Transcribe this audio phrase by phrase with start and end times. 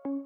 [0.00, 0.16] Эрхэм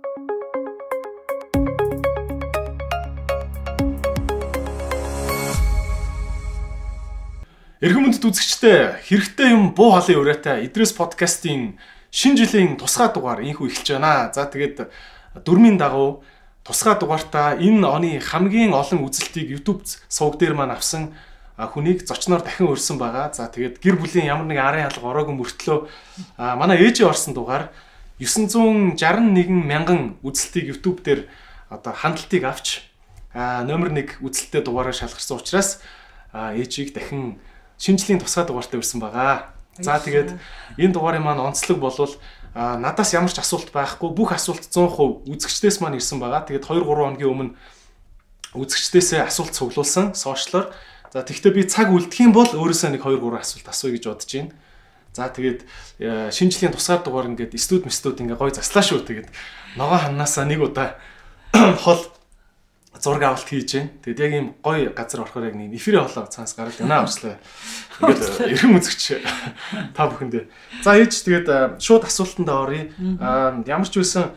[7.82, 11.74] мөндөд үзэгчтэй хэрэгтэй юм буу халын ураатай Идрээс подкастын
[12.14, 14.30] шинэ жилийн тусгай дугаар инхүү эхэлж байна.
[14.30, 14.86] За тэгээд
[15.42, 16.22] дөрмийн дагуу
[16.62, 21.10] тусгай дугаартаа энэ оны хамгийн олон үзэлтийг YouTube сувг дээр маань авсан
[21.58, 23.34] хүнийг зочноор дахин өрсөн байгаа.
[23.34, 25.78] За тэгээд гэр бүлийн ямар нэг арын алга ороогүй мөртлөө
[26.38, 27.74] манай ээжийн орсон дугаар
[28.20, 31.26] 961 мянган үзэлтийг YouTube дээр
[31.68, 32.86] одоо хандлтыг авч
[33.34, 35.82] номер 1 үзэлттэй дугаараар шалгарсан учраас
[36.30, 37.42] ээжийг дахин
[37.78, 39.50] шинжлэлийн тусгай дугаартай ирсэн байгаа.
[39.82, 40.38] За тэгээд
[40.78, 42.14] энэ дугаарын маань онцлог болвол
[42.54, 46.46] надаас ямар ч асуулт байхгүй бүх асуулт 100% үзэгчдээс маань ирсэн байгаа.
[46.46, 47.50] Тэгээд 2 3 хоногийн өмнө
[48.54, 50.70] үзэгчдээсээ асуулт цуглуулсан сошиалор.
[51.10, 54.30] За тэгвэл би цаг үлдэх юм бол өөрөөсөө нэг 2 3 асуулт асууя гэж бодож
[54.30, 54.54] байна.
[55.14, 55.62] За тэгээд
[56.02, 59.06] э, шинжлэлийн тусгаар дугаар ингээд студ мстуд ингээ гой заслаа шүү.
[59.06, 59.30] Тэгээд
[59.78, 60.98] ногоо ханнаасаа нэг удаа
[61.86, 62.02] хол
[62.98, 63.94] зураг авалт хийж байна.
[64.02, 67.38] Тэгэд яг ийм гоё газар орохоор яг нэг эфирийн холоо цаанаас гараад байна авчлаа.
[68.02, 69.02] Ингээд эрхэм үзэгч
[69.94, 70.50] та бүхэндээ.
[70.82, 72.90] За ээж тэгээд шууд асуултанд оръё.
[73.70, 74.34] Ямар ч байсан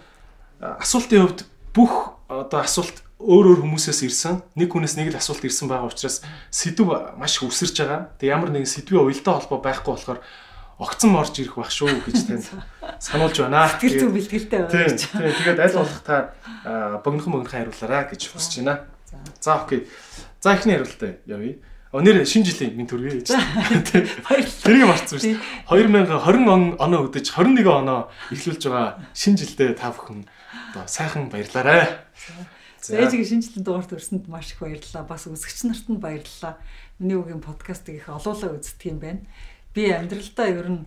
[0.62, 1.42] асуултын хувьд
[1.74, 4.46] бүх одоо асуулт өөр өөр хүмүүсээс ирсэн.
[4.54, 6.22] Нэг хүнээс нэг л асуулт ирсэн байгаа учраас
[6.54, 8.14] сэдв маш их өсөрж байгаа.
[8.22, 10.22] Тэг ямар нэгэн сэдвийн уялдаа холбоо байхгүй болохоор
[10.78, 12.46] огцон орж ирэх байх шүү гэж танд
[13.02, 13.66] сануулж байна.
[13.82, 14.94] Тэр зүг бэлтгэлтэй байна.
[14.94, 15.34] Тийм.
[15.34, 16.38] Тэгээд аль болох та
[17.02, 18.86] богинохон богинохон хариулаарай гэж хүсэж байна.
[19.42, 19.90] За окей.
[20.38, 21.58] За эхний хариултаа явъя.
[21.98, 23.34] Өнөр шинэ жилийн минь төргий гэж.
[24.62, 25.42] Тэрийг марцсан шүү дээ.
[25.66, 30.30] 2020 оноо өдөж 21 оноо эхлүүлж байгаа шинэ жилдээ та бүхэн
[30.78, 32.06] одоо сайхан баярлаарай.
[32.84, 35.10] За ээжигийн шинэ жилийн дугаарт өрсөнд маш их баярлалаа.
[35.10, 36.60] Бас үзэгч нарт нь баярлалаа.
[37.00, 39.24] Миний үгийн подкастыг их олоолаа үздэг юм байна
[39.78, 40.82] би амьдралдаа ер нь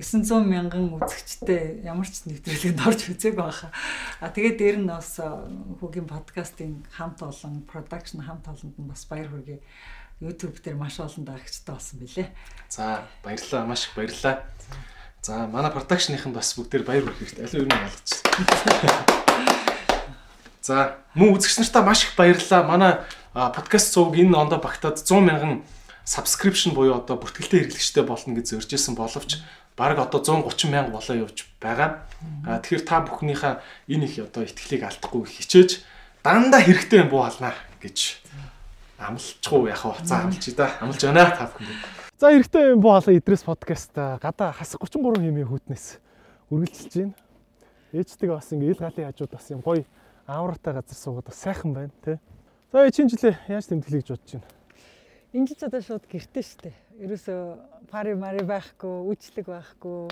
[0.00, 3.68] 900 мянган үзэгчтэй ямар ч нэвтрүүлгэнд орж үзег байхаа.
[4.24, 9.28] А тэгээд дээр нь бас хүүгийн подкастын хамт олон production хамт олонд нь бас баяр
[9.28, 9.60] хүргэе.
[10.24, 12.28] YouTube дээр маш олон дагагчтай болсон билээ.
[12.72, 14.40] За баярлалаа маш их баярлалаа.
[15.20, 17.44] За манай production-ийнхэн бас бүгдээр баяр хүргэе.
[17.44, 18.08] Аль юу нэг ялгач.
[20.64, 22.64] За мөн үзэгч нартаа маш их баярлалаа.
[22.64, 22.92] Манай
[23.34, 25.60] подкаст цуг энэ ондоо багтаад 100 мянган
[26.04, 29.42] subscription буюу одоо бүртгэлтэй хэрэглэгчтэй болно гэж зорж исэн боловч
[29.76, 32.04] баг одоо 130 мянга болоо явж байгаа.
[32.44, 33.54] А тэгэхээр та бүхнийхээ
[33.88, 35.80] энэ их одоо итгэлийг алдахгүй хичээж
[36.24, 38.20] дандаа хэрэгтэй буу халнаа гэж
[39.00, 40.76] амлчихгүй яхаа хуцаа амлчих да.
[40.84, 41.80] Амлж байна та бүхэнд.
[42.20, 45.86] За хэрэгтэй буу халаа идрээс подкаст гадаа хас 33 хэмээ хүтнээс
[46.52, 47.16] үргэлжилж байна.
[47.96, 49.84] Ээжтэйгээ бас ингээ ил галын хажууд бас юм гоё
[50.28, 52.20] аавартай газар суугаад бас сайхан байна тий.
[52.72, 54.59] За энэ жилээ яаж тэмдэглэе гэж бодож байна.
[55.30, 56.74] Энэ жил одоо шууд гэртээ штэ.
[56.98, 60.10] Ерөөсөө пари мари байхгүй, үжлэг байхгүй.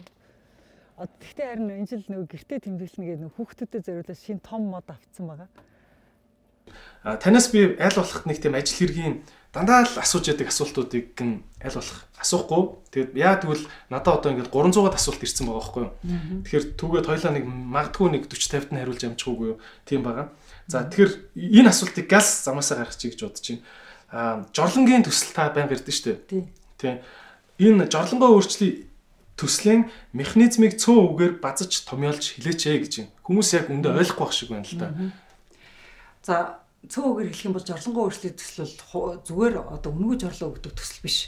[0.95, 5.27] Гэхдээ харин энэ жил нөгөө гэртээ тэмдэглэнэ гэдэг нөгөө хүүхдүүдэд зориулаад шинэ том мод авцсан
[5.27, 5.51] байгаа.
[7.03, 9.15] А танаас би аль болох нэг тийм ажил хэргийн
[9.51, 12.63] дандаа л асууж яадаг асуултуудыг гэн аль болох асуухгүй.
[12.95, 15.93] Тэгээд яа тэгвэл надад одоо ингээд 300-аад асуулт ирсэн байгаа байхгүй юу.
[16.47, 19.59] Тэгэхээр түүгээд хоёлаа нэг магадгүй нэг 40 50-д нь хариулж амжихгүйгүй юу.
[19.83, 20.31] Тийм байгаа.
[20.71, 21.11] За тэгэхээр
[21.59, 23.67] энэ асуултыг галс замаасаа гаргачих гэж бодож байна
[24.11, 26.17] жорлонгийн төсөл та байнга ирдэ штэ.
[26.29, 26.43] Тий.
[26.81, 27.01] Тий.
[27.61, 28.89] Энэ жорлонгоо өөрчлөлийн
[29.39, 33.09] төслийн механизмыг цөөн үгээр базаж томьёолж хилээч ээ гэж юм.
[33.23, 34.89] Хүмүүс яг үндэ ойлгохгүй байх шиг байна л да.
[36.27, 36.35] За
[36.91, 41.03] цөөн үгээр хэлэх юм бол жорлонгоо өөрчлөлийн төсөл бол зүгээр одоо өнгөө жорлоо өгдөг төсөл
[41.07, 41.19] биш.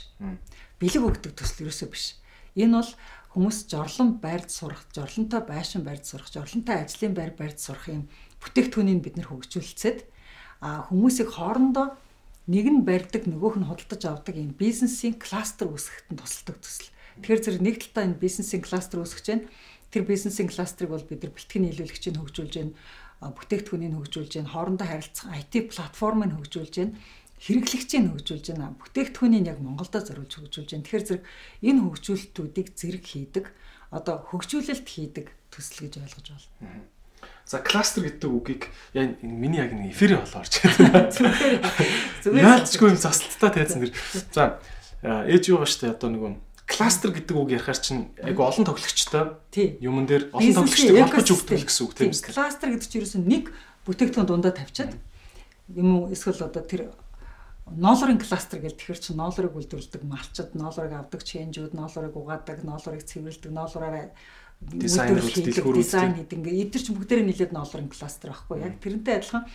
[0.81, 2.19] Бэлэг өгдөг төсөл ерөөсөө биш.
[2.59, 2.91] Энэ бол
[3.31, 8.11] хүмүүс жорлон байрд сурах, жорлонтой байшин байрд сурах, жорлонтой ажлын байр байрд сурах юм
[8.43, 10.03] бүтээгдэхүүнийг бид нэр хөгжүүлцээд
[10.59, 11.95] а хүмүүсийг хоорондоо
[12.51, 16.91] нэг нь барьдаг нөгөөх нь худалдаж авдаг юм бизнесийн кластер үүсгэхэд тусалдаг төсөл.
[17.23, 19.47] Тэгэхээр зэрэг нэг талдаа энэ бизнесийн кластер үүсгэж байна.
[19.87, 22.75] Тэр бизнесийн кластерыг бол бид нар бэлтгэн нийлүүлэгчийг хөгжүүлж байна.
[23.23, 24.51] Бүтээгдэхүүнийг хөгжүүлж байна.
[24.51, 26.95] Хоорондоо харилцах IT платформыг хөгжүүлж байна
[27.41, 28.77] хэрэглэгчийг хөгжүүлж байна.
[28.77, 30.85] Бүтээгдэхүүнийг яг Монголдо зориулж хөгжүүлж байна.
[30.85, 31.25] Тэгэхээр зэрэг
[31.65, 33.45] энэ хөгжүүлэлтүүдийг зэрэг хийдэг,
[33.89, 36.85] одоо хөгжүүлэлт хийдэг төсөл гэж ойлгож байна.
[37.45, 38.63] За кластер гэдэг үгийг
[38.95, 41.11] яа миний яг нэг эфирийн болоо орж байна.
[42.23, 42.43] Зүгээр.
[42.45, 43.93] Яалтчгүй юм засалттай тайзан дэр.
[44.31, 44.61] За
[45.03, 46.39] ээж юу ба штэ одоо нэг
[46.71, 49.35] кластер гэдэг үг ярихаар чинь айгу олон тоглогчтой
[49.83, 52.31] юмн дээр олон тоглогчтой холбож өгдөг гэсэн үг тийм үү?
[52.31, 53.43] Кластер гэдэг чинь ерөөсөн нэг
[53.83, 54.95] бүтээгдэхүүн дундаа тавьчаад
[55.75, 56.95] юм уу эсвэл одоо тэр
[57.67, 63.51] ноолрын кластер гэдэг тэгэхээр чи ноолрыг үйлдвэрлэдэг малчид, ноолрыг авдаг ченжүүд, ноолрыг угаадаг, ноолрыг цэвэрлэдэг,
[63.51, 64.11] ноолроор
[64.61, 66.37] дизайнерууд дэлгүүрүүд дизайн хийдэг.
[66.37, 69.45] Ингээ эдгэр чинь бүгдээрээ нийлээд ноолрын кластер байхгүй яг тэрнтэй адилхан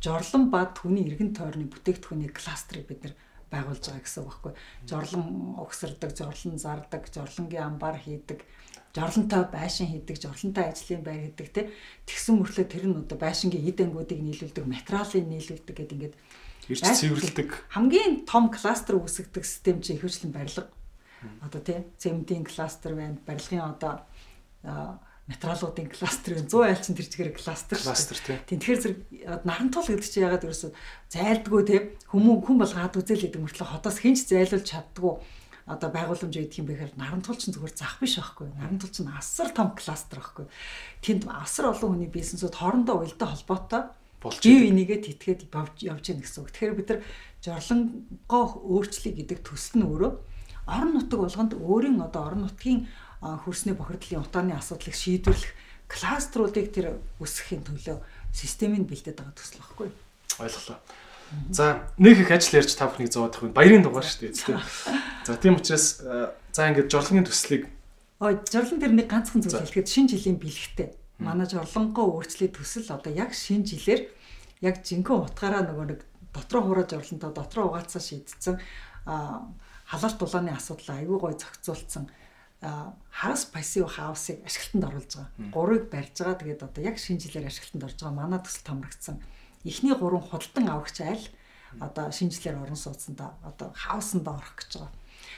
[0.00, 3.14] жорлон ба түүний эргэн тойрны бүтээгдэхүүний кластерыг бид нэр
[3.52, 4.52] байгуулж байгаа гэсэн үг байхгүй.
[4.88, 5.24] Жорлон
[5.62, 8.40] угсардаг, жорлон зардаг, жорлонгийн амбар хийдэг.
[8.94, 11.62] жорлонтой байшин хийдэг, жорлонтой ажлын байр хийдэг те.
[12.06, 16.14] Тэгсэн мөрлөө тэр нь одоо байшингийн эд ангуудыг нийлүүлдэг, материалыг нийлүүлдэг гэдэг ингээд
[16.70, 17.50] ирж цэвэрлдэг.
[17.74, 20.70] Хамгийн том кластер үүсгдэг систем чинь ихэвчлэн барилга.
[21.42, 24.06] Одоо тий цементийн кластер байна, барилгын одоо
[25.24, 28.36] материалуудын кластер 100 айлчин тэр чигээр кластер кластер тий.
[28.44, 28.98] Тэгэхээр зэрэг
[29.48, 30.68] нарантуул гэдэг чинь ягаад ерөөсө
[31.08, 31.80] зайлдгүй тий
[32.12, 35.16] хүмүүн хүн болгоод үзэл гэдэг мөртлөө хотоос хинч зайлуулж чаддгүй
[35.64, 38.52] одоо байгууламж гэдэг юм бэхээр нарантуул чинь зүгээр зах биш байхгүй.
[38.52, 40.44] Нарантуул чинь асар том кластер байхгүй.
[41.00, 43.82] Тэнд асар олон хүний бизнесүүд хоорондоо уялдаа холбоотой
[44.20, 46.52] болж бие энийгээ тэтгээд явж яах гэсэн үг.
[46.52, 47.00] Тэгэхээр бид нар
[47.40, 50.12] жорлонгоо өөрчлөе гэдэг төсөл нь өөрөө
[50.68, 52.88] орон нутаг болгонд өөрийн одоо орон нутгийн
[53.24, 55.52] хөрсний бохирдлын утааны асуудлыг шийдвэрлэх
[55.88, 57.96] кластеруудыг тэр үсгэхийн төлөө
[58.36, 59.88] системийг бэлдээд байгаа төсөл баггүй.
[60.44, 60.78] Ойлголоо.
[61.50, 63.56] За нэг их ажил ярьж та бүхнийг зовоодох юм.
[63.56, 64.60] Баярын дугаар шүү дээ.
[65.24, 66.04] За тийм учраас
[66.52, 67.72] за ингээд жорлонгийн төслийг
[68.20, 70.94] Ой, жорлон дээр нэг ганцхан зүйл хэлэхэд шинэ жилийн бэлэгтэй.
[71.18, 74.06] Манай жорлонгоо өөрчлөлт төсөл одоо яг шинэ жилээр
[74.62, 76.00] яг жинхэнэ утгаараа нөгөө нэг
[76.30, 78.62] дотроо хурааж орлонтой дотроо угаацаа шийдсэн
[79.04, 82.08] халаалт дулааны асуудал аюу гой зохицуулсан
[83.10, 85.30] хаус пассив хаусыг ашиглалтанд оруулж байгаа.
[85.52, 86.40] Гурыг барьж байгаа.
[86.40, 88.18] Тэгээд одоо яг шинэ жилээр ашиглалтанд орж байгаа.
[88.18, 89.16] Манай төсөл томрогдсон.
[89.64, 91.24] Эхний гурван худалдан авахч айл
[91.80, 94.92] одоо шинэ жилээр орон сууцсандаа одоо хаусанд орох гэж байгаа.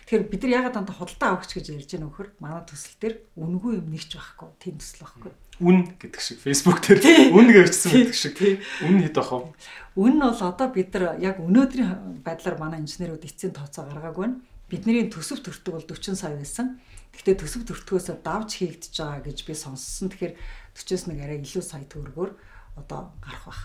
[0.06, 3.72] Тэгэхээр бид нар ягаад дандаа худалдан авахч гэж ярьж байгаа нөхөр манай төсөл төр үнгүй
[3.82, 4.48] юм нэгч байхгүй.
[4.62, 5.32] Тийм төсөл байхгүй.
[5.56, 8.36] Үн гэдэг шиг Facebook дээр үн гэвчсэн гэдэг шиг.
[8.84, 9.50] Үн хэд бах вэ?
[9.96, 14.36] Үн нь бол одоо бид нар яг өнөөдрийн байдлаар манай инженерүүд эцсийн тооцоо гаргаагүй нь
[14.68, 16.76] бидний төсөв төртөг бол 40 сая байсан.
[17.16, 20.12] Гэхдээ төсөв төртгөөс давж хийгдэж байгаа гэж би сонссон.
[20.12, 20.36] Тэгэхээр
[20.76, 22.30] 40-с нэг арай илүү сая төгрөгөөр
[22.76, 23.62] одоо гарах бах.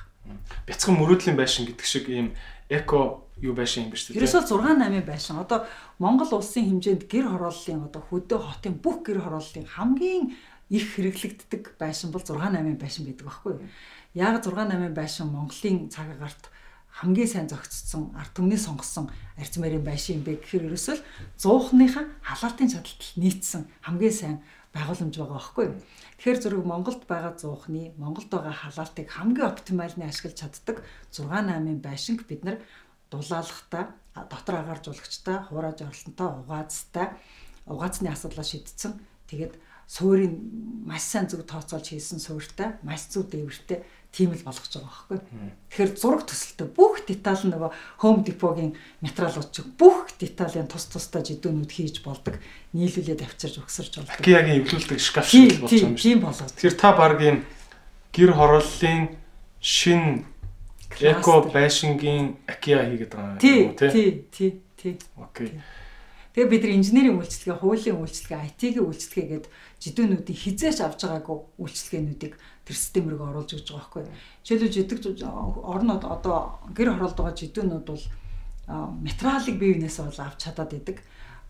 [0.70, 2.32] Бяцхан мөрөөдлийн байшин гэдэг шиг ийм
[2.72, 4.16] эко юу байшин юм биш үү?
[4.16, 5.42] Ерөөсөө 6 8 байшин.
[5.42, 5.66] Одоо
[6.00, 10.32] Монгол улсын хэмжээнд гэр хорооллын одоо хөдөө хотын бүх гэр хорооллын хамгийн
[10.72, 13.68] их хэрэглэгддэг байшин бол 6 8 байшин гэдэг байхгүй юу?
[14.16, 16.48] Яг 6 8 байшин Монголын цаг агарт
[17.02, 21.02] хамгийн сайн зохицсон ард түмний сонгосон арц мэрийн байшин юм бэ гэхээр ерөөсөө
[21.42, 24.38] зуухныхаа халаалтын чадалт нийцсэн хамгийн сайн
[24.70, 25.76] байгууламж байгаа байхгүй юу.
[26.22, 32.24] Тэгэхээр зэрэг Монголд байгаа зуухны, Монголд байгаа халаалтыг хамгийн оптимальны ашиглаж чаддаг 6 8-ын байшинг
[32.30, 32.62] бид нар
[33.12, 37.08] дулаалгатай, дотор агааржуулагчтай, хурааж оролтонтой, угаацтай,
[37.66, 38.96] угаацны асуудлаа шийдсэн.
[39.28, 39.60] Тэгээд
[39.92, 40.40] суурийн
[40.88, 45.20] маш сайн зөв тооцоолж хийсэн суурьтай, маш зөв дээвэртэй тийм л болгож байгаа байхгүй.
[45.72, 47.72] Тэгэхээр зураг төсөлтөй бүх деталь нөгөө
[48.04, 52.36] Home Depot-гийн материалууд чиг бүх деталийн тус тустай жидүүнүүд хийж болдог.
[52.76, 54.20] Нийлүүлээд авчирж өгсөрч болдог.
[54.20, 56.04] Акиягийн эвлүүлдэг шкаф шиг болж байгаа юм шиг.
[56.04, 56.52] Тийм болоод.
[56.52, 57.38] Тэгэхээр та баг ийм
[58.12, 59.16] гэр хорооллын
[59.64, 60.28] шин
[61.00, 63.72] эко байшингийн Акия хийгээд байгаа юм тий.
[63.80, 64.94] Тий, тий, тий.
[65.16, 65.56] Окей.
[66.32, 69.46] Тэгээ бид нар инженерийн үйлчлэгээ, хуулийн үйлчлэгээ, IT-ийн үйлчлэгээ гээд
[69.84, 72.34] жидүүнүүдийн хизээч авч байгаагүй үйлчлэгээнүүдийг
[72.66, 74.04] тэр систем рүү оруулж өгч байгаа байхгүй.
[74.46, 78.04] Жишээлбэл жидэг орнод одоо гэр хороолд байгаа жидүүнүүд бол
[79.02, 80.98] материалыг бие биенээс бол авч чадаад идэг.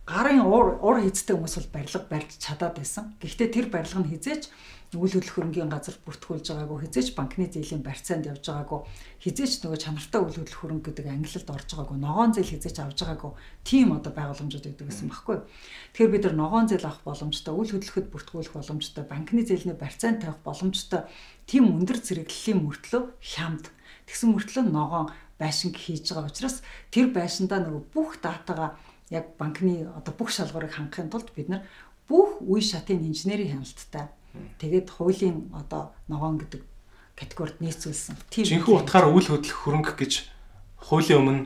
[0.08, 3.14] Гарын уур уур хийцтэй хүмүүс бол барилга барьж чадаад байсан.
[3.22, 4.50] Гэхдээ тэр барилга нь хизээч
[4.92, 8.80] үйл хөдлөх хөрөнгөний газар бүртгүүлж байгаагүй хизээч банкны зээлийн барьцаанд явж байгаагүй
[9.24, 13.32] хизээч нөгөө чанартай үйл хөдлөх хөрөнгө гэдэг ангилалд орж байгаагүй ногоон зээл хизээч авж байгаагүй
[13.64, 15.38] тийм одоо байгууламжууд байдаг гэсэн баггүй.
[15.96, 20.44] Тэгэхээр бид нар ногоон зээл авах боломжтой үйл хөдлөхөд бүртгүүлэх боломжтой банкны зээлийн барьцаанд тавих
[20.44, 21.08] боломжтой
[21.48, 23.72] тийм өндөр зэрэглэлийн мөртлөө хямд
[24.12, 25.08] тэгсэн мөртлөө ногоон
[25.40, 26.60] байшинг хийж байгаа учраас
[26.92, 28.76] тэр байшиндаа нөгөө бүх датагаа
[29.08, 31.64] яг банкны одоо бүх шалгуурыг хангахын тулд бид нар
[32.12, 34.12] бүх үе шатын инженерийн хяналттай
[34.60, 36.62] Тэгээд хуулийн одоо ногоон гэдэг
[37.16, 38.16] категорид нийцүүлсэн.
[38.30, 38.46] Тийм.
[38.46, 40.32] Жинхэнэ утгаар үйл хөдлөх хөрөнгө гэж
[40.80, 41.42] хуулийн өмнө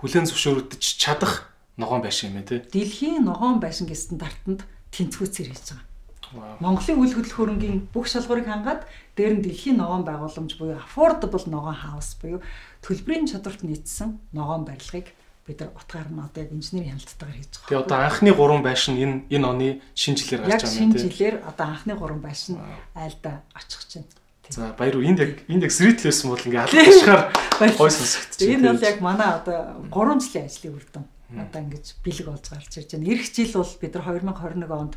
[0.00, 2.58] хүлэн зөвшөөрөгдөж чадах ногоон байшин юм ээ тий.
[2.86, 4.62] Дэлхийн ногоон байшингийн стандартанд
[4.94, 6.58] тэнцвүүцээр хийж байгаа.
[6.60, 8.84] Монголын үйл хөдлөх хөрөнгийн бүх шалгуурыг хангаад
[9.16, 12.44] дээр нь дэлхийн ногоон байгууламж буюу affordable ногоон хаус буюу
[12.84, 15.08] төлбөрийн чадварт нийцсэн ногоон барилгыг
[15.48, 17.68] бид нар утгаар нь одоо яг инженерийн хяналтайгаар хийж байгаа.
[17.72, 20.92] Тэгээ одоо анхны 3 байшин энэ энэ оны шинэ жилээр гарч байгаа юм тийм.
[20.92, 22.54] Яг шинэ жилээр одоо анхны 3 байшин
[22.92, 24.08] айлда очих чинь.
[24.52, 27.22] За баяр уу энд яг энд яг сэрэтл байсан бол ингээ алгашгаар
[27.80, 28.48] гой сонсогдчих.
[28.52, 31.06] Энэ бол яг манай одоо 3 жилийн ажлын үр дүн.
[31.32, 33.08] Одоо ингэж бэлэг болж гарч ирж байна.
[33.08, 34.94] Ирэх жил бол бид нар 2021 онд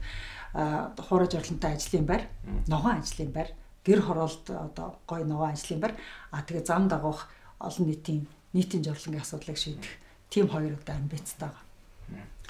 [1.00, 2.24] хуураж орлонтой ажлын байр,
[2.68, 3.50] ногоон ажлын байр,
[3.88, 5.96] гэр хороолт одоо гой ногоон ажлын байр,
[6.32, 9.92] а тэгээ зам дагуулах олон нийтийн нийтийн жавлангийн асуудлыг шийдэх
[10.32, 11.68] тийм хоёр удаа амбицтай байгаа.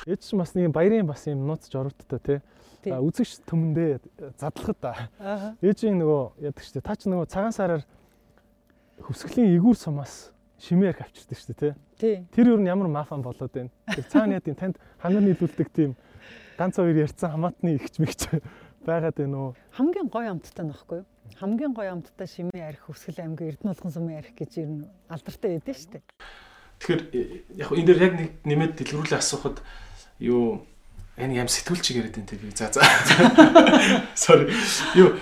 [0.05, 2.39] Ээж чинь бас нэг баярын бас юм нууц жорвттой тий.
[2.85, 4.93] Үзэгч төмөндөө задлахад да.
[5.61, 7.83] Ээжийн нөгөө ядаг штэ та ч нөгөө цагаан сараар
[9.01, 10.29] хөвсгөлийн игүүр сумаас
[10.61, 11.73] шимээр авчирдаг штэ тий.
[12.33, 13.69] Тэр юу н ямар мафан болоод байна.
[14.09, 15.97] Цаана ядын танд ханар нийлүүлдэг тийм
[16.57, 18.29] ганц хоёр ярьсан хамаатны ихч мэгч
[18.85, 19.51] байгаад байна уу?
[19.77, 21.09] Хамгийн гоё амттай нөхгүй юу?
[21.38, 25.61] Хамгийн гоё амттай Шимээ арх Өсгөл аймгийн Эрдэнэ улхан сумын арх гэж ер нь алдартай
[25.61, 26.03] байдсан шүү дээ.
[26.81, 27.01] Тэгэхээр
[27.61, 29.61] яг энэ дээр яг нэг нэмээд дэлгэрүүлээ асуухад
[30.17, 30.65] юу
[31.13, 32.81] энэ юм сэтгүүлч яриад энэ би за за.
[34.17, 34.50] Sorry.
[34.97, 35.13] Юу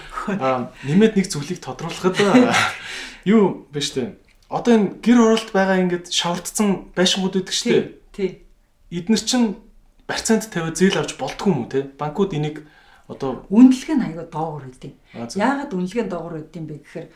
[0.87, 2.15] нэмээд нэг зүйлийг тодруулахад
[3.27, 4.15] юу бэ штэ
[4.47, 8.47] одоо энэ гэр оролт байгаа ингээд шавардсан байшингууд байдаг штэ тий
[8.89, 9.59] эднэр чинь
[10.09, 11.85] процент тавиад зээл авч болтгүй юм уу те?
[11.85, 12.65] Банкуд энийг
[13.05, 14.93] одоо үнэлгээ нь аяга доогор өгдөг.
[15.13, 17.07] Яагаад үнэлгээ нь доогор өгдөг юм бэ гэхээр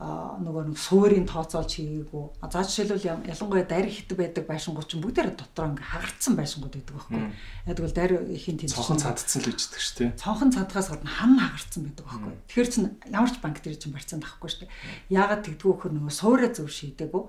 [0.00, 2.24] нөгөө нэг суурийн тооцоолж хийгээгүй.
[2.48, 7.20] За жишээлбэл ялангуяа дарь хитэг байдаг байшингууд чинь бүгдээр дотор ингээ хагартсан байшингууд байдаг байхгүй.
[7.68, 10.16] Яг бол дарь ихийн тэнцвэр цонхон цадцсан л үждэг шүү дээ.
[10.16, 12.32] Цонхон цадгаас гадна хан хагарсан байдаг байхгүй.
[12.48, 14.72] Тэгэхээр чин ямар ч банк дээр чинь барьцаанд авахгүй шүү дээ.
[15.20, 17.24] Яагаад тэгдгүү гэхээр нөгөө суураа зөв шийдэггүй.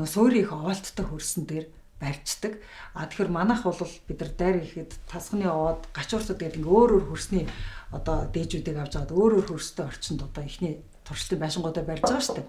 [0.00, 1.66] Нөгөө суурийн их овоолттой хөрсөн дээр
[2.00, 2.52] барьцдаг.
[2.96, 7.04] А тэгэхээр манайх бол бид нар дайр ихэд тасганы овоод гачуурсад гэдэг ингээ өөр өөр
[7.12, 7.44] хөрсний
[7.92, 12.36] одоо дээжүүдийг авч аваад өөр өөр хөрстэй орчинд одоо ихний туршилтын байшингуудаа барьж байгаа шүү
[12.40, 12.48] дээ.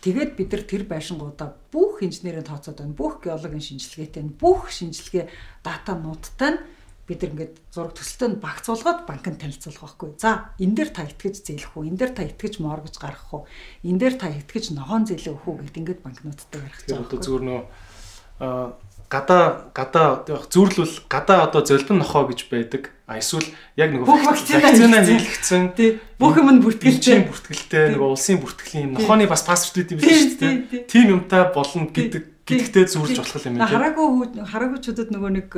[0.00, 2.96] Тэгээд бид нар тэр байшингуудаа бүх инженерийн тооцоод байна.
[2.96, 5.28] Бүх геологийн шинжилгээтэй нь бүх шинжилгээ
[5.60, 6.60] датануудтай нь
[7.04, 10.10] бид нар ингээд зураг төсөлтөө нь багцуулгаад банкнд танилцуулах байхгүй.
[10.16, 11.90] За энэ дээр та итгэж зээлэх үү?
[11.90, 13.42] Энэ дээр та итгэж моргож гаргах уу?
[13.82, 17.06] Энэ дээр та итгэж ногоон зээлээ өгөх үү гэд ингээд банкнуудтай ярих гэж байгаа.
[17.10, 17.62] Одоо зүгээр нөө
[19.10, 22.94] гадаа гадаа зүүрлвэл гадаа одоо золбин нохоо гэж байдаг.
[23.10, 23.42] А эсвэл
[23.74, 25.74] яг нөгөө вакцина хийлгцэн
[26.14, 27.26] бүх юм нь бүртгэлтэй.
[27.26, 28.94] Бүртгэлтэй нөгөө улсын бүртгэлийн юм.
[28.94, 30.86] Нохооны бас паспорт үүд юм биш үү?
[30.86, 33.70] Тийм юмтай болно гэдэг гэдэгтэй зүүрж болох юм байна.
[33.70, 34.06] Хараагүй
[34.46, 35.48] хараагуйчудад нөгөө нэг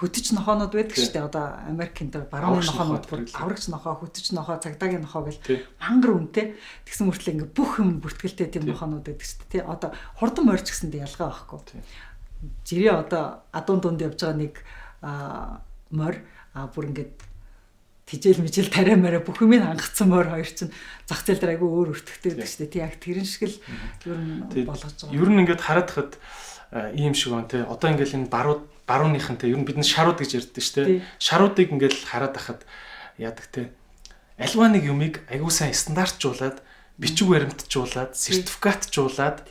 [0.00, 1.28] хөтөч нохоонууд байдаг шүү дээ.
[1.28, 5.40] Одоо Америкийн дээр барууны нохоонууд бүр аврагч нохоо, хөтөч нохоо, цагдаагийн нохоо гэл
[5.80, 6.46] мангар үнэтэй.
[6.88, 9.64] Тэгсэн мөртлөө ингээ бүх юм бүртгэлтэй тийм нохоонууд байдаг шүү дээ.
[9.68, 11.60] Одоо хурдан морьч гэсэндээ ялгаа байхгүй
[12.64, 14.54] жирийн одоо адуун дунд явж байгаа нэг
[15.90, 16.18] морь
[16.74, 17.30] бүр ингээд
[18.10, 20.74] тижэл мижэл тариа мараа бүх юм хангацсан морь хоёр чинь
[21.06, 22.72] зах зээл дээр айгүй өөр өртөгтэй байдаг шүү дээ.
[22.74, 23.58] Тий яг тэрэн шиг л
[24.10, 25.14] ер нь болгож байгаа.
[25.14, 26.12] Ер нь ингээд хараад хахад
[26.98, 27.62] ийм шиг байна тий.
[27.62, 31.02] Одоо ингээд энэ барууд барууныхан тий ер нь бид нь шарууд гэж ярьдэн шүү дээ.
[31.22, 32.60] Шаруудыг ингээд хараад хахад
[33.14, 33.66] яадаг тий.
[34.40, 36.58] Альва нэг юмыг айгүй сайн стандарчуулаад
[36.98, 39.46] бичиг баримтжуулаад сертификатжуулаад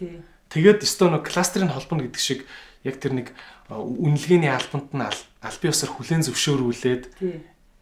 [0.51, 2.43] тэгээд өстөө кластерыг холбоно гэдэг шиг
[2.83, 3.27] яг тэр нэг
[3.69, 7.03] үнэлгээний албанд нь албан ёсоор хүлэн зөвшөөрүүлээд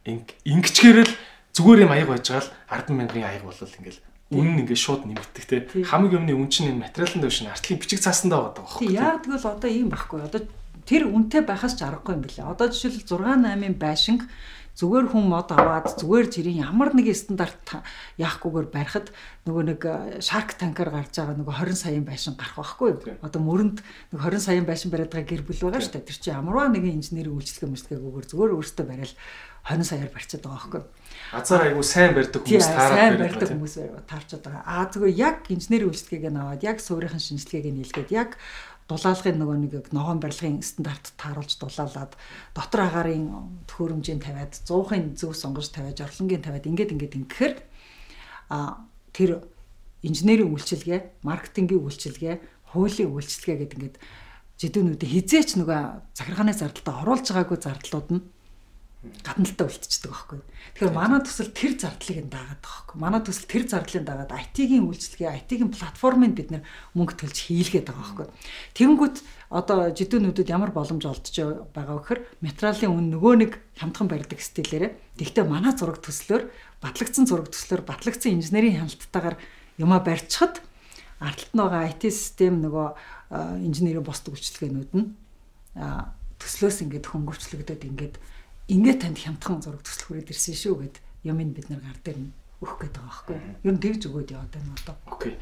[0.04, 1.12] ингэчгээр л
[1.54, 5.46] зүгээр юм аяг байж байгаа л 10 мянган аяг болол ингээл үнэн ингээд шууд нэмэгдэх
[5.48, 8.92] те хамаг юмны үн чинь энэ материалын дэвш нь артлын бичиг цаасандаа байгаа байхгүй.
[8.92, 10.20] Яг тэгвэл одоо ийм байхгүй.
[10.20, 10.42] Одоо
[10.84, 12.44] тэр үнэтэй байхаас ч аргагүй юм билээ.
[12.44, 14.28] Одоо жишээл 6 8-ын байшинг
[14.78, 17.82] зүгээр хүн мод аваад зүгээр жирийн ямар нэг стандарт
[18.14, 19.10] яахгүйгээр барихад
[19.42, 23.18] нөгөө нэг э, Shark Tank-аар гарч байгаа нөгөө 20 саяын байшин гарах байхгүй юу?
[23.18, 26.06] Одоо мөрөнд нэг 20 саяын байшин бариад байгаа гэр бүл байгаа шүү дээ.
[26.06, 29.14] Тэр чинь ямарваа нэгэн инженерийн үйлчлэгээ мөрчлөгөөгөөр зүгээр өөртөө барайл
[29.66, 30.86] 20 саяар барьчаад байгаа байхгүй юу?
[31.34, 33.02] Азар айгу сайн барьдаг хүмүүс таараад байна.
[33.02, 33.74] Сайн барьдаг хүмүүс
[34.08, 34.62] таарчаад байгаа.
[34.64, 38.30] Аа зүгээр яг инженерийн үйлчлэгийг нь аваад яг суурийн шинжилгээг нь хийлгээд яг
[38.88, 42.16] дулаалгын нөгөө нэг ногоон барилгын стандарт тааруулж дулаалаад
[42.56, 43.28] дотор агаарын
[43.68, 47.54] төхөөрөмжийн тавиад 100-ын зөв сонгож тавиад орлонгийн тавиад ингээд ингээд ингэхээр
[48.48, 49.44] а тэр
[50.00, 52.34] инженерийн үйлчилгээ, маркетингийн үйлчилгээ,
[52.72, 53.96] хуулийн үйлчилгээ гэдэг ингээд
[54.62, 55.80] жидүүнүүдээ хизээч нөгөө
[56.16, 58.22] захиргааны зардалтаа оруулж байгаагүй зардлууд нь
[59.24, 60.40] гадналтаа үлдчихдэг байхгүй.
[60.78, 62.96] Тэгэхээр манай төсөл тэр зардлыг нь дагаад байгаа байхгүй.
[62.98, 66.62] Манай төсөл тэр зардлыг дагаад IT-ийн үйлчлэгээ, IT-ийн платформыг бид нэр
[66.94, 68.26] мөнгө төлж хийлгээд байгаа байхгүй.
[68.78, 69.16] Тэнгүүт
[69.48, 71.36] одоо жидүүнүүдэд ямар боломж олдож
[71.72, 74.92] байгаа вэ гэхээр материалын үн нөгөө нэг хямдхан барьдаг стилээрээ.
[75.16, 76.52] Тэгвэл манай зураг төслөөр
[76.84, 79.36] батлагдсан зураг төслөөр батлагдсан инженерийн хяналттайгаар
[79.80, 80.60] юмаа барьчихад
[81.18, 82.86] ардталт нь байгаа IT систем нөгөө
[83.64, 85.06] инженерийн бос үйлчлэгээнүүд нь
[86.38, 88.14] төслөөс ингээд хөнгөвчлөгдөд ингээд
[88.68, 92.20] ингээд танд хямдхан зураг төсөл хүрээд ирсэн шүү гэд юм ин бид нар гар дээр
[92.20, 93.38] нь өгөх гээд байгаа байхгүй.
[93.64, 94.96] Ер нь тэгж өгөөд яваад байна одоо.
[95.08, 95.34] Окей.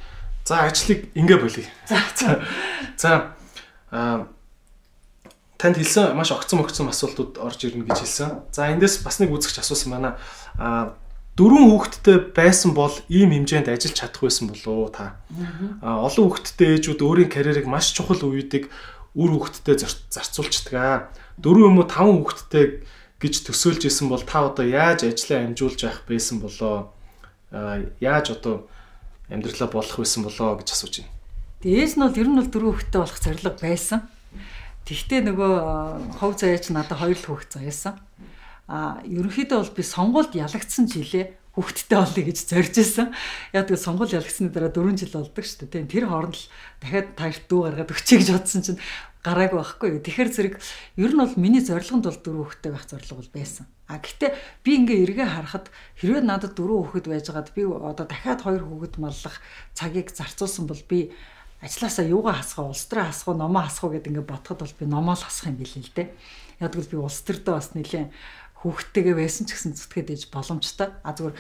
[0.46, 1.66] За ажлыг ингээ болъё.
[1.90, 2.30] За
[2.96, 3.10] за
[3.90, 4.30] аа
[5.58, 8.30] танд хэлсэн маш огцон огцон асуултууд орж ирнэ гэж хэлсэн.
[8.52, 10.20] За эндээс бас нэг үзэгч асуусан байна.
[10.60, 10.94] Аа
[11.34, 15.18] дөрвөн хүүхэдтэй байсан бол ийм хэмжээнд ажиллаж чадах байсан болоо та.
[15.82, 18.70] Аа олон хүүхэдтэй ээжүүд өөрийн карьерийг маш чухал үеийг
[19.16, 19.76] үр хүүхэдтэй
[20.12, 21.10] зарцуулчихдаг.
[21.40, 22.84] Дөрвөн юм уу таван хүүхэдтэй
[23.20, 26.92] гэж төсөөлж исэн бол та одоо яаж ажлаа амжуулж явах байсан болоо
[28.00, 28.68] яаж одоо
[29.30, 31.12] амьдралаа болох байсан болоо гэж асууж байна.
[31.64, 34.00] Дээс нь бол ер нь бол дөрөв хүүхэдтэй болох зорилго байсан.
[34.86, 35.52] Тэгвэл нөгөө
[36.20, 37.96] хов заяач надад хоёр л хүүхэд заяасан.
[38.68, 43.08] А ерөнхийдөө бол би сонгуульд ялагдсан жилээ хүүхдтэй олъё гэж зорж исэн.
[43.56, 45.88] Яг тэгээ сонгол ялгсны дараа 4 жил болдог шүү дээ.
[45.88, 46.44] Тэр хооронд л
[46.84, 48.80] дахиад таашд дүү гаргаад өгчэй гэж бодсон чинь
[49.26, 50.00] гараагүй байхгүй юу.
[50.06, 50.54] Тэгэхээр зэрэг
[51.02, 53.66] ер нь бол миний зорилгонд бол дөрөв хүүхдтэй байх зорилго бол байсан.
[53.90, 54.30] А гэхдээ
[54.62, 55.66] би ингээ эргээ харахад
[55.98, 59.42] хэрвээ надад дөрөв хүүхэд байжгаад би одоо дахиад хоёр хүүхэд маллах
[59.74, 61.10] цагийг зарцуулсан бол би
[61.58, 65.26] ажилласаа юугаа хасгаа улс төрөө хасгаа номоо хасгаа гэдэг ингээ бодоход бол би номоо л
[65.26, 66.08] хасах юм билээ л дээ.
[66.62, 68.14] Яг л би улс төрдөө бас нэлээд
[68.62, 70.88] хүүхдтэйгээ байсан ч гэсэн зүтгээд ээж боломжтой.
[71.02, 71.34] А зүгээр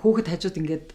[0.00, 0.86] хүүхэд хажууд ингээд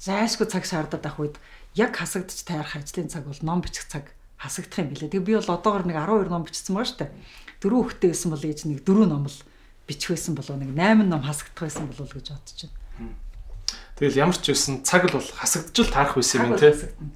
[0.00, 1.36] зайшгүй цаг шаардаад ах үед
[1.76, 5.10] яг хасагдчих таарах ажлын цаг бол ном бичих цаг хасагдах юм билээ.
[5.12, 7.10] Тэгээ би бол одоогор нэг 12 ном бичсэн байгаа шүү дээ.
[7.60, 9.38] Дөрөв хүүхдтэй байсан бол ээж нэг дөрөв ном л
[9.88, 13.14] бичих байсан болов нэг 8 ном хасагдах байсан болов гэж бодож байна.
[13.96, 16.56] Тэгэл ямар ч байсан цаг л бол хасагдчих таарах байсан юм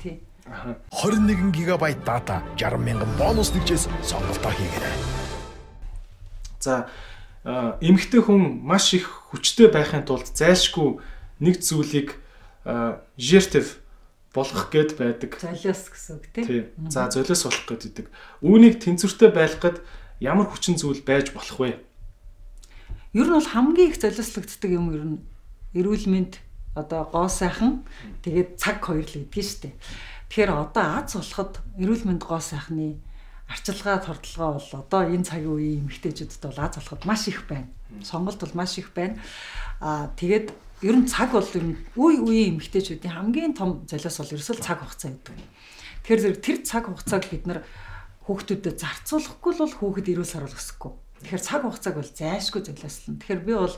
[0.00, 0.25] тий.
[0.49, 4.97] 21 ГБ дата 60 мянган бонус нэгжээс сонголтоо хийгээрэй.
[6.61, 6.89] За
[7.45, 11.00] эмэгтэй хүн маш их хүчтэй байхын тулд зайлшгүй
[11.41, 12.17] нэг зүйлийг
[13.17, 13.80] жертв
[14.35, 15.31] болгох гээд байдаг.
[15.43, 16.71] Золиос гэсэн үг тий.
[16.87, 18.07] За золиос болох гэдэг.
[18.43, 19.83] Үүнийг тэнцвэртэй байлгахад
[20.23, 21.83] ямар хүчин зүйл байж болох вэ?
[23.11, 25.19] Ер нь бол хамгийн их золиослогддог юм ер нь
[25.75, 26.39] эрүүл мэнд
[26.79, 27.83] одоо гоо сайхан
[28.23, 29.75] тэгээд цаг хоёр л гэдгийг шүү дээ.
[30.31, 33.03] Тэгэхээр одоо аз болоход эрүүл мэнд гоо сайхны
[33.51, 37.67] арчилгаа тордлогоо бол одоо энэ цагийн үеийн эмэгтэйчүүдэд бол аз болоход маш их байна.
[38.07, 39.19] Сонголт бол маш их байна.
[39.83, 44.35] Аа тэгээд ер нь цаг бол ер нь үе үеийн эмэгтэйчүүдийн хамгийн том золиос бол
[44.35, 45.37] ерөөсөө цаг хугацаа гэдэг.
[46.05, 47.61] Тэгэхээр зэрэг тэр цаг хугацааг бид нар
[48.25, 50.93] хүүхдүүдэд зарцуулахгүй бол хүүхэд эрүүл сарвал өсөхгүй.
[51.25, 53.21] Тэгэхээр цаг хугацааг бол зайлшгүй золиослно.
[53.21, 53.77] Тэгэхээр би бол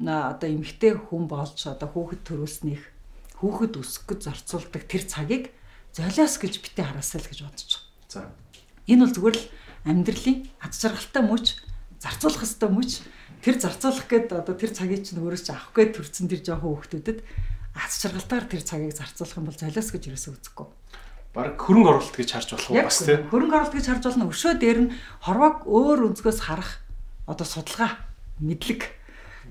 [0.00, 2.82] одоо эмэгтэй хүн болж одоо хүүхэд төрүүлснийх
[3.40, 5.44] хүүхэд өсөх гэж зарцуулдаг тэр цагийг
[5.92, 8.08] золиос гэж битээ хараасаа л гэж бодож байгаа.
[8.08, 8.20] За.
[8.88, 9.46] Энэ бол зүгээр л
[9.84, 11.46] амьдралын аз жаргалтай мөч
[12.00, 12.90] зарцуулах хэвээр мөч
[13.40, 17.18] тэр зарцуулах гээд одоо тэр цагийг чинь өөрөө ч авах гээд төрсэн тэр жоохон хүүхдүүдэд
[17.76, 20.68] аз жаргалтаар тэр цагийг зарцуулах юм бол золиос гэж ерөөсөө үзэхгүй.
[21.30, 23.22] Бараг хөрөнгө оруулалт гэж харж болох уу бас тийм.
[23.30, 24.30] Хөрөнгө оруулалт гэж харж болно.
[24.34, 24.92] Өшөө дээр нь
[25.22, 26.82] хорвоог өөр өнцгөөс харах
[27.30, 28.02] одоо судалгаа,
[28.42, 28.90] мэдлэг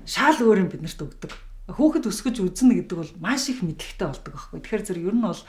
[0.04, 1.32] шаал өөр юм биднэрт өгдөг.
[1.72, 4.60] Хүүхэд өсгөж үзнэ гэдэг бол маш их мэдлэгтэй болдог байхгүй.
[4.60, 5.42] Тэгэхээр зэрэг ер нь бол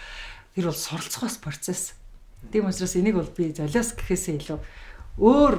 [0.55, 1.99] тэр бол суралцахаас процесс.
[2.47, 4.59] Тийм учраас энийг бол би золиос гэхээсээ илүү
[5.19, 5.55] өөр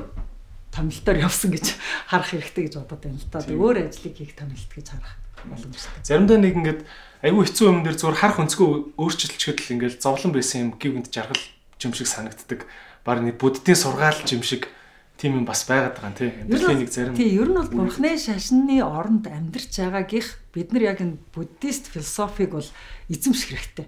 [0.73, 1.77] томилтоор явсан гэж
[2.09, 3.45] харах хэрэгтэй гэж бодод байна л та.
[3.45, 6.01] Өөр ажлыг хийх томилт гэж харах боломжтой.
[6.03, 6.81] Заримдаа нэг ингээд
[7.23, 11.45] айгүй хэцүү юм дээр зүгээр харах өнцгөө өөрчилчихэд л ингээд зовлон байсан юм гівгэнд жаргал
[11.85, 12.65] юм шиг санагддаг.
[13.05, 14.71] Баар нэг буддийн сургаал юм шиг
[15.19, 16.31] тийм юм бас байгаад байгаа тий.
[16.31, 17.15] Амьдралын нэг зарим.
[17.15, 21.91] Тий, ер нь бол бурхны шашны оронд амьдарч байгаа гих бид нар яг энэ буддист
[21.91, 22.69] философиг бол
[23.11, 23.87] эзэмших хэрэгтэй.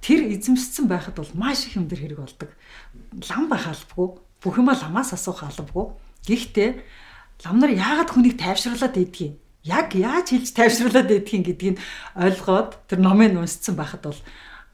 [0.00, 2.50] Тэр эзэмшсэн байхад бол маш их юм дээр хэрэг болдог.
[3.28, 3.66] Лам байх
[4.42, 5.94] бүх юма ламаас асуух албагүй.
[6.26, 6.70] Гэхдээ
[7.44, 9.38] лам нар яагаад хүнийг тайвшруулад юм?
[9.64, 11.76] Яг яаж хэлж тайвшруулад юм гэдгийг
[12.14, 14.20] ойлгоод тэр номыг уншсан байхад бол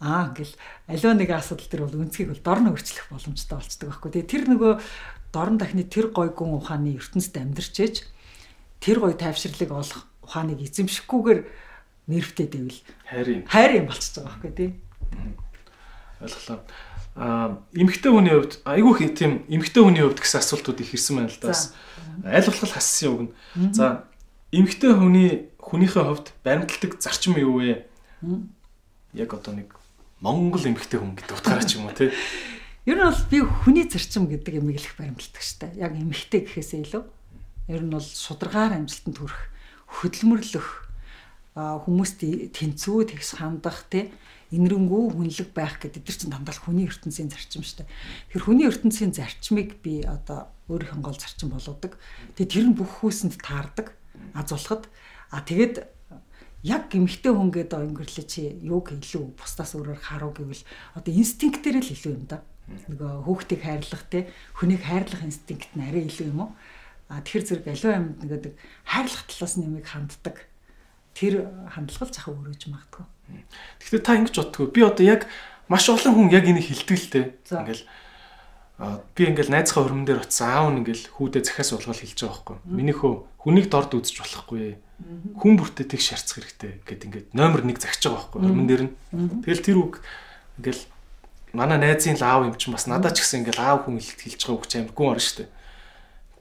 [0.01, 0.55] аа ингээл
[0.89, 4.11] аливаа нэг асуудал төр бол үнцгийг бол дорн өөрчлөх боломжтой болцдог байхгүй.
[4.13, 4.73] Тэгээ тэр нөгөө
[5.33, 7.97] дорн дахны тэр гой гүн ухааны ертөнцид амьдарч ээж
[8.85, 11.41] тэр гой тайвширлыг олох ухааныг эзэмшихгүйгээр
[12.07, 13.43] нэрвтэй дэвэл хайр юм.
[13.49, 14.71] Хайр юм болчихж байгаа байхгүй тий.
[16.21, 16.59] Ойлголоо
[17.15, 21.39] эмэгтэй хүний хувьд айгүй их тийм эмэгтэй хүний хувьд гэсэн асуултууд их ирсэн байна л
[21.39, 21.55] да.
[22.27, 23.31] Аль болох хассан үг нь.
[23.71, 24.11] За
[24.51, 25.31] эмэгтэй хүний
[25.63, 27.87] хүнийхээ хувьд баримтлагдаг зарчим юу вэ?
[29.15, 29.79] Яг одоо нэг
[30.19, 32.11] монгол эмэгтэй хүн гэдэг утгаараа ч юм уу тий.
[32.91, 35.79] Ер нь бол би хүний зарчим гэдэг их баримтлагдаг штэ.
[35.79, 37.03] Яг эмэгтэй гэхээсээ илүү.
[37.71, 39.43] Ер нь бол шударгаар амжилтанд хүрэх,
[40.03, 40.69] хөдөлмөрлөх,
[41.55, 44.11] хүмүүст тэнцүү тэгс хандах тий
[44.55, 47.91] инэрэнгүү хүнлэг байх гэдэг эдгээр чинь дандаа хүний ертөнцийн зарчим шүү дээ.
[48.31, 51.99] Тэр хүний ертөнцийн зарчмыг би одоо өөрийнхөө гол зарчим болгодог.
[52.39, 53.93] Тэгээ тэр нь бүх хүүсэнд таардаг.
[54.33, 54.89] Аз болоход
[55.35, 55.85] а тэгээд
[56.65, 60.65] яг гимхтэй хүн гэдэг өнгөрлөө чи юуг илүү бусдаас өөрөөр харуу гэвэл
[60.97, 62.41] одоо инстинктээр л илүү юм да.
[62.89, 66.51] Нөгөө хүүхдийг хайрлах те хүнийг хайрлах инстинкт нь арай илүү юм уу?
[67.13, 68.55] А тэр зэрэг аливаа амьд нэгэдэг
[68.89, 70.49] хайрлах талаас нэмийг ханддаг.
[71.13, 73.05] Тэр хандлага л захаа өөрөөж магадгүй.
[73.81, 74.73] Гэхдээ та ингэж бодтгоо.
[74.73, 75.27] Би одоо яг
[75.69, 77.37] маш олон хүн яг энийг дээ.
[77.51, 77.85] Ингээл
[79.15, 82.59] би ингээл найзхаа хөрмөн дээр очисан аав нь ингээл хүүдээ захиас болгол хэлж байгаа байхгүй.
[82.75, 84.83] Миний хөө хүнийг дорд үзэж болохгүй.
[85.39, 88.41] Хүн бүртээ тэг шаарцах хэрэгтэй гэд ингээд номер 1 захиж байгаа байхгүй.
[88.43, 88.93] Хөрмөн дээр нь.
[89.47, 89.95] Тэгэл тэр үг
[90.59, 90.83] ингээл
[91.55, 94.59] манай найзын л аав юм чинь бас надад ч гэсэн ингээл аав хүн хэлж байгаа
[94.59, 95.51] үг чинь амаргүй орно шүү дээ.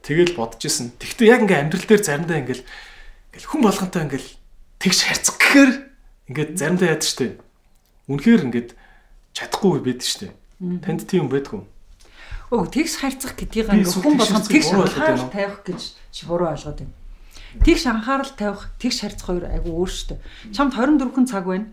[0.01, 0.89] Тэгэл бодож исэн.
[0.97, 4.29] Тэгвэл яг ингээл амьдрал дээр заримдаа ингээл ингээл хүн болгонтой ингээл
[4.81, 5.71] тэгш харьцах гэхээр
[6.31, 7.39] Ингээд заримдаа яд штэ.
[8.07, 8.69] Үнэхээр ингээд
[9.35, 10.31] чадахгүй байд штэ.
[10.83, 11.67] Танд тийм байдгүй.
[12.53, 15.81] Өө тэгс хайрцах гэдгийг ингээд хүн болгонд тэгш анхаарал тавих гэж
[16.13, 16.95] чи буруу ойлгоод байна.
[17.61, 20.17] Тэгш анхаарал тавих, тэгш харьцах хоёр айгүй өөр штэ.
[20.53, 21.69] Чамд 24 цаг байна.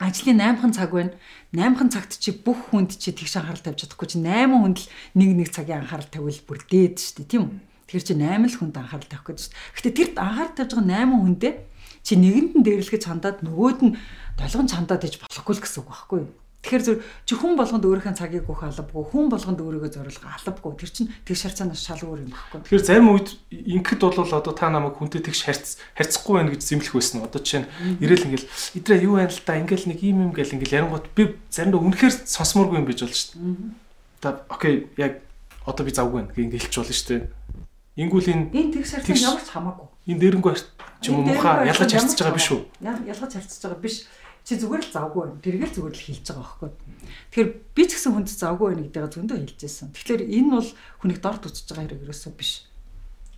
[0.00, 1.12] Ажлын 8хан цаг байна.
[1.52, 5.30] 8хан цагт чи бүх хүнд чи тэгш анхаарал тавьж чадахгүй чи 8 хүнд л нэг
[5.44, 7.52] нэг цагийн анхаарал тавьвал бүр дээд штэ тийм үү?
[7.84, 9.56] Тэр чи 8 л хүнд анхаарал тавих гэдэг штэ.
[9.76, 11.52] Гэтэ тэр анхаарал тавьж байгаа 8 хүндээ
[12.04, 13.96] чи нэгэнд нь дээрлэхэж хандаад нөгөөд нь
[14.36, 16.32] долгон чандаад иж болохгүй л гэсэн үг байхгүй юу?
[16.64, 16.96] Тэгэхээр зөв
[17.28, 20.72] чи хүн болгонд өөрийнхөө цагийг өгөх албагүй, хүн болгонд өөрийгөө зориулах албагүй.
[20.80, 22.64] Тэр чинь тэгш харьцаанаас шал өөр юм багхгүй.
[22.64, 26.96] Тэгэхээр зарим үед ингэхэд бол одоо та намайг хүнтэй тэгш харьц харьцахгүй байх гэж зэмлэх
[26.96, 27.20] байсан.
[27.20, 27.68] Одоо жишээ нь
[28.00, 28.48] ирээл ингээл
[28.80, 32.14] идрээ юу байна л та ингээл нэг юм юм гэл ингээл ярангууд би заримдаа үнэхээр
[32.32, 34.24] сонсмооргүй юм биш болж шүү дээ.
[34.24, 35.20] Та окей яг
[35.68, 37.22] одоо би завгүй байна гэх ингээл хэлж болно шүү дээ.
[37.94, 39.86] Ингүүл энэ энэ тэгш харьцаа ямар ч хамаагүй.
[40.10, 42.60] Энэ дээрэнгөө ч юм уу муухай ялгаж харьцаж байгаа биш үү?
[42.82, 43.96] Ялгаж харьцаж байгаа биш
[44.42, 45.40] чи зүгээр л завгүй байна.
[45.40, 46.70] Тэргээл зүгээр л хэлж байгаа байхгүй.
[47.30, 49.88] Тэгэхээр би ч гэсэн хүнд завгүй байна гэдгийг зөндөө хэлжсэн.
[49.94, 52.52] Тэгэхээр энэ бол хүнийг дорд үзэж байгаа хэрэг ерөөсөө биш.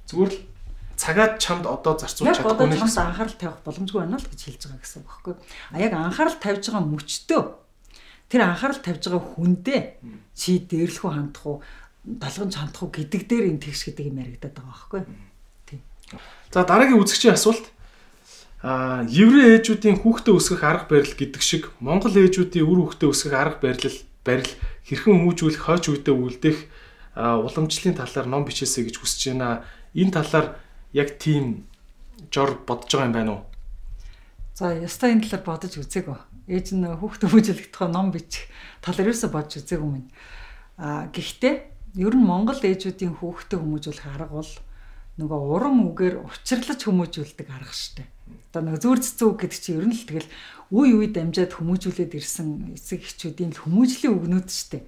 [0.09, 0.38] Зүгээр л
[0.97, 4.81] цагаад чамд одоо зарцуулж чадахгүй нэг чамд анхаарал тавих боломжгүй байна л гэж хэлж байгаа
[4.81, 5.35] гэсэн үг байхгүй.
[5.71, 7.42] А яг анхаарал тавьж байгаа мөчтөө
[8.33, 9.81] тэр анхаарал тавьж байгаа хүндээ
[10.33, 11.61] чи дээрлэхүү хандах уу
[12.07, 15.03] долгон чандах уу гэдэг дээр энэ тэгш гэдэг юм яригадаад байгаа байхгүй.
[15.66, 15.81] Тийм.
[16.55, 17.66] За дараагийн үзэгчийн асуулт
[18.62, 23.59] а еврей ээжүүдийн хүүхдээ өсгөх арга барил гэдэг шиг монгол ээжүүдийн үр хүүхдээ өсгөх арга
[23.59, 24.53] барил барил
[24.87, 26.59] хэрхэн хүмүүжүүлэх хойч үедээ үлдэх
[27.19, 29.66] уламжлалын талаар ном бичээсэй гэж хүсэж байна.
[29.95, 30.62] Энэ талаар
[30.95, 31.66] яг тийм
[32.31, 33.42] жор бодож байгаа юм байна уу?
[34.55, 36.19] За, ястаа энэ талаар бодож үзээгөө.
[36.49, 38.47] Ээж нь хүүхдээ хүмүүжүүлэх тухай ном бичих
[38.81, 40.11] талаар юусаа бодож үзээгүй минь.
[40.79, 44.52] А гэхдээ ер нь монгол ээжүүдийн хүүхдээ хүмүүжүүлэх арга бол
[45.16, 48.04] нөгөө урам үгээр учирлаж хүмүүжүүлдэг арга штэ
[48.56, 50.28] одоо нэг зүүр цэцэн үг гэдэг чинь ер нь л тэгэл
[50.72, 54.82] үе үе дамжаад хүмүүжүүлээд ирсэн эцэг эхчүүдийн л хүмүүжлийн үгнүүд дээ.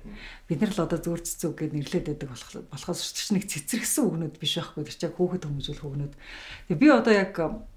[0.48, 2.28] Бид нар л одоо зүүр цэцэн үг гэж нэрлээд байдаг
[2.72, 6.14] болохоос ч нэг цэцэрхсэн үгнүүд биш байхгүй тэр чинь хүүхэд хүмүүжүүлэх үгнүүд.
[6.72, 7.34] Тэгээ би одоо яг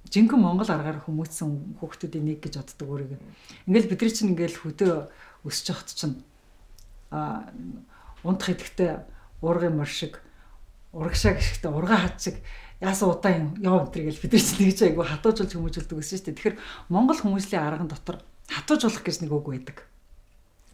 [0.10, 3.20] жинхэнэ монгол аргаар хүмүүжсэн хүүхдүүдийн нэг гэж боддог өөрийгөө.
[3.68, 4.94] Ингээл бидний чинь ингээл хөдөө
[5.46, 6.24] өсөж явахт чинь
[7.12, 7.52] а
[8.24, 9.04] унтах идэхтэй
[9.42, 10.22] уургын мөр шиг
[10.94, 12.38] урагшаа гიშгтэй ургаа хат шиг
[12.82, 16.38] яасан удаан яв өнтер гэж бид нар чинь тэгж айгу хатуужуулж хүмүүжүүлдэг гэсэн шүү дээ.
[16.38, 16.58] Тэгэхээр
[16.90, 18.18] Монгол хүмүүжлийн арган дотор
[18.50, 19.78] хатуужуулах гэж нэг үг байдаг.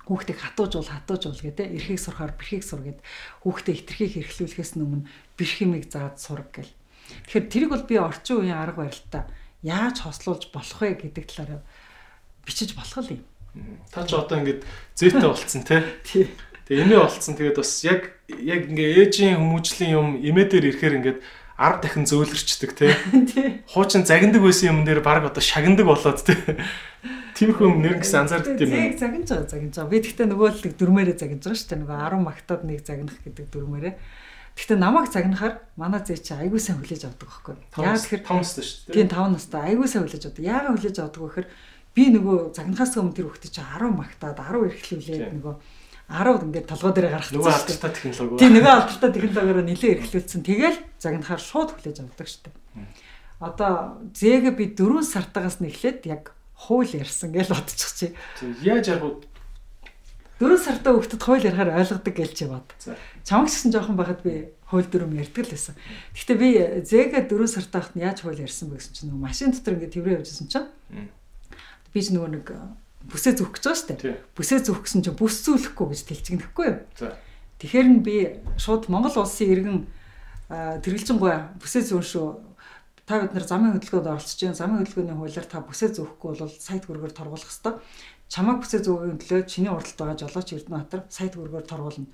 [0.08, 3.03] Хүүхдийг хатуужуул хатуужуул гэдэг эрхийг сурахаар бэрхийг сур гэд
[3.43, 5.03] хүүхдээ хитрхийг эрхлүүлэхээс өмнө
[5.36, 6.71] бэрхимийг заад сурах гэл.
[7.27, 9.27] Тэгэхээр тэрийг бол би орчин үеийн арга барилтаа
[9.67, 11.60] яаж хослуулж болох вэ гэдэг талаар
[12.47, 13.23] бичиж болох юм.
[13.91, 14.63] Та ч одоо ингэж
[14.95, 16.32] зээтэй болцсон тий.
[16.71, 17.36] Тэгээ эмээ болцсон.
[17.36, 21.19] Тэгээд бас яг яг ингээ ээжийн хүмүүжлийн юм эмээ дээр ирэхээр ингээд
[21.57, 22.93] 10 дахин зөөлрчдөг тий.
[23.71, 26.37] Хуучин загиндаг байсан юм дээр баг одоо шагнадаг болоод тий.
[27.33, 28.69] Тиймэрхүү юм нэр гэсэн анзаардаг юм.
[28.69, 29.89] Зэг загинж байгаа загинж байгаа.
[29.89, 31.81] Би тэгтээ нөгөө л дөрмээрээ загинж байгаа шүү дээ.
[31.81, 33.95] Нөгөө 10 магтаад нэг загнах гэдэг дөрмээрээ.
[34.57, 37.55] Тэгтээ намайг загнахаар манай зээ чи айгуу сайн хүлээж авдаг байхгүй.
[37.77, 38.95] Яа тэгэхээр 5 настай шүү дээ.
[38.97, 40.43] Тийм 5 настай айгуу сайн хүлээж авдаг.
[40.45, 41.47] Яагаад хүлээж авдаг вэ гэхээр
[41.93, 45.55] би нөгөө загнахаас өмнө тэр хүүхдээ чи 10 магтаад 10 эрхлүүлээд нөгөө
[46.07, 48.39] 10 ингээд толгой дээр гаргах нөгөө алдартай технологи.
[48.39, 50.41] Тийм нөгөө алдартай технологиор нэлээ эрхлүүлсэн.
[50.47, 52.55] Тэгэл загнахаар шууд хүлээж авдаг дээ.
[53.43, 58.07] Одоо зээгээ би 4 сартаагаас нь эхлээд яг хууль ярьсан гэж бодчих чи.
[58.63, 59.19] Яаж вэ?
[60.39, 62.65] 4 сартаа хөвгөд хууль ярихаар ойлгодог гэж чи бод.
[63.27, 65.75] Чамаг гэсэн жоохон байхад би хууль дүрм ярьдаг л байсан.
[66.15, 66.49] Гэхдээ би
[66.87, 70.47] зээгээ 4 сартаахт нь яаж хууль ярьсан бэ гэсэн чинь машин дотор ингээд тэврээ явжсэн
[70.47, 70.69] чинь
[71.93, 72.47] би ч нөгөө нэг
[73.07, 74.15] бүсээ зүөх гэж байгаа шүү дээ.
[74.35, 76.79] Бүсээ зүөх гэсэн чинь бүс зүүлэхгүй гэж тэлцэгнэхгүй юу?
[77.57, 78.15] Тэгэхээр нь би
[78.59, 79.77] шууд Монгол улсын иргэн
[80.51, 82.27] тэргэлжингуй бүсээ зүүн шүү.
[83.07, 84.59] Та бид нар замын хөдөлгөөнд оролцож байна.
[84.59, 87.79] Замын хөдөлгөөний хуулиар та бүсээ зөөхгүй бол сайт хөргөөр торгуулах ёстой.
[88.27, 92.11] Чамайг бүсээ зөөгийн төлөө чиний уралд байгаа жолооч Эрдэнэбатар сайт хөргөөр торгуулна.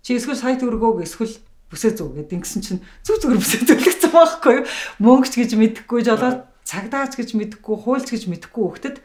[0.00, 1.36] Чи эсвэл сайт хөргөөг эсвэл
[1.68, 4.66] бүсээ зөө гэдэг ингэсэн чинь зүг зүгээр бүсээ зөөлөгцсөн байхгүй юу?
[5.04, 8.96] Мөнгөч гэж мэдэхгүй жолоо цагдаач гэж мэдэхгүй хуульч гэж мэдэхгүй хөхтөд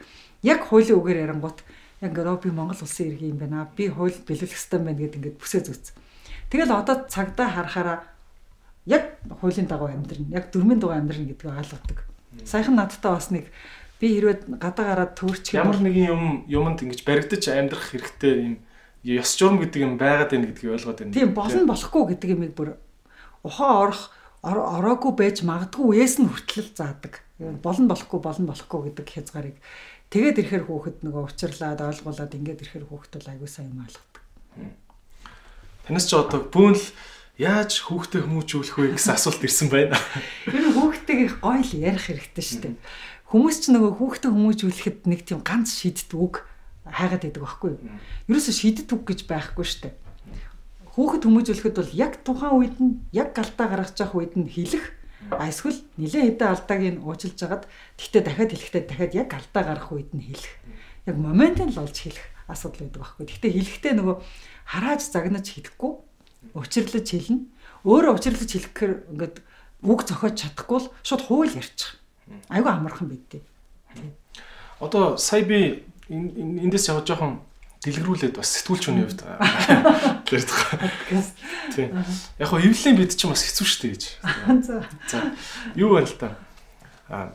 [0.46, 1.66] яг хуулийн үгээр ярангуут
[2.06, 3.68] яг ингээд би Монгол улсын иргэн юм байна.
[3.74, 5.86] Би хууль биелүүлэх ёстой байна гэдээ ингээд бүсээ зүүц.
[6.54, 7.98] Тэгэл одоо цагдаа харахаараа
[8.86, 10.30] яг хуулийн дагуу амьдрна.
[10.30, 12.00] Яг дөрмийн дагуу амьдрна гэдгийг ойлгодог.
[12.46, 13.50] Саяхан надтай бас нэг
[14.00, 18.54] би хэрвээ гадаа гараад төрчих ямар нэгэн юм юмд ингэж баригдаж амьдрах хэрэгтэй юм
[19.06, 21.16] ёс журам гэдэг юм байгаад байна гэдгийг ойлгоод байна.
[21.16, 22.70] Тийм болно болохгүй гэдэг юмыг бүр
[23.42, 24.02] ухаан орох
[24.44, 27.24] ороогүй байж магадгүй үеэс нь хүртэл заадаг.
[27.40, 29.58] Болно болохгүй болно болохгүй гэдэг хязгаарыг
[30.14, 34.22] Тэгээд ирэхэр хүүхэд нөгөө учирлаад ойлгуулад ингээд ирэхэр хүүхэд бол аягүй сайн юм ойлгодог.
[35.86, 36.86] Танаас ч одоо бүүн л
[37.36, 40.00] яаж хүүхдээ хүмүүжүүлэх вэ гэсэн асуулт ирсэн байна.
[40.48, 42.76] Тэр хүүхдтэйг гоё л ярих хэрэгтэй шүү дээ.
[43.28, 46.48] Хүмүүс ч нөгөө хүүхдээ хүмүүжүүлэхэд нэг тийм ганц шийдт үг
[46.88, 47.82] хайгаад байдаг байхгүй юу?
[48.32, 49.96] Ерөөсө шийдт үг гэж байхгүй шүү дээ.
[50.96, 54.96] Хүүхэд хүмүүжүүлэхэд бол яг тухайн үед нь яг галтаа гаргаж явах үед нь хэлэх
[55.32, 57.66] А эсвэл нэлээд хэдэн алдааг нь уучлж агаад
[57.98, 60.54] тэгтээ дахиад хэлэхдээ дахиад яг алдаа гарах үед нь хэлэх.
[61.10, 63.26] Яг моментын л олж хэлэх асуудал байдаг байхгүй.
[63.26, 64.16] Тэгтээ хэлэхдээ нөгөө
[64.70, 65.92] харааж загнаж хэлэхгүй
[66.54, 67.42] учирлаж хэлнэ.
[67.86, 69.36] Өөрөө учирлаж хэлэхээр ингээд
[69.82, 71.98] үг зохиож чадахгүй л шууд хууль ярьчих.
[72.50, 73.42] Айгу амархан бидтэй.
[74.80, 77.42] Одоо сая би эндээс явж жоохон
[77.82, 79.22] дэлгэрүүлээд бас сэтгүүлч хүний хувьд
[80.32, 80.90] ярьж байгаа.
[81.76, 81.90] Тийм.
[82.40, 84.04] Яг хоо эвлэлийн бид чинь бас хэцүү шттэ гэж.
[84.66, 85.34] За.
[85.76, 86.38] Юу байна л та?
[87.10, 87.34] А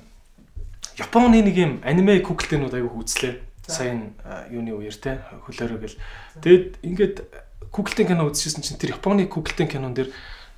[1.01, 3.35] Японы нэг юм аниме куклтэнүүд аягүй үзлээ.
[3.65, 4.19] Сайн
[4.51, 5.99] юуны үеэр те хөлөөрөө гэл.
[6.43, 7.17] Тэгэд ингээд
[7.71, 10.11] куклтэн кино үзчихсэн чинь тэр Японы куклтэн кинон дэр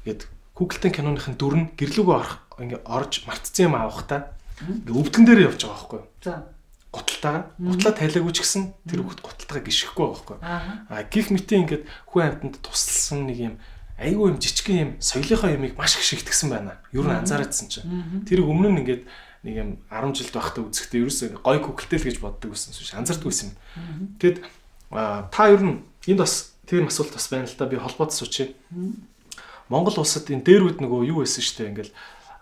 [0.02, 4.32] ингээд куклтэн киноныхын дүр нь гэрлүүгөө орох ингээд орж мартцсан юм аавах та.
[4.64, 6.08] Ингээд өвдгөн дээр явж байгаа байхгүй юу?
[6.24, 6.51] За
[6.92, 10.36] гуталтайгаа гутлаа тайлаагүй ч гэсэн тэр хүүхд гуталтайгаа гიშгэхгүй байхгүй.
[10.44, 13.54] Аа гих мэтийн ингээд хүн амьтанд тусалсан нэг юм
[13.96, 16.76] айгүй юм жижигхэн юм соёлынхоо юмыг маш их шигтгсэн байна.
[16.92, 17.88] Юу н анзаараадсэн чинь.
[18.28, 19.02] Тэр өмнө нь ингээд
[19.48, 22.98] нэг юм 10 жилд байхдаа үзэхдээ ерөөсөө гой күгэлтэл гэж боддог байсан шүү.
[23.00, 23.56] Анзаардаггүйсэн юм.
[24.20, 24.38] Тэгэд
[25.32, 25.80] та ер нь
[26.12, 28.52] энд бас тийм асуулт бас байна л да би холбоот суучих.
[29.72, 31.92] Монгол улсад энэ дээр үед нөгөө юу байсан дээ ингээл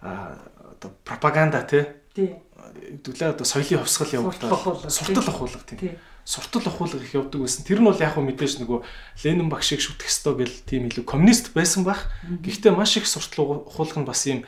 [0.03, 1.87] одоо пропаганда тий.
[2.13, 2.37] Тий
[2.81, 7.65] хэвдүүлээ одоо соёлын хувьсгал явагдаад суртал ахуулга тийм суртал ахуулга их явдаг байсан.
[7.65, 8.81] Тэр нь бол яг хөө мэдээж нөгөө
[9.25, 12.07] Ленин баг шиг шүтэх ёстой гэл тийм илүү коммунист байсан бах.
[12.25, 14.45] Гэхдээ маш их суртал ахуулга нь бас ийм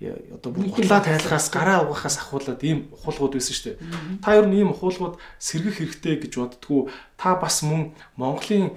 [0.00, 3.78] одоо хутлаа тайлахаас гараа угаахаас ахуулаад ийм ухуулгууд байсан шүү дээ.
[4.20, 8.76] Та ер нь ийм ухуулгууд сэргэх хэрэгтэй гэж боддгоо та бас мөн Монголын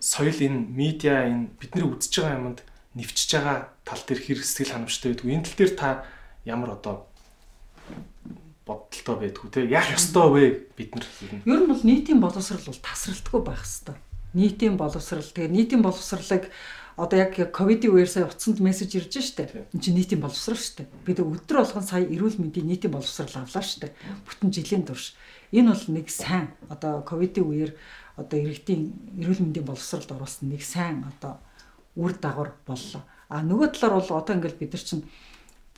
[0.00, 2.60] соёл энэ медиа энэ бидний үзэж байгаа юмд
[2.96, 5.32] нэвчж байгаа тал дээр хэрэг сэтгэл ханамжтай байдгүй.
[5.32, 5.88] Энэ тал дээр та
[6.48, 7.07] ямар одоо
[8.68, 9.64] бодолтой байдгүй те.
[9.64, 10.44] Яах ёстой вэ?
[10.76, 11.72] Бид нар ер нь.
[11.72, 13.98] Бол нийтийн боловсрал бол тасралтгүй байх хэвээр
[14.34, 15.24] нийтийн боловсрал.
[15.24, 16.50] Тэгээ нийтийн боловсралыг
[16.96, 19.72] одоо яг ковидын үеэр сая утсанд мессеж ирж штэ.
[19.72, 20.86] Энэ чинь нийтийн боловсрал штэ.
[21.06, 23.94] Бид өдөр болгон сая эрүүл мэндийн нийтийн боловсрал авлаа штэ.
[24.26, 25.16] Бүтэн жилийн турш.
[25.54, 26.52] Энэ бол нэг сайн.
[26.68, 27.72] Одоо ковидын үеэр
[28.18, 31.38] одоо иргэдийн эрүүл мэндийн боловсралд оруулсан нэг сайн одоо
[31.96, 33.02] үр дагавар боллоо.
[33.30, 35.06] А нөгөө талаар бол одоо ингээл бид нар чинь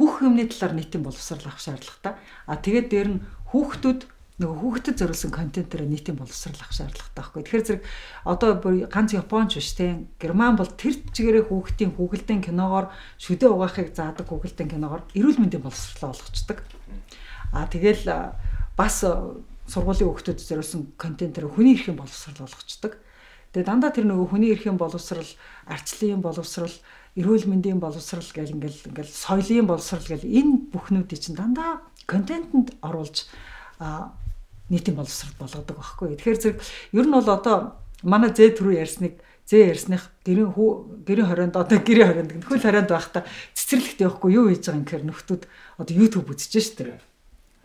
[0.01, 2.17] бүх юмны талаар нийтийн боловсрал авах шаардлагатай.
[2.49, 4.01] А тэгээд дээр нь хүүхдүүд
[4.41, 7.41] нөгөө хүүхдэд зориулсан контентээр нийтийн боловсрал авах шаардлагатай байхгүй.
[7.45, 7.85] Тэгэхээр зэрэг
[8.25, 8.51] одоо
[8.89, 10.09] ганц Японч биш те.
[10.17, 12.89] Герман бол тэр чигээрээ хүүхдийн хүүхэлдэйн киногоор
[13.21, 16.65] шүдэ угаахыг заадаг хүүхэлдэйн киногоор эрүүл мэндийн боловсрал олгочдөг.
[17.53, 18.33] А тэгэл
[18.73, 19.05] бас
[19.69, 22.97] сургуулийн хүүхдэд зориулсан контентээр хүний эрхийн боловсрал олгочдөг.
[23.53, 25.27] Тэгээ дандаа тэр нөгөө хүний эрхийн боловсрал,
[25.69, 26.73] арчлалын боловсрал
[27.17, 33.27] эрүүл мэндийн боловсрал гэл ингээл ингээл соёлын боловсрал гэл энэ бүхнүүдийг чинь дандаа контентэнд оруулж
[34.71, 36.15] нийтийн боловсрал болгодог байхгүй.
[36.15, 36.59] Тэгэхээр зэрэг
[36.95, 39.19] ер нь бол одоо манай зэ төрүү ярьсныг
[39.51, 43.27] зэ ярьсных гэрийн хүү гэрийн хорионд одоо гэрийн хорионд хөл хорионд байхдаа
[43.59, 45.43] цэцэрлэгтэй явахгүй юу хийж байгаа юм гэхээр нөхдүүд
[45.83, 47.10] одоо YouTube үзэж штэ.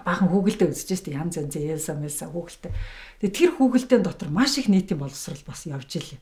[0.05, 2.71] Баахан хүүгэлдээ үзэж штэ янз янз Элса Мелса хүүгэлдээ.
[3.25, 6.21] Тэгээ тэр хүүгэлдээ дотор маш их нийтийн боловсрал бас явж илээ.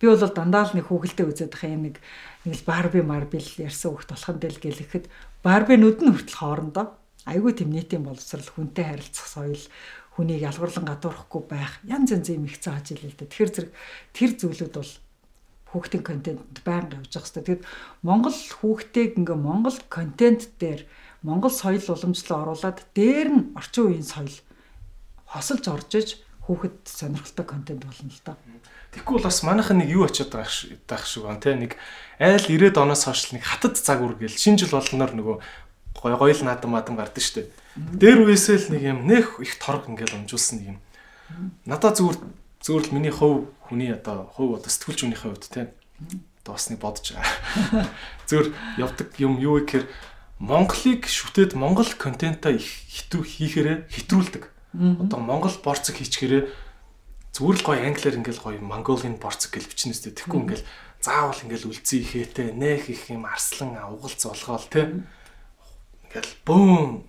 [0.00, 1.96] Би бол дандаа л нэг хүүгэлдээ үзээд байгаа юм нэг
[2.48, 5.04] нэг л барби марбил ярьсан хөхт болох нь тэл гэлэхэд
[5.44, 6.86] барбинууд нь хүртэл хоорондоо
[7.28, 9.64] айгүй тийм нийтийн боловсрал хүнтэй харилцах соёл
[10.16, 13.28] хүнийг ялгарлан гадуурхахгүй байх янз янзын их зааж илээ л дээ.
[13.28, 13.72] Тэгэхээр зэрэг
[14.16, 14.92] тэр зүйлүүд бол
[15.72, 17.46] хүүхдийн контент байнга явж байгаа хэвээр.
[17.48, 17.62] Тэгэд
[18.04, 20.84] Монгол хүүхдэйг ингээ Монгол контент дээр
[21.22, 24.36] Монгол соёл уламжлал оруулаад дээр нь орчин үеийн соёл
[25.26, 26.08] хосолж орж иж
[26.46, 28.36] хүүхэд сонирхолтой контент болно л доо.
[28.92, 31.78] Тэгэхгүй бол бас манайхан нэг юу очиод байгаа шиг байна те нэг
[32.18, 35.36] айл 90-ад оноос хойш нэг хатад загвар гэл шинэ жил болгоноор нөгөө
[36.02, 37.46] гой гоё л наадам маадам гардаг штэ.
[37.78, 40.78] Дээр үесээ л нэг юм нэх их торг ингээл өмжүүлсэн нэг юм.
[41.64, 42.18] Надаа зүгээр
[42.60, 45.70] зүгээр л миний хувь хүний одоо хувь одоо сэтгүүлч хүнийхээ хувьд те
[46.42, 47.86] одоо бас нэг бодож байгаа.
[48.28, 48.48] Зүгээр
[48.82, 49.86] явдаг юм юу гэхээр
[50.42, 54.42] Монголыг шүтээд Монгол контентаа их хитүү хийхээрээ хитрүүлдэг.
[54.74, 56.50] Одоо Монгол борцог хийчихээрээ
[57.30, 60.12] зүгээр л гоё англиар ингээл гоё монголын борцог гэж бичнэ үстэй.
[60.18, 60.66] Тэгэхгүй ингээл
[60.98, 65.06] заавал ингээл үлзий ихээтэй нэх их юм арслан угалц болгоол тэ.
[66.10, 67.06] Ингээл бөөн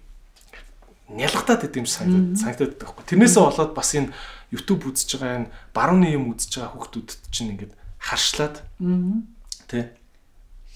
[1.11, 3.03] нялгатаад идэм санагдаад санагдаад байхгүй.
[3.03, 4.13] Тэрнээсээ болоод бас энэ
[4.53, 8.55] YouTube үзэж байгаа энэ барууны юм үзэж байгаа хүүхдүүдэд чинь ингээд харшлаад
[9.67, 9.97] тэ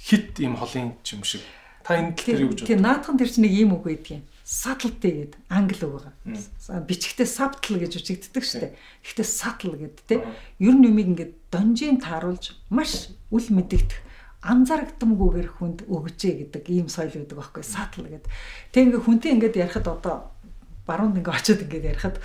[0.01, 1.45] хит юм холын юм шиг.
[1.87, 2.67] Та энэ дээр юу гэж бодож байна?
[2.67, 6.83] Тийм наадхан тэр чинь нэг ийм үг байдгийн subtlety гэдэг англи үг байгаа.
[6.83, 8.73] Бичгтээ subtle гэж үчигддэг шүү дээ.
[9.07, 10.15] Гэхдээ subtle гэдэг те.
[10.59, 14.03] Ер нь юмыг ингээд донжийн тааруулж маш үл мэдэгдэх
[14.43, 18.31] анзаарагдамгүйгээр хүнд өгчээ гэдэг ийм соёл байдаг байхгүй subtle гэдэг.
[18.71, 20.15] Тэг ингээд хүнтэй ингээд ярихад одоо
[20.87, 22.15] баруунд ингээд очиод ингээд ярихад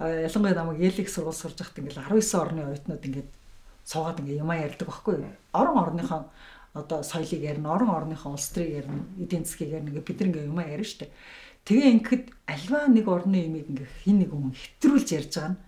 [0.00, 3.30] ялангуяа намайг Елик сургууль сурж байхад ингээд 19 орны оюутнууд ингээд
[3.88, 5.24] суугаад ингээд юмаа ярьдаг байхгүй.
[5.56, 6.28] Орон орныхоо
[6.74, 10.60] одоо соёлыг ярина, орон орныхоо улс төрийг ярина, эдийн засгийг ярина ингээ бид ингээ юм
[10.60, 11.10] ярина штэ.
[11.66, 15.58] Тэгээ ингээд альва нэг орны юмыг ингээ хин нэг хүн хэтрүүлж ярьж байгаа нь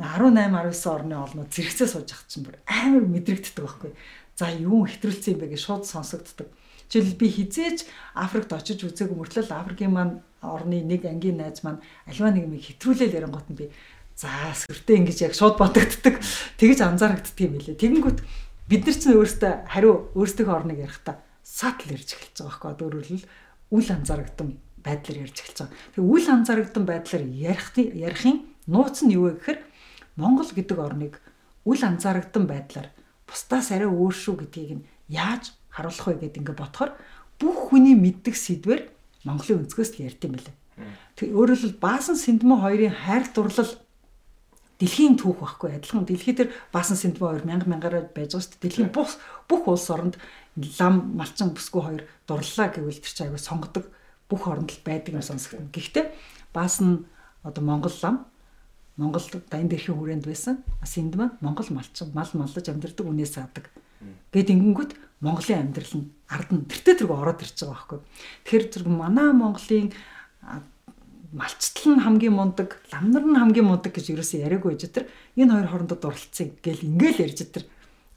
[0.00, 3.92] 18 19 орны олнууд зэрэгцээ сууж ах чинь бүр амар мэдрэгддэг байхгүй.
[4.36, 6.48] За юу хэтрүүлсэн юм бэ гэж шууд сонсогддог.
[6.88, 7.84] Жишээл би хизээч
[8.16, 13.12] Африкт очиж үзээгүй мөртлөө Африкийн маань орны нэг ангийн найз маань альва нэг юм хэтрүүлэл
[13.12, 13.66] ярангуут нь би
[14.16, 16.16] за сүртэй ингэж яг шууд бодогддаг.
[16.56, 17.76] Тэгэж анзаарагддаг юм билэ.
[17.76, 18.18] Тэгэнгүүт
[18.70, 22.86] бид нар чинь өөрөөсөө хариу өөрсдийнхөө орныг ярихдаа сатл ярьж эхэлж байгаа байхгүй.
[22.86, 23.08] Өөрөөр
[23.74, 25.74] үл анзаарагдан байдлаар ярьж эхэлж байгаа.
[25.98, 28.38] Тэгээ үл анзаарагдан байдлаар ярих ярихын
[28.70, 29.58] нууц нь юу вэ гэхээр
[30.14, 31.14] Монгол гэдэг орныг
[31.66, 32.88] үл анзаарагдан байдлаар
[33.26, 36.92] бусдаас арай өөр шүү гэдгийг нь яаж харуулах вэ гэдээ ингээд бодохоор
[37.42, 38.80] бүх хүний мэддэг сэдвэр
[39.26, 40.56] Монголын өнцгөөс л ярьд юм билээ.
[41.18, 43.70] Тэг өөрөөр хэлбэл Баасан Сэндмэн хоёрын хайр дурлал
[44.80, 48.64] дэлхийн түүх байхгүй адилхан дэлхий дээр Баасан Сэндмэн хоёр мянга мянгараа байж байгаа шүү дээ.
[48.64, 50.16] Дэлхийн бүх бүх улс оронд
[50.80, 53.84] лам малчин бүсгүй хоёр дурлалаа гэвэл тэр чинь аягүй сонгодог
[54.26, 55.68] бүх оронд л байдаг юм сонсогдно.
[55.68, 56.06] Гэхдээ
[56.56, 57.04] Баасан
[57.44, 58.26] одоо Монгол лам
[58.96, 60.64] Монголд дайн дэрхийн хүрээнд байсан.
[60.80, 63.68] Маань Монгол малчин мал маллаж амьдардаг үнээс саадаг.
[64.32, 68.00] Гэт ингэнгүүт Монголын амьдрал нь ард нь тэртээ тэрг ороод ирж байгаа байхгүй.
[68.44, 69.92] Тэгэхээр зэрэг манай Монголын
[71.32, 75.06] малчтал нь хамгийн мундаг, ламнар нь хамгийн мундаг гэж ерөөсөө яриаггүй байж тэр
[75.38, 77.64] энэ хоёр хоорондоо дурлцсан гэл ингээл ярьж тэр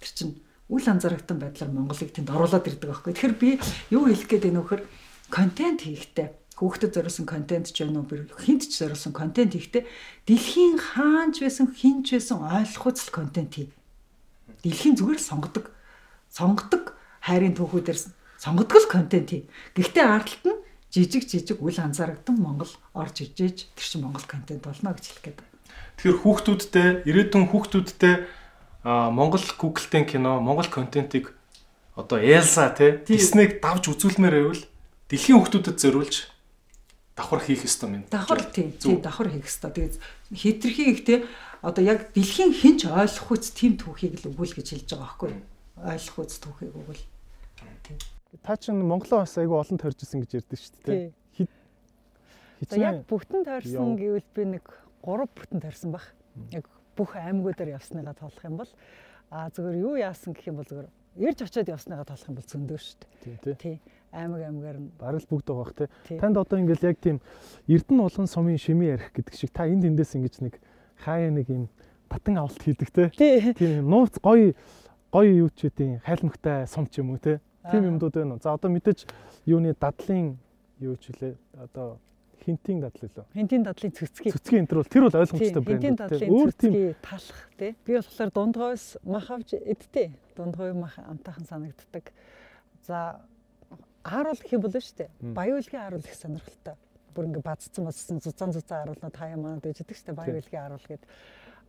[0.02, 0.34] тэр чинь
[0.74, 3.14] үл анзаарахтан байдлаар Монголыг тэнд оруулаад ирдэг байхгүй.
[3.14, 3.50] Тэгэхээр би
[3.94, 4.82] юу хэлэх гээд байна вөхөр
[5.30, 8.10] контент хийхдээ хүүхдэд зориулсан контент ч юм уу
[8.42, 9.84] хинт ч зориулсан контент хийхдээ
[10.26, 13.70] дэлхийн хаанч байсан хинч байсан ойлгохуйц л контент хий.
[14.66, 15.70] Дэлхийн зүгээр сонгодог
[16.30, 18.00] сонгодог хайрын түүхүүдээр
[18.42, 19.44] сонгодог л контент хий.
[19.78, 20.60] Гэхдээ ардталт нь
[20.94, 25.40] жижиг жижиг үл анзаарагдан Монгол орж ижээж тэр чинь Монгол контент болно гэж хэлэх гээд.
[25.98, 28.16] Тэгэхээр хүүхдүүдтэй ирээдүйн хүүхдүүдтэй
[28.86, 31.34] Монгол Google-тен кино, Монгол контентыг
[31.98, 34.64] одоо Elsa тий Disney-г давж үзүүлмээр байвал
[35.10, 36.30] дэлхийн хүүхдүүдэд зориулж
[37.18, 38.06] давхар хийх ёстой юм.
[38.10, 39.72] Давхар тийм тийм давхар хийх ёстой.
[39.74, 39.96] Тэгээд
[40.34, 41.18] хитрхи ихтэй
[41.62, 45.42] одоо яг дэлхийн хинч ойлгох үс тийм түүхийг л өгвөл гэж хэлж байгаа байхгүй юу?
[45.80, 47.04] Ойлгох үс түүхийг өгвөл.
[47.86, 47.98] Тийм.
[48.42, 51.14] Та чинь Монголоо бас айгүй олон тойржсэн гэж ярьдэн шүү дээ.
[51.38, 51.52] Хит
[52.60, 54.66] хитэн яг бүтэн тойрсон гэвэл би нэг
[55.06, 56.06] 3 бүтэн тойрсон баг.
[56.50, 56.66] Яг
[56.98, 58.72] бүх аймагуудаар явсныгаа тоолох юм бол
[59.30, 60.90] а зөвөр юу яасан гэх юм бол зөвөр
[61.22, 62.98] ирж очиод явсныгаа тоолох юм бол зөндөө шүү
[63.46, 63.56] дээ.
[63.62, 63.78] Тий
[64.14, 65.90] аймаг аймагаар нь бараг л бүгд байгаа бах те.
[66.22, 67.18] Танд одоо ингээл яг тийм
[67.68, 70.62] Эрдэнэ улган сумын шимээ ярих гэдэг шиг та энд эндээс ингэж нэг
[71.02, 71.66] хаяа нэг юм
[72.10, 73.10] батан авалт хийдэг те.
[73.58, 74.54] Тийм нууц гоё
[75.10, 77.42] гоё юу ч үгүй хайлмагтай сум ч юм уу те.
[77.72, 78.40] Тийм юмдууд байна.
[78.44, 79.08] За одоо мэдээж
[79.46, 80.38] юуны дадлын
[80.80, 82.00] юу ч үлээ одоо
[82.44, 83.26] хинтийн дадлал лөө.
[83.34, 84.34] Хинтийн дадлын цэцгийн.
[84.36, 85.80] Цэцгийн энэ бол тэр бол ойлгомжтой брэнд.
[85.80, 87.72] Хинтийн дадлын цэцгийн талах тий.
[87.86, 90.12] Би болохоор дундгойс мах авч идтээ.
[90.36, 92.12] Дундгой мах амтайхан санагддаг.
[92.84, 93.24] За
[94.04, 95.10] ааруул гэх юм бол шүү дээ.
[95.32, 96.76] Баяуулгийн ааруул их сонирхолтой.
[97.16, 100.20] Бүр ингээ бадцсан бацсан зузаан зузаан ааруулнууд хаяа манад дэждэг шүү дээ.
[100.20, 101.04] Баяуулгийн ааруул гээд.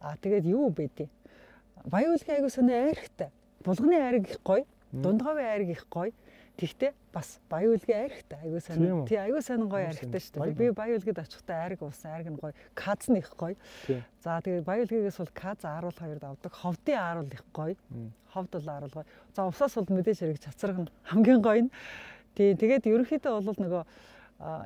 [0.03, 1.09] Аа тэгээд юу бэдий?
[1.87, 3.31] Баяуулгийн айгуу сонио айрхтай.
[3.63, 4.67] Булганы айраг их гоё.
[5.03, 6.13] Дундгавын айраг их гоё.
[6.55, 8.39] Тэгтээ бас баяуулгийн айрхтай.
[8.47, 9.03] Айгуу сонио.
[9.11, 10.55] Тий айгуу сонио гоё айрхтай шүү дээ.
[10.55, 12.15] Би баяуулгад очихдаа айраг уусан.
[12.15, 12.55] Айраг нь гоё.
[12.79, 13.59] Каз нь их гоё.
[14.23, 16.53] За тэгээд баяуулгигээс бол каз ааруул хоёрд авдаг.
[16.55, 17.75] Ховдын ааруул их гоё.
[18.31, 19.07] Ховд бол ааруул гоё.
[19.35, 21.73] За усаас бол мэдээж хэрэг цацраг нь хамгийн гоё нь
[22.35, 23.83] Тий, тэгээд ерөнхийдөө бол нөгөө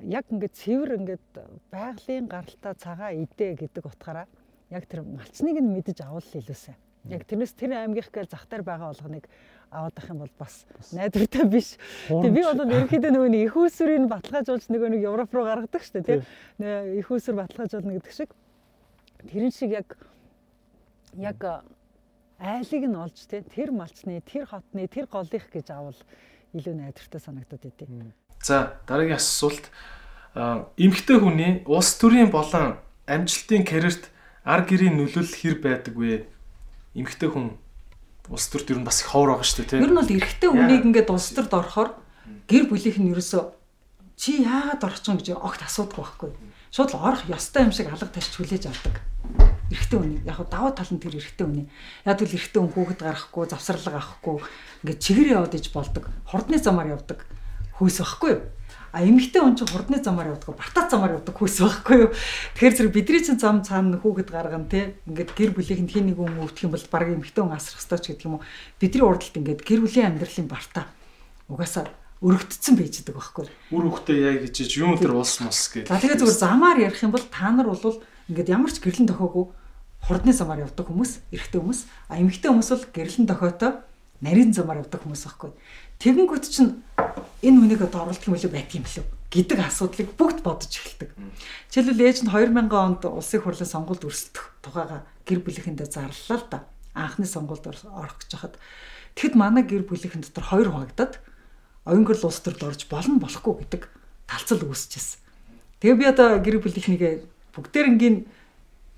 [0.09, 1.25] яг ингээд цэвэр ингээд
[1.69, 4.25] байгалийн гаралтай цагаа идэ гэдэг утгаараа
[4.73, 6.73] яг тэр малчныг нь мэдэж авал илүүсэн.
[7.09, 9.25] Яг тэрнээс тэр аймгийнх гээл зах дээр байгаа болгоныг
[9.71, 11.77] аваад ах юм бол бас найдвартай биш.
[12.09, 16.05] Тэгээ би бол ерөнхийдөө нөгөө нэг их усүрийг баталгаажуулж нөгөө нэг Европ руу гаргадаг шүү
[16.05, 16.99] дээ, тийм.
[17.01, 18.33] Их усүр баталгаажуулна гэдэг шиг.
[19.29, 19.97] Тэрэн шиг яг
[21.17, 21.41] яг
[22.41, 25.97] айлыг нь олж тийм тэр малчны, тэр хотны, тэр голынх гэж авал
[26.57, 29.69] илүү найдвартай санагдаад байдیں۔ За дараагийн асуулт
[30.79, 34.09] эмэгтэй хүний улс төрийн болон амжилтын карьерт
[34.47, 36.25] ар гэрийн нөлөөлөл хэр байдаг вэ?
[36.95, 37.57] Эмэгтэй хүн
[38.29, 39.83] улс төрт ер нь бас их ховор байгаа шүү дээ тийм.
[39.85, 41.91] Ер нь бол эрэгтэй хүнийг ингээд улс төрд орохоор
[42.49, 43.43] гэр бүлийнх нь ерөөсөө
[44.17, 46.31] чи яагаад орох ч юм гэж огт асуудаг байхгүй.
[46.69, 49.01] Шууд л орох ёстой юм шиг алга ташч хүлээж авдаг.
[49.73, 50.21] Эрэгтэй хүний.
[50.29, 51.67] Яг даваа тал нь тэр эрэгтэй хүний.
[52.05, 54.45] Яг л эрэгтэй хүн хүүхэд гаргахгүй завсарлага авахгүй
[54.85, 56.05] ингээд чигээр яваад иж болдог.
[56.29, 57.25] Хурдны замаар явдаг.
[57.81, 58.43] Хүйс байхгүй юу
[58.93, 62.11] а эмэгтэй хүн чинь хурдны замаар явдаг бартаа замаар явдаг хүйс байхгүй юу
[62.57, 66.17] тэгэхээр зэрэг бидний чинь зам цаана хүүхэд гаргана те ингээд гэр бүлийнх нь хин нэг
[66.17, 68.47] хүн өвдөх юм бол баг эмэгтэй хүн асрах ёстой ч гэдэг юм уу
[68.81, 70.87] бидний урдалт ингээд гэр бүлийн амьдралын бартаа
[71.49, 73.47] угаасаа өргөдцсөн байж байгаа байхгүй.
[73.71, 75.87] Үр хөхтэй яа гэж юм тэр улс мус гэдэг.
[75.87, 79.55] За тэгээ зүгээр замаар ярих юм бол та нар бол ингээд ямар ч гэрлэн тохиогүй
[80.03, 81.81] хурдны замаар явдаг хүмүүс, эрэгтэй хүмүүс,
[82.11, 83.71] а эмэгтэй хүмүүс бол гэрлэн тохиотоо
[84.19, 85.51] нарийн замаар авдаг хүмүүс байхгүй.
[85.99, 86.79] Тэгэнгүүт чинь
[87.43, 91.11] энэ хүнийг одоо оруулах юм болов байдаг юм болов гэдэг асуудлыг бүгд бодож эхэлдэг.
[91.75, 96.59] Жишээлбэл ээж нь 2000 онд улсын хурлын сонгуульд өрсөлдөх тухайга гэр бүлийнхэндээ зарлалаа л да.
[96.95, 98.55] Анхны сонгуульд орох гэж хахад
[99.19, 101.19] тэгэд манай гэр бүлийнхэн дотор хоёр хуваагдаад
[101.83, 103.83] оюнгол улс төрд орж болно болохгүй гэдэг
[104.31, 105.19] талцал үүсчихсэн.
[105.83, 107.27] Тэгээ би одоо гэр бүлийнхнийгээ
[107.59, 108.17] бүгдээрнгийн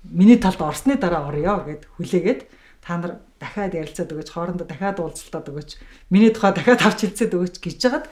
[0.05, 2.41] миний талд орсны дараа орё гэд хүлээгээд
[2.81, 5.71] та нар дахиад ярилцаад өгөөч хоорондоо дахиад уулзалтаад өгөөч
[6.09, 8.05] миний тухай дахиад авч хэлцээд өгөөч гэж жагаад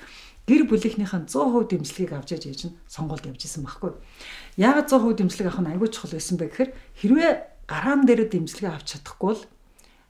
[0.49, 3.93] гэр бүлийнхнийхэн 100% дэмжлэгийг авч яж ээж нь сонгуульд явж исэн байхгүй.
[4.57, 7.31] Яагаад 100% дэмжлэг авах нь айгүй чухал байсан бэ гэхээр хэрвээ
[7.69, 9.43] гараан дээр дэмжлэгээ авч чадахгүй бол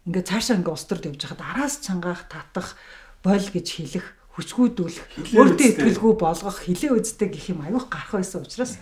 [0.08, 2.80] ингээд цаашаа ингээд ус төрд явж хахад араас чангаах татах
[3.20, 4.06] бойл гэж хэлэх
[4.40, 8.80] хүчгүүдүүлэх өөртөө итгэлгүй болгох хилээ үздэг гэх юм аюух гарах байсан учраас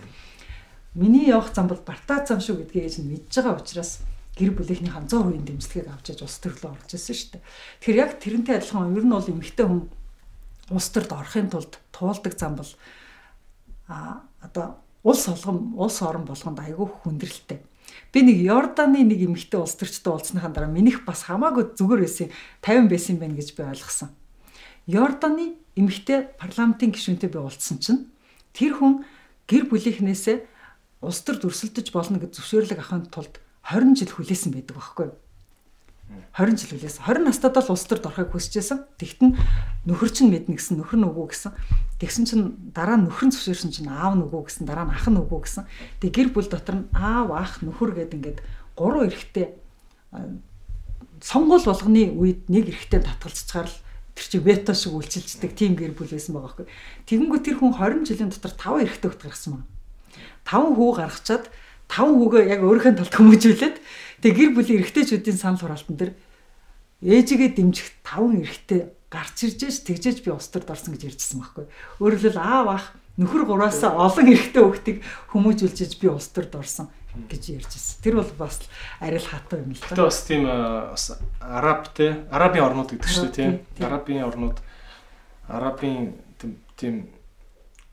[0.94, 4.06] миний явах зам бол бартаа зам шүү гэдгийг ээж нь мэдж байгаа учраас
[4.38, 7.42] гэр бүлийнхний 100% дэмжлэгийг авч яж улс төрлөө орж ирсэн шүү дээ.
[7.82, 9.82] Тэгэхээр яг тэрнтэй адилхан ер нь бол эмэгтэй хүн
[10.70, 12.70] улс төрд орохын тулд туулдаг зам бол
[13.90, 17.58] а одоо улс олгом улс орон болгонд айгүй хүндрэлтэй.
[18.12, 22.28] Би нэг Йорданы нэг эмэгтэй улс төрчтэй уулзсныхаа дараа минийх бас хамаагүй зүгээр байсан
[22.62, 24.10] 50 байсан байх гэж би ойлгосон.
[24.86, 28.08] Йорданы эмэгтэй парламентын гишүүнтэй би уулзсан чинь
[28.52, 29.04] тэр хүн
[29.48, 30.36] гэр бүлийнхнээсээ
[31.00, 35.16] улс төр дүрсэлдэж болно гэж зөвшөөрлөг авахын тулд 20 жил хүлээсэн байдаг байхгүй юу?
[36.32, 37.04] 20 жил хүлээсэн.
[37.04, 38.88] 20 настайд л улс төрд орохыг хүсэжсэн.
[38.96, 39.36] Тэгтэн
[39.84, 41.52] нөхөр чинь мэднэ гэсэн, нөхөр нь үгүй гэсэн.
[42.00, 45.04] Тэгсэн чинь дараа нь нөхөр нь зөвшөөрсөн чинь аав нь үгүй гэсэн, дараа нь ах
[45.04, 45.68] нь үгүй гэсэн.
[46.00, 48.38] Тэг гэр бүл дотор нь аав, ах, нөхөр гэд ингээд
[48.72, 49.52] гурван эрэгтэй
[51.20, 53.78] сонгуул болгоны үед нэг эрэгтэй татгалзчихаар л
[54.14, 56.66] тэр чи вето шиг үйлчилждэг тийм гэр бүл байсан байгаа байхгүй.
[57.04, 59.66] Тэгэнгүүт тэр хүн 20 жилийн дотор 5 эрэгтэй хөт гаргасан байна.
[60.46, 61.44] 5 хүү гаргачаад
[61.88, 63.76] таван хүүгээ яг өөрийнхөө талд хүмүүжүүлээд
[64.22, 66.12] тэгээ гэр бүлийн эрэгтэйчүүдийн санал хураалтан дээр
[67.02, 71.66] ээжигээ дэмжих таван эрэгтэй гарч ирж ш тэгжээж би ус төрд орсон гэж ярьжсэн байхгүй.
[72.02, 72.84] Өөрөлдөл аав ах
[73.16, 74.98] нөхөр гураасаа олон эрэгтэй хүүхдийг
[75.32, 76.92] хүмүүжүүлж би ус төрд орсон
[77.26, 78.04] гэж ярьжсэн.
[78.04, 78.60] Тэр бол бас
[79.00, 79.96] арай л хатуу юм л да.
[79.96, 81.04] Тэгээ бас тийм бас
[81.40, 83.52] араб те арабын орнууд гэдэг шүү дээ тийм.
[83.80, 84.58] Арабын орнууд
[85.48, 86.14] арабын
[86.76, 87.08] тийм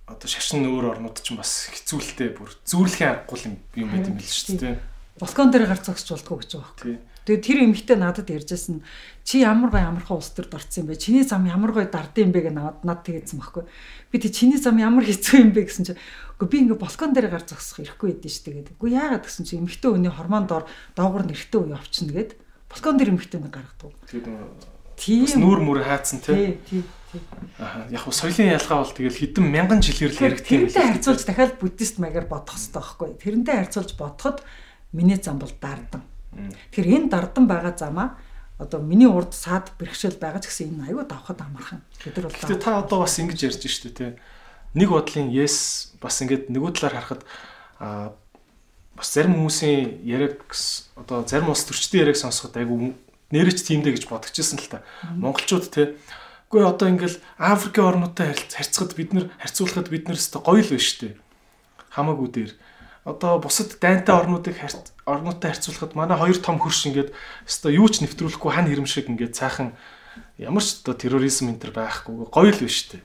[0.06, 4.62] одоо шашин өөр орнууд ч бас хэцүүлтэй бүр зүүрлэхийн аргагүй юм байт юм л шүү
[4.62, 4.78] дээ.
[5.18, 6.96] Балкон дээр гар зогсож болтгоо гэж байгаа байхгүй.
[7.26, 8.86] Тэгээ тэр эмэгтэй надад ярьжсэн
[9.26, 11.02] чи ямар гой амархан улс төрд орсон юм бэ?
[11.02, 13.66] Чиний зам ямар гой дардсан юм бэ гэж надад над тэгээдсэн байхгүй.
[14.14, 16.02] Би тэг чиний зам ямар хэцүү юм бэ гэсэн чинь
[16.38, 18.78] үгүй би ингээ балкон дээр гар зогсох ирэхгүй байдэн ш тэгээд.
[18.78, 22.38] Үгүй яагаад гэсэн чинь эмэгтэй хүний гормон доор доогор нэрхтээ үе авчна гэд
[22.70, 23.90] балкон дээр эмэгтэй нэг гаргадаг.
[25.02, 26.62] Тэгээд нүүр мүр хайцсан тий.
[26.70, 26.86] Тий.
[26.86, 27.05] Аа
[27.90, 30.50] яг хөө соёлын ялгаа бол тэгэл хэдэн мянган жилээр л яригддаг.
[30.50, 33.10] Тэрнтэй харьцуулж дахиад буддист маягаар бодох хэрэгтэй байхгүй.
[33.22, 34.38] Тэрнтэй харьцуулж бодоход
[34.92, 36.04] миний зам бол дардан.
[36.36, 38.20] Тэгэхээр энэ дардан байгаа замаа
[38.58, 41.84] одоо миний урд саад бэрхшээл байгаа ч гэсэн энэ аюу давхад амархан.
[42.00, 44.12] Тэр бол Гэтэ та одоо бас ингэж ярьж штэ тий.
[44.76, 47.24] Нэг бодлын yes бас ингэж нөгөө талаар харахад
[47.80, 48.16] аа
[48.96, 50.40] бас зарим хүмүүсийн яриаг
[50.96, 52.96] одоо зарим улс төрчдийн яриаг сонсоход айгу
[53.32, 54.88] нэрч тиймдэ гэж бодогчсон л та.
[55.20, 56.00] Монголчууд тий
[56.50, 60.86] Үгүй одоо ингээл Африкийн орнуудтай харьцахад бид нар харьцуулахад бид нар өстой гоё л байна
[60.86, 61.14] шүү дээ.
[61.90, 62.52] Хамаагүй дээр.
[63.06, 64.56] Одоо бусад дайнтай орнуудыг
[65.10, 67.10] орнуудтай харьцуулахад манай хоёр том хөрш ингээд
[67.50, 69.74] өстой юу ч нэвтрүүлэхгүй хан хэрэм шиг ингээд цаахан
[70.38, 73.04] ямар ч одоо терроризм энэ төр байхгүй гоё л байна шүү дээ.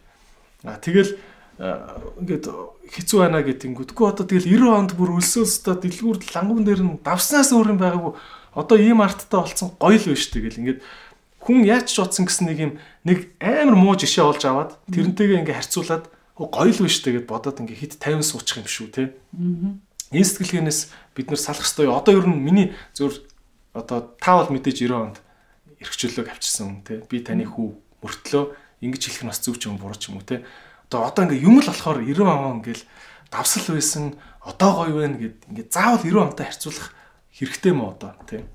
[0.68, 1.12] А тэгэл
[1.60, 2.44] ингээд
[2.88, 7.52] хэцүү байна гэдэнгүүтгүй одоо тэгэл 90 онд бүр өлсөөс одоо дэлгүүр лангуун дээр нь давснаас
[7.52, 8.12] өөр юм байгаагүй
[8.56, 10.80] одоо ийм арттай болцсон гоё л байна шүү дээ гэл ингээд
[11.44, 12.72] хүн яаж ч утсан гэсэн нэг юм
[13.04, 16.04] нэг амар муу жишээ олж аваад тэрнтэйгээ ингээ харьцуулаад
[16.36, 19.02] гоё л биш тэгээд бодоод ингээ хит 50 суучих юм шүү те.
[20.10, 20.80] Энэ сэтгэлгээнээс
[21.16, 21.88] бид нар салах ёстой.
[21.88, 23.20] Одоо ер нь миний зөв
[23.72, 25.16] одоо та бол мэдээж 90 онд
[25.80, 27.04] эрхчлөлөг авчирсан те.
[27.04, 28.44] Би таны хүү мөртлөө
[28.84, 30.44] ингэж хэлэх нь бас зөв ч юм буруу ч юм уу те.
[30.88, 32.84] Одоо одоо ингээ юм л болохоор 90 он ингээл
[33.28, 36.88] давсал байсан одоо гоё байна гэд ингээ заавал 90 онтой харьцуулах
[37.36, 38.48] хэрэгтэй мó одоо те.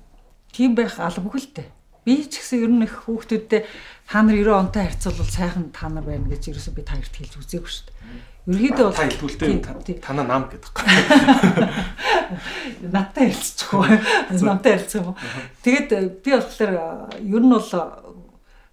[0.50, 1.75] Тийм байх албагүй л дээ.
[2.06, 3.66] Би ч гэсэн ер нь их хүүхдүүдтэй
[4.06, 7.66] та нар 90 онтой харьцуулбал сайхан та нар байна гэж ерөөсөө би таярт хэлж үзээгүй
[7.66, 8.46] шүү дээ.
[8.46, 10.70] Ерөнхийдөө бол та хэлбэлтэй танаа нам гэдэг.
[12.94, 13.90] Надтай хэлчихгүй.
[14.38, 15.18] Намтай хэлцэх юм.
[15.66, 17.82] Тэгэд э, би болохоор э, ер нь бол э,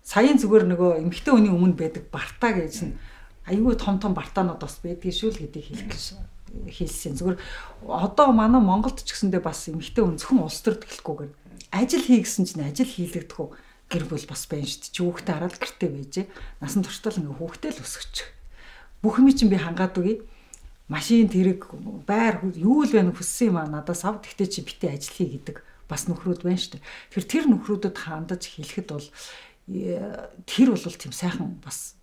[0.05, 2.93] саяын зүгээр нөгөө эмгхтэй хүний өмнө байдаг бартаа гэж нь
[3.49, 6.21] аюу том том бартаанууд бас байдгийг шүү л гэдгийг хэлэх гэж
[6.69, 7.17] хэлсэн.
[7.17, 7.41] Зүгээр
[7.89, 11.33] одоо манай Монголд ч гэсэндээ бас эмгхтэй хүн зөвхөн улс төр тэлэхгүйгээр
[11.73, 13.49] ажил хий гэсэн чинь ажил хийлэгдэх үү
[13.89, 14.93] гэр бүл бас байна шүү дээ.
[14.93, 16.25] Чи хүүхдээ хараад гэртээ байжээ.
[16.61, 18.15] Насан туршдаа ингээ хүүхдээ л өсгөж.
[19.01, 20.17] Бүх юм чинь би хангаад үгүй.
[20.87, 21.61] Машин тэрэг
[22.05, 24.21] байр юу л байна хүссэн юм аа надаас ав.
[24.21, 25.57] Тэгтээ чи битээ ажил хий гэдэг
[25.89, 26.85] бас нөхрүүд байна шүү дээ.
[27.11, 29.07] Тэр тэр нөхрүүдэд хандаж хэлэхэд бол
[30.47, 31.97] тэр бол тийм сайхан бас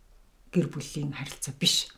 [0.52, 1.90] гэр бүлийн харилцаа биш.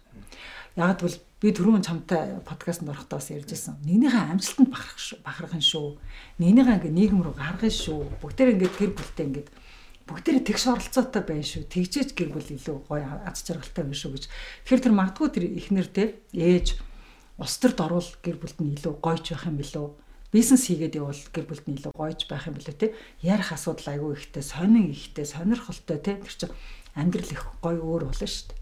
[0.77, 3.83] Яг бол би түрүүн чамтай подкастт орохдоо бас ярьжсэн.
[3.83, 5.99] Нэгнийхээ амжилтанд бахарх бахархан шүү.
[6.39, 8.23] Нэгнийхээ ингээ нийгэм рүү гаргана шүү.
[8.23, 9.47] Бүгдээр ингээ гэр бүлтэй ингээ
[10.07, 11.67] бүгдээр тэгш оролцоотой байна шүү.
[11.67, 14.25] Тэгжээж гэр бүл илүү гоё аз жаргалтай байна шүү гэж.
[14.71, 16.79] Тэгэхээр тэр магадгүй тэр ихнэр те ээж
[17.43, 19.87] ус төрд орвол гэр бүлд нь илүү гойж байх юм билүү?
[20.31, 22.95] Бизнес хийгээд явбал гэр бүлд нь илүү гойж байх юм билүү те?
[23.19, 26.23] Ярих асуудал айгүй ихтэй, сонин ихтэй, сонирхолтой те.
[26.23, 26.55] Тэр чинь
[26.95, 28.57] амьдрал их гоё өөр болно шүү дээ.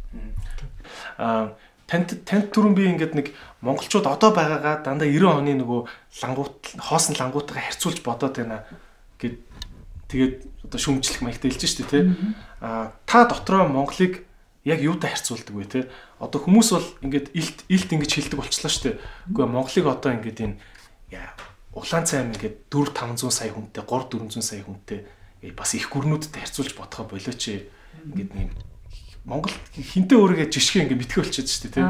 [1.20, 1.54] Аа
[1.90, 3.34] танд танд түрүүн би ингээд нэг
[3.66, 5.80] монголчууд одоо байгаагаа дандаа 90 оны нөгөө
[6.22, 8.62] лангуут хоосон лангуутайгаа харьцуулж бодоод байна
[9.18, 9.42] гэд
[10.06, 10.34] тэгээд
[10.70, 12.02] одоо шүмжлэх маягтай хэлж штэ тий.
[12.62, 14.22] А та дотроо Монголыг
[14.62, 15.84] яг юутай харьцуулдаг вэ тий?
[16.22, 19.02] Одоо хүмүүс бол ингээд илт илт ингэж хэлдэг болчлаа штэ.
[19.34, 20.56] Үгүй Монголыг одоо ингээд энэ
[21.74, 25.06] улаан цайм ингээд 4 500 сая хүнтэй 3 400 сая хүнтэй
[25.54, 28.50] бас их гүрнүүдтэй харьцуулж бодохоо болооч ингээд нэг
[29.24, 31.84] Монгол хинтээ өөригөө жишгээ ингээд битгий болчиход штэ тий.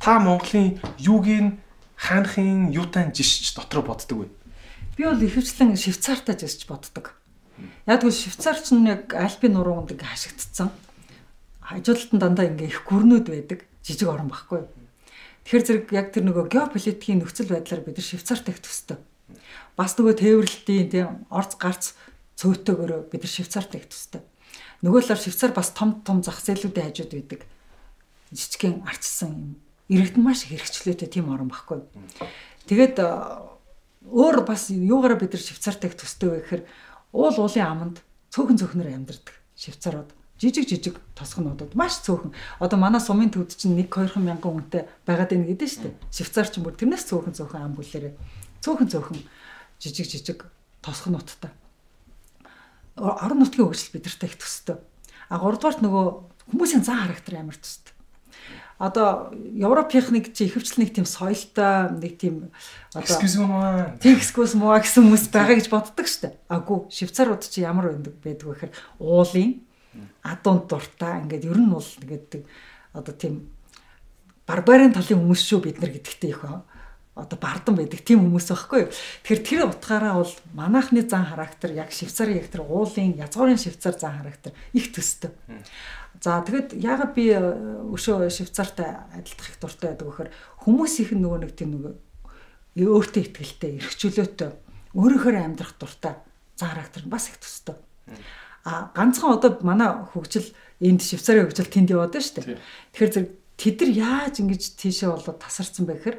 [0.00, 1.60] Та Монголын юуг нь
[1.96, 4.28] хаанхын юутай жишж дотроо боддог вэ?
[4.96, 7.14] Би бол ихэвчлэн Швейцартай жишж боддог.
[7.86, 10.72] Яг тэгвэл Швейцарч нь яг Альпийн нуруунд ингээ хашигдсан.
[11.60, 13.68] Хажуудалд нь дандаа ингээ их гүрнүүд байдаг.
[13.84, 14.66] Жижиг орон багхгүй.
[15.44, 18.98] Тэгэхээр зэрэг яг тэр нөгөө геополитикийн нөхцөл байдлаар бид нар Швейцарт их төстэй.
[19.76, 21.94] Бас нөгөө тээвэрлэлтийн тийм орц гарц
[22.38, 24.22] цөөтөөгөөрөө бид нар Швейцарт их төстэй.
[24.82, 27.40] Нөгөө талаар Швейцар бас том том зах зээлүүдийн хажууд байдаг.
[28.34, 29.50] Жижигхэн арчсан юм.
[29.88, 31.86] Иргэдэн маш их хэрэгчлээтэй тийм орон багхгүй.
[32.66, 36.62] Тэгээд өөр бас юугаараа бид нар Швейцарт их төстэй вэ гэхээр
[37.12, 37.96] уул уулын аманд
[38.32, 40.10] цөөхөн цөөхнөр амьдардаг швейцарууд
[40.40, 42.32] жижиг жижиг тосгонуудад маш цөөхөн
[42.64, 46.48] одоо манай сумын төвд чинь 1 2 мянган хүнтэй байгаад байна гэдэг шүү дээ швейцар
[46.48, 48.16] ч юм уу тэрнээс цөөхөн цөөхөн ам бүлээрээ
[48.64, 49.20] цөөхөн цөөхөн
[49.76, 50.38] жижиг жижиг
[50.80, 51.52] тосгонуудтай
[52.96, 54.76] орон нутгийн хөгжил бидэртэй их төстэй.
[55.28, 56.04] А 3 дугаарт нөгөө
[56.52, 57.94] хүмүүсийн зан характер амар төстэй.
[58.82, 62.50] Одоо Европынх нэг чи ихэвчлэн нэг тийм соёлтой нэг тийм
[62.90, 63.06] одоо
[64.02, 66.34] Texas муу гэсэн хүмүүс байгаа гэж боддог штэ.
[66.50, 69.62] Агүй швейцарууд чи ямар байдаг байдаг вэ гэхээр уулын
[70.26, 72.42] адунд дуртай ингээд ер нь бол ингээд
[72.90, 73.54] одоо тийм
[74.50, 76.42] барбарын талын хүмүүс шүү бид нар гэдэгтэй их
[77.14, 78.90] одоо бардан байдаг тийм хүмүүс байхгүй юу.
[78.90, 84.16] Тэгэхээр тэр утгаараа бол манайхны зан характер яг швейцарын яг тэр уулын язгуурын швейцар зан
[84.24, 85.30] характер их төстэй.
[86.22, 87.40] За тэгэд яагаад би э,
[87.92, 90.30] өшөө Швейцартай адилдах их дуртай байдаг вэхээр
[90.64, 91.92] хүмүүс их нөгөө нэг тийм нөгөө
[92.78, 94.50] өөртөө ихтгэлтэй, эрхчлөөтэй,
[94.94, 96.14] өөрөөхөр амьдрах дуртай
[96.54, 97.74] зан характер бас их төстэй.
[98.62, 100.46] А ганцхан одоо манай хөгжил
[100.78, 102.60] энд Швейцарын хөгжил тэнд яваад байна шүү дээ.
[102.94, 103.90] Тэгэхээр зэрэг тэд нар
[104.22, 106.18] яаж ингэж тийшээ болоод тасарсан бэ гэхээр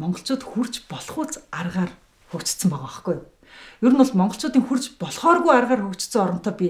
[0.00, 1.92] монголчууд хурж болох үз аргаар
[2.30, 3.26] хөгжсөн байгаа байхгүй юу?
[3.82, 6.66] Ер нь бол монголчуудын хурж болохооргүй аргаар хөгжсөн оронтой би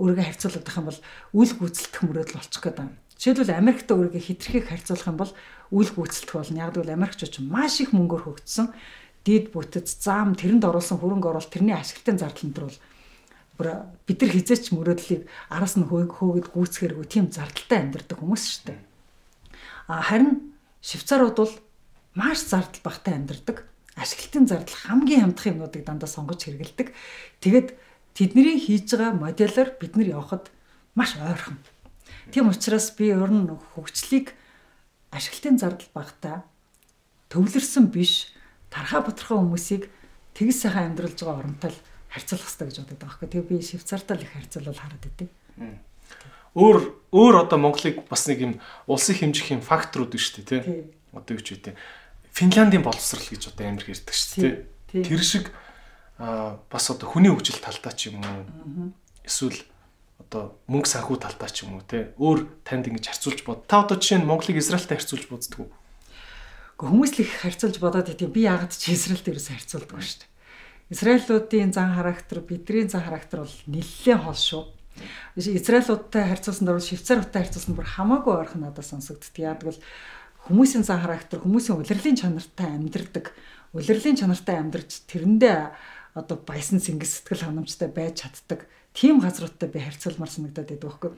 [0.00, 1.00] өөрийгөө харьцуулах юм бол
[1.36, 2.96] үл гүйцэлдэх мөрөөдөл болчих гээд байна.
[3.20, 5.32] Жишээлбэл Америкт өөрийгөө хитрхийг харьцуулах юм бол
[5.76, 6.60] үл гүйцэлдэх болно.
[6.60, 8.72] Яг гэвэл Америкчууд маш их мөнгөөр хөгжсөн.
[9.24, 12.78] Дид бүтэц, зам, тэрэнд оруулсан хөрөнгө оруулалт тэрний ашигтай зардал энэ бол
[13.60, 13.68] бүр
[14.08, 18.80] бид нар хизээч мөрөөдлийг араас нь хөөгд гүйцэхэргүй тийм зардалтай амьдардаг хүмүүс шүү дээ.
[19.92, 21.52] А харин швейцарууд бол
[22.14, 23.66] маш зардал багтай амьдардаг.
[23.96, 26.94] Ашиглалтын зардал хамгийн хямдхан юмнуудыг дандаа сонгож хэрэгэлдэг.
[27.40, 27.68] Тэгээд
[28.14, 30.50] тэдний хийж байгаа моделоор бид нар явхад
[30.94, 31.58] маш ойрхон.
[32.32, 34.34] Тийм учраас би ер нь хөгжлийг
[35.10, 36.36] ашиглалтын зардал багтаа
[37.30, 38.34] төвлөрсөн биш
[38.70, 39.90] тархаа бутархаа хүмүүсийг
[40.34, 41.74] тэгс сайхан амьдруулж байгаа оронтой
[42.10, 43.28] харьцуулах хэрэгтэй гэж боддог байхгүй.
[43.30, 45.28] Тэгээ би Швейцартай л их харьцуулал хараад идэв.
[46.54, 46.78] Өөр
[47.14, 48.52] өөр одоо Монголыг бас нэг юм
[48.90, 50.58] улсын хэмжих юм факторууд биш үү те.
[51.14, 51.74] Одоо юу ч үгүй
[52.30, 52.38] те.
[52.38, 55.04] Финляндийн боловсрал гэж одоо амар хэрдэг шүү дээ.
[55.04, 55.50] Тэр шиг
[56.16, 58.94] бас одоо хүний хөгжил талдаа ч юм уу
[59.26, 59.58] эсвэл
[60.20, 63.66] одоо мөнгө санхүү талдаа ч юм уу те өөр танд ингэж харьцуулж бод.
[63.66, 65.70] Та одоо жишээ нь Монголыг Израильтай харьцуулж боддог уу?
[66.78, 68.30] Гэхдээ хүмүүс л их харьцуулж бодоод идэв.
[68.30, 70.30] Би яагаад ч Израильтай ерөөс харьцуулдаг шүү дээ.
[70.90, 74.64] Израильлуудын зан характер, бидний зан характер бол нэлээд хол шүү.
[75.38, 79.38] Израильлуудтай харьцуулсан дөрөв Швейцаруудтай харьцуулсан бүр хамаагүй ойрхон надад сонсогддог.
[79.38, 79.78] Яг бол
[80.48, 83.34] хүмүүсийн зан характер, хүмүүсийн улирлын чанартай амьдардаг,
[83.72, 85.58] улирлын чанартай амьдарч тэрэндээ
[86.14, 91.10] одоо баясан сэнгис сэтгэл ханамжтай байж чаддаг тийм газруудтай би харьцуулмаар санагдаад байдаг байхгүй.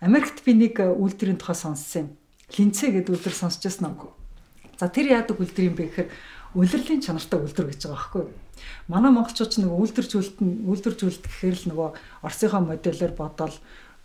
[0.00, 2.08] Америкт би нэг үйлдвэрийн тухай сонссон юм.
[2.58, 4.10] Линцэ гэдэг үйлдвэр сонсч байсан уу?
[4.74, 6.10] За тэр яадаг үйлдвэр юм бэ гэхээр
[6.58, 8.24] улирлын чанартай үйлдвэр гэж байгаа байхгүй.
[8.90, 11.88] Манай монголчууд ч нэг үйлдвэржүүлэлт нь үйлдвэржүүлэлт гэхээр л нөгөө
[12.26, 13.54] Оросынхоо модельээр бодоол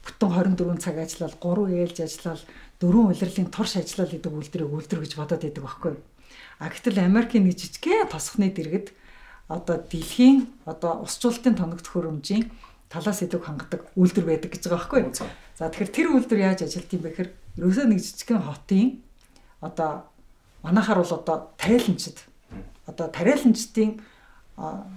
[0.05, 2.41] бүтэн 24 цаг ажиллаад 3 ээлж ажиллаад
[2.79, 5.97] дөрвөн улирлын турш ажиллаад идэг үйлдвэрийг үйлдвэр гэж бодоод идэг байхгүй.
[6.61, 8.93] А гэтэл Америкийн нэг жижигхэн тосхны дэргэд
[9.49, 12.51] одоо дэлхийн одоо усчлалтын тоног төхөөрөмжийн
[12.89, 15.01] талаас идэв хангадаг үйлдвэр байдаг гэж байгаа байхгүй?
[15.57, 17.29] За тэгэхээр тэр үйлдвэр яаж ажилт юм бэ гэхээр
[17.59, 19.01] ерөөсөө нэг жижигхэн хотын
[19.61, 20.05] одоо
[20.63, 22.17] манайхаар бол одоо тариаланчид
[22.87, 23.99] одоо тариаланчдын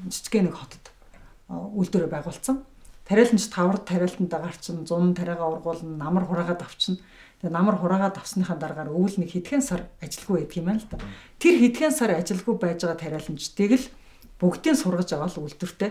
[0.08, 0.84] жижигхэн нэг хотод
[1.48, 2.62] үйлдвэрээ байгуулсан.
[3.08, 7.00] Тариаланч тавар тариалтанд гарчин 100 тариагаа ургуулна, намар хураагаад авчна.
[7.40, 11.00] Тэгээ намар хураагаад авсныхаа дараагаар өвөл нэг хэдхэн сар ажилгүй байдаг юм байна л да.
[11.40, 13.86] Тэр хэдхэн сар ажилгүй байж байгаа тариаланчдыг л
[14.36, 15.90] бүгдийг сургаж аваад үйлдвэртэй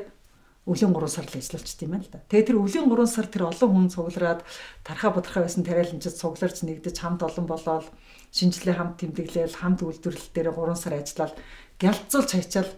[0.68, 2.20] өвлийн 3 сар л ажиллаулчт юм байна л да.
[2.28, 4.42] Тэгээ тэр өвлийн 3 сар тэр олон хүн цуглараад
[4.84, 7.88] тархаа бодрохоо байсан тариаланчид цугларч нэгдэж хамт олон болоод
[8.36, 11.34] шинжилгээ хамт тэмдэглээл хамт үйлдвэрлэл дээр 3 сар ажиллаад
[11.80, 12.72] гялцуулж хайчаал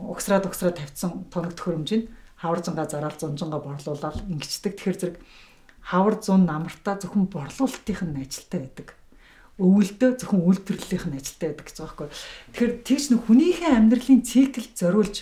[0.00, 2.08] угсраад угсраад тавьсан тоног төхөөрөмжийг
[2.42, 4.74] хавар зунгаа зараал зунжангаа борлуулаад ингэчдэг.
[4.74, 5.16] Тэгэхээр зэрэг
[5.78, 8.88] хавар зун намартаа зөвхөн борлуулалтынх нь ажилтаа байдаг.
[9.62, 12.08] Өвөлдөө зөвхөн үйлдвэрлэлийнх нь ажилтаа байдаг гэж байгаа байхгүй.
[12.50, 15.16] Тэгэхээр тэгж нэг хүнийхээ амьдралын цикл зориулж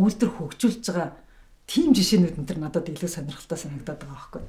[0.00, 1.08] үйлдвэр хөгжүүлж байгаа
[1.68, 4.42] тийм жишээнүүд энэ төр надад илүү сонирхолтой санагдаад байгаа байхгүй.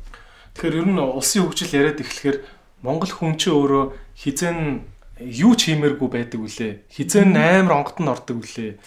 [0.56, 2.38] Тэгэхээр ер нь улсын хөгжил яриад эхлэхээр
[2.84, 3.84] Монгол хүн чинь өөрөө
[4.16, 4.88] хизэн
[5.22, 6.90] юу ч хиймээргүй байдаг үлээ.
[6.90, 8.82] Хизэн амар онгот нь ордог үлээ.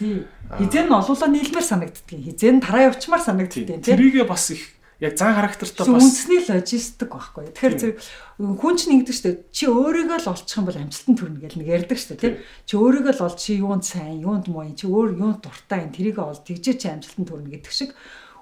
[0.59, 2.18] Хизэн нь олуулаа нийлмээр санагддаг.
[2.18, 3.83] Хизэн тараа явчмаар санагддаг тийм.
[3.87, 7.55] Тэрийгээ бас их яг зан характертай бас үндэсний логистик байхгүй.
[7.55, 7.97] Тэгэхээр зэрэг
[8.43, 9.37] хүн чинь ингэдэг шүү дээ.
[9.55, 12.35] Чи өөрийгөө л олчих юм бол амжилтанд хүрнэ гэл нэг ярьдаг шүү дээ.
[12.66, 16.18] Чи өөрийгөө л олж чи юунд сайн, юунд муу, чи өөр юунд дуртай юм тэрийг
[16.18, 17.93] ол тэгжээ чи амжилтанд хүрнэ гэдэг шиг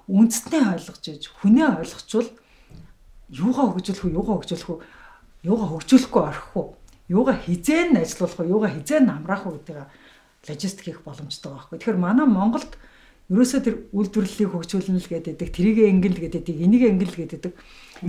[0.07, 2.29] үндэснээ ойлгож иж хүнээ ойлгочвол
[3.35, 4.79] юугаа хөгжүүлэх үү, юугаа хөгжүүлэх үү,
[5.43, 6.67] юугаа хөгжүүлэхгүй орхих үү
[7.09, 8.49] юугаа хизээн ажиллуулах вэ?
[8.49, 9.89] Юугаа хизээн намраах вэ гэдгийг
[10.49, 11.77] логистик хийх боломжтой байхгүй.
[11.79, 12.77] Тэгэхээр манай Монголд
[13.29, 17.53] ерөөсөө тэр үйлдвэрлэлийг хөгжүүлнэ л гэдэг, трийг ингэл гэдэг, энийг ингэл гэдэг.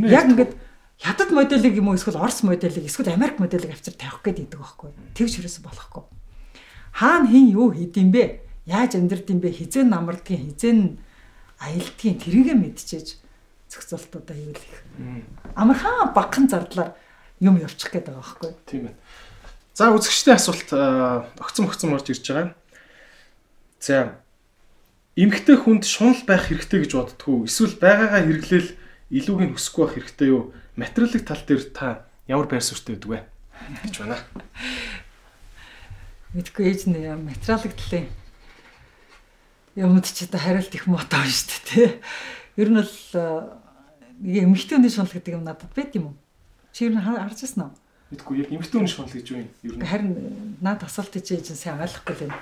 [0.05, 0.53] Яг ингээд
[1.01, 4.93] хятад моделийг юм уу эсвэл орос моделийг эсвэл америк моделийг авчир тавих гэдэг байхгүй.
[5.17, 6.05] Тэгж ерөөсөө болохгүй.
[6.93, 8.25] Хаана хин юу хийдэм бэ?
[8.69, 9.57] Яаж амьдрд юм бэ?
[9.57, 10.81] Хизээн намрдгийн, хизээн
[11.61, 13.21] аялдгийн тэрийгэ мэдчихэж
[13.73, 14.77] зохицуултуудаа юу л их.
[15.57, 16.97] Амархан багхан зардлаар
[17.41, 18.53] юм явчих гээд байгаа байхгүй.
[18.67, 18.99] Тийм байна.
[19.77, 20.69] За үзэгчдийн асуулт
[21.37, 22.55] огцом огцом орж ирж байгаа.
[23.81, 24.17] За
[25.17, 28.71] эмгтэй хүнд шунал байх хэрэгтэй гэж боддгоо эсвэл байгаагаа хэрэглээл
[29.13, 30.53] илүүг нь хүсэхгүй байх хэрэгтэй юу?
[30.81, 33.21] Материалын тал дээр та ямар байр суурьтай байдаг вэ?
[33.85, 34.17] гэж байна.
[36.37, 38.09] Мэдгүй ээж нэ материалын талын
[39.77, 42.01] юмд ч одоо хариулт их мотоо шүү дээ.
[42.57, 42.97] Ер нь бол
[44.21, 46.17] нэг эмгтэй хүний шунал гэдэг юм надад байт юм уу?
[46.77, 47.73] Чи ер нь харж байсан уу?
[48.13, 49.51] Мэдгүй яг эмхтэн үнэ шунал гэж юу юм?
[49.65, 50.13] Ер нь харин
[50.61, 52.37] наад асуултыг чи чинь сайн ойлгохгүй юм.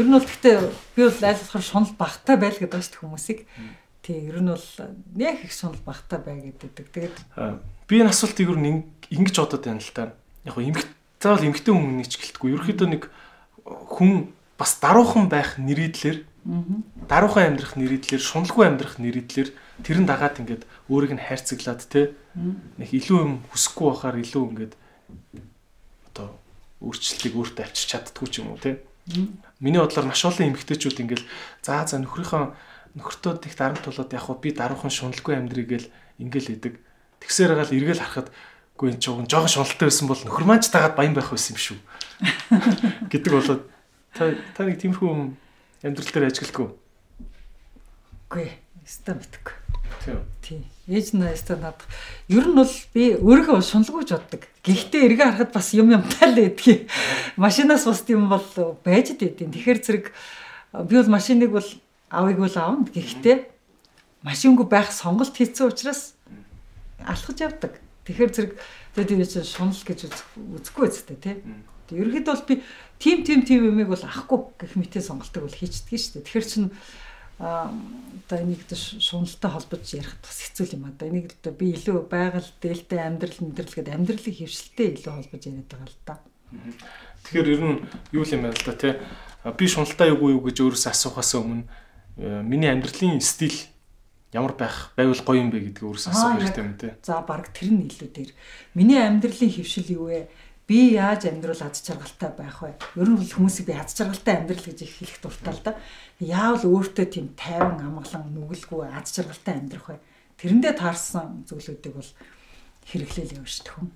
[0.00, 0.56] Ер нь бол гэхдээ
[0.96, 3.40] би бол аль болохоор шунал багтай байл гэдэг шүү дээ хүмүүсийг.
[4.00, 4.68] Тий, ер нь бол
[5.20, 6.88] яг их шунал багтай бай гэдэг.
[6.88, 7.16] Тэгээд
[7.84, 10.16] би энэ асуултыг ер нь ингэж бодод байна л та.
[10.48, 10.88] Яг го эмхт
[11.20, 12.56] заавал эмхтэн хүн нэгч гэлтгүй.
[12.56, 13.12] Ерөөхдөө нэг
[13.68, 16.24] хүн бас даруухан байх нэрийдлэр
[17.08, 19.52] даруухан амьдрах нэрийдлэр шуналгүй амьдрах нэрийдлэр
[19.84, 24.74] тэр нь дагаад ингээд өөрийг нь хайрцаглаад те нэг илүү юм хүсэхгүй байхаар илүү ингээд
[26.10, 26.34] одоо
[26.82, 28.82] өөрчлөлтийг өөртөө авчиж чаддгүй ч юм уу те.
[29.62, 31.22] Миний бодлоор маш олон эмэгтэйчүүд ингээд
[31.62, 35.86] за за нөхрийнхөө нөхөртөө их дарамт болоод яг би даруухан шуналгүй амьдрий гэл
[36.18, 36.74] ингээл идэг.
[37.22, 38.34] Тэгсээр гал эргэл харахад
[38.74, 41.60] үгүй энэ жоохон жоохон шуналтай байсан бол нөхөр маань ч тагаад баян байх байсан юм
[41.60, 41.78] шүү
[43.12, 43.62] гэдэг болоод
[44.16, 45.12] та та нэг тиймэрхүү
[45.84, 46.66] амьдрал дээр ажигладгүй
[48.32, 48.48] үгүй
[48.80, 49.54] өстой мэдгүй
[50.40, 50.64] Тийм.
[50.90, 51.86] Ээж нь ястаа надад
[52.26, 54.42] ер нь бол би өөрийгөө шуналгүйж боддог.
[54.66, 56.90] Гэхдээ эргээ харахад бас юм юмтай л байдгийг.
[57.38, 58.42] Машинаас бус юм бол
[58.82, 59.54] байж дээдин.
[59.54, 60.06] Тэгэхээр зэрэг
[60.90, 61.68] би бол машиныг бол
[62.10, 62.90] авыг бол аавна.
[62.90, 63.46] Гэхдээ
[64.26, 66.18] машингүй байх сонголт хийсэн учраас
[67.06, 67.78] алхаж явдаг.
[68.10, 68.52] Тэгэхээр зэрэг
[68.98, 71.38] тэгээд энэ чинь шунал гэж үзэхгүй үстэй тий.
[71.94, 72.54] Ерөөхдөө бол би
[72.98, 76.26] тим тим тим юмыг бол ахгүй гэх мэтийн сонголтыг бол хийчихдэг шүү дээ.
[76.26, 76.68] Тэгэхээр чинь
[77.40, 83.00] одоо энийг шуналтай холбож ярих бас хэцүү юм одоо энийг одоо би илүү байгаль дээлтэй
[83.00, 86.14] амьдрал мэдрэл гэдэг амьдралын хөвшилтэй илүү холбож яриад байгаа л да.
[87.24, 87.78] Тэгэхээр ер нь
[88.12, 88.94] юу юм байна л да тий
[89.44, 91.64] би шуналтай юу юу гэж өөрөөсөө асуухаас өмнө
[92.20, 93.56] э, миний амьдралын стил
[94.36, 96.92] ямар байх байвал гоё юм бэ гэдгийг өөрөөсөө асуух хэрэгтэй юм тий.
[97.00, 98.30] За баг тэр нь илүү дээр.
[98.76, 100.28] Миний амьдралын хөвшил юу вэ?
[100.70, 102.78] Би яаж амьдрал аз жаргалтай байх вэ?
[102.94, 105.74] Ер нь бол хүмүүсийг би аз жаргалтай амьдрал гэж их хэлэх дуртай л да.
[106.22, 109.98] Яавал өөртөө тийм тайван амгалан нүгэлгүй аз жаргалтай амьдрах вэ?
[110.38, 112.10] Тэрэндээ таарсан зүйлүүдийг бол
[112.86, 113.90] хэрэглээл явж төхөн.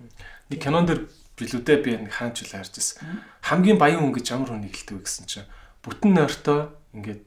[0.50, 1.06] Нэг кинон дээр
[1.38, 3.22] билүүдээ би нэг хаанч үл харж ирсэн.
[3.46, 5.48] Хамгийн баян хүн гэж ямар хүнийг хэлдэг вэ гэсэн чинь
[5.86, 7.22] бүтэн нойртой ингээд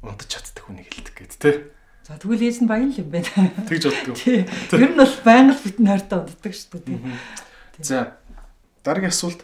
[0.00, 1.68] унтаж чаддаг хүнийг хэлдэг гэд тэ.
[2.08, 3.28] За тэгвэл ээж нь баян л юм байна.
[3.68, 4.16] Тэгж боддог.
[4.24, 7.00] Ер нь бол байнга л бүтэн нойртой унтдаг шүү дээ.
[7.80, 8.16] За
[8.86, 9.42] Дараагийн асуулт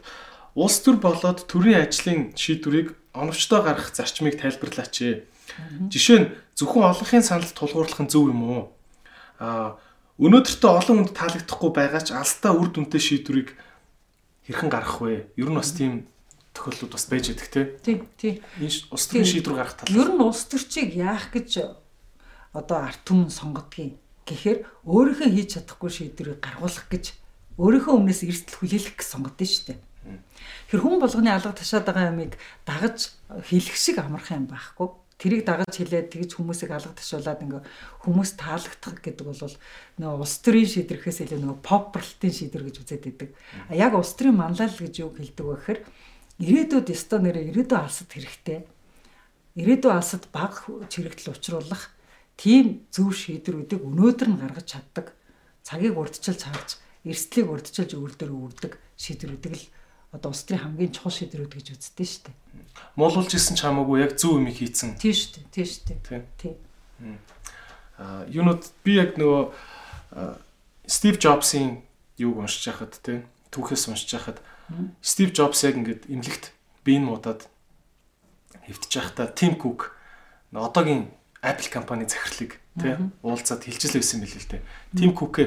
[0.55, 5.27] улс төр болоод төрийн ажлын шийдвэрийг оновчтой гарах зарчмыг тайлбарлаач.
[5.91, 8.63] Жишээ нь зөвхөн олонхын санал тулгуурлах нь зөв юм уу?
[9.43, 9.77] Аа
[10.23, 13.57] өнөөдөртөө олон хүнд таалагдахгүй байгаа ч алстаа үр дүнтэй шийдвэрийг
[14.47, 15.35] хэрхэн гаргах вэ?
[15.35, 16.07] Ер нь бас тийм
[16.53, 17.65] тохиолдлууд бас байж идэх тий.
[17.83, 18.33] Тий, тий.
[18.61, 19.97] Энэ улс төрийн шийдвэр гаргах тал.
[19.97, 21.65] Ер нь улс төрчийг яах гэж
[22.53, 23.97] одоо арт түмэн сонгодгийг
[24.29, 27.05] гэхээр өөрийнхөө хийж чадахгүй шийдвэрийг гаргуулах гэж
[27.61, 29.81] өөрийнхөө өмнөөс эрсдэл хүлээлгэх гэж сонгодсон шүү дээ.
[30.73, 34.89] Тэр хүн болгоны алга ташаад байгаа ямыг дагаж хэлэх шиг амархан юм байхгүй.
[35.21, 37.63] Тэрийг дагаж хэлээд тэгж хүмүүсийг алга ташуулаад ингээ
[38.03, 39.39] хүмүүс таалагдах гэдэг бол
[40.03, 43.31] нөгөө улс төрийн шийдвэрхээс илүү нөгөө попурлтын шийдвэр гэж үзээд байдаг.
[43.71, 45.81] А яг улс төрийн манлайл гэж юу хэлдэг вэ гэхээр
[46.43, 48.59] ирээдүйд ёстой нэрээ ирээдүйн алсад хэрэгтэй.
[49.63, 51.95] Ирээдүйн алсад баг чирэгдэл учруулах
[52.35, 55.15] тийм зөв шийдвэрүүдийг өнөөдөр нь гаргаж чаддаг.
[55.63, 59.67] Цагийг урдчилж харж, эрсдлийг урдчилж өөрөөр үрдэг шийдвэрүүдийг л
[60.13, 62.37] одоо улс төрийн хамгийн чухал шийдвэрүүд гэж үздэг шүү дээ.
[63.01, 65.01] Муулуулж исэн ч хамаагүй яг зөв юм хийцэн.
[65.01, 65.47] Тийм шүү дээ.
[65.51, 66.25] Тийм шүү дээ.
[66.39, 66.55] Тийм.
[67.97, 69.43] Аа юунууд би яг нөгөө
[70.87, 71.81] Стив Джобсын
[72.21, 74.39] юуг уншиж байхад те түүхээс уншиж байхад
[75.01, 76.53] Стив Джобс яг ингээд имлэгт
[76.85, 77.49] биеийн муудаад
[78.69, 79.97] хөвтөж байхдаа Тим Кук
[80.53, 81.09] одоогийн
[81.41, 84.63] Apple компани захирлыг те уулзаад хэлжил байсан билээ л те.
[84.93, 85.41] Тим Кук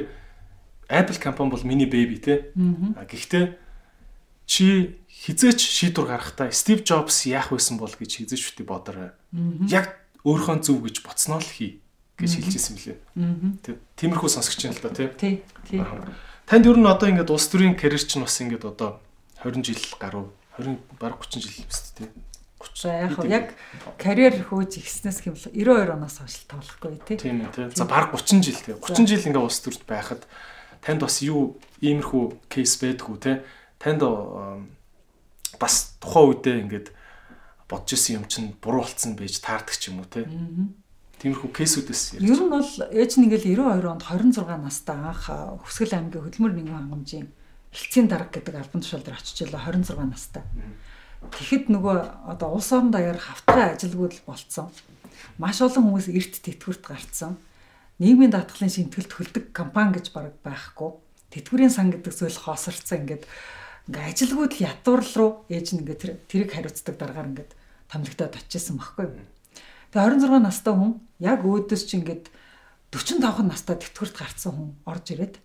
[0.89, 2.51] Apple компани бол миний бэби те.
[2.55, 3.57] Гэхдээ
[4.45, 9.11] чи хизээч шийдвэр гаргахтаа Стив Джобс яах байсан бол гэж хизээч бити бодорой.
[9.69, 11.81] Яг өөрийнхөө зөв гэж боцноо л хий
[12.17, 12.97] гэж хэлжсэн мөлий.
[13.97, 15.41] Тиймэрхүү сонсогч юм л да тий.
[15.65, 15.81] Тий.
[16.45, 19.01] Танд ер нь одоо ингээд улс төрийн карьер чинь бас ингээд одоо
[19.41, 20.29] 20 жил гаруй
[20.61, 22.09] 20 бараг 30 жил өст тий.
[22.61, 23.45] 30 яг яг
[23.97, 27.17] карьер хөөж ихснээс хэмэл 92 оноос хойш тоглохгүй тий.
[27.17, 27.65] Тийм тий.
[27.73, 28.77] За бараг 30 жил тий.
[28.77, 30.23] 30 жил ингээд улс төрд байхад
[30.85, 32.23] танд бас юу иймэрхүү
[32.53, 33.35] кейс байдгүй тий
[33.81, 34.05] танд
[35.59, 36.87] бас тухайн үедээ ингээд
[37.69, 40.27] бодож исэн юм чинь буруу болцсон байж таардаг ч юм уу те.
[41.19, 42.27] Тиймэрхүү кейсүүдээс ярьж.
[42.27, 45.25] Ер нь бол ээж нь ингээл 92 онд 26 настай анх
[45.65, 47.27] Хүсгэл аймгийн хөдөлмөр нэгэн хангамжийн
[47.71, 50.43] хилцээний дарга гэдэг албан тушаал дээр очиж илаа 26 настай.
[51.31, 51.97] Тэгэхэд нөгөө
[52.29, 54.69] одоо улс орон даяар хавтгай ажилгүйд болцсон.
[55.41, 57.39] Маш олон хүмүүс эрт тэтгэврт гарцсан.
[57.95, 60.99] Нийгмийн даатгалын шинтгэлд хөлдөг компани гэж баг байхгүй.
[61.31, 63.23] Тэтгэврийн сан гэдэг зүйл хоосорцсон ингээд
[63.87, 67.47] ингээ ажилгүйд л ятуур руу ээж нь ингээ тэр тэрийг хариуцдаг дараагаар ингээ
[67.87, 69.15] томлогдоод очижсэн байхгүй.
[69.95, 70.91] Тэгээ 26 настай хүн
[71.23, 72.27] яг өөдөөс чи ингээд
[72.91, 75.35] 45 настай тэтгэврт гарцсан хүн орж ирээд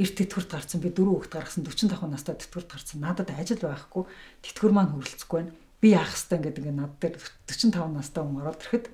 [0.00, 3.04] эрт тэтгэврт гарцсан би дөрөв хүүхэд гаргасан 45 настай тэтгэврт гарцсан.
[3.04, 4.08] Надад ажил байхгүй.
[4.48, 5.52] Тэтгэвэр маань хөрөлцөхгүй байна.
[5.84, 8.86] Би яах хэвээр ингээд ингээ над дээр 45 настай хүн ороод ирэхэд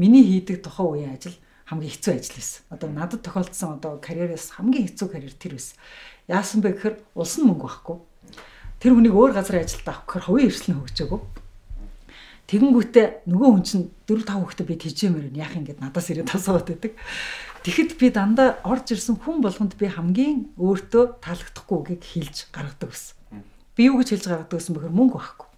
[0.00, 1.36] миний хийдэг тухайн үеийн ажил
[1.68, 2.60] хамгийн хэцүү ажил байсан.
[2.72, 5.76] Одоо надад тохиолдсон одоо карьераас хамгийн хэцүү карьер тэр байсан.
[6.26, 7.96] Яасан бэ гэхээр улс нь мөнгө байхгүй
[8.78, 11.20] тэр хүнийг өөр газар ажилд авах гэхээр хувийн эрсэл нь хөгжөөгөө.
[12.48, 16.64] Тэгэнгүүтээ нөгөө хүн чинь 4 5 хүүхдээ би тийжэмээр нь яах ингээд надаас ирээд асууад
[16.64, 16.96] байдаг.
[17.66, 23.44] Тэгэхэд би дандаа орж ирсэн хүн болгонд би хамгийн өөртөө таалагдахгүй үгийг хэлж гаргадаг байсан.
[23.76, 25.48] Би юу гэж хэлж гаргадаг байсан бэхээр мөнгө байхгүй.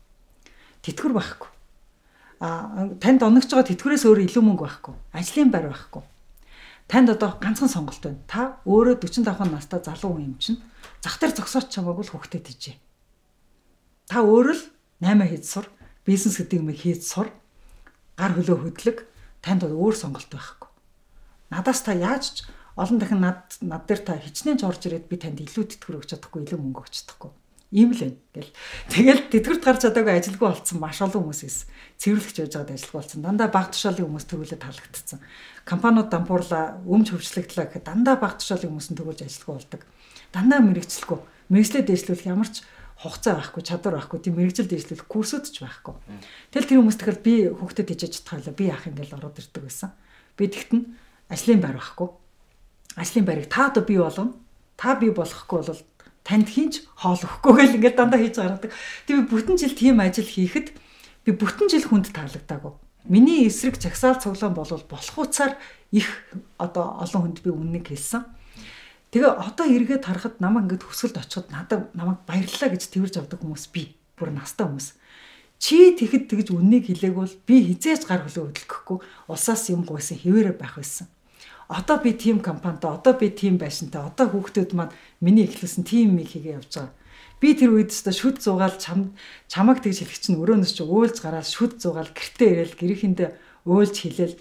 [0.83, 1.51] Тэтгэвэр байхгүй.
[2.41, 4.95] Танд оногч байгаа тэтгэврээс өөр илүү мөнгө байхгүй.
[5.13, 6.03] Ажлын байр байхгүй.
[6.89, 8.25] Танд одоо ганцхан сонголт байна.
[8.27, 10.59] Та өөрөө 45 настай залуу хүн юм чинь
[11.05, 12.77] зах дээр зогсооч чамаагүй л хүүхдэд тийжээ
[14.11, 14.63] та өөрөө л
[15.07, 15.67] 8 хийж сур,
[16.03, 17.31] бизнес гэдэг юм хийж сур,
[18.19, 19.07] гар хөлөө хөдлөг,
[19.39, 20.67] танд өөр сонголт байхгүй.
[21.55, 25.15] Надаас та яаж ч олон дахин над над дээр та хичнээн ч орж ирээд би
[25.15, 27.31] танд илүү тэтгэр өгч чадахгүй, илүү мөнгө өгч чадахгүй.
[27.71, 28.51] Ийм л байна гэл.
[28.91, 31.71] Тэгэл тэтгэрт гарч чадаагүй ажилгүй болцсон маш олон хүмүүс эс.
[32.03, 33.23] Цэвэрлэгч байж байгаад ажилгүй болцсон.
[33.23, 35.19] Дандаа баг тушаалын хүмүүс төрүүлээд таалагдсан.
[35.63, 39.83] Компаниуд дампуурлаа, өмч хөвчлөгдлөө гэхэд дандаа баг тушаалын хүмүүс нь төрүүлж ажилгүй болдог.
[40.35, 41.19] Дандаа мэрэгчлэхгүй.
[41.47, 42.67] Мэрэгчлээ дэвшлүүлэх ямар ч
[43.01, 45.95] хугацаа байхгүй, чадвар байхгүй, тийм мэрэгжил дэвшлэл курсууд ч байхгүй.
[46.51, 49.95] Тэгэл тэр хүмүүс тэгэхээр би хүүхдэд ижиж чадхаалаа би яах юм гээл ороод ирдэг байсан.
[50.37, 50.85] Би тэгтэн
[51.33, 52.09] ажлын байр байхгүй.
[53.01, 54.37] Ажлын байрыг та одоо бий болгоно.
[54.77, 55.81] Та бий болгохгүй бол
[56.25, 58.73] танд хинч хоол өгөхгүй гэл ингээд дандаа хийж гаргадаг.
[59.07, 60.73] Тэг би бүтэн жил тийм ажил хийхэд
[61.25, 62.73] би бүтэн жил хүнд таалагдаагүй.
[63.09, 65.57] Миний эсрэг жагсаал цуглаан болвол болох уцаар
[65.91, 66.07] их
[66.61, 68.25] одоо олон хүнд би үннийг хэлсэн
[69.11, 73.67] Тэгээ одоо эргээд харахад намайг ингээд хөсгөлд очиход надад намайг баярлалаа гэж тэрж авдаг хүмүүс
[73.75, 73.99] би.
[74.15, 74.95] Бүр настай хүмүүс.
[75.59, 80.55] Чи тэгэхэд тэгж үннийг хэлээг бол би хизээж гар хөлөө хөдөлгөхгүй улсаас юм гуйсан хэвээрээ
[80.55, 81.11] байх байсан.
[81.71, 84.91] Одоо би тим компанитай, одоо би тим байшинтай, одоо хүүхдүүд маань
[85.23, 86.99] миний эхлүүлсэн тим миг хийгээ явж байгаа.
[87.39, 89.15] Би тэр үед ч шүд зугаал чам
[89.47, 93.31] чамаг тэгж хэлэх чинь өрөөнөөс чи уйлж гараад шүд зугаал гэртээ ирээл гэрээхэндээ
[93.71, 94.37] уйлж хэлээл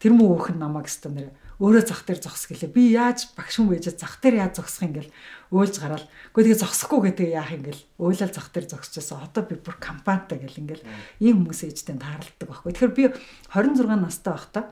[0.00, 1.28] тэр мөн өөх нь намайг өстө нэр
[1.60, 2.72] өөрөө зах дээр зогс гэлээ.
[2.72, 5.12] Би яаж багш хүн байж зах дээр яаж зогсох юм гэл
[5.52, 6.08] өөлж гараал.
[6.32, 9.20] Гэхдээ тэгээ зогсохгүй гэдэг яах юм гэл өөлөл зах дээр зогсчихсон.
[9.20, 10.88] Одоо би бүр компанитай гэл ингээл
[11.20, 12.72] ийм хүмүүс ээжтэй тааралддаг байхгүй.
[12.72, 13.04] Тэгэхээр би
[13.52, 14.64] 26 настай байхдаа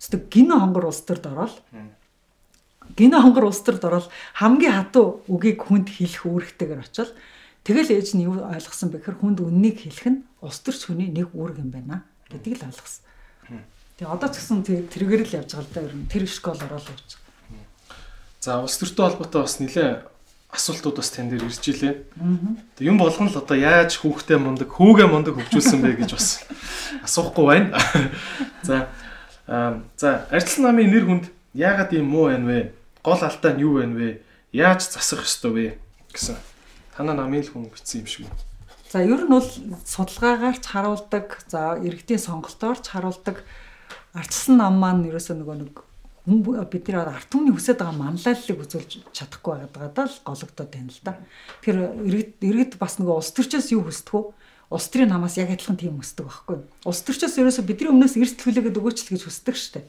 [0.00, 1.56] өстө гинэ хонгор улс төрд ороод
[2.96, 7.10] гинэ хонгор улс төрд ороод хамгийн хатуу үгийг хүнд хэлэх үүрэгтэйгээр очил.
[7.66, 11.34] Тэгэл ээж нь юу ойлгосон бэ гэхээр хүнд үннийг хэлэх нь улс төрч хүний нэг
[11.34, 13.02] үүрэг юм байна гэдгийг л ойлгосон.
[13.98, 14.60] Тэгээ одоо ч гэсэн
[14.92, 17.26] тэргээр л явж байгаа л да ер нь тэр школ ороод явж байгаа.
[18.38, 19.90] За улс төртэй холбоотой бас нэлээ
[20.52, 21.94] асуултууд бас тань дээр ирж илээ.
[22.78, 26.44] Тэг юм болгон л одоо яаж хүүхдээ мундаг, хүүгээ мундаг хөгжүүлсэн бэ гэж бас
[27.02, 27.74] асуухгүй байна.
[28.68, 28.92] За
[29.46, 32.60] за арчил намын нэр хүнд яагаад ийм муу байна вэ?
[33.02, 34.20] Гол алдаа нь юу байна вэ?
[34.50, 35.66] Яаж засах ёстой вэ
[36.10, 36.36] гэсэн.
[36.98, 38.34] Танаа намын л хүн бичсэн юм шиг үү?
[38.90, 39.46] За ер нь бол
[39.86, 43.46] судалгаагаар ч харуулдаг, за иргэдийн сонголтоор ч харуулдаг
[44.14, 45.76] ардсан нам маань ерөөсөө нөгөө нэг
[46.26, 51.14] бид нар арт түмний хүсэж байгаа манлайллыг үзүүлж чадахгүй байгаад л гологдоод байна л да.
[51.62, 54.34] Тэр иргэд иргэд бас нөгөө улс төрчөөс юу хүсдэг вэ?
[54.70, 56.58] Улс төрийн намаас яг адилхан тийм хүсдэг байхгүй.
[56.86, 59.86] Улс төрчөөс ерөөсөө бидний өмнөөс эрсдэл хүлээгээд өгөөч л гэж хүсдэг штэ.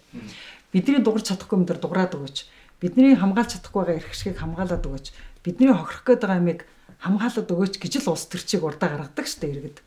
[0.69, 2.37] Бидний дугарч чадахгүй юм дээр дуграад өгөөч.
[2.77, 5.07] Бидний хамгаалж чадахгүй байгаа эрх ашгийг хамгаалаад өгөөч.
[5.41, 6.59] Бидний хохирох гээд байгаа юмыг
[7.01, 9.77] хамгаалаад өгөөч гэж л улс төрчийг урдаа гаргадаг штэ иргэд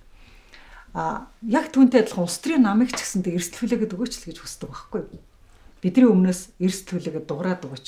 [0.94, 5.02] а яг түүнтэй адилхан улс төрийн намыг ч гэсэндээ эрсдэлүүлээгээд өгөөч л гэж хүсдэг байхгүй.
[5.82, 7.86] Бидний өмнөөс эрсдэлүүлээгээд дуурайд өгөөч.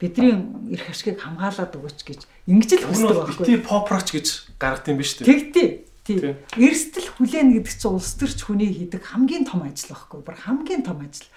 [0.00, 0.32] Бидний
[0.72, 3.44] эрх ашгийг хамгаалаад өгөөч гэж ингэж л хүсдэг байхгүй.
[3.44, 4.26] Бити попроч гэж
[4.56, 5.28] гаргад юм биш үү?
[5.28, 5.68] Тэгтээ.
[6.08, 6.40] Тийм.
[6.56, 10.24] Эрсдэл хүлээн гэдэг чинь улс төрч хүний хийдэг хамгийн том ажил байхгүй.
[10.24, 11.28] Бүр хамгийн том ажил.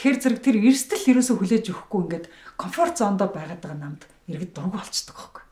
[0.00, 4.02] Тэгэхээр зэрэг тэр эрсдэл ерөөсө хүлээж өгөхгүй ингээд комфорт зондоо байгаад байгаа намд
[4.32, 5.44] иргэд дургу болцдог байхгүй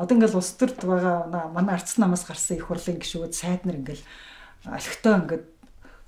[0.00, 4.00] одоо ингээл улс төрд байгаа манай арц намаас гарсан их хурлын гишүүд сайд нар ингээл
[4.64, 5.44] олигтой ингээд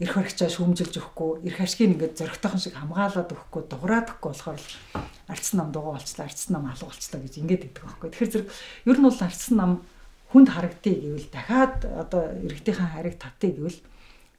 [0.01, 4.73] эрх баригчаа шүүмжилж өгөхгүй эрх ашгийг ингээд зөрөгтэйхэн шиг хамгаалаад өгөхгүй дуграадахгүй болохоор л
[5.29, 8.09] арц нам дугаа болчлаа арц нам алга болчлаа гэж ингээд өгдөг байхгүй.
[8.17, 8.49] Тэгэхээр зэрэг
[8.89, 9.71] ер нь бол арц нам
[10.33, 13.81] хүнд харагдъя гэвэл дахиад одоо иргэдийнхэн хариг татъя гэвэл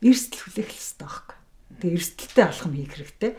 [0.01, 1.37] эрсдэл хүлээх хэрэгтэй байхгүй.
[1.79, 3.31] Тэгээ эрсдэлтэй алхам хийх хэрэгтэй.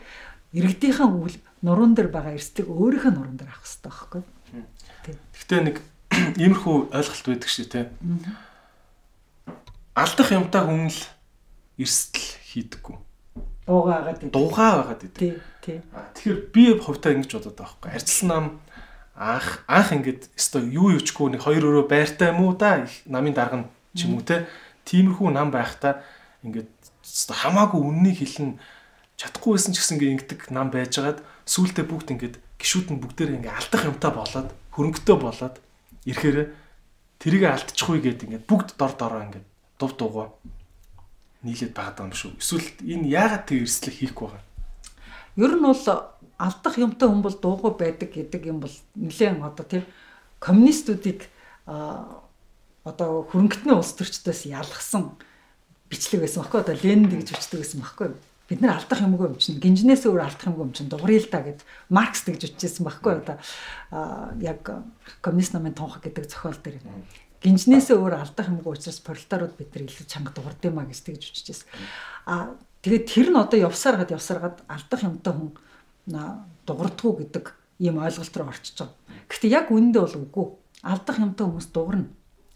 [0.55, 4.21] Иргэдийнхэн үл нуруунд дээр байгаа эрсдлийг өөрийнхөө нуруунд дээр авах хэрэгтэй байхгүй.
[5.35, 5.77] Гэхдээ нэг
[6.41, 7.81] иймэрхүү ойлголт байдаг шүү те.
[9.99, 11.01] Алдах юмтай хүн л
[11.75, 12.97] эрсдэл хийдэггүй.
[13.67, 14.31] Дуугаагаад идэв.
[14.31, 15.19] Дуугаагаад идэв.
[15.19, 15.79] Тий, тий.
[15.81, 17.91] Тэгэхээр би хувьдаа ингэж бодоод байгаа байхгүй.
[17.97, 18.45] Арчилсан нам
[19.15, 23.63] анх анх ингээд өстой юу юучгүй нэг хоёр өрөө байртай юм уу да намын дарга
[23.95, 24.45] ч юм уу те.
[24.83, 26.03] Тиймэрхүү нам байхдаа
[26.43, 28.59] ингээд өстой хамаагүй үннийг хэлэн
[29.15, 33.55] чадахгүй байсан ч гэсэн ингээд ингэдэг нам байжгаад сүултээ бүгд ингээд гişүүд нь бүгдээр ингээд
[33.55, 35.55] алдах юмтай болоод хөрөнгөтэй болоод
[36.03, 36.37] ирэхээр
[37.23, 39.47] тэрийг алдчихгүй гэдэг ингээд бүгд дор дороо ингээд
[39.79, 40.27] дув дугаа
[41.45, 42.35] нийлээд байгаа юм шүү.
[42.41, 44.43] Эсвэл энэ яагаад тэр эрсдлийг хийхгүй байгаа?
[45.35, 45.83] Ер нь бол
[46.37, 49.83] алдах юмтай хүн бол дуугүй байдаг гэдэг юм бол нэлээд одоо тийм
[50.39, 51.29] коммунистуудыг
[51.65, 55.15] одоо хөрөнгөтний улс төрчдөөс ялгсан
[55.89, 58.13] бичлэг байсан баггүй одоо Ленин гэж бичдэг байсан баггүй
[58.49, 61.41] бид нар алдах юмгүй юм чинь гинжнээс өөр алдах юмгүй юм чинь дуурай л да
[61.41, 63.41] гэд Маркс тэгж үтчихсэн байхгүй одоо
[64.37, 64.61] яг
[65.25, 66.77] коммунист намын тунхаг гэдэг зохиол дээр.
[67.41, 71.23] Гинжнээс өөр алдах юмгүй учраас пролетариуд бид нар илүү чанга дуурд юм а гэж тэгж
[71.33, 71.69] үтчихсэн
[72.29, 72.53] а
[72.85, 75.57] тэгээд тэр нь одоо явсаар гад явсаар гад алдах юмтай хүн
[76.05, 77.45] дуурдгуу гэдэг
[77.79, 78.95] ийм ойлголт руу орчиж байгаа.
[79.29, 80.47] Гэхдээ яг үнэндээ бол үгүй.
[80.85, 82.07] Алдах юмтай хүмүүс дуурна.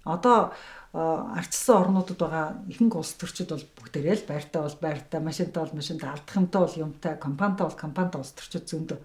[0.06, 0.54] Одоо
[0.94, 6.18] ардчсан орнуудад байгаа ихэнх улс төрчид бол бүгдээрээ л байртаа бол байртаа, машинтаа бол машинтаа,
[6.18, 9.00] алдах юмтаа бол юмтай, компанитаа бол компанитаа улс төрчид зөндөө.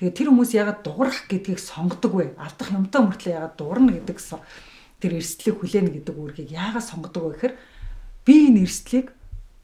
[0.00, 2.26] Тэгээ тэр хүмүүс ягаад дуурах гэдгийг сонгодог вэ?
[2.40, 4.18] Алдах юмтаа мөртлөө ягаад дуурна гэдэг
[5.02, 7.54] тэр эрсдлийг хүлээнэ гэдэг үүргийг яагаад сонгодог вэ гэхээр
[8.24, 9.12] би энэ эрсдлийг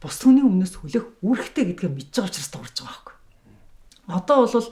[0.02, 3.17] бус хүний өмнөөс хүлээх үүрэгтэй гэдгээ мэдж байгаа учраас дуурж байгаа байхгүй.
[4.08, 4.68] Одоо бол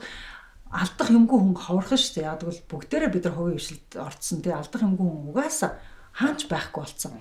[0.71, 2.27] алдах юмгүй хүн ховорхон шүү дээ.
[2.27, 4.41] Яг тэгвэл бүгдээрээ бид нар хувийн хвшилд орцсон.
[4.43, 5.71] Тэгээ алдах юмгүй хүн угаасаа
[6.17, 7.13] хаач байхгүй болсон.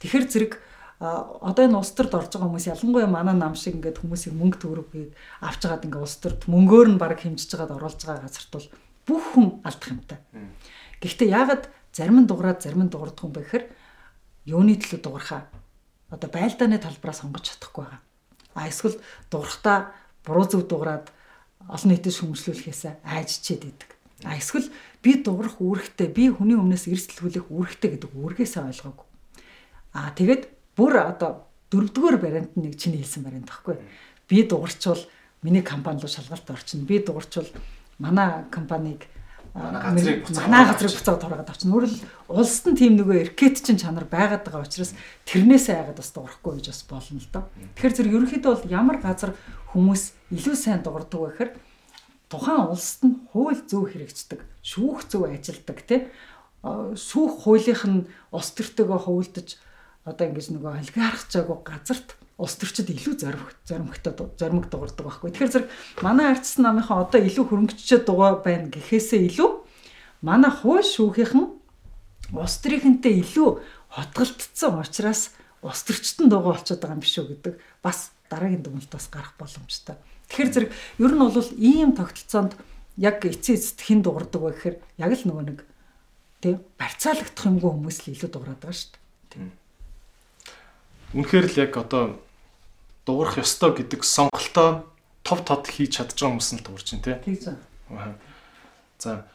[0.00, 0.52] Тэгэхэр зэрэг
[1.04, 5.10] одоо энэ улс төрд орж байгаа хүмүүс ялангуяа манай нам шиг ингээд хүмүүсийг мөнгө төгрөгийг
[5.42, 8.68] авч жагаад ингээд улс төрд мөнгөөр нь баг хэмжиж жагаад оруулж байгаа газарт бол
[9.04, 10.18] бүх хүн алдах юмтай.
[11.02, 13.64] Гэхдээ яагаад зарим нь дуграад зарим нь дуурдах юм бэ гэхээр
[14.54, 15.42] юуны төлөө дуурхаа
[16.14, 18.00] одоо байлдааны талбараа сонгож чадахгүй байгаа.
[18.54, 18.96] А эсвэл
[19.28, 19.92] дуурхтаа
[20.24, 21.10] буруу зөв дуураад
[21.68, 23.90] олон нийтэд шүмжлүүлэхээс айжчихэд идэг.
[24.24, 24.68] А эсвэл
[25.02, 29.06] би дуурах үүрэгтэй, би хүний өмнөөс эрсдэл хүлээх үүрэгтэй гэдэг үүргээсээ ойлгоогүй.
[29.92, 30.42] А тэгээд
[30.76, 33.78] бүр одоо дөрөвдүгээр барианд нэг чиний хэлсэн барианд тахгүй.
[34.28, 35.02] Би дуурчвал
[35.42, 36.88] миний компани руу шалгалт орчихно.
[36.88, 37.48] Би дуурчвал
[37.98, 39.06] манай компанийг
[39.54, 41.78] манай газрыг буцаад тураагаад авчихна.
[41.78, 41.94] Өөрөөр
[42.34, 44.98] улс нь тийм нөгөө эркет чин чанар байгаад байгаа учраас
[45.30, 47.44] тэрнээсээ айгаад бас дуурахгүй гэж бас болно л доо.
[47.78, 49.30] Тэгэхээр зэрэг ерөнхийдөө бол ямар газар
[49.70, 50.02] хүмүүс
[50.34, 51.50] илүү сайн дуурдаг гэхээр
[52.28, 56.10] тухайн улсад нь хууль зөв хэрэгждэг, шүүх зөв ажилдаг тий
[56.64, 59.48] сүүх хуулийнх нь улс төртөөгөө хөвөлдөж
[60.08, 65.30] одоо ингэж нөгөө олигарх жаагүй газарт улс төрчид илүү зориг зоримгтой зоримог дуурдаг байхгүй.
[65.30, 65.68] Тэгэхээр зэрэг
[66.00, 69.50] манай арчс намынхаа одоо илүү хөрөнгөччөд дугаа байна гэхээсээ илүү
[70.24, 71.46] манай хууль шүүхийнхэн
[72.32, 73.48] улс төрийнхэнтэй илүү
[73.92, 77.54] хотголдсон учраас улс төрчтөн дугаа болчиход байгаа юм биш үү гэдэг
[77.84, 79.96] бас дараагийн дүгнэлт бас гарах боломжтой.
[80.28, 80.70] Тэгэхээр зэрэг
[81.02, 82.52] ер нь бол ийм тогтолцоонд
[82.96, 85.58] яг эцээ эцэд хэн дуурдаг вэ гэхээр яг л нөгөө нэг
[86.40, 88.92] тий барьцаалагдах юмгүй хүмүүс л илүү дуурайд байгаа шүү
[89.34, 89.50] дээ.
[91.18, 92.04] Үнэхээр л яг одоо
[93.06, 94.86] дуурах ёстой гэдэг сонголтоо
[95.26, 97.36] тов тод хийж чадж байгаа хүмүүс нь л дуурч байна тий.
[98.98, 99.26] За.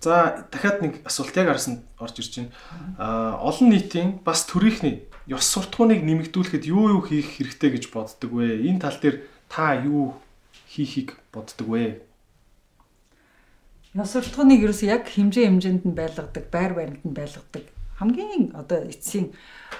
[0.00, 2.52] За дахиад нэг асуулт яг арсанд орж ирж байна.
[2.98, 8.60] Аа олон нийтийн бас төрийнхний ёс суртахууныг нэмэгдүүлэхэд юу юу хийх хэрэгтэй гэж боддог вэ?
[8.68, 10.20] Энэ тал дээр та юу
[10.68, 12.04] хийхийг боддог вэ?
[13.96, 17.64] Ёс суртахууныг ерөөс яг хэмжээ хэмжээнд нь байлгадаг, байр байранд нь байлгадаг.
[17.96, 19.32] Хамгийн одоо эцсийн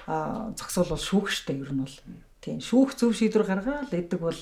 [0.06, 1.98] зогсоол бол шүүх штэ ер нь бол.
[2.40, 4.40] Тийм шүүх зөв шийдвэр гаргаад идэг бол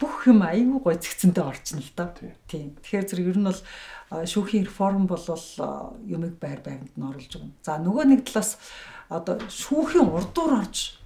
[0.00, 2.14] бүх юм айгүй гой зэгцэнтэй орчин л доо.
[2.48, 2.78] Тийм.
[2.80, 3.60] Тэгэхээр зэрэг ер нь бол
[4.24, 5.26] шүүхийн реформ бол
[6.08, 7.52] юмыг байр байранд нь оруулж байгаа.
[7.62, 8.58] За нөгөө нэг талаас
[9.12, 10.96] одоо шүүхийн урдуур орж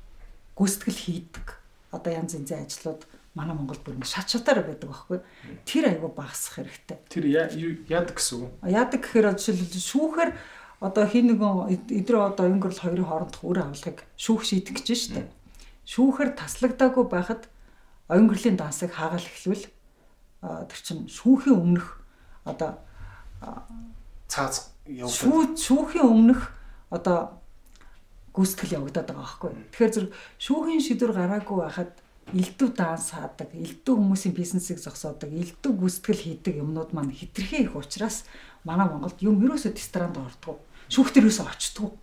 [0.55, 1.47] гүйцэтгэл хийдэг.
[1.91, 3.03] Одоо янз янзын ажлууд
[3.37, 5.21] манай Монгол бүр нэг шат шатаар байдаг байхгүй.
[5.69, 6.99] Тэр айгүй багасах хэрэгтэй.
[7.13, 7.25] Тэр
[7.91, 8.53] яадаг гэсэн үг?
[8.65, 10.31] Яадаг гэхээр жишээлбэл шүүхээр
[10.81, 15.29] одоо хин нэгэн эдрээ одоо өнгөрл хоёрын хоорондох үр авлагыг шүүх шийдэх гэж штэ.
[15.85, 17.49] Шүүхээр таслагдаагүй байхад
[18.09, 19.65] өнгөрлийн дансыг хаагаал эхлүүл
[20.69, 22.01] тэр чин шүүхийн өмнөх
[22.45, 22.81] одоо
[24.29, 26.53] цааз явагдаад шүүхийн өмнөх
[26.93, 27.41] одоо
[28.37, 29.51] гүйцэтгэл явагдаад байгаа байхгүй.
[29.73, 30.13] Тэгэхээр зэрэг
[30.45, 31.93] шүүхийн шийдвэр гараагүй байхад
[32.37, 38.27] элдв данс хаадаг, элдв хүмүүсийн бизнесийг зогсоодог, элдв гүйцэтгэл хийдэг юмнууд маань хитрхээ их учраас
[38.67, 40.59] манай Монголд юм ерөөсөө дистранд ордгоо.
[40.91, 41.95] Шүүхтэр юусоо очтгоо.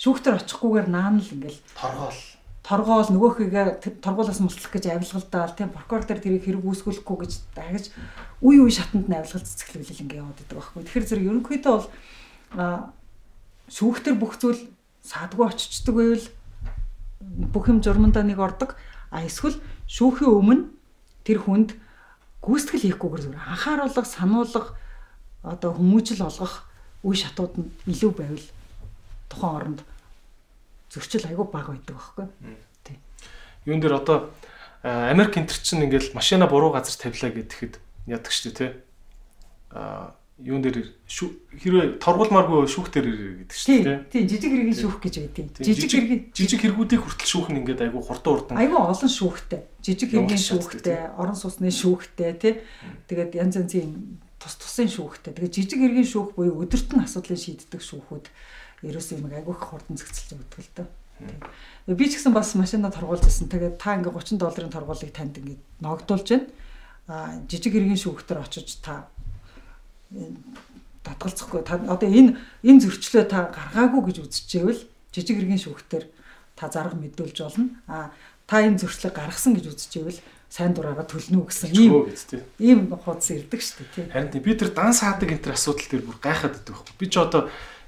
[0.00, 2.20] Шүүхтэр очихгүйгээр наан л ингээл торгоол
[2.68, 7.84] торгоол нөгөөхийгээ торгуулаас муслах гэж авилгалдаал тийм прокурор дээр тэрийг хэрэг үүсгүүлэхгүй гэж дагаж
[8.44, 10.82] үе үе шатанд нь авилгал цэцгэлүүлэл ингээ яваад байдаг байхгүй.
[10.84, 11.88] Тэгэхээр зэрэг ерөнхийдөө бол
[13.72, 14.60] шүүхтэр бүх зүйл
[15.08, 16.26] саадгүй очичдаг байвал
[17.52, 18.76] бүх юм журмандаа нэг ордог
[19.10, 19.56] А эсвэл
[19.88, 20.64] шүүхийн өмнө
[21.24, 21.72] тэр хүнд
[22.44, 24.76] гүйцэтгэл хийхгүйгээр зүгээр анхааруулга, сануулга
[25.40, 26.68] одоо хүмүүжил олгох
[27.08, 28.46] үе шатууд нь илүү байвал
[29.32, 29.80] тухайн оронд
[30.92, 32.26] зөрчил айгүй бага байдаг байхгүй.
[32.84, 33.00] Тийм.
[33.64, 34.28] Юун дээр одоо
[34.84, 37.80] Америк энтер чинь ингээл машина буруу газар тавилаа гэхэд
[38.12, 38.70] яадаг шүү дээ тий.
[39.72, 43.08] Аа юун дээр хэрвээ торгуулмааргүй шүүх дээр
[43.42, 47.58] гэдэг чинь тийм жижиг хэргийн шүүх гэж байдیں۔ Жижиг хэргийн жижиг хэрэгүүдийг хүртэл шүүх нь
[47.58, 49.66] ингээд айгүй хурдан хурдан айгүй олон шүүхтэй.
[49.82, 52.54] Жижиг хэргийн шүүхтэй, орон сууцны шүүхтэй тий.
[53.10, 55.34] Тэгээд янз янзын тус тусын шүүхтэй.
[55.34, 58.26] Тэгээд жижиг хэргийн шүүх буюу өдөрт нь асуудлыг шийддэг шүүхүүд
[58.86, 60.88] ерөөсөө юм айгүй хурдан зэгцэлж өгдөг л дөө.
[61.98, 63.50] Би ч гэсэн бас машина торгуулж ирсэн.
[63.50, 66.46] Тэгээд та ингээ 30 долларын торгуулийг танд ингээ ногдуулж байна.
[67.10, 69.10] А жижиг хэргийн шүүхтэр очиж та
[71.04, 74.82] татгалзахгүй та одоо энэ энэ зөрчлөө та гаргаагүй гэж үзчихвэл
[75.12, 76.04] жижиг хэргийн шүүхтэр
[76.56, 77.70] та зарга мэдүүлж болно.
[77.88, 78.10] А
[78.48, 81.92] та энэ зөрчлөө гаргасан гэж үзчихвэл сайн дураараа төлнө үү гэсэн ийм
[82.56, 84.06] ийм хуудас ирдэг шүү дээ тийм.
[84.12, 86.96] Харин би тэр дан саадаг энэ төр асуудал дээр бүр гайхаад байдаг байхгүй.
[86.96, 87.42] Би ч одоо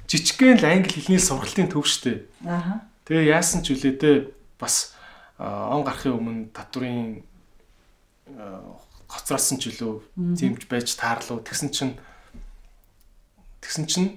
[0.04, 2.18] жижигхэн л англи хэлний сургалтын төв шүү дээ.
[2.44, 2.84] Аха.
[3.08, 4.16] Тэгээ яасан ч үлээдээ
[4.60, 4.92] бас
[5.40, 7.24] он гарахын өмнө татврын
[9.08, 11.40] гоцрооссон ч үлээ зэмж байж таарлуу.
[11.40, 11.96] Тэгсэн чинь
[13.60, 14.10] Тэгсэн чинь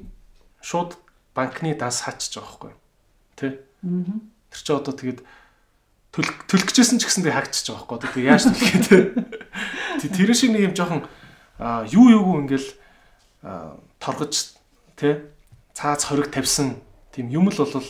[0.63, 0.97] шууд
[1.35, 2.73] банкны данс хаачиж байгаа байхгүй.
[3.35, 3.47] Тэ?
[3.83, 4.19] Аа.
[4.51, 5.19] Тэр чинь одоо тэгээд
[6.13, 8.11] төлөх гэжсэн ч гэсэндээ хаагчиж байгаа байхгүй.
[8.13, 9.03] Тэгээд яаж төлөх гэдэг.
[10.13, 11.01] Тэр шиг нэг юм жоохон
[11.89, 12.69] юу юугүй ингээл
[13.99, 14.55] торгож
[14.95, 15.29] тэ
[15.73, 16.77] цааз хориг тавьсан
[17.11, 17.87] тийм юм л бол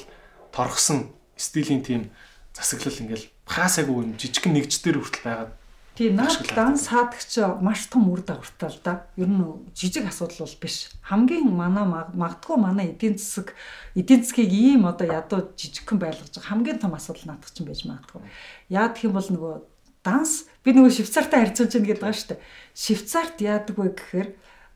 [0.52, 2.12] торгосон стилийн тийм
[2.54, 5.52] засаглал ингээл хаасаагүй юм жижигэн нэгж дээр хүртэл байгаад
[5.94, 9.06] Тийм наад дан саадагч маш том үр дагавартай л да.
[9.14, 9.46] Ер нь
[9.78, 10.90] жижиг асуудал бол биш.
[11.06, 13.54] Хамгийн манай магадгүй манай эдийн засаг
[13.94, 18.26] эдийн засгийг ийм одоо ядуу жижигхэн байлгаж байгаа хамгийн том асуудал наадах чинь байж магадгүй.
[18.74, 19.54] Яа гэх юм бол нөгөө
[20.02, 22.42] данс би нөгөө Швейцартай харьцуулж байна гэдэг байгаа шүү дээ.
[22.74, 24.30] Швейцарт яадаг вэ гэхээр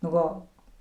[0.06, 0.26] нөгөө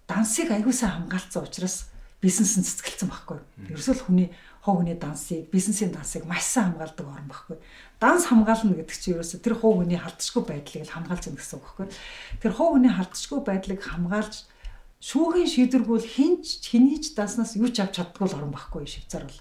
[0.05, 1.89] дансыг аягуулсаа хамгаалцсан учраас
[2.21, 3.41] бизнес нь цэцгэлсэн байхгүй.
[3.73, 4.29] Ерөөсөө л хүний
[4.61, 7.57] хов хүний дансыг, бизнесийн дансыг маш сайн хамгаалдаг орн байхгүй
[8.01, 11.65] данс хамгаална гэдэг чинь ерөөсө тэр хуу хүний халдшгүй байдлыг л хамгаалж байгаа гэсэн үг
[11.65, 11.87] байхгүй.
[12.45, 14.35] Тэр хуу хүний халдшгүй байдлыг хамгаалж
[15.01, 19.41] шүүхийн шийдвэргүүл хинч хинийч даснаас юу ч авч чаддгүй л орон байхгүй Швейцар бол.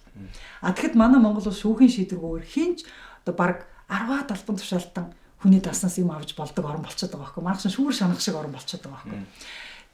[0.64, 2.88] А тэгэхэд манай Монгол бол шүүхийн шийдвэргүүгээр хинч
[3.24, 5.06] одоо баг 10-аад албан тушаалтан
[5.40, 7.44] хүний даснаас юм авч болдог орн болчиход байгаа байхгүй.
[7.44, 9.24] Манайх шүүр шанах шиг орн болчиход байгаа байхгүй.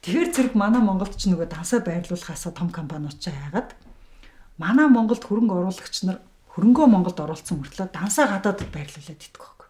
[0.02, 3.78] Тэгэхээр зэрэг манай Монголд ч нөгөө дансаа байрлуулахаасаа том компаниуд ч хайгаад
[4.58, 9.68] манай Монголд хөрөнгө оруулагч нар хөрөнгөө Монголд оруулсан мөртлөө дансаа гадаадд байрлуулад идэх байхгүй.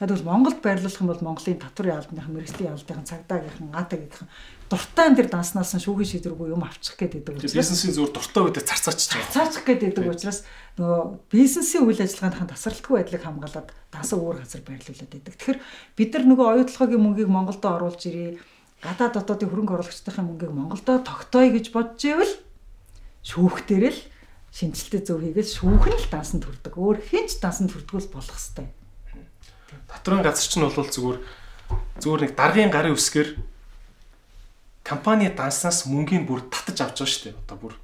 [0.00, 4.28] Яг бол Монголд байрлуулах юм бол Монголын татварын албаныхан, мэрэгжлийн албаныхан, цагдаагийнхан, АТА-гийнхан
[4.70, 8.66] дуртай энэ даснаас нь шүүхийн шийдвэргүй юм авчих гээд байдаг учраас бизнесийн зүгээр дуртай үедээ
[8.66, 9.30] зарцаачих байгаа.
[9.30, 10.38] Зарцаачих гээд байдаг учраас
[10.74, 15.34] нөгөө бизнесийн үйл ажиллагааныхаа тасралтгүй байдлыг хамгаалаад дансаа өөр газар байрлуулад байдаг.
[15.38, 15.58] Тэгэхээр
[15.94, 18.42] бид нар нөгөө оюутлогын мөнгийг Монголдо оруулж ирээ.
[18.82, 22.34] Гадаад дотоодын хөрөнгө оруулагчдын мөнгийг Монголдо тогтооё гэж бодож ивэл
[23.22, 23.94] шүүхтэр
[24.56, 26.74] л шинжилтээ зөв хийгээл шүүх нь л дансанд хүрдэг.
[26.80, 28.72] Өөр хинч дансанд хүрдгүүл болох хэвээр.
[29.84, 31.18] Татрын газар чинь бол зүгээр
[32.00, 33.30] зүгээр нэг даргын гарын үсгээр
[34.80, 37.40] компани данснаас мөнгөний бүр татаж авч байгаа шүү дээ.
[37.44, 37.74] Одоо бүр.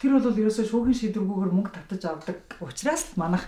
[0.00, 3.44] Тэр бол ерөөсөө шүүхийн шийдвэргүйгээр мөнгө татаж авдаг учраас л манах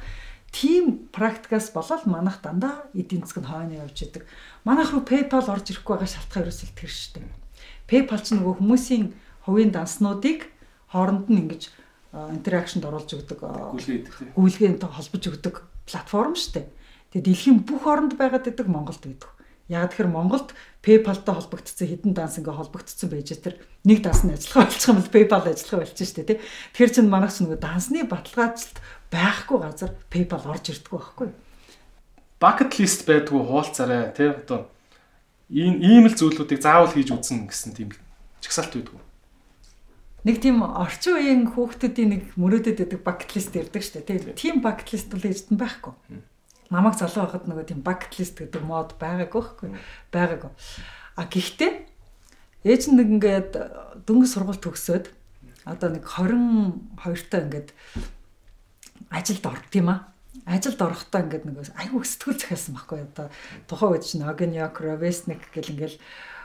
[0.52, 4.28] тим практикаас болоод манах дандаа эдийн нь хойно явж идэг.
[4.68, 7.32] Манах руу PayPal орж ирэхгүй байгаа шалтгаан ерөөсөө л тэр шүү дээ.
[7.88, 9.04] PayPal ч нөгөө хүмүүсийн
[9.48, 10.52] хувийн данснуудыг
[10.92, 11.72] хооронд нь ингэж
[12.12, 13.40] интеракшнд оруулж өгдөг
[14.36, 15.54] гүйлгээнд холбож өгдөг
[15.88, 16.66] платформ шүү дээ.
[17.16, 19.32] Тэгээ дэлхийн бүх оронд байгаад байдаг Монголд байдаг.
[19.72, 20.52] Яг тэгэхээр Монголд
[20.84, 23.56] PayPal-тай холбогдсон хэдэн данс ингээ холбогдсон байж тэр
[23.88, 26.38] нэг данс нь ажиллах болчих юм бол PayPal ажиллах болчих шүү дээ тий.
[26.76, 28.76] Тэгэхээр чинь манайх ч нөгөө дансны баталгаачлалт
[29.08, 31.28] байхгүй газар PayPal орж ирдэггүй байхгүй.
[32.42, 34.68] Bucket list байдгүй хуулцаарай тий одоо
[35.48, 37.94] ийм ийм л зүйлүүдийг заавал хийж үзнэ гэсэн тийм
[38.42, 39.00] чагсаалт байдгүй.
[40.22, 44.38] Нэг тийм орчин үеийн хүүхдүүдийн нэг мөрөөдөд байдаг bucket list ирдэг шүү дээ тий.
[44.38, 45.94] Тийм bucket list бол эзэн байхгүй
[46.72, 49.68] намайг залуу байхад нөгөө тийм bucket list гэдэг мод байгаагүй байхгүй
[50.08, 50.50] байгаагүй.
[51.20, 51.72] А гэхдээ
[52.64, 53.52] ээж нэг ингээд
[54.08, 55.12] дөнгөж сургууль төгсөөд
[55.68, 57.68] одоо нэг 22 та ингээд
[59.12, 60.08] ажилд орд тийм аа.
[60.48, 63.28] Ажилд орохдоо ингээд нэг айгүй сэтгүүл захиалсан байхгүй одоо
[63.68, 66.00] тухайн үед чинь Огеньок, Ровесник гэл ингээл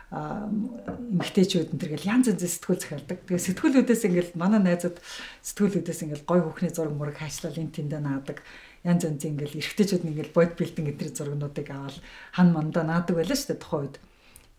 [0.07, 3.17] эмгтээчүүд энэ төргээл янз янз сэтгүүл захиалдаг.
[3.27, 5.03] Тэгээ сэтгүүлүүдээс ингээл манай найзууд
[5.43, 8.39] сэтгүүлүүдээс ингээл гой хүүхний зураг мураг хайшлал энэ тэндэ наадаг
[8.87, 11.99] янз янз ингээл эргэжтэйчүүд ингээл бод билдинг эдний зургнуудыг аваад
[12.31, 13.95] хан мандаа наадаг байлаа шүү дээ тухайн үед.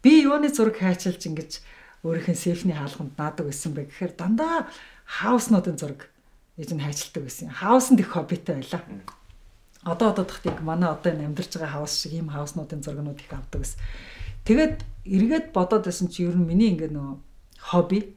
[0.04, 1.50] Би юуны зураг хайчилж ингэж
[2.04, 4.68] өөрийнхөө сейфний хаалганд наадаг байсан бэ гэхээр дандаа
[5.08, 6.12] хауснуудын зураг
[6.60, 7.48] ээж нь хайчилдаг байсан.
[7.48, 8.84] Хауснд их хоббитэй байлаа.
[9.84, 13.62] Одоо одоо тахтыг манай одоо энэ амьдарч байгаа хаус шиг ийм хауснуудын зургнууд их авдаг
[13.62, 13.80] байсан.
[14.44, 14.76] Тэгээд
[15.06, 17.16] эргээд бодоод байсан чи ер нь миний ингээ нөө
[17.60, 18.14] хобби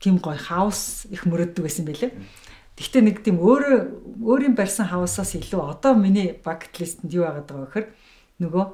[0.00, 2.12] тийм гой хаус их мөрөддөг байсан байлээ.
[2.76, 7.66] Гэхдээ нэг тийм өөрөө өөрийн барьсан хаваасаас илүү одоо миний bucket list-д юу байгаад байгаа
[7.72, 7.86] гэхээр
[8.44, 8.64] нөгөө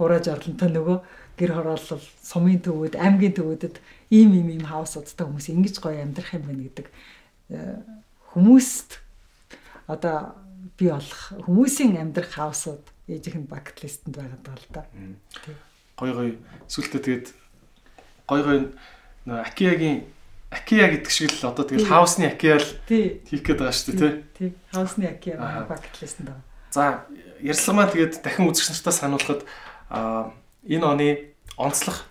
[0.00, 0.98] хурааж орлонтой нөгөө
[1.36, 3.76] гэр хороолол сумын төвөд аймгийн төвөдөд
[4.08, 6.86] ийм ийм ийм хаваасуудтай хүмүүс ингэж гоё амьдрах юм байна гэдэг
[7.52, 7.78] э,
[8.32, 9.04] хүмүүст
[9.86, 10.34] одоо
[10.78, 14.82] би болох хүмүүсийн амьдрах хавсууд ээжийнх нь list-д байгаад байгаа л да.
[15.98, 16.30] Гой гой
[16.66, 17.26] сүлтээ тэгээд
[18.26, 18.58] гой гой
[19.26, 20.04] Акиягийн
[20.50, 24.50] Акия гэдэг шиг л одоо тэгэл хаусны Акия л хийх гээд байгаа шүү дээ тий.
[24.70, 26.42] Хаусны Акия bucket list-д байгаа.
[26.70, 27.06] За
[27.42, 29.42] ярьсламаа тэгээд дахин үзэгч нартаа сануулхад
[30.66, 31.08] энэ оны
[31.58, 32.06] онцлог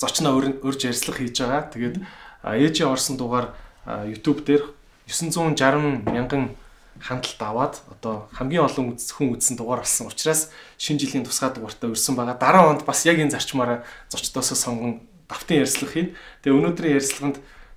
[0.00, 1.68] зочноо өрж ярьслах хийж байгаа.
[1.72, 1.96] Тэгээд
[2.44, 4.64] ээжийн орсон дугаар YouTube дээр
[5.08, 6.56] 960 мянган
[7.00, 12.16] хандлт аваад одоо хамгийн олон хүн үзсэн дугаар болсон учраас шинэ жилийн тусгай дугаартаа өрсөн
[12.16, 12.36] байгаа.
[12.40, 16.16] Дараа онд бас яг энэ зарчмаараа зочдоосоо сонгон давтын ярьслах хийн.
[16.42, 17.36] Тэгээ өнөөдрийн ярьцлаганд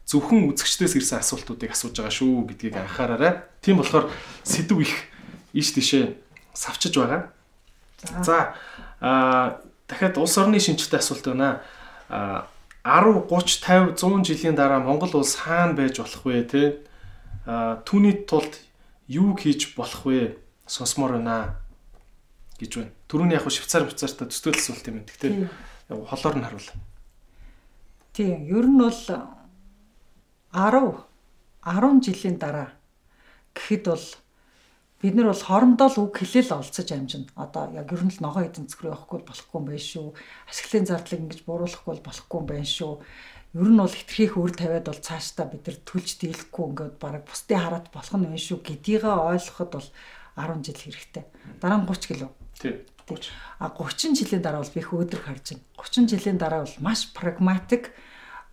[0.09, 3.45] зөвхөн үзэгчдээс ирсэн асуултуудыг асууж байгаа шүү гэдгийг анхаараарай.
[3.61, 4.09] Тийм болохоор
[4.41, 4.93] сэдв их
[5.53, 6.17] ийш тийшээ
[6.53, 7.29] савчиж байгаа.
[8.23, 8.55] За
[9.01, 11.61] аа дахиад улс орны шинжтэй асуулт байна.
[12.09, 12.47] А
[12.83, 16.63] 10 30 50 100 жилийн дараа Монгол улс хаана байж болох вэ те?
[17.45, 18.57] А түүний тулд
[19.09, 20.37] юу хийж болох вэ?
[20.69, 21.57] Сонсмоор байна
[22.61, 22.93] гэж байна.
[23.09, 25.01] Төрөний яг швейцар буцаартаа төсөөлөл асуулт юм.
[25.01, 25.49] Гэхдээ
[25.89, 26.69] холоор нь харуул.
[28.13, 28.93] Тийм, ер нь бол
[30.53, 31.09] 10
[31.65, 32.69] 10 жилийн дараа
[33.57, 34.05] гэхэд бол
[35.01, 37.31] бид нар бол хоорондоо л үг хэлэл олцож амжина.
[37.35, 40.07] Одоо яг ер нь л ногоо эдэн цэцгэр явахгүй болохгүй юм байна шүү.
[40.51, 42.93] Ашиглалын зардлыг ингэж бууруулахгүй болохгүй юм байна шүү.
[43.53, 47.57] Ер нь бол хитрхийх үр тавиад бол цаашдаа бид нар төлж дийлэхгүй ингээд бараг бусдын
[47.57, 49.89] хараат болох нь байна шүү гэдгийг ойлгоход бол
[50.37, 51.23] 10 жил хэрэгтэй.
[51.57, 52.31] Дараа нь 30 гэлөө.
[52.61, 52.85] Тийм.
[53.09, 53.33] 30.
[53.57, 55.65] А 30 жилийн дараа бол би их өөдрөг харж байна.
[55.81, 57.89] 30 жилийн дараа бол маш прагматик,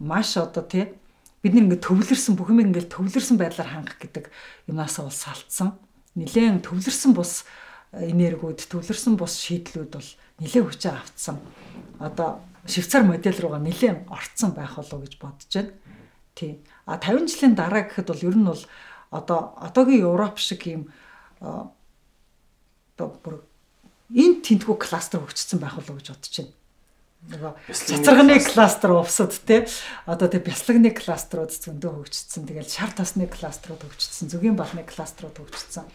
[0.01, 0.97] маш одоо тий
[1.44, 4.32] бид нэг ингээд төвлөрсөн бүх юм ингээд төвлөрсөн байдлаар хангах гэдэг
[4.66, 5.77] юмнаас бол салцсан.
[6.16, 7.44] Нилээн төвлөрсөн бус
[7.93, 10.09] э, энергиуд, төвлөрсөн бус шийдлүүд бол
[10.40, 11.36] нилээн хүчээ автсан.
[12.01, 15.72] Одоо швейцар модель руугаа нилээн орцсон байх болов гэж бодож байна.
[16.34, 16.60] Тий.
[16.84, 18.62] А 50 жилийн дараа гэхэд бол ер нь бол
[19.10, 20.93] одоо одоогийн Европ шиг ийм
[21.40, 23.43] одоо бүр
[24.14, 26.55] энэ тентгүү кластер хөгжсөн байх болов уу гэж бодож байна.
[27.26, 29.66] Нөгөө цацрагны кластер увсад те
[30.06, 32.47] одоо тэг бясалганы кластерууд зөндөө хөгжсөн.
[32.47, 34.30] Тэгэл шар тасны кластерууд хөгжсөн.
[34.30, 35.90] Зүгийн балны кластерууд хөгжсөн.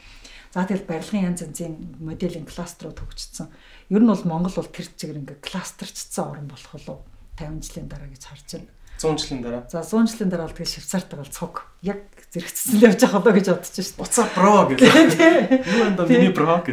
[0.52, 3.48] За тэгэл барилгын янз янзын моделийн кластерууд хөгжсөн.
[3.92, 7.00] Ер нь бол Монгол бол тэр чигээр ингээ кластерчдсан орн болох болов
[7.36, 8.72] 50 жилийн дараа гэж харж байна.
[8.96, 9.64] 100 жилийн дараа.
[9.68, 12.00] За 100 жилийн дараа бол тэгээ Швейцарт байгаа цуг яг
[12.32, 14.00] зэрэгцсэн л явж байгаа болоо гэж бодож дээ.
[14.00, 14.80] Буцаа бро гэх.
[14.80, 16.64] Юу энэ миний бро.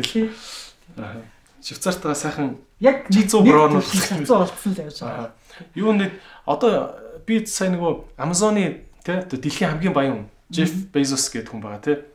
[0.95, 1.19] Аа.
[1.59, 5.27] Швейцартаа сайхан Яг Жицүү нэг броонууд төрлийн шалцуу болцсон л явж байгаа.
[5.27, 5.67] Аа.
[5.75, 6.15] Юу нэг
[6.47, 6.95] одоо
[7.27, 12.07] би сайн нөгөө Amazon-ы тэ дэлхийн хамгийн баян Jeff Bezos гэдэг хүн байгаа тэ.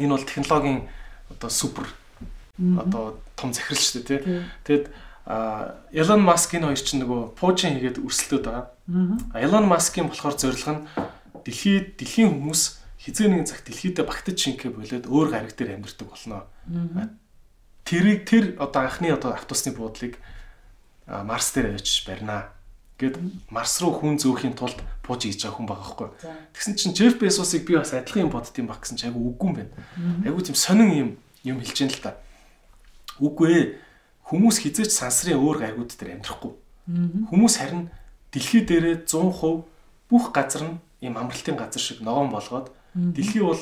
[0.00, 0.88] Энэ бол технологийн
[1.28, 1.84] одоо супер
[2.58, 4.42] одоо том захирал шүү дээ Тий.
[4.64, 4.86] Тэгэд
[5.26, 8.66] а Elon Musk энэ хоёр чинь нөгөө пуужин хийгээд өрсөлдөд байгаа.
[9.34, 10.84] Elon Musk-ийн болохоор зорилго нь
[11.48, 12.62] дэлхийд дэлхийн хүмүүс
[13.00, 16.44] хизээ нэгэн цаг дэлхийдээ багтаж шингээ болоод өөр гариг дээр амьдардаг болно.
[17.88, 20.20] Тэрийг тэр одоо анхны одоо автобусны буудлыг
[21.08, 22.52] Марс дээр авчиж барина.
[23.00, 23.18] Гэт
[23.50, 26.12] Марс руу хүн зөөхийн тулд пууж хийж байгаа хүн байгаа.
[26.20, 26.32] За.
[26.52, 29.48] Тэгсэн чинь Jeff Bezos-ыг би бас адилхан юм бодд юм баг гэсэн чинь айгу үгүй
[29.50, 29.72] юм байна.
[30.24, 31.10] Айгу тийм сонин юм
[31.44, 32.16] юм хэлж яана л та.
[33.20, 33.64] Үгүй ээ.
[34.24, 36.52] Хүмүүс хизээч сансрын өөр гаригууд дээр амьдрахгүй.
[37.30, 37.90] Хүмүүс харин
[38.32, 39.64] дэлхий дээрээ 100%
[40.10, 43.60] бүх газар нь ийм амралтын газар шиг ногоон болгоод дэлхий бол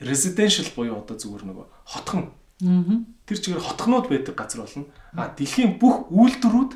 [0.00, 2.30] residential буюу одоо зүгээр нөгөө хотхон
[3.26, 4.86] тэр чигээр хотхнууд байдаг газар болно.
[5.14, 6.72] А дэлхийн бүх үйлдвэрүүд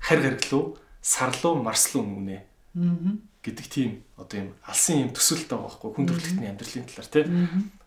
[0.00, 2.44] харь гариг руу сар руу марс руу мөнэ
[2.74, 3.14] Аа.
[3.44, 7.24] гэдэг тийм одоо юм алсын юм төсөлтэй байгаа байхгүй хүн төрөлхтний амьдралын талаар тий.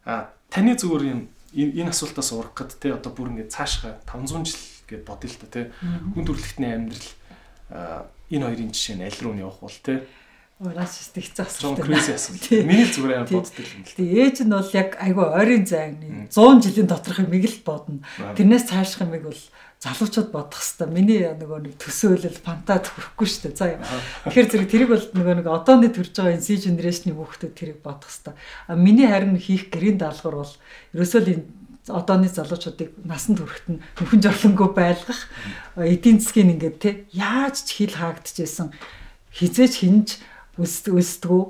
[0.08, 1.22] А таны зүгээр юм
[1.54, 5.40] энэ энэ асуултаас урах гэд тий одоо бүр ингэ цаашгаа 500 жил гэд бодъё л
[5.44, 5.66] та тий.
[6.16, 7.10] Хүн төрөлхтний амьдрал
[8.32, 10.04] энэ хоёрын жишээ нь аль руу нь явах бол тий.
[10.58, 10.98] Ураас
[11.62, 12.50] Жон асуулт.
[12.50, 13.94] Миний зүгээр амар боддог юм л.
[13.94, 18.02] Тэгээ ээж нь бол яг айгүй ойрын зайны 100 жилийн доторх юмыг л бодно.
[18.34, 19.42] Тэрнээс цаашх юмыг бол
[19.78, 20.90] залуучууд бодох хэвээр.
[20.90, 23.58] Миний нөгөө нэг төсөөлөл фантаз хүрхгүй шүү дээ.
[23.58, 23.82] За юм.
[24.26, 28.10] Тэгэхээр зэрэг тэрийг бол нөгөө нэг одооны төрж байгаа энэ C generation-ийн хүүхдүүд тэрийг бодох
[28.10, 28.38] хэвээр.
[28.68, 30.54] А миний харин хийх гэрийн даалгавар бол
[30.98, 31.46] ерөөсөө л энэ
[31.88, 35.22] одооны залуучуудыг насанд хүрэхэд нь нөхөн жорлонгүй байлгах
[35.80, 38.76] эдийн засгийн ингээд те яаж ч хил хаагдчихсэн
[39.32, 40.08] хизээч хинж
[40.60, 41.42] өсд өсдгүү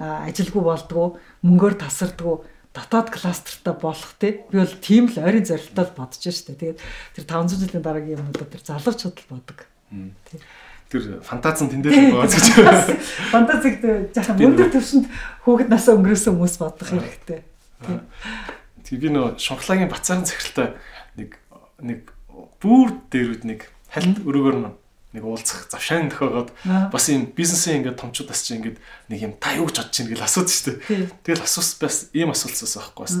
[0.00, 2.36] а, ажилгүй болдгоо мөнгөөр тасардггүй
[2.76, 4.44] дотоод кластертай болох те.
[4.52, 6.78] Би бол тийм л ойрын зорилттой бодож штэ тэгээд
[7.16, 9.64] тэр 500 жилийн дараагийн юмнуудад тэр залуучууд л бодог.
[10.92, 12.28] Тэр фантазн тэндээ байгаа.
[12.36, 13.00] Гэж.
[13.32, 13.74] фантазиг
[14.12, 15.08] жаахан өндөр төвшөнд
[15.48, 17.40] хүүхэд насаа өнгөрөөсөн хүмүүс бодох хэрэгтэй.
[17.82, 17.98] Тий
[18.86, 20.78] Тэг би нөө шунхлагийн бацаарын захиралтай
[21.18, 21.34] нэг
[21.82, 22.12] нэг
[22.62, 24.70] бүр дээрүүд нэг хальт өрөөгөр нь
[25.16, 26.12] нэг уулзах завшаан
[26.68, 26.92] Аа.
[26.92, 28.78] бас юм бизнесийн ингээд томчуудаас чинь ингээд
[29.08, 30.76] нэг юм та юу гэж бодож чинь гэж асууж штэ.
[31.24, 33.16] Тэгэл асуус бас ийм асуултаас байхгүй бас.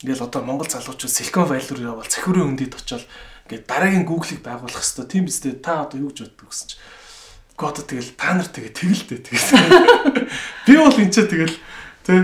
[0.00, 3.04] Ингээл одоо Монгол залуучууд Silicon Valley руу явбал цахиурын өндөд очиод
[3.48, 5.60] ингээд дараагийн Google-ыг байгуулах хэвээр тийм биз дээ.
[5.60, 6.80] Та одоо юу гэж боддог гэсэн чинь.
[7.54, 9.48] Гэхдээ одоо тэгэл та нар тэгээ тэгэлдэ тэгэл.
[10.66, 11.56] Би бол энэ ч тэгэл
[12.08, 12.20] тий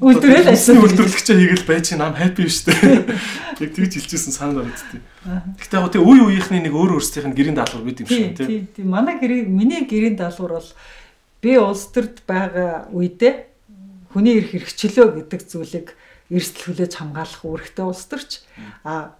[0.00, 0.82] Үйлдвэрэл ажил ажилласан.
[0.88, 3.12] үйлдвэрлэгчээ хийгээл байж нам хаппи шүү дээ.
[3.60, 5.52] Яг тэгж хэлчихсэн санаа байна.
[5.60, 8.46] Гэтэ яг тий үе үеийнхний нэг өөр өөрсдийнх нь гэрийн даалгавар бид юм шиг тий.
[8.48, 10.70] тий тий манай гэрээ миний гэрийн даалгавар бол
[11.44, 13.34] би улс төрд байгаа үедээ
[14.16, 15.88] хүний эрх хэрэгчлөө гэдэг зүйлийг
[16.32, 18.30] эрсдэл хүлээж хамгаалах үүрэгтэй улс төрч
[18.84, 19.16] а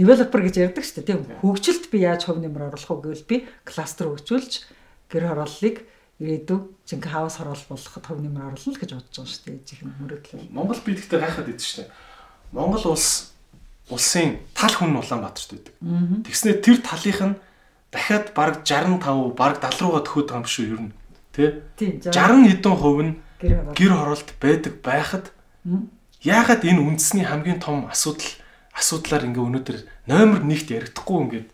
[0.00, 3.36] девелопер гэж ярьдаг шүү дээ тийм хөгжилд би яаж хувь нэмэр оруулах вэ гэвэл би
[3.68, 4.52] кластер хөгжүүлж
[5.12, 5.76] гэр хорооллыг
[6.22, 9.98] ирээдүйн жинхэнэ хаус хороол болгоход хувь нэмэр оруулна л гэж бодож байгаа шүү дээ жинхэнэ
[9.98, 11.90] мөрөдлөл Монгол гэхдээ гайхаад идэв шүү дээ.
[12.54, 13.08] Монгол улс
[13.90, 15.74] улсын тал хүн Улаанбаатарт байдаг.
[16.24, 17.34] Тэгснээр тэр талынх нь
[17.90, 20.92] дахиад бараг 65 бараг 70 руугаа төхөд байгаа юм шүү ер нь.
[21.34, 21.62] Тэ?
[21.76, 23.12] тийм 60 хэдэн хувь нь
[23.42, 25.34] гэр хороолт байдаг байхад
[26.22, 28.30] яагаад энэ үндэсний хамгийн том асуудал
[28.72, 29.78] асуудлаар ингээ өнөөдөр
[30.10, 31.48] номер 1-т яригдахгүй ингээд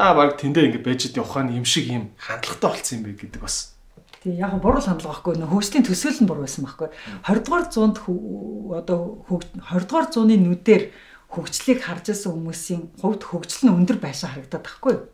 [0.00, 3.42] аа баг тэндээ ингээ байж идэх ухааны юм шиг юм хандлагатай болсон юм бэ гэдэг
[3.44, 3.76] бас.
[4.24, 5.36] Тийм яг буруу хандлага байхгүй.
[5.36, 6.88] Нөө хөгжлийн төсөөл нь буруу байсан байхгүй.
[7.28, 10.82] 20 дугаар зуунд одоо хөг- 20 дугаар зууны нүдээр
[11.30, 14.94] хөгжлийг харж байсан хүмүүсийн хувьд хөгжил нь өндөр байшаа харагдаад байхгүй.
[14.98, 15.06] Юу?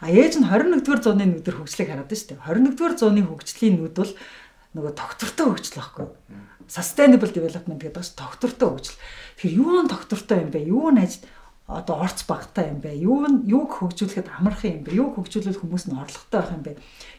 [0.00, 2.46] а ээж нь 21 дугаар зууны нүдээр хөгжлийг хараад шүү дээ.
[2.46, 4.12] 21 дугаар зууны хөгжлийн нүд бол
[4.76, 6.04] нөгөө доктортой хөгжил байхгүй.
[6.06, 6.44] Юу?
[6.68, 8.96] sustainable development гэдэг бас доктортой хөгжил.
[9.40, 10.68] Тэгэхээр юу нь доктортой юм бэ?
[10.68, 11.24] Юу нь ажил
[11.68, 12.96] одоо орц багтай юм бэ?
[12.96, 14.96] Юу нь юуг хөгжүүлэхэд амархан юм бэ?
[14.96, 16.72] Юуг хөгжүүлвэл хүмүүс нь орлоготой байх юм бэ?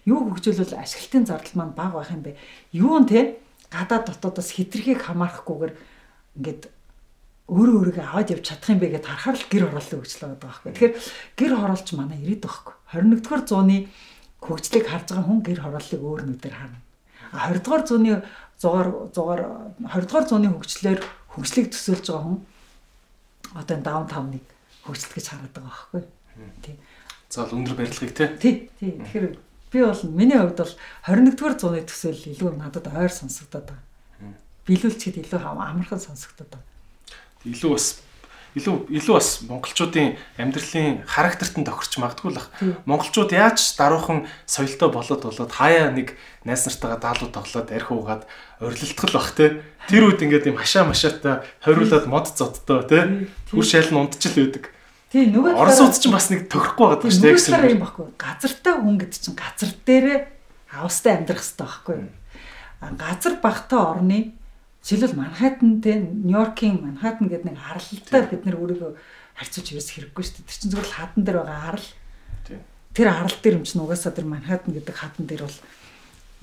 [0.10, 2.34] Юуг хөгжүүлвэл ашиглалтын зардал маань бага байх юм бэ?
[2.74, 3.38] Юу нь те
[3.70, 5.74] гадаад дотоодоос хитрхийг хамаарахгүйгээр
[6.42, 6.62] ингээд
[7.46, 10.72] өөрөө өөрийгөө аваад явж чадах юм бэ гэдээ харахаар л гэр хорооллын хөгжил байгаа байхгүй.
[10.74, 10.94] Тэгэхээр
[11.38, 12.74] гэр хороолч манай ирээд байхгүй.
[12.90, 13.78] 21 дугаар зууны
[14.42, 16.80] хөгжлийг харж байгаа хүн гэр хорооллыг өөр нүдээр харна.
[17.38, 18.12] А 20 дугаар зууны
[18.58, 19.42] зугаар зугаар
[19.78, 21.02] 20 дугаар зууны хөгжлөөр
[21.38, 22.40] хөгжлийг төсөөлж байгаа хүн
[23.56, 24.46] одоо энэ даунтауныг
[24.86, 26.04] хөгжлөх гэж хараад байгаа байхгүй.
[26.64, 26.76] Тий.
[27.30, 28.28] За өндөр барилгыг те.
[28.42, 28.70] Тий.
[28.80, 28.98] Тий.
[28.98, 29.28] Тэгэхээр
[29.72, 34.34] би бол миний хувьд бол 21-р зууны төсөөл илүү надад ойр сонсогдоод байгаа.
[34.66, 36.68] Билүүлчихэд илүү амархан сонсогдоод байгаа.
[37.46, 37.88] Илүү бас
[38.58, 42.50] илүү илүү бас монголчуудын амьдралын характерт нь тохирч магадгүй л бах.
[42.90, 48.24] Монголчууд яаж даруухан соёлтой болоод болоод хаяа нэг найз нартайгаа даалуу тоглоод арх уугаад
[48.58, 49.62] орилтгал бах те.
[49.86, 53.30] Тэр үед ингээд юм хашаа машаатай хориулаад мод зодтой те.
[53.54, 54.74] Түр шал нь унтчил байдаг.
[55.10, 58.08] Тий нөгөө Оросууд ч бас нэг тохирохгүй байгаа шүү дээ гэсэн юм баггүй.
[58.14, 60.20] Газартай хүн гэдэг чинь газар дээрээ
[60.70, 61.98] хавстай амьдрах хэрэгтэй байхгүй.
[62.94, 64.38] Газар багтаа орны
[64.84, 68.92] жишээлбэл Манхаттан те Нью-Йоркийн Манхаттан гэдэг нэг харалтаа бид нэр өөрийгөө
[69.40, 70.48] харьцуулж ерөөс хэрэггүй шүү дээ.
[70.48, 71.90] Тэр чинь зөвхөн хатан дээр байгаа харал.
[72.96, 75.58] Тэр харал дээр юм чинь угаасаа тэр Манхаттан гэдэг хатан дээр бол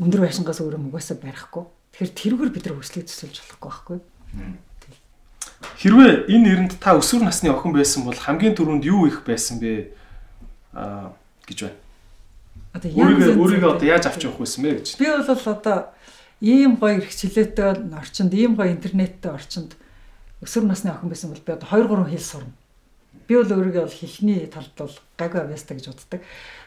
[0.01, 1.65] өндөр байшингаас өөрөө угаасаа барихгүй.
[1.97, 3.99] Тэгэхээр тэрүүгээр бид нар хөгжлийг төсөлж болохгүй байхгүй.
[5.81, 9.97] Хэрвээ энэ нэрэнд та өсвөр насны охин байсан бол хамгийн түрүүнд юу их байсан бэ?
[10.77, 11.13] аа
[11.49, 11.81] гэж байна.
[12.77, 15.01] Одоо яг өөрийгөө одоо яаж авч явах байсан бэ гэж.
[15.01, 15.79] Би бол одоо
[16.41, 19.77] ийм гоё эрхчлээтэй орчинд, ийм гоё интернеттэй орчинд
[20.45, 22.53] өсвөр насны охин байсан бол би одоо 2 3 хэл сурна.
[23.27, 26.21] Би бол өөрийгөө бол хэлхний талд бол гайгүй авьяастай гэж боддог.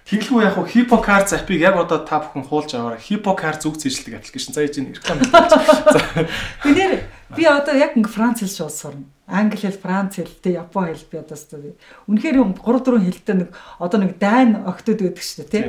[0.09, 2.99] Хэлгүй яг HippoCards апыг яг одоо та бүхэн хуулж аваарай.
[2.99, 4.57] HippoCards үг зэжлдэг аппликейшн.
[4.57, 5.21] За ээж энэ реклам.
[6.65, 6.91] Тэгнэр
[7.37, 9.05] би одоо яг ингээ Франц хэл шууд сурна.
[9.29, 11.77] Англи хэл, Франц хэл, тэ Япон хэл би одоо өстой.
[12.09, 15.63] Үнэхээр юм 3 4 хэлтэй нэг одоо нэг дайн октод байдаг шүү дээ, тий.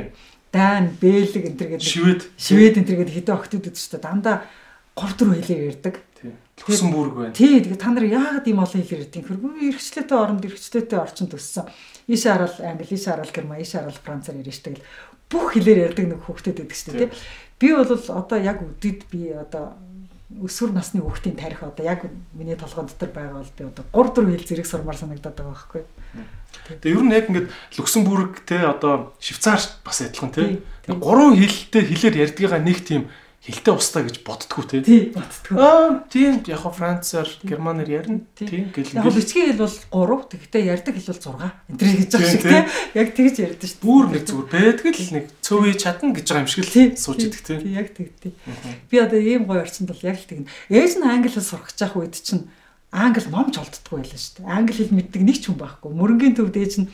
[0.51, 1.87] Дайн, Бэлэг энэ төр гэдэг.
[1.87, 2.21] Швед.
[2.35, 4.03] Швед энэ төр гэдэг хэдэн байдаг шүү дээ.
[4.03, 4.37] Дандаа
[4.99, 5.95] 3 4 хэлээр ярьдаг.
[6.61, 7.33] Люксембург байна.
[7.33, 11.65] Тий, тэгээ та нар яагаад ийм олон хэлээр ярьдгийг хэрэг эрхчлээтэй оронд эрхчлээтэй орчинд төссөн.
[12.05, 14.83] Иш харал англи, иш харал герман, иш харал францаар ярьж штеп
[15.31, 17.11] бүх хэлээр ярьдаг нэг хүүхдүүд байдаг шүү дээ.
[17.55, 19.79] Би бол одоо яг үдэд би одоо
[20.39, 24.37] өсвөр насны хүүхдийн тарих одоо яг миний толгой дотор байгаа бол би одоо 3 4
[24.37, 25.83] хэл зэрэг сурмаар санагдаад байгаа байхгүй.
[26.79, 30.63] Тэгээ ер нь яг ингээд Люксембург те одоо Швейцар бас адилхан те.
[30.87, 33.11] 3 хэлтэй хэлээр ярьдгийгаа нэг тийм
[33.41, 34.81] хилтэй устаа гэж боддгоо тий.
[34.85, 35.57] Тий, боддгоо.
[35.57, 38.21] Аа, тийм яг францаар, германаар ярина.
[38.37, 38.93] Тийм гэл.
[38.93, 41.49] Яг бичгийн хэл бол 3, тэгтээ ярьдаг хэл бол 6.
[41.73, 42.61] Энтэр гэж байгаа шиг тий.
[43.01, 43.81] Яг тэгж ярьдэн шүү.
[43.81, 47.41] Бүр нэг зүгээр байдаг л нэг цөвий чадна гэж байгаа юм шиг л сууж идэг
[47.41, 47.57] тий.
[47.65, 48.33] Тий, яг тэг тий.
[48.93, 50.49] Би одоо ийм гоё орчинд бол яг л тэгнэ.
[50.69, 52.45] Ээж нь англи хэл сурах гэж явах үед чинь
[52.93, 54.45] англи номч олддггүй байлаа шүү.
[54.45, 55.89] Англи хэл мэддэг нэг ч хүн байхгүй.
[55.89, 56.93] Мөрөнгийн төвд ээж нь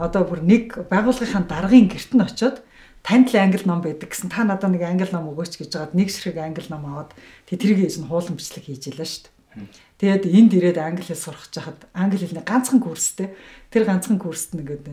[0.00, 2.64] одоо бүр нэг байгууллагын даргын герт нь очиод
[3.04, 4.32] танд л англи ном байдаг гэсэн.
[4.32, 7.12] Та надад нэг англи ном өгөөч гэж жагаад нэг ширхэг англи ном аваад
[7.44, 9.68] тэг тэрийг хийж нь хуулан бичлэг хийж илаа шүү дээ.
[10.00, 13.36] Тэгээд энд ирээд англи хэл сурах чахад англи хэлний ганцхан курстэй.
[13.68, 14.88] Тэр ганцхан курст нэгээд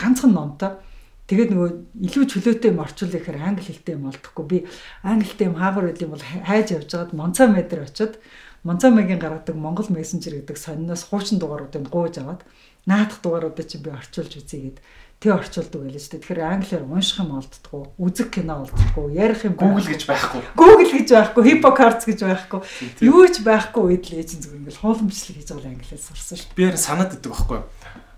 [0.00, 0.80] ганцхан номтой
[1.28, 1.70] тэгээд нөгөө
[2.10, 4.44] илүү чөлөөтэй юм орчуул ихээр англи хэлтэй юм олдохгүй.
[4.48, 4.58] Би
[5.04, 8.18] англитэй юм хаагаар байл юм бол хайж явж байгаад Монцаа метр очиод
[8.64, 12.42] Монцаа магийн гаргадаг Монгол мессенжер гэдэг сонноос хуучин дугааруудыг гууж аваад
[12.84, 14.78] наадах дугааруудыг чинь би орчуулж үзье гэд
[15.20, 16.22] тэг орчуулдаг байлаа шүү дээ.
[16.24, 20.40] Тэгэхээр англиар унших юм олддгоо, үзэх кино олддгоо, ярих юм Google гэж байхгүй.
[20.56, 22.60] Google гэж байхгүй, HippoCards гэж байхгүй.
[23.04, 26.56] Юу ч байхгүй үед л ээжин зүгээр ингээл хууламжлал хийж байгаа англиар сурсан шүү дээ.
[26.56, 27.60] Би яар санаад идэг байхгүй.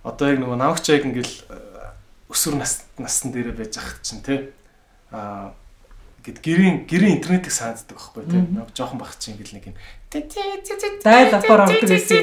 [0.07, 1.59] Одоо яг нөгөө навагч яг ингээл э,
[2.31, 4.55] өсвөр нас насн дээрээ байж ах чинь те.
[5.11, 5.59] Аа
[6.23, 8.39] гэд гэрийн гэрийн интернетийг сааддаг байхгүй те.
[8.39, 9.77] Нэг жоохон баг чинь ингээл нэг юм
[11.03, 12.23] Дайл апаар ордог гэсэн.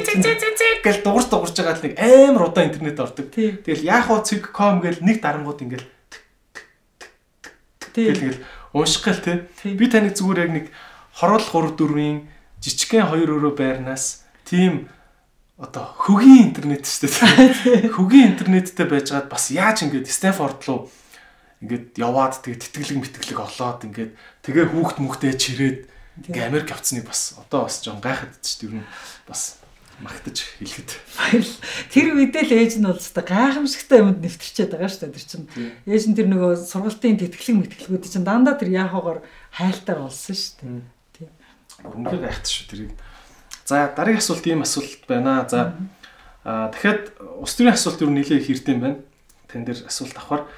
[0.80, 3.28] Гэл дуурж дуурж байгаа л нэг амар удаа интернет ордог.
[3.28, 5.88] Тэгэл вэ цэг.com гэл нэг дарангууд ингээл
[7.92, 9.32] Тэгэл ингээл унших гэл те.
[9.74, 10.66] Би таныг зүгээр яг нэг
[11.12, 12.18] хороол 3 4-ийн
[12.62, 14.88] жижигхэн 2 өрөө байрнаас тийм
[15.60, 17.92] одоо хөгийн интернет шүү дээ.
[17.96, 20.88] Хөгийн интернеттэй байжгаад бас яаж ингэж Стэнфорд руу
[21.60, 24.12] ингээд яваад тэгээ тэтгэлэг мэтгэлэг олоод ингээд
[24.44, 25.78] тэгээ хүүхд мүхтэй чирээд
[26.28, 28.84] Ингээ Америк явцныг бас одоо бас жоон гайхаад идэж шүү дээ.
[29.24, 29.56] Бас
[30.04, 30.90] магтаж хэлэхэд.
[31.92, 35.16] Тэр үедээ л ээж нь бол өстой гайхамшигтай юмд нэвтэрчээд байгаа шүү дээ.
[35.16, 35.46] Тэр чинь
[35.88, 39.24] ээж нь тэр нөгөө сургалтын тэтгэлэг мэтгэлгүүд чинь дандаа тэр яахаагаар
[39.54, 40.84] хайлтаар болсон шүү дээ.
[41.16, 41.30] Тийм.
[41.88, 42.92] Үнэхээр гайхдаг шүү тэрийг.
[43.64, 45.48] За дараагийн асуулт ийм асуулт байна.
[45.48, 45.72] За
[46.44, 49.00] аа дахиад ус төрийн асуулт юу нэлээ их хэрдэм байна.
[49.48, 50.48] Тэн дээр асуулт авахар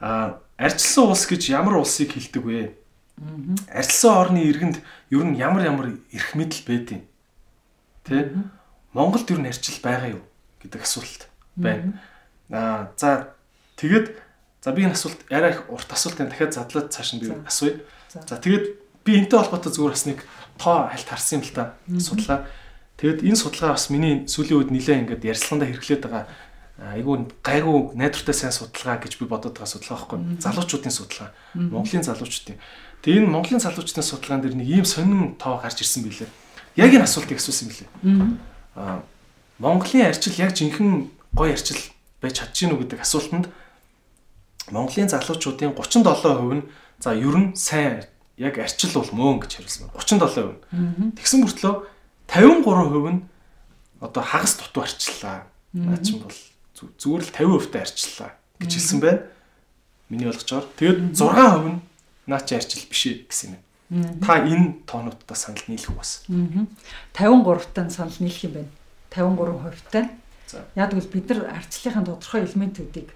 [0.00, 2.74] аа арчилсан улс гэж ямар улсыг хэлдэг вэ?
[3.68, 4.80] Арчилсан орны иргэнд
[5.12, 7.00] ер нь ямар ямар эрх мэдэл байдیں۔
[8.04, 8.32] Тэ?
[8.92, 10.24] Монголд ер нь арчил байгаа юу
[10.64, 12.00] гэдэг асуулт байна.
[12.48, 13.36] Аа за
[13.76, 14.16] тэгээд
[14.64, 16.32] за би энэ асуулт арай их урт асуулт байна.
[16.32, 17.80] Дахиад задлаад цааш нь би асууя.
[18.08, 20.20] За тэгээд би энтэй холбоотой зүгээр бас нэг
[20.58, 22.48] тоо хальт харсан юм л та судлаа.
[23.00, 26.24] Тэгэд энэ судалгаа бас миний сүүлийн үед нэлээ ингээд ярьслахандаа хэрэглээд байгаа
[26.80, 30.18] айгүй гайгүй найдвартай сайн судалгаа гэж би бодоод байгаа судалгаа байхгүй.
[30.40, 31.30] Залуучуудын судалгаа.
[31.52, 32.56] Монголын залуучуудын.
[33.04, 36.28] Тэгээ энэ Монголын залуучдын судалгаан дээр нэг ийм сонин тоо гарч ирсэн билээ.
[36.80, 37.88] Яг энэ асуултыг асуусан билээ.
[38.80, 39.04] Аа
[39.60, 41.80] Монголын арчил яг жинхэнэ гоё арчил
[42.24, 43.52] байж чадчихна уу гэдэг асуултанд
[44.72, 46.64] Монголын залуучуудын 37% нь
[46.96, 48.04] за ер нь сайн
[48.40, 50.00] яг арчил бол мөн гэж хариулсан байна.
[50.00, 51.16] 37%.
[51.20, 51.74] Тэгсэн мөртлөө
[52.28, 53.20] 53% нь
[54.00, 55.44] одоо хагас дутуу арчлаа.
[55.72, 56.32] Наа чинь бол
[56.96, 58.30] зүгээр л 50% таа арчлаа
[58.60, 59.22] гэж хэлсэн байна.
[60.08, 60.64] Миний ойлгочоор.
[60.76, 61.80] Тэгээд 6% нь
[62.26, 63.62] наа чи арчил биш гэсэн юм.
[64.22, 66.24] Та энэ тоонуудаа санал нийлэх бас?
[66.30, 68.70] 53 тань санал нийлэх юм байна.
[69.10, 70.10] 53% тань.
[70.74, 73.10] Яг тэгвэл бид нар арчлалын тодорхой элементүүдийг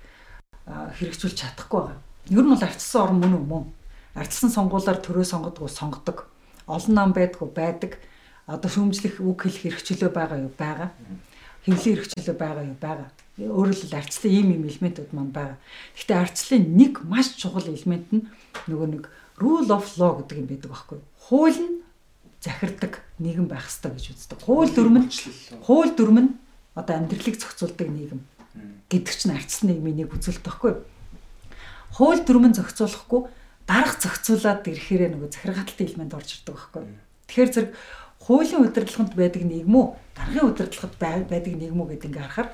[0.66, 2.02] хэрэгжүүлж чадахгүй байгаа.
[2.30, 3.64] Ер нь бол арчсан орн мөн үү мөн.
[4.14, 6.26] Арчсан сонгуулаар төрөө сонгодгоо сонгодог.
[6.66, 7.98] Олон нам байдгүй байдаг.
[8.46, 10.52] Одоо шүүмжлэх үг хэлэх хэрэгчлөө байгаа юу?
[10.56, 10.90] Байгаа.
[11.66, 12.78] Хэвлэлийн хэрэгчлөө байгаа юу?
[12.80, 13.08] Байгаа.
[13.34, 15.58] Өөрөөр хэлбэл арчлалын ийм ийм элементүүд маань байгаа.
[15.98, 18.30] Гэхдээ арчлалын нэг маш чухал элемент нь
[18.70, 19.04] нөгөө нэг
[19.42, 20.98] rule of law гэдэг юм байдаг байхгүй.
[21.18, 21.82] Хууль нь
[22.38, 24.38] захирдаг нийгэм байх ёстой гэж үздэг.
[24.46, 25.10] Хууль дүрм нь
[25.66, 26.30] хууль дүрм нь
[26.78, 28.22] одоо амьдралыг зохицуулдаг нийгэм
[28.86, 30.72] гэдэг чинь арчсан нийгмийн нэг үзүүлэлт байхгүй.
[31.98, 33.26] Хууль дүрм нь зохицуулахгүй
[33.66, 36.82] дарга зохицуулаад ирэхээр нөгөө захиргааталтай элемент орж ирдэг байхгүй.
[37.26, 37.70] Тэгэхээр зэрэг
[38.22, 42.48] хуулийн удирдлаганд байдаг нийгэм үү, даргын удирдлагад байдаг нийгэм үү гэдэг ингээ харахаар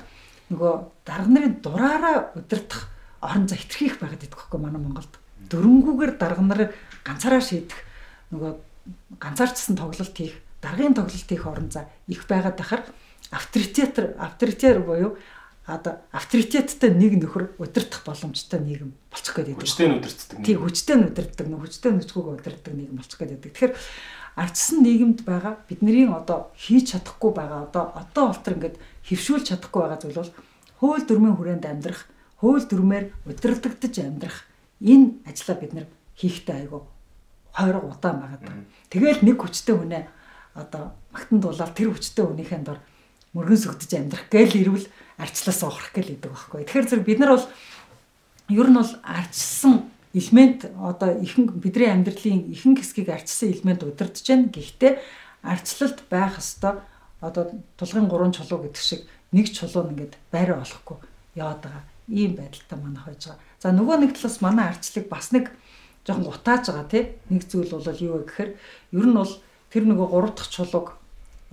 [0.51, 0.73] нөгөө
[1.07, 2.91] дарга нарын дураараа удирдах
[3.23, 5.13] орон зай хэтэрхийх байгаад идэх байхгүй манай Монголд
[5.47, 6.61] дөрөнгүүгээр дарга нар
[7.07, 7.79] ганцаараа шийдэх
[8.35, 8.51] нөгөө
[9.21, 12.83] ганцаарчсан тоглолт хийх, даргын тоглолт хийх орон зай их байгаад байхаар
[13.31, 15.17] авторитетэр авторитер буюу
[15.65, 19.61] одоо авторитеттай нэг нөхөр удирдах боломжтой нийгэм болчих гээд байдаг.
[19.61, 20.37] Хүчтэй нь удирддаг.
[20.41, 23.51] Тийм хүчтэй нь удирддаг, хүчтэй нөхцгөөг удирддаг нийгэм болчих гээд байдаг.
[23.53, 23.73] Тэгэхээр
[24.35, 29.99] ардсан нийгэмд байгаа бидний одоо хийж чадахгүй байгаа одоо одоо болтор ингээд хөвшүүлж чадахгүй байгаа
[30.01, 30.33] зүйл бол
[30.81, 32.05] хууль дүрмийн хүрээнд амьдрах,
[32.41, 34.37] хууль дүрмээр удирдагдаж амьдрах
[34.81, 35.87] энэ ажлаа бид нэр
[36.17, 36.89] хийхтэй айгу
[37.53, 38.65] хойрог удаан байгаа.
[38.89, 40.03] Тэгэл нэг хүчтэй хүнээ
[40.55, 42.79] одоо магтан дуулаад тэр хүчтэй хүнийхэн дор
[43.33, 44.87] мөргөн сүгдэж амьдрах гээл ирвэл
[45.21, 46.65] арчлаас ухрах гээл идэг байхгүй.
[46.67, 47.47] Тэгэхээр зэрэг бид нар бол
[48.51, 49.73] ер нь бол арчсан
[50.13, 54.99] элемент одоо ихэнх бидний амьдралын ихэнх хэсгийг арчсан элемент удирдах чинь гэхдээ
[55.43, 56.83] арчлалт байх хэвээр
[57.21, 60.97] одоо тулгын гурван чулуу гэдэг шиг нэг чулуу нэгэд байраа олохгүй
[61.37, 63.39] яваад байгаа ийм байдалтай манай хойж байгаа.
[63.61, 65.53] За нөгөө нэг талаас манай арчлыг бас нэг
[66.05, 67.03] жоохон гутааж байгаа тий.
[67.29, 68.51] Нэг зүйл бол юу вэ гэхээр
[68.97, 69.33] ер нь бол
[69.69, 70.87] тэр нөгөө гурав дахь чулууг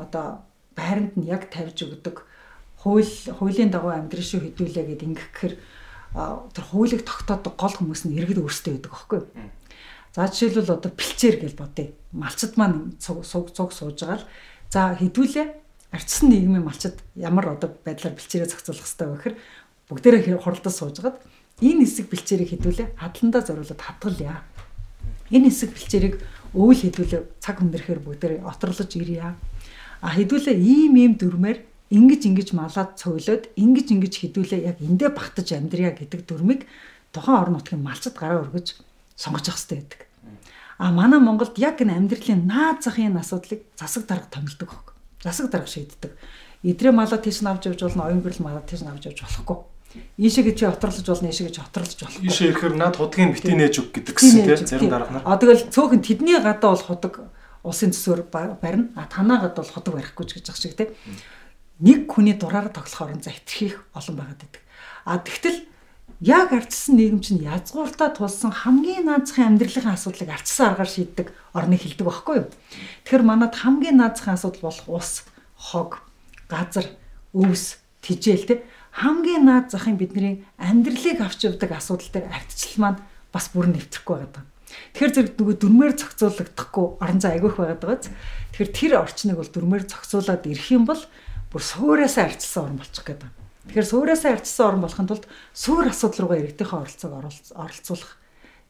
[0.00, 0.42] одоо
[0.74, 2.24] байранд нь яг тавьж өгдөг
[2.82, 5.54] хууль хуулийн дагуу амьдрал шүү хэдүүлээ гэд ингэх гэхээр
[6.54, 9.20] тэр хуулийг тогтоодог гол хүмүүс нь иргэд өөрсдөө байдаг аахгүй.
[10.14, 11.92] За жишээлбэл одоо бэлчээр гэж бодъё.
[12.14, 14.26] Малчд маань цуг цуг сууж байгаа л
[14.68, 15.46] за хэдүүлээ
[15.92, 19.36] арчсан нийгмийн малчд ямар одоо байдлаар бэлчээрээ зохицуулах хэрэгтэй вэ гэхээр
[19.88, 21.16] бүгдээрээ хуралдаж суужгаад
[21.64, 24.44] энэ хэсэг бэлчээрийг хэдүүлээ хадландаа зориулаад хадгалъя.
[25.32, 26.14] Энэ хэсэг бэлчээрийг
[26.52, 29.32] өвөл хэдүүлээ цаг хүндрэхээр бүгдээрээ оторлож ирье.
[30.04, 35.56] А хэдүүлээ ийм ийм дүрмээр ингэж ингэж малаад цойлоод ингэж ингэж хэдүүлээ яг эндээ багтаж
[35.56, 36.68] амьдрья гэдэг дүрмийг
[37.16, 38.76] тухайн орон нутгийн малчд гараа өргөж
[39.16, 40.07] сонгож явах хэрэгтэй байдаг.
[40.78, 44.94] А манай Монголд яг энэ амьдралын наад захын асуудлыг засаг дарга томилдог хог.
[45.22, 46.14] Засаг дарга шийддэг.
[46.62, 49.58] Идрээ малаа тийш навж явж болно, оюун гэрэл малаа тийш навж явж болохгүй
[50.18, 52.28] Ийшээ гэж хотролж болно, ийшээ гэж хотролж болохгүй.
[52.28, 55.24] Ийшээ ирэхээр над худгийн битий нээж өг гэдэг гэсэн тийм зарим дарга нар.
[55.24, 57.14] А тэгэл цөөхөн тэдний гадаа бол худаг
[57.64, 58.92] улсын төсөөр барина.
[59.00, 60.92] А танаа гад бол худаг барихгүй ч гэж ах шиг тийм.
[61.80, 64.62] Нэг хүний дураараа тоглох орон зай хэтэрхийх олон байгаад байдаг.
[65.08, 65.58] А тэгтэл
[66.20, 72.06] яг арчсан нийгэм чинь язгууртаа тулсан хамгийн наазахын амьдралын асуудлыг арчсан аргаар шийддэг орныг хилдэг
[72.06, 72.48] байхгүй юу.
[73.06, 75.22] Тэгэхээр манад хамгийн наазахын асуудал болох ус,
[75.54, 76.02] хог,
[76.50, 76.86] газар,
[77.30, 78.60] өвс, тижэл тийм
[78.98, 83.00] хамгийн наад захын бидний амьдралыг авч явдаг асуудал дээр ардчлал маань
[83.30, 84.44] бас бүр нэвтрэхгүй байгаа.
[84.98, 88.10] Тэгэхээр зэрэг нөгөө дүрмээр зохицуулагдахгүй орон зай агиох байгаад байгаа.
[88.52, 91.02] Тэгэхээр тэр орчныг бол дүрмээр зохицуулаад ирэх юм бол
[91.52, 93.47] бүр суураасаа арчилсан орн болчих гээд байна.
[93.68, 97.12] Тэгэхээр суураасаа арчилсан орн болохын тулд суур асуудал руугаа иргэдийнхээ оролцоог
[97.52, 98.12] оролцуулах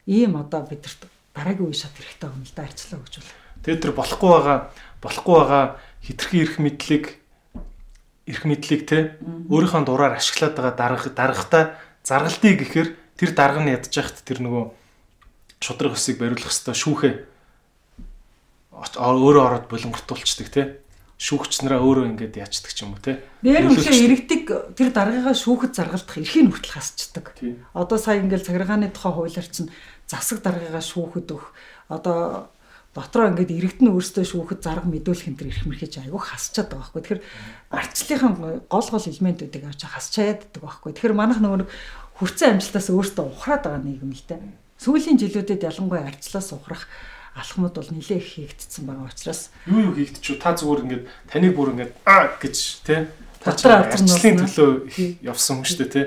[0.03, 3.31] ийм одоо бидэрт дараагийн үе шат хэрэгтэй юм л да арчлаа хөгжүүл.
[3.63, 4.57] Тэгээд тэр болохгүй байгаа
[4.99, 5.65] болохгүй байгаа
[6.03, 7.05] хитрхи ирэх мэдлэг
[8.27, 9.15] эрх мэдлийг те
[9.47, 11.63] өөрийнхөө дураар ашиглаад байгаа дарга даргатай
[12.03, 14.63] заргалтыг гэхээр тэр дарга нь яхад тэр нөгөө
[15.63, 17.15] шудраг өсийг бариулах хэвээр шүүхээ.
[18.99, 20.61] Өөрөө ороод болонгортуулцдаг те
[21.19, 23.19] шүүгч нараа өөрөө ингээд яачдаг ч юм уу те.
[23.43, 27.35] Дээр үлээ иргэдэг тэр даргыгаа шүүхэд заргалдах эрхийн хүртэл хасчдаг.
[27.75, 29.67] Одоо сая ингээд цагиргааны тухай хуулиар чинь
[30.07, 31.43] засаг даргыгаа шүүхэд өг
[31.91, 32.47] одоо
[32.95, 36.87] дотроо ингээд иргэд нь өөрсдөө шүүхэд зарга мэдүүлэх энэ төр ирэх мэрхэж айгүй хасчаад байгаа
[36.87, 37.03] байхгүй.
[37.03, 37.21] Тэгэхээр
[37.67, 38.33] арчлалынхан
[38.71, 40.91] гол гол элементүүдийг авч хасчаад байдаг байхгүй.
[40.95, 41.67] Тэгэхээр манайх нөгөө
[42.17, 44.41] хүрцэн амжилтаас өөртөө ухраад байгаа нийгэм л дээ.
[44.79, 46.87] Сүүлийн жилүүдэд ялангуяа арчлаас ухрах
[47.39, 51.71] алхмууд бол нэлээ их хийгдсэн байгаа учраас юу юу хийгдчихв та зүгээр ингээд таныг бүр
[51.73, 53.07] ингээд аа гэж тий
[53.45, 54.47] арчлалын болно.
[54.51, 56.05] төлөө явсан хүн шүү дээ тий.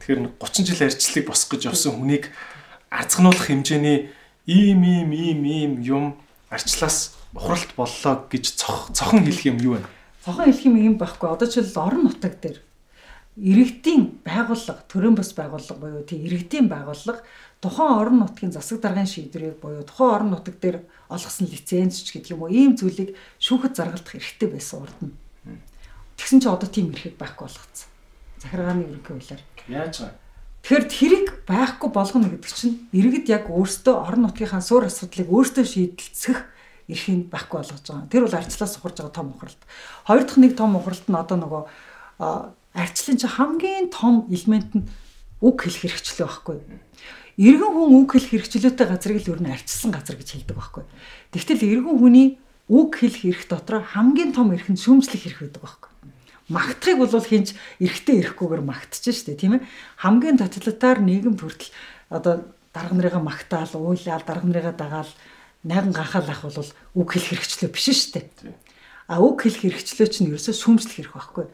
[0.00, 2.24] Тэгэхээр нэг 30 жил арчлалыг босгох гэж явсан хүнийг
[2.88, 3.98] арзгнуулах хэмжээний
[4.48, 6.04] ийм ийм ийм ийм юм
[6.48, 9.84] арчлаас ухралт боллоо гэж цох цохон хэлэх юм юу вэ?
[10.24, 11.28] Цохон хэлэх юм юм байхгүй.
[11.28, 12.60] Одоо жишээл орон нутаг дээр
[13.36, 17.24] иргэдийн байгууллага, төрийн бас байгууллага буюу тий иргэдийн байгууллага
[17.62, 22.34] тухайн орон нутгийн засаг даргын шийдвэрийг буюу тухайн орон нутаг дээр олгосон лиценз ч гэдэг
[22.34, 25.14] юм уу ийм зүйлийг шүүхэд заргалдах хэрэгтэй байсан урд нь.
[26.18, 27.88] Тэгсэн чи одоо тийм эрхэг байхгүй болгоцсон.
[28.42, 29.42] Захиргааны ерөнхий хуулиар.
[29.70, 30.10] Яаж вэ?
[30.62, 36.38] Тэгэхээр тэрийг байхгүй болгоно гэдэг чинь иргэд яг өөрсдөө орон нутгийнхаа суурь асуудлыг өөрсдөө шийдэлцэх
[36.90, 38.10] эрхийг байхгүй болгож байгаа.
[38.10, 39.62] Тэр бол арчлаас ухарж байгаа том ухралт.
[40.06, 41.62] Хоёр дахь нэг том ухралт нь одоо нөгөө
[42.74, 44.86] арчлын чинь хамгийн том элемент нь
[45.42, 46.58] үг хэлэх хэрэгчлээ байхгүй.
[47.40, 50.84] Иргэн хүн үг хэлэх хэрэгчлөөтэй газрыг л ер нь арчилсан газар гэж хэлдэг байхгүй.
[51.32, 52.28] Тэгтэл иргэн хүний
[52.68, 55.90] үг хэлэх эрх дотор хамгийн том эрх нь шүүмжлэх эрх байдаг байхгүй.
[56.52, 59.66] Магтахыг бол хинж эрэхтэй эрэхгүйгээр магтчих штэ тийм ээ.
[59.96, 61.72] Хамгийн тоталитар нийгэм төртөл
[62.12, 62.44] одоо
[62.76, 65.12] дарга нарыгаа магтаал уйлал дарга нарыгаа дагаал
[65.64, 66.68] найган гахаал ах бол
[67.00, 68.28] үг хэлэх хэрэгчлөө биш штэ
[69.12, 71.46] а үг хэлэх хэрэгчлөө чинь ерөөсөө шүүмжлэх хэрэг байхгүй.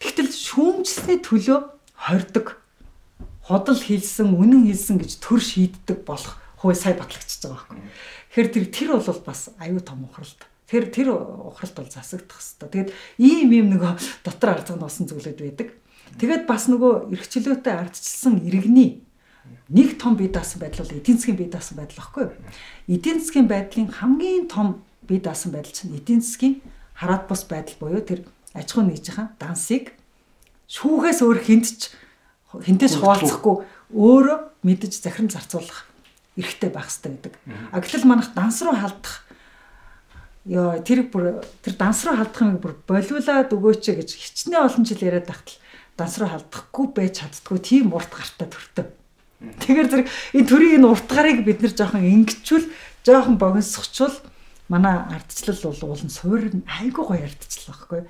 [0.00, 1.58] Тэгтэл шүүмжлэсний төлөө
[1.92, 2.61] хордог
[3.46, 7.78] ходол хэлсэн үнэн хэлсэн гэж төр шийддэг болох хууль сая батлагдчихж байгаа байхгүй
[8.32, 12.88] тэгэхээр тэр тэр бол бас аюу том ухралт Тэр тэр ухралт бол засагдах хэвээр.
[12.88, 12.90] Тэгээд
[13.20, 15.68] ийм ийм нөгөө дотор арзан уусан зүйлүүд байдаг.
[16.16, 19.04] Тэгээд бас нөгөө эрхчлөөтэй ардчилсан иргэний
[19.68, 22.24] нэг том бие даасан байдал бол эдийн засгийн бие даасан байдал байхгүй?
[22.88, 26.64] Эдийн засгийн байдлын хамгийн том бие даасан байдал чинь эдийн засгийн
[26.96, 28.24] хараат бус байдал буюу тэр
[28.56, 29.92] аж ахуй нэгжийн дансыг
[30.72, 31.92] шүүхээс өөр хинтч
[32.60, 33.56] хинтэж хуваалцахгүй
[33.96, 35.88] өөрөө мэдэж захирам зарцуулах
[36.36, 37.34] эрхтэй байх хэрэгтэй гэдэг.
[37.72, 39.24] А гэтэл манайх данс руу халдах
[40.48, 45.28] ёо тэр бүр тэр данс руу халдахыг бүр болиулаад өгөөч гэж хичнээн олон жил яриад
[45.28, 45.60] тахтал
[45.96, 48.86] данс руу халдахгүй байж чаддгүй тийм урт гартаа төртөө.
[49.60, 52.66] Тэгэхээр зэрэг энэ төрийн энэ урт гарыг бид нэр жоохон ингэчүүл
[53.04, 54.16] жоохон богиносгочвол
[54.72, 58.00] манай ардчлал бол уулын суур айгүй гоё ардчлал байхгүй.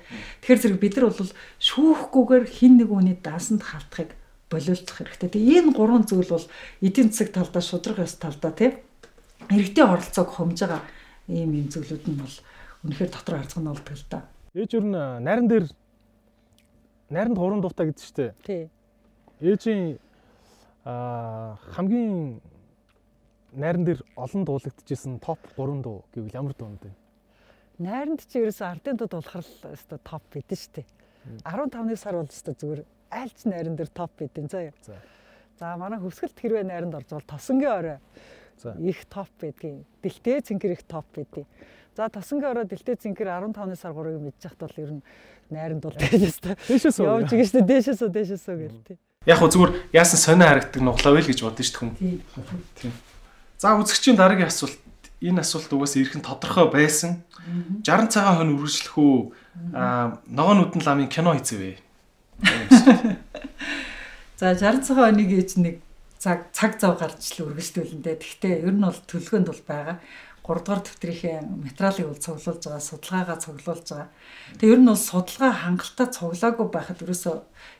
[0.41, 4.15] Тэгэхээр зэрэг бид нар бол шүүхгүйгээр хин нэг үний дансанд халтахыг
[4.53, 5.29] болиулах хэрэгтэй.
[5.29, 6.47] Тэгээ энэ гурван зүйл бол
[6.81, 8.73] эдийн засаг талдаа шудраг ёс талдаа тийм
[9.49, 10.81] иргэдийн оролцоог хомж байгаа
[11.27, 12.35] ийм ийм зүйлүүд нь бол
[12.85, 14.19] үнэхээр дотор харцган болдог л да.
[14.53, 15.65] Ээж ер нь нарийн дээр
[17.09, 18.31] нарийн хуран дуутай гэдэг чинь тээ.
[18.45, 18.63] Тий.
[19.41, 19.99] Ээжийн
[20.85, 22.41] аа хамгийн
[23.53, 26.91] найран дээр олон дуулагдчихсэн топ 3 дуу гэвэл ямар дуу вэ?
[27.79, 30.85] Найранд чи ерөөсө ардын дуд болохоор л өстой топ бидэн штэ.
[31.45, 32.81] 15-ны сар бол өстой зүгээр
[33.13, 34.73] айлч найран дээр топ бидэн заяа.
[34.81, 34.97] За.
[35.59, 37.97] За манай хөвсгөлт хэрвээ найранд орж бол тосонгийн орой
[38.57, 38.73] За.
[38.81, 39.85] их топ байдгийн.
[40.01, 41.45] Дэлтэй цэнхэр их топ байдгийг.
[41.95, 45.03] За тосонгийн орой дэлтэй цэнхэр 15-ны сар 3-ыг мэдчихт бол ер нь
[45.53, 47.05] найранд бол дээшээс Дээшээс үү?
[47.05, 48.97] явж байгаа штэ дээшээс үү дээшээс үү гэл тий.
[49.29, 52.19] Яг хөө зүгээр яасан сонио харагдаг нуглав л гэж бодсон шүү дээ хүн.
[52.81, 52.91] Тий.
[53.61, 54.79] За үзэгчийн дараагийн асуулт
[55.21, 57.23] энэ асуулт угаас ирэх нь тодорхой байсан.
[57.85, 59.15] 60 цагаан хонь үргэлжлэх үү?
[59.77, 61.79] Аа ногоон нүдэн ламын кино хийцээвэ.
[64.39, 65.75] За 60 цагаан оныг ээж нэг
[66.23, 68.15] цаг цаг зав гарч л үргэлжлүүлэндээ.
[68.19, 69.97] Тэгтээ ер нь бол төлгөөнд бол байгаа.
[70.43, 74.09] 3 дугаар дэвтрийнхээ материалыг бол цуглуулж байгаа, судалгаагаа цуглуулж байгаа.
[74.59, 77.35] Тэгээ ер нь бол судалгаа хангалттай цуглаагүй байхад ерөөсөө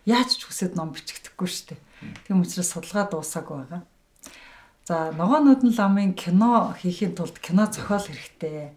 [0.08, 1.80] яаж ч хүсэд ном бичигдэхгүй шүү дээ.
[2.24, 3.84] Тийм учраас судалгаа дуусаагүй байгаа.
[4.88, 8.76] За ногоонууд нь ламын кино хийхин тулд кино зохиол хэрэгтэй.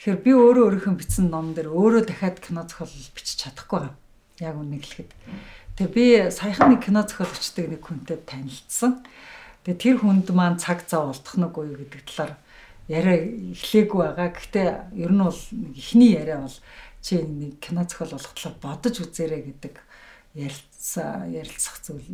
[0.00, 4.05] Тэгэхээр би өөрөө өөрийнхөө бичсэн ном дээр өөрөө дахиад кино зохиол бичиж чадахгүй байгаа.
[4.40, 5.12] Яг үнийг хэлэхэд.
[5.76, 9.04] Тэгээ би саяхан нэг кино зохиол бичдэг нэг хүнтэй танилцсан.
[9.64, 12.32] Тэгээ тэр хүнд маань цаг зав олдох нь үгүй гэдэг талаар
[12.88, 13.16] яриа
[13.56, 14.28] эхлээгүй байгаа.
[14.32, 15.42] Гэхдээ ер нь бол
[15.76, 16.56] эхний яриа бол
[17.00, 19.74] чи нэг кино зохиол болох талаар бодож үзээрэй гэдэг
[20.36, 22.08] ярилцсан ярилцах зүйл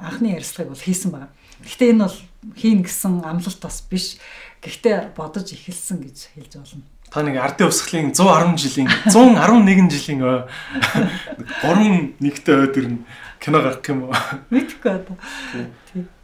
[0.00, 1.32] анхны ярилцлагыг бол хийсэн байгаа.
[1.60, 2.18] Гэхдээ энэ бол
[2.56, 4.16] хийн гэсэн амлалт бас биш.
[4.64, 6.84] Гэхдээ бодож эхэлсэн гэж хэлж болно.
[7.10, 10.40] Та нэг ардын усхлын 110 жилийн 111 жилийн ой,
[11.62, 12.98] гурван нэгтэй ой дэр нь
[13.40, 14.14] кино гарах юм уу?
[14.50, 15.16] Мэдхгүй одоо.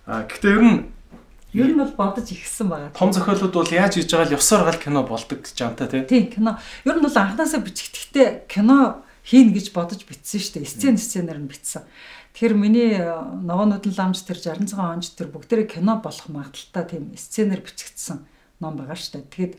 [0.06, 0.78] Аа гэхдээ ер нь
[1.52, 2.96] Ер нь бол бодож эхэлсэн байгаа.
[2.96, 6.02] том зохиолууд бол яаж хийж байгаа л явсаар гал кино болдог гэж амтаа тий.
[6.08, 6.56] Тийм кино.
[6.88, 10.72] Ер нь бол анханасаа бичигдэхдээ кино хийн гэж бодож бичсэн шүү дээ.
[10.72, 11.84] Сцен сценаар нь бичсэн.
[12.32, 13.04] Тэгэхээр миний э,
[13.44, 18.24] ногоонууд нь ламж тэр 60 цагаан онж тэр бүгдээрээ кино болох магадaltaа тийм сценаар бичигдсэн
[18.62, 19.26] ном байгаа шүү дээ.
[19.26, 19.54] Тэгэхэд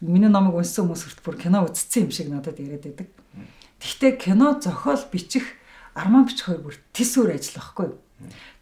[0.00, 3.08] миний номыг унссан хүмүүс хүртэл бүр кино үзсэн юм шиг надад яриад байдаг.
[3.76, 5.44] Гэхдээ кино зохиол бичих
[5.92, 7.98] арман бичих хоёр бүр тис өөр ажил байхгүй юу?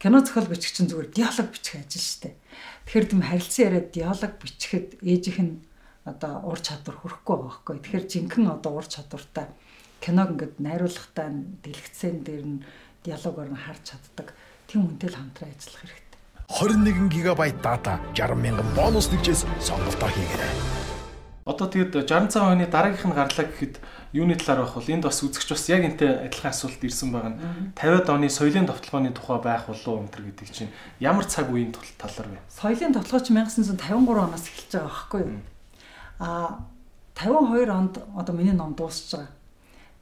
[0.02, 2.34] Кино зохиол бичих чинь зүгээр диалог бичих ажил шүү дээ.
[2.84, 5.54] Тэгэхээр тийм харилцан яриад диалог бичихэд ээжийнх нь
[6.04, 7.76] одоо ур чадвар хүрхгүй байгаа байхгүй.
[7.80, 9.46] Тэгэхээр жинхэнэ одоо ур чадвартай
[10.04, 11.28] киног ингээд найруулгатай
[11.64, 12.58] дэлгэцэн дээр нь
[13.06, 14.36] диалогоор нь харж чаддаг
[14.68, 16.03] тийм хүнтэй л хамтран ажиллах хэрэгтэй.
[16.48, 20.52] 21 ГБ дата 60 мянган бонус нэгжээс сонголтоо хийгээрэй.
[21.44, 23.80] Одоо тэгэд 60 цагаан хойны дараагийнх нь гарлаа гэхэд
[24.12, 24.92] юуны талаар байх вэ?
[24.92, 27.40] Энд бас үзэгч бас яг энтэй адилхан асуулт ирсэн байгаа нь
[27.76, 32.28] 50-аад оны соёлын товтлогооны тухай байх болов уу өнтер гэдэг чинь ямар цаг үеийн талаар
[32.28, 32.38] вэ?
[32.52, 35.40] Соёлын товтлогоо чи 1953 оноос эхэлж байгаа байхгүй юу?
[36.20, 36.64] А
[37.16, 39.32] 52 онд одоо миний ном дуусж байгаа.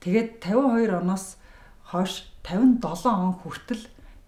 [0.02, 1.38] Тэгээд 52 оноос
[1.86, 3.82] хойш 57 он хүртэл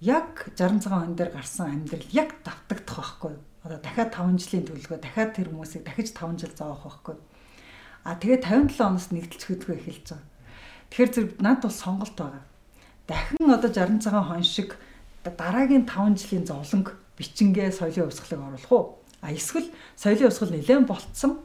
[0.04, 3.42] яг 60 цагаан он дээр гарсан амьдрал яг давтагдах байхгүй юу?
[3.64, 7.24] Одоо дахиад 5 жилийн төлөвлөгөө дахиад тэр хүмүүсийг дахиж 5 жил зоох байхгүй юу?
[8.04, 10.28] А тэгээ 57 оноос нэгдэлч хөдөлгөө эхэлж байгаа.
[10.92, 12.44] Тэгэхээр зэрэг над бол сонголт байгаа.
[13.08, 14.76] Дахин одоо 60 цагаан хон шиг
[15.24, 18.84] дараагийн 5 жилийн зовлонг бичингээ соёлын хувьсгалыг оруулах уу?
[19.24, 21.40] А эсвэл соёлын хувьсгал нэлээд болцсон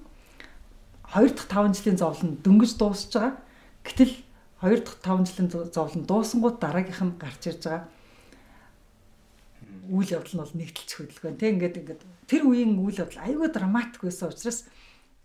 [1.15, 3.40] 2 дахь 5 жилийн зовлон дөнгөж дуусж байгаа.
[3.88, 4.19] Гэтэл
[4.60, 7.88] 2 дахь 5 жилийн зовлон дуусангууд дараагийнх нь гарч ирж байгаа
[9.90, 11.38] үйл явдал нь бол нэгдэлч хөдөлгөөн.
[11.41, 14.70] Тэг ингээд ингээд тэр үеийн үйл явдал айгүй драматик байсан учраас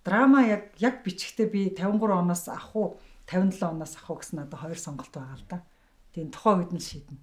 [0.05, 2.89] драма яг яг бичихтэй би 53 оноос авах уу
[3.29, 5.59] 57 оноос авах уу гэсэн надад хоёр сонголт байгаа л да.
[6.13, 7.17] Тийм тухайн үед нь шийднэ.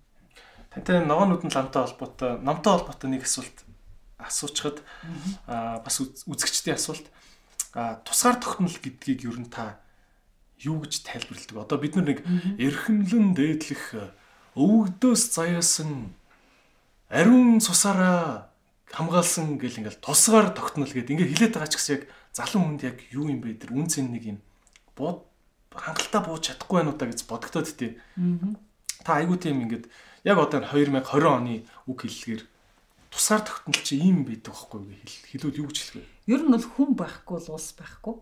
[0.72, 3.58] Тантай ногоон нүдэн ламтай холбоотой номтой холбоотой нэг асуулт
[4.18, 4.78] асуучхад
[5.50, 7.06] аа бас үзэгчдийн асуулт
[7.74, 9.82] аа тусгаар тогтнол гэдгийг ер нь та
[10.62, 11.58] юу гэж тайлбарладаг?
[11.58, 12.20] Одоо бид нар нэг
[12.58, 14.14] эрхэмлэн дээдлэх
[14.56, 16.14] өвгдөөс заяасан
[17.12, 18.48] ариун цусаараа
[18.88, 22.98] хамгаалсан гэл ингээл тусгаар тогтнол гэдэг ингээ хилээд байгаа ч гэсэн яг залуу хүнд яг
[23.12, 24.40] юу юм бэ тэр үн цэн нэг юм
[24.96, 25.28] бод
[25.76, 28.00] хангалттай бууж чадахгүй байна уу та гэж бодогдоод тээ.
[29.04, 29.92] Та айгуу тийм ингээд
[30.24, 32.44] яг одоо 2020 оны үг хэллэгээр
[33.12, 34.80] тусаар тогтнол чи ийм байдаг байхгүй
[35.28, 36.32] хэлвэл юу гэж хэлэх вэ?
[36.32, 38.16] Ер нь бол хүн байхгүй бол улс байхгүй.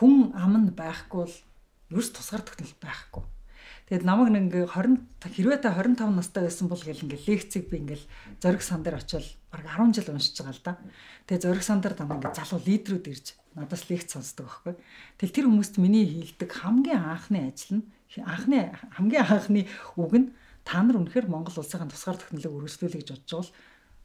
[0.00, 1.36] Хүн ам нь байхгүй бол
[1.92, 3.24] ерөөс тусгаар тогтнол байхгүй.
[3.90, 7.82] Тэгээд намайг нэг ингээ 20 хэрвээ та 25 настай байсан бол гэл ингээ лекцийг би
[7.82, 8.06] ингээл
[8.38, 10.72] зориг сан дээр очил баг 10 жил уншиж байгаа л да.
[11.26, 13.26] Тэгээд зориг сан дээр дам ингээ залуу лидерүүд ирж
[13.58, 14.78] надаас лекц сонсдог байхгүй.
[15.18, 17.84] Тэгэл тэр хүмүүст миний хийлдэг хамгийн анхны ажил нь
[18.22, 19.66] анхны хамгийн анхны
[19.98, 20.26] үг нь
[20.62, 23.50] та нар үнэхээр Монгол улсынхаа тусгаар технологи өргөжлүүлэх гэж бодож бол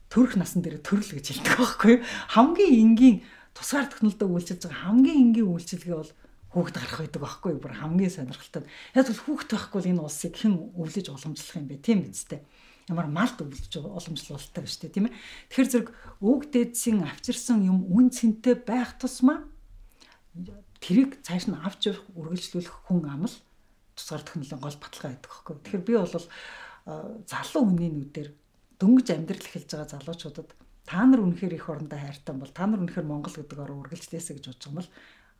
[0.10, 1.96] төрөх насан дээр төрөл гэж хэлдэг байхгүй.
[2.34, 3.18] Хамгийн энгийн
[3.54, 6.14] тусгаар технологид үйлчилж байгаа хамгийн энгийн үйлчилгээ бол
[6.56, 7.54] хүүхд гарах байдаг байхгүй?
[7.60, 8.64] Бүр хамгийн сонирхолтой.
[8.96, 11.84] Яг бол хүүхд байхгүй бол энэ улсыг хэн өвлөж уламжлах юм бэ?
[11.84, 12.40] Тийм үстэй.
[12.88, 15.18] Ямар малт өвлөж уламжлуулдаг шүү дээ, тийм ээ.
[15.52, 15.90] Тэгэхээр зэрэг
[16.24, 19.44] өвг дээдсийн авчирсан юм үн цэнтэй байх тусмаа
[20.80, 23.36] тэрийг цааш нь авч явах үргэлжлүүлэх хүн амл
[23.98, 25.56] тусгаар технологийн гол баталгаа байдаг байхгүй.
[25.66, 26.28] Тэгэхээр би бол
[27.26, 28.30] залуу хүний нүдээр
[28.78, 30.50] дөнгөж амьдрал эхэлж байгаа залуучуудад
[30.86, 34.46] та нар үнэхээр их орондоо хайртай бол та нар үнэхээр Монгол гэдэг ороо үргэлжлээсэ гэж
[34.70, 34.90] юм бол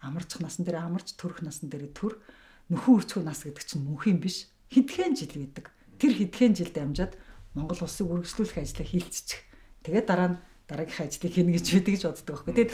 [0.06, 2.22] амарч насан дээр амарч төрөх насан дээр төр
[2.70, 4.48] нөхөн үрцхүү нас гэдэг чинь мөнх юм биш.
[4.70, 7.14] Хэдхэн жил байдаг тэр хэдхэн жилд амжаад
[7.58, 9.42] Монгол улсыг үргэлжлүүлэх ажлаа хилцчих
[9.86, 10.38] тэгээд дараа нь
[10.68, 12.54] дараагийнхаа ажлыг хийнэ гэж бид гэж боддог байхгүй.
[12.54, 12.74] Тэгээд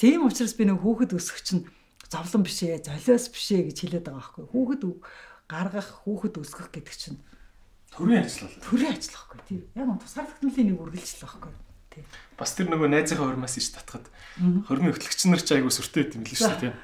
[0.00, 1.68] тийм учраас би нэг хүүхэд өсөх чинь
[2.08, 4.44] зовлон биш ээ золиос биш ээ гэж хэлээд байгаа байхгүй.
[4.50, 4.82] Хүүхэд
[5.46, 7.18] гаргах хүүхэд өсгөх гэдэг чинь
[7.92, 8.64] төрийн ажил бол.
[8.64, 9.38] төрийн ажил байхгүй.
[9.46, 11.52] Тийм яг нь тусгаар технологийн нэг үргэлжлэл байхгүй.
[12.36, 14.06] Бас тэр нөгөө найзынхаа хормоос иш татхад
[14.68, 16.74] хормын хөтлөгч нар ч айгу сүртэй юм л шүү дээ.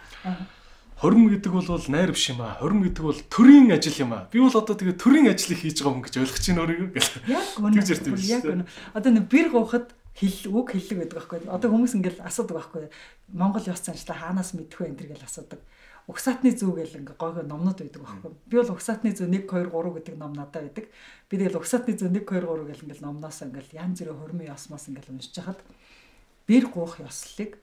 [1.02, 2.56] Хорм гэдэг бол найр биш юм аа.
[2.62, 4.30] Хорм гэдэг бол төрийн ажил юм аа.
[4.30, 7.10] Би бол одоо тэгээ төрийн ажлыг хийж байгаа хүн гэж ойлгож байна өөрийгөө гэл.
[7.26, 8.22] Яг үнэ.
[8.22, 8.64] Яг үнэ.
[8.94, 11.38] Одоо нэг бэр гоохот хэл үг хэллэг байдаг байхгүй.
[11.50, 12.86] Одоо хүмүүс ингээл асуудаг байхгүй.
[13.34, 15.60] Монгол ёс заншлаа хаанаас мэдэх вэ энэ төр гэж асуудаг
[16.10, 18.32] угсаатны зүг гэл ингээ гойгоо номнод байдаг байхгүй.
[18.50, 20.86] Би бол угсаатны зүг 1 2 3 гэдэг ном надад байдаг.
[21.30, 24.84] Би тэгэл угсаатны зүг 1 2 3 гэл ингээл номноос ингээл янз бүрийн хормын ёсмоос
[24.90, 25.60] ингээл уншиж хахад
[26.50, 27.62] бэр гуух ёслолыг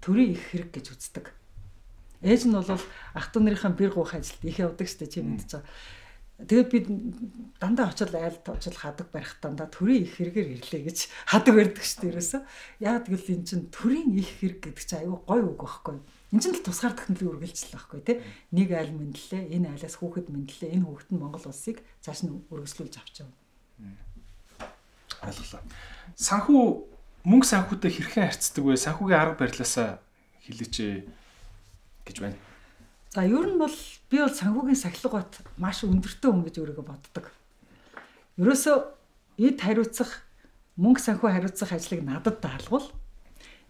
[0.00, 1.26] төрийн их хэрэг гэж үздэг.
[2.24, 5.68] Ээж нь бол ах トゥ нарынхаа бэр гуух ажилд их явдаг штэ чи мэдчихэж байгаа.
[6.36, 6.78] Тэгээд би
[7.60, 10.98] дандаа очил айл очил хадаг барих дандаа төрийн их хэрэгээр ирлээ гэж
[11.32, 12.42] хадаг барьдаг шүү дээ ерөөсөө.
[12.84, 15.96] Яа тэгэл эн чин төрийн их хэрэг гэдэг чинь аюу гой үг байхгүй?
[16.36, 18.20] Энд чинь л тусгаар технологи үргэлжлэл байхгүй тий.
[18.52, 22.92] Нэг айл мэдлээ, энэ айлаас хүүхэд мэдлээ, энэ хүүхэд нь Монгол улсыг цааш нь үргэлжлүүлж
[23.00, 23.32] авч явна.
[25.24, 25.64] Ойлголоо.
[26.12, 26.60] Санхүү
[27.24, 28.76] мөнгө санхүүтэй хэрхэн харьцдаг вэ?
[28.76, 29.96] Санхүүгийн арга барилаасаа
[30.44, 30.76] хэлээч
[32.04, 32.36] гэж байна.
[33.16, 33.72] За ер нь бол
[34.12, 37.32] би бол санхүүгийн сахилга бат маш өндөртэй хүн гэж өөрийгөө боддог.
[38.36, 38.76] Ерөөсөө
[39.40, 40.20] эд хариуцах
[40.76, 42.92] мөнгө санхүү хариуцах ажлыг надад даалгавал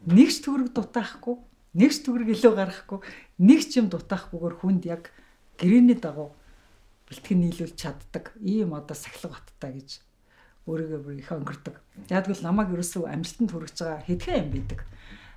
[0.02, 1.45] нэгч төгрөг дутаахгүй
[1.76, 3.00] нэг ч төгрөг илүү гаргахгүй
[3.44, 5.12] нэг ч юм дутаахгүйгээр хүнд яг
[5.60, 6.32] гэрээний дагуу
[7.06, 9.90] бэлтгэн нийлүүлж чаддаг ийм одоо сахилга баттай гэж
[10.66, 11.76] өөрийгөө бүр их өнгөрдөг.
[12.10, 14.80] Яг л намайг ерөөсөө амжилтанд хүргэж байгаа хэдхэн юм бидэг.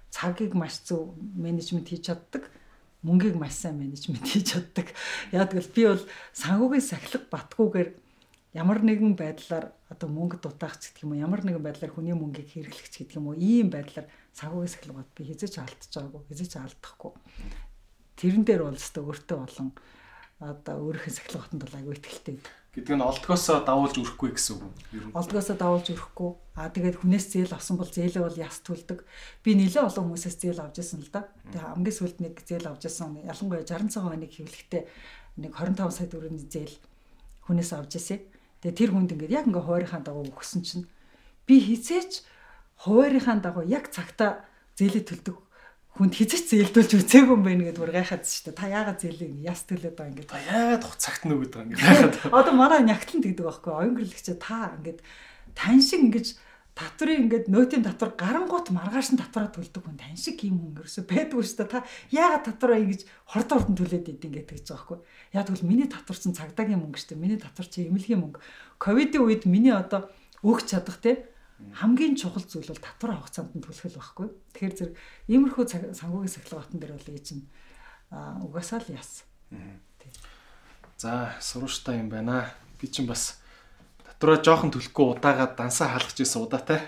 [0.09, 2.49] Цагийг маш зөв менежмент хийж чаддаг.
[3.05, 4.91] мөнгийг маш сайн менежмент хийж чаддаг.
[5.31, 6.03] Яг гэвэл би бол
[6.33, 7.89] санхүүгийн сахилга батгүйгээр
[8.53, 12.93] ямар нэгэн байдлаар одоо мөнгө дутаагч гэдэг юм уу ямар нэгэн байдлаар хүний мөнгийг хэрэглэгч
[13.05, 17.13] гэдэг юм уу ийм байдлаар санхүүгийн сахилгад би хизээч алдчих жаагүй хизээч алдахгүй
[18.17, 19.69] тэрэн дээр бол өстө өөртөө болон
[20.41, 22.37] одоо өөрийнхөө сахилгатанд бол аягүй ихтэй
[22.73, 24.63] гэдэг нь олдгоосоо давуулж өрөхгүй гэсэн үг
[24.93, 25.09] юм.
[25.17, 26.31] Олдгоосоо давуулж өрөхгүй.
[26.53, 29.03] Аа тэгээд хүнээс зээл авсан бол зээлээ бол яс түлдэг.
[29.41, 31.27] Би нэлээд олон хүмүүсээс зээл авч ирсэн л да.
[31.49, 33.25] Тэгээд хамгийн сүүлд нэг зээл авч ирсэн.
[33.25, 34.83] Ялангуяа 60 цагаан хоног хэвлэхдээ
[35.41, 36.75] нэг 25 сая төгрөгийн зээл
[37.49, 38.19] хүнээс авч ирсэн.
[38.59, 40.85] Тэгээд тэр хүнд ингээд яг ингээ хуваарийнхаа дагуу өгсөн чинь
[41.47, 42.23] би хизээч
[42.83, 44.43] хуваарийнхаа дагуу яг цагта
[44.75, 45.37] зээлээ төлдөг
[45.99, 48.55] хүнд хизэж зээлдүүлж үзээгүй юм байна гэдгээр гайхаад шүү дээ.
[48.55, 50.31] Та яагаад зээлийг яс төлөөд байгаа ингээд.
[50.31, 52.15] Та яагаад хуцагт нү гэдэг юм гайхаад.
[52.39, 53.73] Одоо манай нягтлан тэгдэг байхгүй.
[53.75, 54.99] Оюн гэрлэгчээ та ингээд
[55.59, 56.27] тань шиг ингэж
[56.79, 61.03] татврын ингээд нөтийн татвар гарангуут маргааш нь татвараа төлдөг хүн тань шиг юм хүн ерөөсөө
[61.11, 61.73] байдгүй шүү дээ.
[61.75, 61.83] Та
[62.15, 64.99] яагаад татвараа ингэж хорд хордон төлөөд идэв ингээд гэж байгаа байхгүй.
[65.35, 67.19] Яг тэгвэл миний татвар чинь цагдаагийн мөнгө шүү дээ.
[67.19, 68.39] Миний татвар чинь эмнэлгийн мөнгө.
[68.79, 70.07] Ковидын үед миний одоо
[70.39, 71.27] өгч чадах те
[71.75, 74.27] хамгийн чухал зүйл бол татвар цамд нь төлөх л байхгүй.
[74.55, 74.95] Тэгэхээр зэрэг
[75.27, 75.65] иймэрхүү
[75.99, 77.43] санхүүгийн сахилга батан дээр бол ээж нь
[78.47, 79.27] угаасаа л яс.
[80.95, 82.55] За сурвштай юм байна.
[82.79, 83.43] Би чинь бас
[84.19, 86.83] татвараа жоохон төлөхгүй удаагаад дансаа хаалгаж исэн удаатай.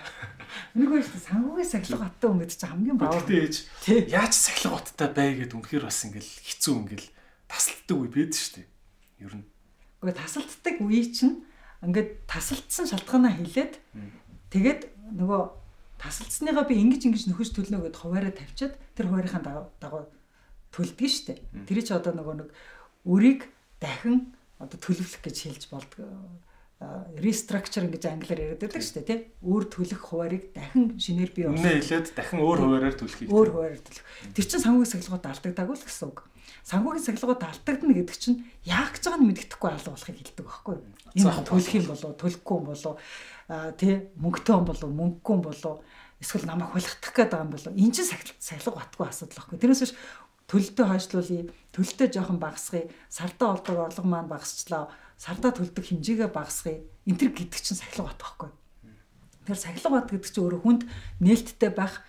[0.76, 3.16] Нэг хоёр санхүүгийн сахилга баттай хүн гэдэг чинь хамгийн баа.
[3.16, 3.56] Тэгтээ ээж
[4.12, 7.08] яаж сахилга баттай бай гэд үнэхээр бас ингээл хэцүү ингээл
[7.48, 8.68] тасалддаг үе байдаг шүү дээ.
[9.24, 9.46] Ер нь.
[10.04, 11.40] Үгүй тасалддаг үе чинь
[11.80, 13.80] ингээд тасалдсан шалтгаанаа хэлээд
[14.52, 15.42] Тэгээд нөгөө
[15.96, 20.12] тасалцсныгаа би ингэж ингэж нөхөж төлнө гэд хуваараа тавьчаад тэр хуваарийнхаа дагуу
[20.68, 21.40] төлдөг нь штэ.
[21.64, 22.48] Тэр чи одоо нөгөө нэг
[23.08, 23.48] өрийг
[23.80, 26.04] дахин одоо төлөвлөх гэж хэлж болдог
[27.18, 29.20] restructure гэж англиар яриад байдаг шүү дээ тий.
[29.42, 31.62] Өөр төлөх хуваарийг дахин шинээр бий болгох.
[31.62, 33.28] Үнэ хэлээд дахин өөр хуваараар төлөхийг.
[33.30, 34.04] Өөр хуваараар төлөх.
[34.34, 36.18] Тэр чинь санхүүгийн сахилгууд алдагдаагүй л гэсэн үг.
[36.62, 40.86] Санхүүгийн сахилгууд алдагдана гэдэг чинь яах гэж байгааг нь мэддэхгүй алга болохыг хэлдэг байхгүй юу?
[41.12, 42.94] Энэ төлөх юм болоо, төлөхгүй юм болоо
[43.78, 45.74] тий мөнгөтэй юм болоо, мөнгөгүй юм болоо
[46.22, 47.72] эсвэл намайг хулигдах гээд байгаа юм болоо.
[47.74, 49.58] Энэ чинь сахилга батгүй асуудал байхгүй.
[49.58, 49.94] Тэрнээс биш
[50.52, 54.92] төлөлтөө хойшлуулъя, төлөлтөө жоохон багасгая, сардаа олдог орлого маань багасчлаа
[55.22, 56.82] сардаа төлдөг хэмжээгээ багасгая.
[57.06, 58.50] Энд төр гэдэг чинь сахилга бат байхгүй.
[59.46, 60.82] Тэгэхээр сахилга бат гэдэг чинь өөрөө хүнд
[61.22, 62.02] нээлттэй байх,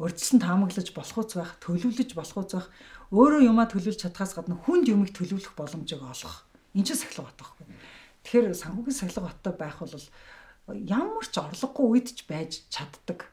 [0.00, 2.68] урьдчилан таамаглаж болох үз байх, төлөвлөж болох үз байх,
[3.12, 6.48] өөрөө юмаа төлөвлөж чадхаас гадна хүнд юмыг төлөвлөх боломжийг олгох.
[6.72, 7.66] Энэ чинь сахилга бат байхгүй.
[8.24, 10.08] Тэгэхээр санхүүгийн сахилга баттай байх бол
[10.72, 13.28] ямар ч орлогогүй үед ч байж чаддаг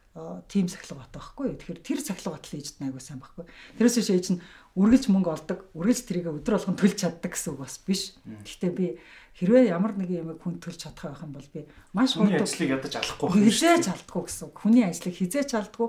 [0.52, 1.56] тим сахилга бат байхгүй.
[1.56, 3.48] Тэгэхээр тэр сахилга батл ээжд найгуу сайн байхгүй.
[3.80, 4.44] Тэрээс биш ээж нь
[4.76, 8.20] үргэлж мөнгө олдог, үргэлж тэрийг өдөр болгон төлж чаддаг гэсэн үг бас биш.
[8.28, 9.00] Гэхдээ би
[9.38, 12.94] хэрвээ ямар нэгэн юмыг хүн төлж чадах байх юм бол би маш хурдан ажлыг ядаж
[13.00, 13.48] алахгүй байх.
[13.48, 14.50] Хизээч алдахгүй гэсэн.
[14.52, 15.88] Хүний ажлыг хизээч алдгүй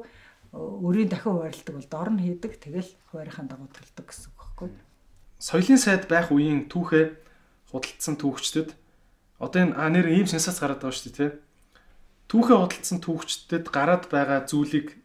[0.54, 4.68] өөрийн дахин хуваарлдаг бол дор нь хийдэг тэгэл хуваарийнхаа дагуу төлдөг гэсэн үг байхгүй.
[5.42, 7.04] Соёлын сайд байх үеийн түүхээ
[7.74, 8.70] худалдсан түүхчдэд
[9.42, 11.30] одоо энэ а нэр ийм сенсац гараад байгаа шүү дээ тий.
[12.30, 15.02] Түүхээ худалдсан түүхчдэд гараад байгаа зүйлийг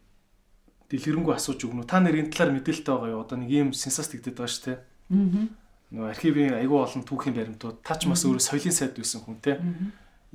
[0.94, 1.90] дэлгэрэнгүй асууж өгнө.
[1.90, 3.24] Та нэр энэ талаар мэдээлэлтэй байгаа юу?
[3.26, 4.78] Одоо нэг ийм сенсац тэгдэд байгаа шүү дээ.
[4.78, 9.56] Аа нөгөө архивын айгүй олон түүхийн баримтууд тач бас өөрөө соёлын сайд байсан хүн те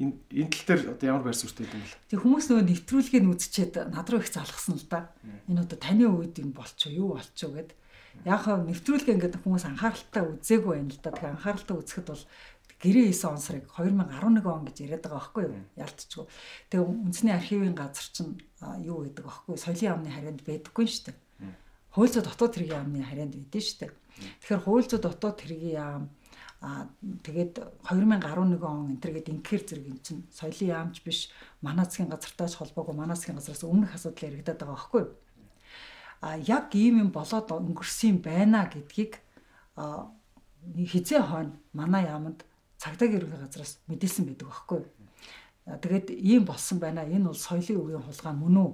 [0.02, 3.76] энэ энэ тал дээр одоо ямар байр суурьтай юм бол тэг хүмүүс нөгөө нэвтрүүлгийг үзчихэд
[3.94, 5.14] над руу их залгасан л да.
[5.46, 7.78] Энэ одоо таны үед юм болчоо юу болчоо гэд.
[8.26, 11.14] Яг нэвтрүүлгээ ингээд хүмүүс анхааралтай үзээгүй байна л да.
[11.14, 12.24] Тэг анхааралтай үзэхэд бол
[12.82, 15.62] гэрээ 9 он сарыг 2011 он гэж яриад байгаа байхгүй юу?
[15.78, 16.26] Ялтчгүй
[16.74, 18.42] тэг үндэсний архивын газар чинь
[18.82, 21.18] юу гэдэг байхгүй соёлын яамны харьяанд байдаггүй шүү дээ
[21.94, 23.92] хууль зүйн дотоод хэргийн яамны харьяанд байдэн шүү дээ.
[24.42, 26.04] Тэгэхээр хууль зүйн дотоод хэргийн яам
[26.64, 26.88] а
[27.28, 31.28] тэгээд 2011 он энэ төргээд инхээр зэрэг эн чинь соёлын яамч биш
[31.60, 35.12] манай засгийн газартайч холбоогүй манай засгийн газраас өмнөх асуудал яригадаад байгаа байхгүй юу?
[36.24, 39.20] А яг ийм юм болоод өнгөрсөн байна гэдгийг
[39.76, 42.48] хизээ хойно манай яамд
[42.80, 44.88] цагдаагийн ерөнхий газраас мэдээлсэн байдаг байхгүй юу?
[45.68, 47.04] Тэгээд ийм болсон байна.
[47.04, 48.72] Энэ бол соёлын үеийн хулгай мөн үү?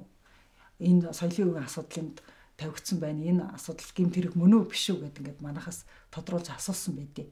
[0.78, 2.22] Энэ соёлын үеийн асуудлынд
[2.60, 3.24] тавигдсан байна.
[3.24, 7.32] Энэ асуудал гэмт хэрэг мөн үү биш үү гэдэг ингээд манахаас тодруулж асуусан байдیں۔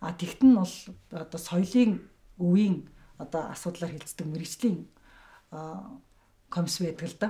[0.00, 0.74] А тэгт нь бол
[1.10, 1.98] одоо соёлын
[2.38, 2.86] өвийн
[3.18, 4.86] одоо асуудлаар хилцдэг мэрэгжлийн
[6.48, 7.28] комисс байдаг л да.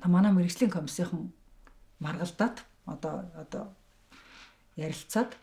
[0.00, 1.32] Та манай мэрэгжлийн комиссийнхан
[2.00, 2.56] маргалдаад
[2.86, 3.64] одоо одоо
[4.76, 5.36] ярилцаад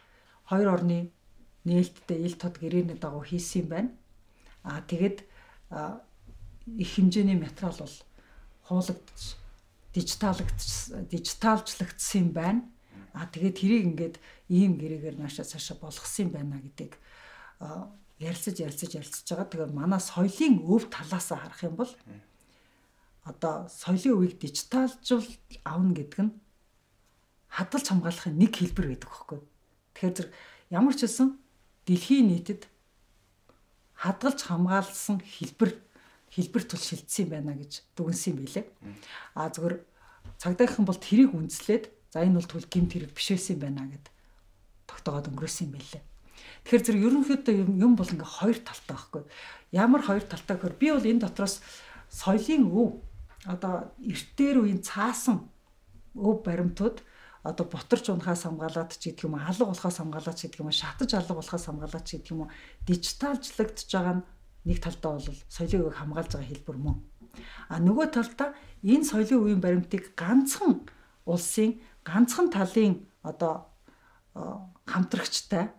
[0.50, 1.12] хоёр орны
[1.66, 3.92] нээлттэй ил тод гэрээний дагуу хийсэн юм байна.
[4.64, 5.24] А тэгэд
[6.78, 7.96] их хэмжээний материал бол
[8.68, 9.22] хуулагдаж
[9.98, 12.62] дижиталгдсан дижиталжлагдсан юм байна.
[13.18, 14.16] А тэгээд тэрийг ингээд
[14.54, 16.94] ийм гэрээгээр наашаа цаашаа болгосон юм байна гэдгийг
[18.22, 19.50] ярилцаж ярилцаж ярилцаж байгаа.
[19.50, 21.92] Тэгээд манай соёлын өв талаас харах юм бол
[23.26, 25.26] одоо соёлын өвийг дижиталжуул
[25.66, 26.34] авна гэдэг нь
[27.50, 29.40] хадгалж хамгаалахын нэг хэлбэр байдаг байхгүй.
[29.98, 30.34] Тэгэхээр зэрэг
[30.70, 31.30] ямар ч хэлсэн
[31.90, 32.62] дэлхийн нийтэд
[33.98, 35.72] хадгалж хамгаалсан хэлбэр
[36.38, 38.62] хэлбэр тул шилжсэн юм байна гэж дүгнсэн юм билэ.
[39.34, 39.82] А зөвхөн
[40.38, 44.06] цагдаагийнхан бол тэрийг үндэслээд за энэ бол тэгвэл гимт хэрэг биш байсан юм байна гэд
[44.86, 46.00] тогтоогоод өнгөрөөсөн юм билэ.
[46.64, 49.24] Тэгэхээр зэрэг ерөнхийдөө юм бол ингээ хоёр талтай байхгүй.
[49.74, 51.66] Ямар хоёр талтай гэхээр би бол энэ дотроос
[52.14, 53.02] соёлын өв
[53.50, 55.50] одоо эртээр үеийн цаасан
[56.14, 57.02] өв баримтууд
[57.44, 60.76] одоо ботарч унахаас хамгаалаад ч гэдэг юм уу алга болохоос хамгаалаад ч гэдэг юм уу
[60.76, 62.52] шатаж алга болохоос хамгаалаад ч гэдэг юм уу
[62.84, 64.26] дижиталжлагдж байгаа нь
[64.68, 66.98] нэг талдаа бол соёлын үеийг хамгаалж байгаа хэлбэр мөн.
[67.72, 68.50] А нөгөө талдаа
[68.84, 70.84] энэ соёлын үеийн баримтыг ганцхан
[71.26, 73.72] улсын ганцхан талын одоо
[74.86, 75.72] хамтрагчтай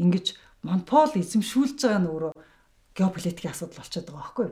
[0.00, 2.32] ингэж монопол эзэмшүүлж байгаа нь өөрөө
[2.96, 4.48] геополитикийн асуудал болчиход байгаа байхгүй.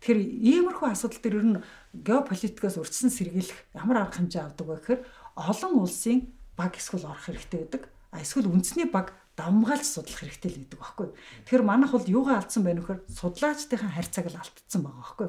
[0.00, 1.62] Тэгэхээр иймэрхүү асуудал төр ер нь
[2.06, 5.02] геополитикаас урьдчилан сэргийлэх ямар арга хэмжээ авдаг вэ гэхээр
[5.34, 7.82] олон улсын баг эсвэл орох хэрэгтэй байдаг.
[8.14, 11.08] А эсвэл үндэсний баг давмгаалж судлах хэрэгтэй л гэдэг байхгүй.
[11.46, 15.28] Тэгэхээр манайх бол юугаа алдсан байх нөхөр судлаачдын харьцааг л алдсан байгаа байхгүй.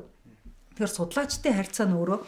[0.73, 2.19] Тэгэхээр судлаачдын харьцаа нь өөрөө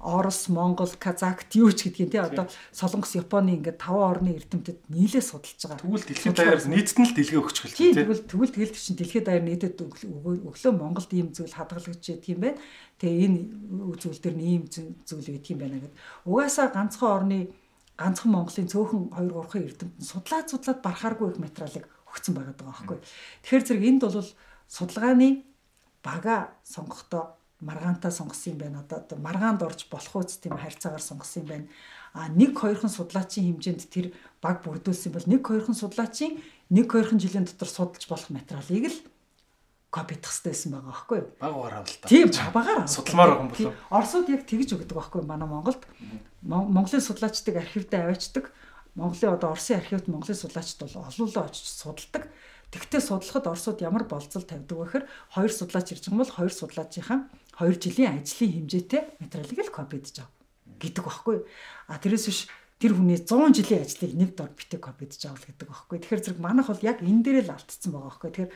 [0.00, 5.60] Орос, Монгол, Казак, Тивч гэдгийг тий одоо Солонгос, Японы ингээд таван орны эрдэмтэд нийлээ судалж
[5.60, 5.84] байгаа.
[5.84, 7.92] Тэгвэл дэлхийн даяар нийтэд нь л дэлгээ өгч гэлээ тий.
[7.92, 12.60] Тэгвэл тэгвэл тэгэл чинь дэлхийн даяар нийтэд өглөө Монголд ийм зүйл хадгалагдж байдаг юм байна.
[12.96, 13.40] Тэгээ энэ
[14.00, 15.92] зүйл дээр нь ийм зүйл байдаг юм байна гэдэг.
[16.24, 17.38] Угаасаа ганцхан орны
[17.98, 22.98] ганцхан Монголын цөөхөн 2 3 эрдэмтэн судлаад судлаад барахааргүй их материалыг өгсөн байгаа даа байхгүй.
[23.42, 24.30] Тэгэхээр зэрэг энд бол
[24.66, 25.28] судалгааны
[26.02, 28.82] бага сонгохдоо маргаантаа сонгосон юм байна.
[28.82, 31.66] Одоо маргаанд орж болох үст тийм харьцаагаар сонгосон юм байна.
[32.14, 34.06] А нэг хоёрхан судлаачийн хэмжээнд тэр
[34.42, 38.98] баг бүрдүүлсэн бол нэг хоёрхан судлаачийн нэг хоёрхан жилийн дотор судалж болох материалыг л
[39.94, 41.28] копидах хэрэгтэйсэн байгаа байхгүй юу?
[41.38, 42.08] Баг гараа л та.
[42.10, 43.74] Тийм багаар судалмаар байгаа юм болов.
[43.90, 45.22] Оросууд яг тэгж өгдөг байхгүй?
[45.22, 45.82] Манай Монголд
[46.44, 48.52] Монголын судлаачдыг архивдаа аваачдаг.
[48.94, 52.28] Монголын одоо Оросын архивд Монголын судлаачд бол олоолаа очиж судалдаг.
[52.70, 55.04] Тэгтээ судлахад Оросууд ямар болцол тавьдаг вэ гэхээр
[55.34, 60.30] хоёр судлаач ирж байгаа бол хоёр судлаачийн 2 жилийн ажлын хэмжээтэй материалыг л копидж ав
[60.82, 61.38] гэдэг багхгүй.
[61.86, 62.40] А тэрээс биш
[62.82, 65.98] тэр хүний 100 жилийн ажлыг нэг дор битээ копидж авал гэдэг багхгүй.
[66.02, 68.30] Тэгэхээр зэрэг манайх бол яг энэ дээр л алдсан байгаа багхгүй.
[68.34, 68.52] Тэгэхээр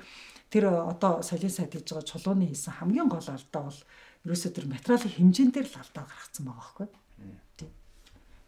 [0.51, 3.81] тэр одоо соёлын сайд хийж байгаа чулууны хийсэн хамгийн гол алдаа бол
[4.27, 6.89] ерөөсөө тэр материалын хэмжээнд дээр л алдаа гаргацсан байгаа багхгүй.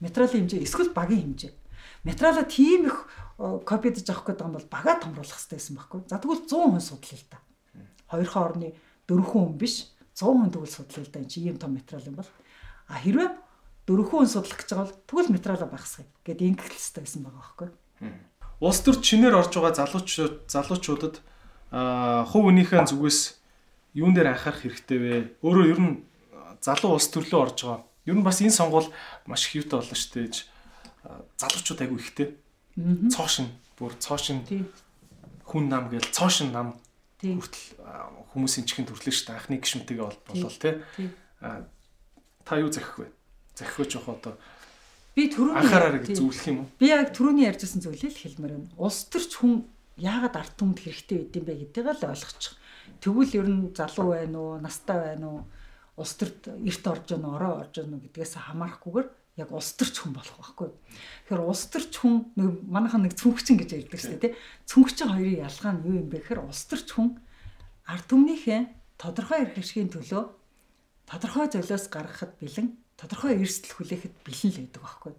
[0.01, 1.53] Материалын хэмжээ эсвэл багийн хэмжээ.
[2.05, 3.09] Материалаа тийм их
[3.41, 6.01] копидж авах гэдэг юм бол багаа томруулах хэрэгтэй байсан байхгүй.
[6.09, 7.39] За тэгвэл 100 хүн судлаа л да.
[8.09, 8.69] Хоёрхан орны
[9.09, 12.17] дөрвөн хүн биш 100 хүн тэгвэл судлаа л да энэ чи ийм том материал юм
[12.21, 12.31] бол
[12.89, 13.29] а хэрвээ
[13.89, 17.69] дөрвөн хүн судлах гэж байгаа бол тэгвэл материалаа багасгая гэд ингэх хэрэгтэй байсан байгаа байхгүй.
[18.61, 21.17] Улс төр чинээр орж байгаа залуучууд залуучуудад
[22.29, 23.21] хувь өөнийхөө зүгээс
[23.97, 25.15] юун дээр анхаарах хэрэгтэй вэ?
[25.41, 25.93] Өөрөө ер нь
[26.61, 27.81] залуу улс төрлөө орж байгаа.
[28.07, 28.89] Ер нь бас энэ сонгуул
[29.27, 30.45] маш их юутай болно шүү дээ.
[31.37, 32.29] Залуучууд айгүй ихтэй.
[33.13, 34.45] Цоошин бүр цоошин
[35.45, 36.77] хүн нам гээл цоошин нам
[37.21, 37.77] хүртэл
[38.33, 39.37] хүмүүсийн чихэн төрлөө шүү дээ.
[39.37, 40.75] Анхны гişмтэйгээ бол болол тий.
[41.41, 43.09] Та юу захих вэ?
[43.57, 44.39] Захих жоох одоо
[45.17, 46.69] би түрүүний анхаараа гэж зөвлөх юм уу?
[46.81, 48.73] Би яг түрүүний ярьжсэн зүйлээ л хэлмээр байна.
[48.81, 49.67] Улс төрч хүн
[50.01, 52.57] яагаад ард түмэнд хэрэгтэй байд юм бэ гэдгийг л ойлгочих.
[53.05, 55.41] Тэгвэл ер нь залуу байна уу, настай байна уу,
[55.97, 59.09] улс төрт эрт орж уу, ороо орж уу гэдгээс хамаарахгүйгээр
[59.41, 60.69] яг улс төрч хүн болох байхгүй.
[61.27, 64.33] Тэгэхээр улс төрч хүн нэг манайхан нэг цүнхчин гэж ярьдаг шүү дээ, тий.
[64.69, 67.17] Цүнхчин хоёрын ялгаа нь юу юм бэ гэхээр улс төрч хүн
[67.89, 68.61] ард түмнийхээ
[69.01, 70.23] тодорхой эрх ашигын төлөө
[71.09, 75.13] тодорхой золиос гаргахад бэлэн, тодорхой эрсдэл хүлээхэд бэлэн л байдаг байхгүй.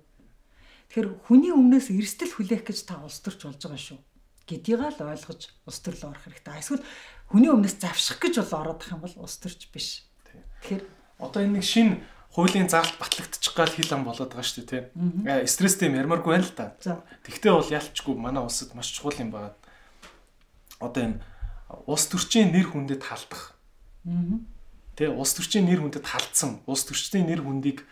[0.91, 3.99] Тэгэхээр хүний өмнөөс эрсдэл хүлээх гэж та улс төрч болж байгаа шүү
[4.51, 6.59] гэдгийг л ойлгож улс төрлөө орох хэрэгтэй.
[6.59, 6.83] Эсвэл
[7.31, 10.10] хүний өмнөөс завших гэж бол ороод ах юм бол улс төрч биш.
[10.61, 10.83] Тэгэхээр
[11.19, 11.99] одоо энэ нэг шинэ
[12.31, 15.27] хуулийн заалт батлагдчих гал хил ам болоод байгаа шүү дээ тийм.
[15.27, 16.71] Аа стресстэй юм ярмааргүй байна л та.
[17.27, 19.51] Тэгтээ бол ялчгүй манай улсад маш чухал юм байна.
[20.79, 21.17] Одоо энэ
[21.87, 23.57] улс төрчийн нэр хүндэд халдах.
[24.95, 27.83] Тэ улс төрчийн нэр хүндэд халдсан, улс төрчдийн нэр хүндийг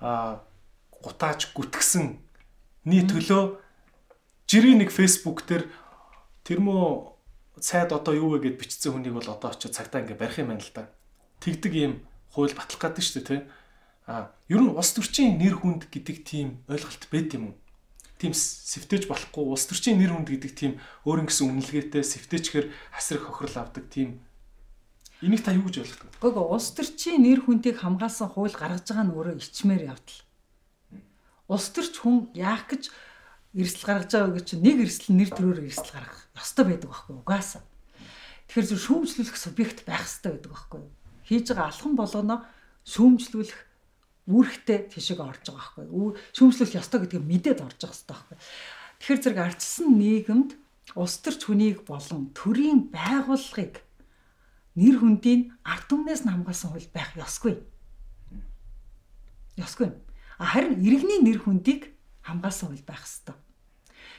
[0.00, 0.44] аа
[1.02, 2.18] гутааж гүтгсэн
[2.84, 3.56] ний төлөө
[4.48, 5.68] жирийн нэг фейсбુક дээр
[6.44, 7.14] тэрмөө
[7.60, 10.64] сайд одоо юу вэ гэд бичсэн хүнийг бол одоо очиод цагтаа ингээ барих юм байна
[10.64, 10.90] л да.
[11.44, 11.94] Тэгдэг юм
[12.32, 13.46] хууль батлах гэдэг шүү дээ, тэ.
[14.08, 17.56] А ер нь улс төрчийн нэр хүнд гэдэг тийм ойлголт байд юм уу?
[18.16, 20.72] Тийм сэвтэж болохгүй улс төрчийн нэр хүнд гэдэг тийм
[21.04, 24.24] өөр ингэсэн үнэлгээтэй сэвтэжхэр хасрах хохирол авдаг тийм
[25.18, 26.30] Энийг та юу гэж ойлгох вэ?
[26.30, 30.18] Гого улс төрчийн нэр хүндийг хамгаалсан хууль гаргаж байгаа нь өөрөө ичмээр явдал.
[31.50, 32.86] Улс төрч хүн яах гэж
[33.58, 37.62] эрсдэл гаргаж байгаа гэж нэг эрсдэл нэр төрөөр эрсдэл гаргах ёстой байдаг байхгүй угаасаа.
[38.46, 40.82] Тэгэхээр зөв шүүмжлүүлэх субъект байх ёстой байдаг байхгүй.
[41.28, 42.48] Хийж байгаа алхам болгоно
[42.88, 43.60] шүүмжлүүлэх
[44.32, 46.16] үүрэгтэй тийшээ орж байгаа байхгүй.
[46.32, 48.36] Шүүмжлүүлэх ёстой гэдгийг мэдээд орж байгаа хэрэгтэй байхгүй.
[48.98, 50.50] Тэгэхээр зэрэг ардчсан нийгэмд
[50.96, 53.84] улс төрч хүнийг болон төрийн байгууллагыг
[54.78, 57.60] нэр хүндийн ард түмнээс нь хамгаалсан хууль байх ёсгүй.
[59.60, 59.92] Ёсгүй.
[60.40, 61.92] Харин иргэний нэр хүндийг
[62.24, 63.36] хамгаалсан хууль байх ёстой.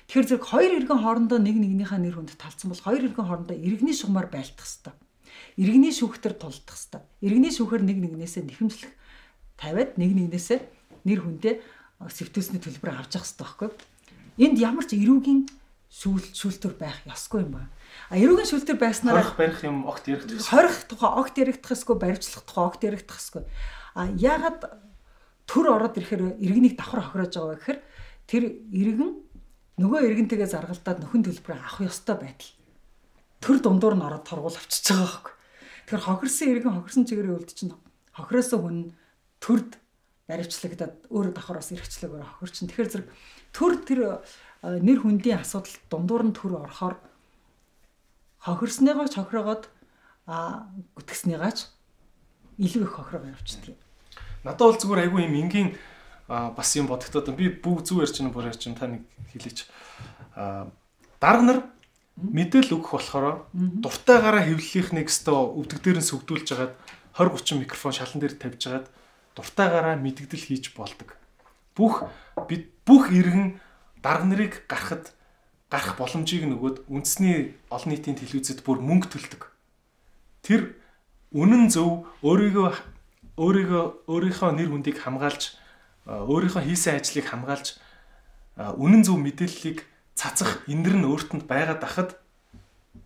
[0.09, 3.93] Тэгэхээр зэрэг хоёр иргэн хоорондоо нэг нэгнийхээ нэр хүнд талцсан бол хоёр иргэн хоорондоо иргэний
[3.93, 4.93] шугамар байлдах ёстой.
[5.57, 7.01] Иргэний шүүхтэр тулдах ёстой.
[7.21, 8.93] Иргэний шүүхэр нэг нэгнээсээ нэхэмжлэх
[9.59, 10.59] тавиад нэг нэгнээсээ
[11.05, 11.55] нэр хүндээ
[12.07, 13.69] сэвтүүлсний төлбөр авч явах ёстой байхгүй.
[14.39, 15.51] Энд ямар ч эрүүгийн
[15.89, 17.71] шүүл шүүлтүр байх ёсгүй юм байна.
[18.07, 20.45] А эрүүгийн шүүлтүр байснараа хорих барих юм огт яригдах.
[20.45, 23.43] Хорих тухай огт яригдах эсгүй баримтлах тухай огт яригдах эсгүй.
[23.97, 24.61] А яагаад
[25.49, 27.79] төр ороод ирэхээр иргэнийг давхар хохироож байгаа гэхээр
[28.29, 29.11] тэр иргэн
[29.81, 32.53] нөгөө иргэнтэйгээ заргалдаад нөхөн төлбөрөө авах ёстой байдал.
[33.39, 35.33] Төр дундуур нь ороод торгуул авчиж байгаа байхгүй.
[35.87, 37.73] Тэгэхээр хохирсан иргэн хохирсан чигээрээ үлд чинь
[38.13, 38.77] хохироосоо хүн
[39.39, 39.79] төрд
[40.29, 42.69] баримтлагдаад өөрөө давхараас эрхчлэгөөр хохирчин.
[42.69, 43.07] Тэгэхээр зэрэг
[43.55, 43.99] төр тэр
[44.61, 46.95] нэр хүндийн асуудал дундуур нь төр орохоор
[48.43, 49.63] хохирсныгоо ч хохирогоод
[50.29, 51.71] а гүтгснийгаа ч
[52.61, 53.75] илүү их хохироо явчихдаг.
[54.43, 55.69] Надад бол зүгээр айгүй юм энгийн
[56.29, 59.01] бас юм бодогдоод би бүгд зүг ярьж байгаа бүр ярьж та нэг
[59.33, 59.65] хэлээч.
[60.37, 60.69] А
[61.17, 61.59] дарга нар
[62.19, 66.73] мэдээлэл өгөх болохоор дуртайгаараа хэвлэлийнхнийг өстө өвдөг дээр нь сүгдүүлж хагаад
[67.15, 68.87] 20 30 микрофон шалан дээр тавьж хагаад
[69.35, 71.15] дуртайгаараа мэдгдэл хийж болдог.
[71.75, 72.11] Бүх
[72.83, 73.63] бүх иргэн
[74.03, 75.15] дарга нарыг гарахад
[75.71, 79.53] гарах боломжийг нөгөөд үндэсний олон нийтийн телевизэд бүр мөнгө төлдөг.
[80.43, 80.75] Тэр
[81.31, 82.69] үнэн зөв өөрийгөө
[83.37, 85.55] өөрийгөө өөрийнхөө нэр хүндийг хамгаалж
[86.09, 87.77] өөрийнхөө хийсэн ажлыг хамгаалж
[88.57, 89.85] үнэн зөв мэдээллийг
[90.19, 92.19] цацах эндэр нь өөртөнд байгаад ахад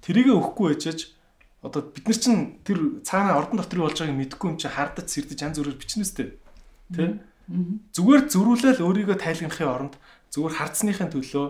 [0.01, 1.13] тэрийгэ өгөхгүй байжж
[1.61, 5.39] одоо бид нар чинь тэр цаана ордон дотрыг болж байгааг мэдгүй юм чи хардаж сэрдэж
[5.45, 6.27] янз бүрээр бичнэ үстэй.
[6.89, 7.21] Тэ?
[7.93, 9.95] Зүгээр зөрүүлэл өөрийгөө тайлгнахын оронд
[10.33, 11.45] зүгээр хардсныхын төлөө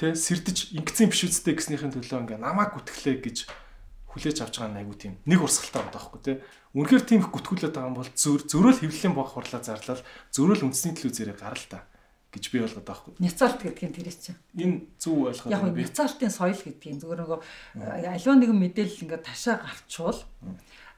[0.00, 3.36] тэ сэрдэж ингэсэн биш үстэй гэснийхин төлөө ингээ намайг гүтгэлээ гэж
[4.10, 6.32] хүлээж авч байгаа нэг айгу тийм нэг урсгалтай байгаа байхгүй тэ
[6.74, 11.12] үнэхээр тийм их гүтгүүлээд байгаа юм бол зөрөөл хөвлөлийн баг хурлаа зарлал зөрөөл үндэсний төлөө
[11.12, 11.78] зэрэг гарал та
[12.32, 13.22] гэж би ойлгоод байгаа байхгүй.
[13.22, 15.84] Няцаалт гэдгийг тэр чинь энэ зөв ойлгоод байна би.
[15.84, 17.40] няцаалтын соёл гэдгийг зүгээр нөгөө
[17.76, 20.20] аливаа нэгэн мэдээлэл ингээ ташаа гарчвал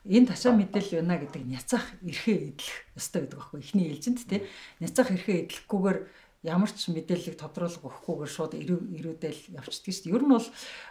[0.07, 4.41] энэ ташаа мэдээлэл байна гэдэг няцаах эрхээ эдлэх ёстой гэдэг байхгүй эхний ээлжинд тий.
[4.79, 5.99] Няцаах эрхээ эдлэхгүйгээр
[6.45, 10.15] ямар ч мэдээллийг тодруулах өгөхгүйгээр шууд ирүүдэл явчихдаг шүү дээ.
[10.15, 10.49] Ер нь бол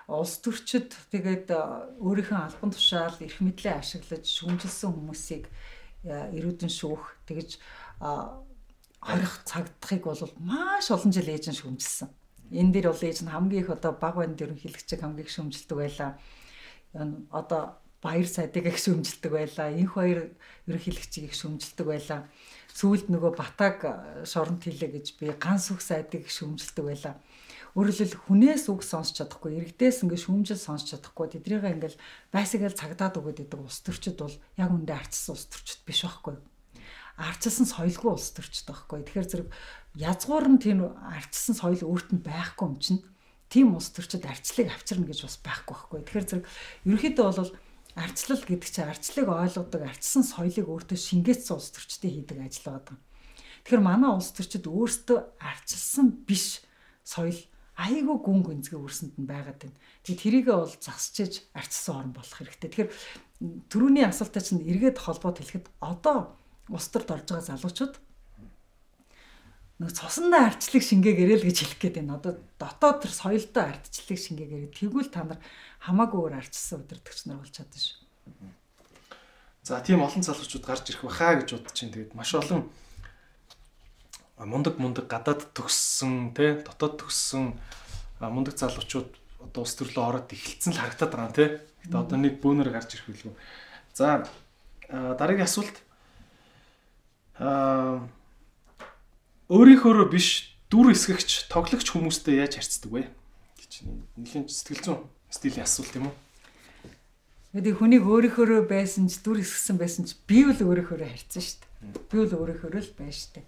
[0.09, 1.47] улс төрчид тэгээд
[2.01, 5.45] өөрийнхөө албан тушаал эрх мэдлээ ашиглаж шүүмжилсэн хүмүүсийг
[6.09, 7.61] ирүүдэн шүүх тэгэж
[9.03, 12.09] хорих цагдахыг бол маш олон жил ээж нь шүүмжилсэн.
[12.51, 16.11] Энэ дээр бол ээж нь хамгийн их одоо баг банд ерөнхийлөгчийг хамгийн их шүүмжилдэг байлаа.
[17.29, 17.61] Одоо
[17.99, 19.67] баяр сайдыг их шүүмжилдэг байлаа.
[19.75, 20.31] Инх баяр
[20.67, 22.21] ерөнхийлөгчийг их шүүмжилдэг байлаа
[22.73, 23.93] сүүлд нөгөө батаг э,
[24.25, 27.15] шоронд хийлээ гэж би ганс үг сайдыг шүүмжилдэг байлаа.
[27.77, 31.97] Өөрөлдөл хүнээс үг сонсч чадахгүй, иргэдээс ингээ шүүмжил сонсч чадахгүй тэднийг ингээл
[32.33, 36.37] байсагаал цагдаад өгöd идэг улс төрчид бол яг үндэ арчсан улс төрчид биш байхгүй.
[37.17, 39.05] Арчилсан соёлгүй улс төрчид байхгүй.
[39.05, 39.49] Тэгэхээр зэрэг
[39.97, 43.01] язгуур нь тийм арчилсан соёл өөрт нь байхгүй юм чинь
[43.53, 45.99] тийм улс төрчид арчлыг авчирна гэж бас байхгүй байхгүй.
[46.09, 46.45] Тэгэхээр зэрэг
[46.89, 47.53] ерөнхийдөө бол
[47.93, 52.97] Арчлал гэдэг чинь арчлыг ойлгодог, арчсан соёлыг өөртөө шингээсэн улс төрчтэй хийдэг ажил байгаа.
[53.61, 56.65] Тэгэхээр манай улс төрчид өөрсдөө арчилсан биш
[57.05, 57.37] соёл
[57.77, 59.77] айгүй гүн гүнзгий өрсөнд нь байгаад байна.
[60.09, 62.69] Тэгээд тэрийгээ бол засчиж арчсан орн болох хэрэгтэй.
[62.73, 62.89] Тэгэхээр
[63.69, 66.33] төрөүний асуултаа чинь эргээд холбоод хэлэхэд одоо
[66.81, 67.95] төрд орж байгаа залуучууд
[69.83, 72.17] нэг цусандаа арчлыг шингээгээрэй л гэж хэлэх гээд байна.
[72.21, 74.71] Одоо дотоод тэр соёлтой ардчлыг шингээгээрэй.
[74.71, 75.39] Тэгвэл та нар
[75.81, 77.99] хамаагүй өөр арчсан удирдахч нар болж чадсан шүү.
[79.63, 82.69] За тийм олон залуучууд гарч ирэх баха гэж бодож чинь тэгээд маш олон
[84.37, 87.55] мундаг мундаг гадаад төгссөн тий дотоод төгссөн
[88.19, 89.09] мундаг залуучууд
[89.39, 91.49] одоо ус төрлөө ороод эхэлсэн л харагдаад байгаа тий.
[91.83, 93.35] Гэтэ одоо нэг бөөнөр гарч ирэх билгүй.
[93.95, 94.27] За
[94.91, 95.75] дараагийн асуулт
[99.49, 103.09] өөрийнхөө биш дүр эсгэгч тоглогч хүмүүстэй яаж харьцдаг вэ
[103.57, 103.71] гэж
[104.17, 105.01] нэлийн сэтгэл зүйн
[105.33, 106.15] стилийн асуулт юм уу?
[107.53, 112.05] Тэгээд хүнийг өөрийнхөө байсан ч дүр эсгсэн байсан ч би л өөрийнхөө харьцсан шүү дээ.
[112.09, 113.45] Би л өөрийнхөө л байж штэ.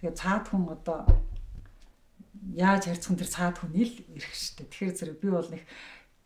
[0.00, 1.04] Тэгээд цаад хүн одоо
[2.56, 4.64] яаж харьцах тэр цаад хүний л ирэх штэ.
[4.68, 5.64] Тэгэхээр зэрэг би бол нэг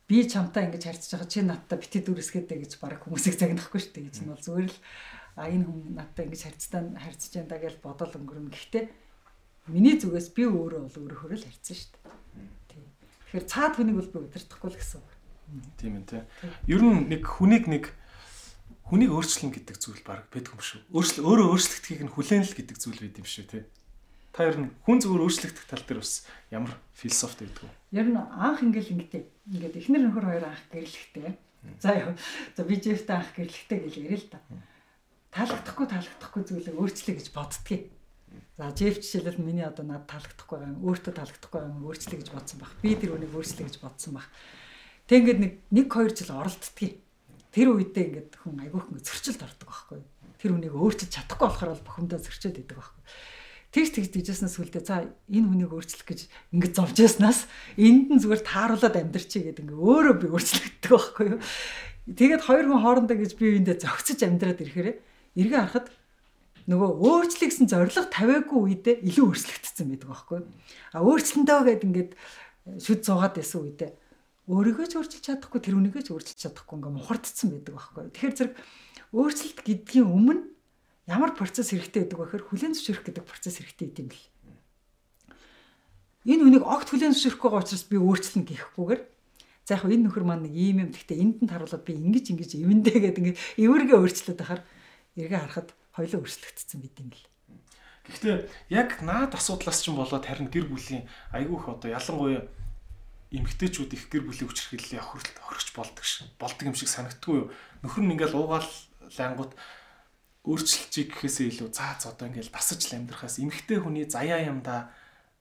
[0.06, 4.06] би чамтай ингэж харьцаж байгаа чи надтай бити дүр эсгээдэй гэж баг хүмүүсийг загнахгүй штэ
[4.06, 4.78] гэж нь бол зүгээр л
[5.35, 8.55] а энэ хүн надтай ингэж харьцтай харьцаж байна гэж бодол өнгөрнө.
[8.55, 8.85] Гэхдээ
[9.74, 11.98] миний зүгээс би өөрөө бол өөрийнхөө л харьцсан штэ.
[13.35, 15.11] Тэгэхээр цаад хүнийг бол би удирдахгүй л гэсэн үг.
[15.78, 16.23] Тийм ээ тий.
[16.70, 17.90] Ер нь нэг хүнийг нэг
[18.86, 20.81] хүнийг өөрчлөн гэдэг зүйл баг байдаг юм шүү.
[20.93, 23.66] Өөрчлө өөрөө өөрчлөгдөхийг нь хүлээн л гэдэг зүйл байд юм шүү те.
[24.35, 27.74] Та ер нь хүн зүгээр өөрчлөгдөх тал дээр бас ямар философи байдаг вэ?
[27.97, 29.24] Ер нь анх ингээл ингэдэг.
[29.51, 31.39] Ингээд эхнэр нөхөр хоёр анх гэрлэхтэй.
[31.81, 32.12] За яа.
[32.59, 34.40] За би жифтэй анх гэрлэхтэй гэж ярил л да.
[35.35, 37.90] Таалагдахгүй таалагдахгүй зүйлээ өөрчлөе гэж боддгийг.
[38.55, 42.28] За жеф жишээлбэл миний одоо надад таалагдахгүй байгаа юм, өөртөө таалагдахгүй байгаа юм өөрчлөе гэж
[42.31, 42.70] бодсон баг.
[42.78, 44.31] Би тэр үнийг өөрчлөе гэж бодсон баг.
[45.11, 47.02] Тэг ингээд нэг 1 2 жил оролддгийг.
[47.51, 50.01] Тэр үедээ ингээд хүн айгүйх ингээд зөрчилд ордог байхгүй.
[50.39, 53.02] Тэр үнийг өөрчилж чадахгүй болохоор бол бухимдаа зөрчөөд идэг байхгүй.
[53.74, 56.20] Тэгж тэгж дижээснээс үлдээ за энэ хүнийг өөрчлөх гэж
[56.55, 61.40] ингээд зовж яснаас энд нь зүгээр тааруулаад амьдрчий гэдэг ингээд өөрөө би өөрчлөгддөг байхгүй юу.
[62.06, 64.89] Тэгээд хоёр хүн хоорондоо гэж би үүндээ зөгцөж амьдраад ирэхээр
[65.39, 65.89] эргээ харахад
[66.70, 70.40] нөгөө өөрчлөлт гэсэн зориг тавиагүй үедээ илүү өөрчлөгдсөн байдаг байхгүй.
[70.97, 72.11] А өөрчлөндөө гэд ингээд
[72.81, 73.90] шүд зугаад байсан үедээ
[74.48, 78.02] өөрийгөө ч өөрчилж чадахгүй тэр үнийгээ ч өөрчилж чадахгүй ингээд мухардцсан байдаг байхгүй.
[78.12, 78.55] Тэгэхээр зэрэг
[79.16, 80.40] өөрчлөлт гэдгийн өмнө
[81.09, 84.28] ямар процесс хэрэгтэй байдаг вэ гэхээр хүлэн зөвшөөрөх гэдэг процесс хэрэгтэй гэдэг юм бэл.
[86.28, 89.02] Энэ үнийг огт хүлэн зөвшөөрөхгүй байгаа учраас би өөрчлөн гэхгүйгээр
[89.65, 92.51] за яг энэ нөхөр маань нэг ийм юм гэхдээ энд нь таруулаад би ингэж ингэж
[92.61, 94.62] ивэндэ гэдэг ингээд эвэргээ өөрчлөд байхаар
[95.19, 97.24] эргээ харахад хоёлоо өрсөлдөгдсөн бид юм л.
[98.05, 98.36] Гэхдээ
[98.74, 102.45] яг наад асуудлаас ч юм болоод харин гэр бүлийн айгүйх одоо ялангуяа
[103.32, 106.28] эмгтээчүүд их гэр бүлийн хүчирхийлэл явах хүртэл хоригч болдог ш.
[106.36, 107.49] болдог юм шиг санагдтгүй юу?
[107.81, 108.70] Нөхөр нь ингээл уугаал
[109.16, 109.53] лангууд
[110.45, 114.93] өөрчлөлчийг гэхээсээ илүү за одоо ингээл дасаж л амьдрахаас эмгтээ хүний заяа юм да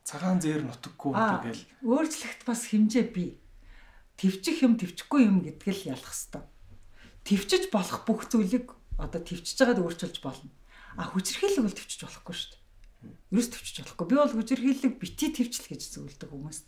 [0.08, 3.36] цагаан зээр нутаггүй тэгэл өөрчлөлт бас хэмжээ бий.
[4.16, 6.48] Твчих юм твчихгүй юм гэдг л ялах хэвээр.
[7.28, 8.72] Твчиж болох бүх зүйлийг
[9.04, 10.50] одоо төвчж байгаад өөрчилж болно.
[10.96, 12.64] А хүчирхийлэг бол төвчж болохгүй шүү дээ.
[13.34, 14.06] Ерөөс төвчж болохгүй.
[14.08, 16.68] Би бол хүчирхийлэг бити төвчл гэж зөвлөдөг хүмүүст.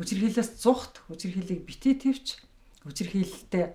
[0.00, 2.26] Хүчирхийлээс зүхт, хүчирхийлийг бити төвч,
[2.84, 3.66] хүчирхийлэлтэй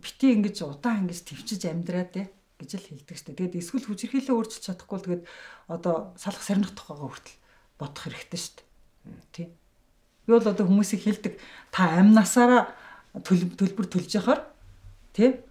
[0.00, 3.38] бити ингэж удаан ингэж төвчж амьдраа те гэж л хэлдэг шүү дээ.
[3.52, 5.24] Тэгээд эсвэл хүчирхийлээ өөрчилж чадахгүй л тэгээд
[5.68, 7.36] одоо салах сарних тухайгаа хүртэл
[7.76, 8.66] бодох хэрэгтэй шүү дээ.
[9.34, 9.46] Тий.
[10.24, 11.34] Би бол одоо хүмүүсийг хэлдэг
[11.74, 12.72] та амнасаараа
[13.20, 14.46] төлбөр төлж яхаар
[15.12, 15.42] тий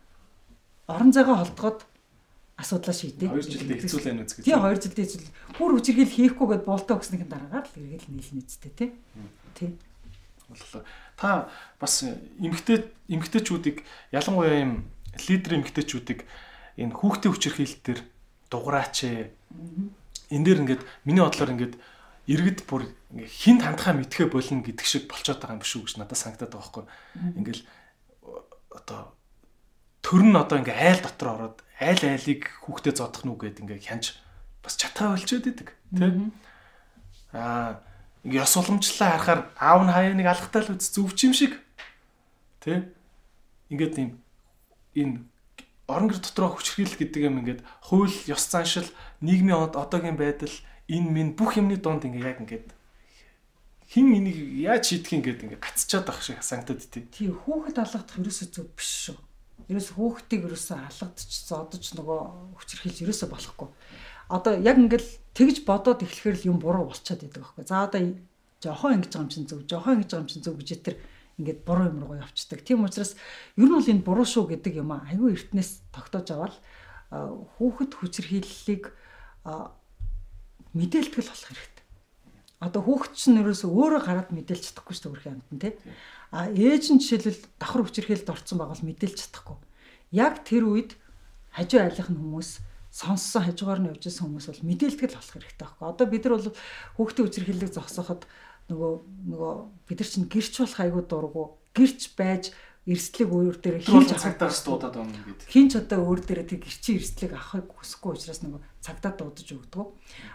[0.91, 1.88] орон зайгаа холдоход
[2.61, 3.30] асуудлаа шийдээ.
[3.31, 4.43] 2 жилдээ хэцүү л байна үз гэж.
[4.45, 5.22] Тий 2 жилдээ хэцүү.
[5.57, 8.89] Бүр хүчирхийл хийхгүйгээд болтоо гэснийхэн дараагаар л эргэл нийлнэ үстэй тий.
[9.57, 9.69] Тий.
[10.45, 10.84] Боллоо.
[11.18, 11.49] Та
[11.80, 12.77] бас эмгтээ
[13.09, 13.77] эмгтээчүүдийг
[14.13, 14.73] ялангуяа юм
[15.27, 16.19] лидер эмгтээчүүдийг
[16.77, 17.99] энэ хүүхдийн хүчирхийлэл төр
[18.51, 19.31] дуграач ээ.
[20.31, 21.76] Энэ дээр ингээд миний бодлоор ингээд
[22.30, 22.88] иргэд бүр
[23.27, 26.61] хинт хандхаа мэдхэ болно гэдэг шиг болчиход байгаа юм биш үү гэж надад санагдаад байгаа
[26.61, 26.85] байхгүй.
[27.39, 27.63] Ингээл
[28.72, 28.99] одоо
[30.02, 34.18] төр нь одоо ингээ айл дотор ороод айл айлыг хүүхдэд зодох нүг гэд ингээ хянж
[34.65, 36.11] бас чатаа болчиход идэг тий.
[37.34, 37.82] Аа
[38.26, 41.53] ингээ ёс уламжлалаа харахаар аав нь хаяа нэг алгатай л үз зүвч юм шиг
[42.61, 42.86] тий.
[43.69, 44.11] Ингээд юм
[44.98, 45.26] энэ
[45.86, 48.90] орон гэр дотроо хүчрхийлэл гэдэг юм ингээд хууль ёс заншил
[49.22, 50.53] нийгмийн одоогийн байдал
[50.90, 52.73] энэ минь бүх юмны донд ингээ яг ингээд
[53.90, 57.06] хин энийг яаж шийдэх юм гээд ингээ гацчихад байх шиг санагдаад тий.
[57.10, 59.18] Тий хүүхэд алгадах ерөөсөө зөв биш шүү
[59.72, 62.19] ерөөс хүүхдийг ерөөсөө алгадч зодож нөгөө
[62.60, 63.69] хүчрхийлж ерөөсөө болохгүй.
[64.27, 67.64] Одоо яг ингээл тэгж бодоод эхлэхээр л юм буруу болчиход идэг байхгүй.
[67.68, 68.19] За одоо
[68.60, 70.95] жохон ингэж байгаа юм чинь зөв, жохон ингэж байгаа юм чинь зөв гэж тэр
[71.39, 72.61] ингээд буруу юм руу явцдаг.
[72.61, 73.15] Тийм учраас
[73.57, 75.07] ер нь бол энэ буруу шүү гэдэг юм аа.
[75.10, 76.56] Айгүй эртнээс тогтоож аваад
[77.11, 78.93] хүүхэд хүчрхийллийг
[80.77, 81.85] мэдээлтгэл болох хэрэгтэй.
[82.61, 85.73] Одоо хүүхэд чинь ерөөсөө өөрөө гараад мэдээлж чадахгүй шүү дээ өөрхийн амт нь тий.
[86.32, 89.58] А ээж нь жишээлбэл давхар хүчирхээлд орцсон байгаа бол мэдээлж чадахгүй.
[90.16, 90.95] Яг тэр үед
[91.52, 92.49] хажуу айлынх нь хүмүүс
[92.91, 95.88] сонссон хажуугаар нь явж исэн хүмүүс бол мэдээлтгэл болох хэрэгтэй байхгүй.
[95.91, 96.56] Одоо бид нар бол
[96.95, 98.24] хүүхдийн хүчирхээлийг зогсооход
[98.72, 98.91] нөгөө
[99.32, 99.53] нөгөө
[99.88, 101.44] бид нар чинь гэрч болох айгуу дургу
[101.76, 102.56] гэрч байж
[102.88, 105.48] эрсдлийг өөр дээр хийж цагтаас дуудаад байна гэдэг.
[105.48, 109.88] Хин ч одоо өөр дээр тэг гэрчийн эрсдлийг авахыг хүсэхгүй учраас нөгөө цагтаа дуудаж өгдөг.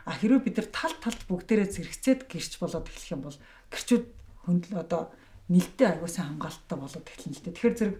[0.07, 3.39] А хэрвээ бид нар тал талд бүгдээрээ зэрэгцээд гэрч болоод эхлэх юм бол
[3.75, 4.05] гэрчүүд
[4.47, 5.03] хөндлө одоо
[5.49, 7.55] нэлтээ аягүй сайн хамгаалттай болоод эхэлнэ л дээ.
[7.55, 7.97] Тэгэхээр зэрэг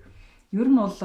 [0.57, 0.99] ер нь бол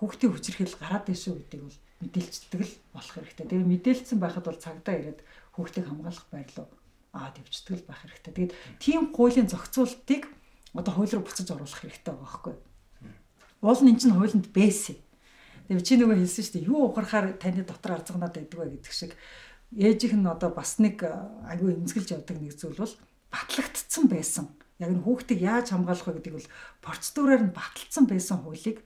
[0.00, 3.46] хүүхдийн хүчирхэл гараад ирсэн гэдгийг бол мэдээлцдэг л болох хэрэгтэй.
[3.46, 5.20] Тэгээ мэдээлцсэн байхад бол цагдаа ирээд
[5.54, 6.68] хүүхдийг хамгаалах байр руу
[7.14, 8.32] аа дэвчдэг л байх хэрэгтэй.
[8.34, 8.52] Тэгээд
[8.82, 10.22] тийм хуулийн зохицуултыг
[10.74, 12.54] одоо хууль руу буцаж оруулах хэрэгтэй байгаа байхгүй.
[13.62, 14.96] Уул нь эн чинь хуулинд бэсэ.
[15.68, 16.70] Тэгээ чи нөгөө хэлсэн шүү дээ.
[16.70, 19.12] Юу ухрахаар таны дотор арзагнаад байдаг вэ гэдэг шиг
[19.76, 21.04] ээжийнх нь одоо бас нэг
[21.46, 22.94] аягүй эмзгэлж явдаг нэг зүйл бол
[23.30, 28.80] батлагдцсан байсан яг нь хүүхдийг яаж хамгаалах вэ гэдэг бол процедураар нь баталсан байсан хуулийг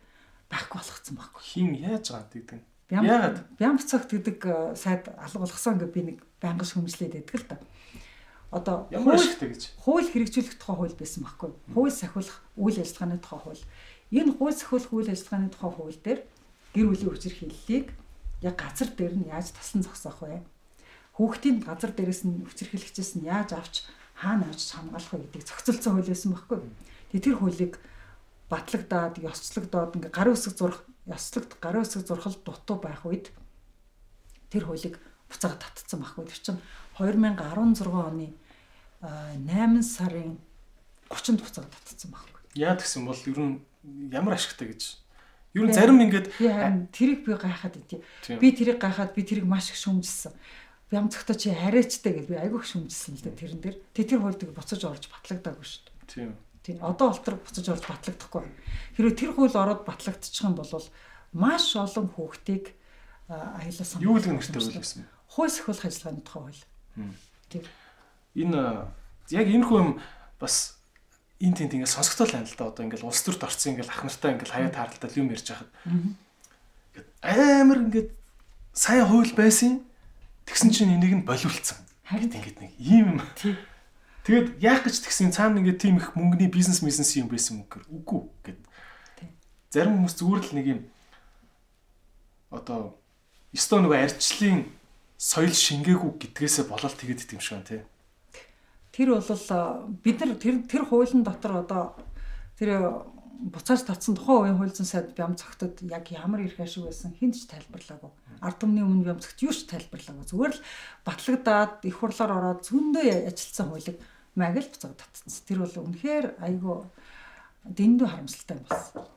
[0.51, 1.43] байхгүй болгоцсон байхгүй.
[1.43, 2.67] Хин яаж байгаа гэдэг нь.
[2.91, 3.39] Яагаад?
[3.57, 7.57] Бямб цагт гэдэг э, сайд алга болгосон гэж би нэг байнгын хөмжлээд байдаг л да.
[8.53, 9.25] Одоо хууль.
[9.83, 11.51] Хууль хэрэгжүүлэх тухай хууль байсан байхгүй.
[11.75, 13.63] Хууль сахиулах үйл ажиллагааны тухай хууль.
[14.15, 16.21] Энэ хууль сахиулах үйл ажиллагааны тухай хууль дээр
[16.77, 17.87] гэр бүлийн хүчирхийллийг
[18.45, 20.45] яг газар дээр нь яаж тасан зогсоох вэ?
[21.19, 26.11] Хүүхдийн газар дээрээс нь хүчирхийлэгчээс нь яаж авч хаана авч хамгаалах вэ гэдгийг зохицолцсон хууль
[26.11, 26.59] байсан байхгүй.
[27.13, 27.75] Тэгээ тэр хуулийг
[28.49, 33.35] батлагдаад, ёсцлогдоод ингээ гарын үсэг зурх, ёсцлогд гарын үсэг зурхал дутуу байх үед
[34.51, 34.97] тэр хуулийг
[35.29, 36.25] буцаага татцсан байхгүй.
[36.31, 36.61] Тэр чинь
[36.99, 38.33] 2016 оны
[39.03, 40.39] 8 сарын
[41.11, 42.41] 30-нд буцаага татцсан байхгүй.
[42.55, 43.59] Яа гэсэн бол ер нь
[44.15, 45.05] ямар ашигтай гэж
[45.55, 46.35] нь зарим ингээд
[46.91, 48.03] тэрийг би гайхаад идэв.
[48.43, 50.35] Би тэрийг гайхаад би тэрийг маш их шүмжилсэн.
[50.95, 53.77] Ам цогтой чи хараачтай гэж би айгүй их шүмжилсэн л дээ тэрэн дээр.
[53.93, 55.95] Тэ тэр хуульд буцаж орж батлагдаагүй шүү дээ.
[56.09, 56.31] Тийм.
[56.63, 56.79] Тийм.
[56.81, 58.43] Одоо болтор буцаж орж батлагдахгүй.
[58.97, 60.71] Хэрвээ тэр хууль ороод батлагдчих юм бол
[61.35, 62.73] маш олон хүүхдийг
[63.29, 64.01] аялал сан.
[64.01, 65.05] Юу л нэртэй хууль гэсэн.
[65.29, 66.63] Хууль сахиулах ажиллагааны тухай хууль.
[67.51, 67.65] Тийм.
[68.35, 68.89] Энэ
[69.31, 70.01] яг энэ хүн
[70.41, 70.79] бас
[71.41, 74.31] эн тент ингээд сонсогдол байна л да одоо ингээд улс төрт орцсон ингээд ах нартай
[74.37, 78.11] ингээд хаяа таарлалтад юм ярьж хахад ингээд амар ингээд
[78.73, 79.85] сайн хууль байсан
[80.45, 83.21] тэгсэн чинь энийг нь болиулсан харин ингээд нэг ийм юм.
[84.25, 87.85] Тэгээд яах гэж тэгсэн цаана ингээд тийм их мөнгөний бизнес бизнес юм байсан мөнгөөр.
[87.89, 88.61] Үгүй гэд
[89.73, 90.81] зарим хүмүүс зүгээр л нэг юм
[92.53, 92.97] одоо
[93.57, 94.69] өстөө нөгөө арчлын
[95.17, 97.83] соёл шингээгүй гэдгээсээ болол тэгээд идэм шиг байна тий.
[98.93, 99.29] Тэр бол
[100.05, 101.97] бид нар тэр тэр хуулийн дотор одоо
[102.61, 102.81] тэр
[103.41, 107.47] буцааж татсан тухайн үеийн хууль зүйн сайд бям цогтод яг ямар ирэх ашиг байсан хинч
[107.51, 108.11] тайлбарлаагүй.
[108.41, 110.25] Ард түмний өмнө бям цогт юу ч тайлбарлаагүй.
[110.31, 110.63] Зүгээр л
[111.03, 113.99] батлагдаад их хурлаар ороод зөндөө ажилтсан хуулийг
[114.39, 115.45] маяг л буцаага татсан.
[115.47, 116.77] Тэр бол үнэхээр айгүй
[117.65, 119.09] дэндүү харамсалтай байна.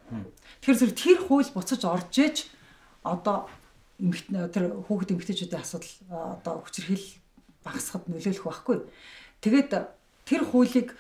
[0.64, 2.38] Тэгэхээр зэрэг тэр хууль буцаж орж ээж
[3.04, 3.52] одоо
[4.00, 5.94] эмгт тэр хүүхэд эмгтээчүүдийн асуудал
[6.38, 7.08] одоо хүчирхийл
[7.66, 8.78] багасхад нөлөөлөх байхгүй.
[9.44, 9.72] Тэгээд
[10.24, 10.96] тэр хуулийг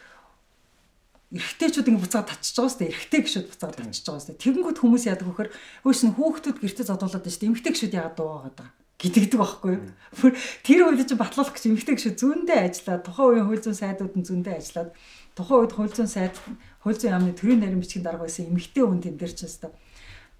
[1.27, 5.27] эрэгтэйчүүд ингэ буцаад татчихж байгаа сте эрэгтэй гişүүд буцаад татчихж байгаа сте тэгэнгүүт хүмүүс яадаг
[5.27, 5.49] вөхөр
[5.83, 8.75] хөөс нь хүүхдүүд гэрте зодуулаад байна сте эмэгтэй гişүүд яагаад дуугаад байгаа?
[8.97, 10.31] Гэдэгдэг байхгүй юу?
[10.63, 14.23] Тэр үед чинь батлуулах гэж эмэгтэй гişүүд зүүндээ ажиллаад тухайн үеийн хууль зүйн сайдууд нь
[14.23, 14.89] зүүндээ ажиллаад
[15.35, 16.35] тухайн үед хууль зүйн сайд
[16.81, 19.69] хууль зүйн яамны төрийн нарийн бичгийн дарга байсан эмэгтэй хүн тэн дээр ч өстө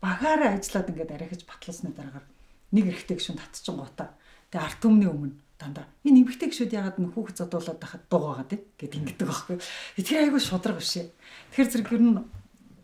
[0.01, 2.25] багаараа ажиллаад ингээд арайхаж батлуулсны дараагаар
[2.71, 4.09] нэг эрэгтэй гişүн татчихсан гутаа
[4.49, 8.61] тэгээ арт өмнө өмнө дандаа энэ эмгтэй гişүүд ягаад н хүүхэд зодуулаад байхад дуугаад тийм
[8.77, 9.57] гэд ингэдэг байхгүй.
[9.97, 11.09] Тэр айгүй шудраг бишээ.
[11.51, 12.21] Тэгэхээр зэрэг ер нь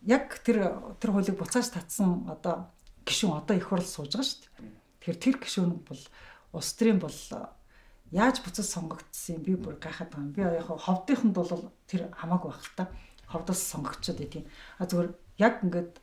[0.09, 0.57] яг тэр
[0.99, 2.73] тэр хуулийг буцааж татсан одоо
[3.05, 4.73] гişүн одоо их хурл сууж байгаа шүү дээ.
[4.99, 6.01] Тэгэхээр тэр гişүн бол
[6.57, 7.19] улс төрийн бол
[8.11, 10.33] яаж буцаж сонгогдсон би бүр гайхаад байгаа юм.
[10.33, 12.89] Би яг ховдынханд бол тэр хамаагүй байх л та.
[13.29, 14.45] Ховдос сонгогчод байдیں۔
[14.77, 15.09] А зүгээр
[15.41, 15.93] яг ингээд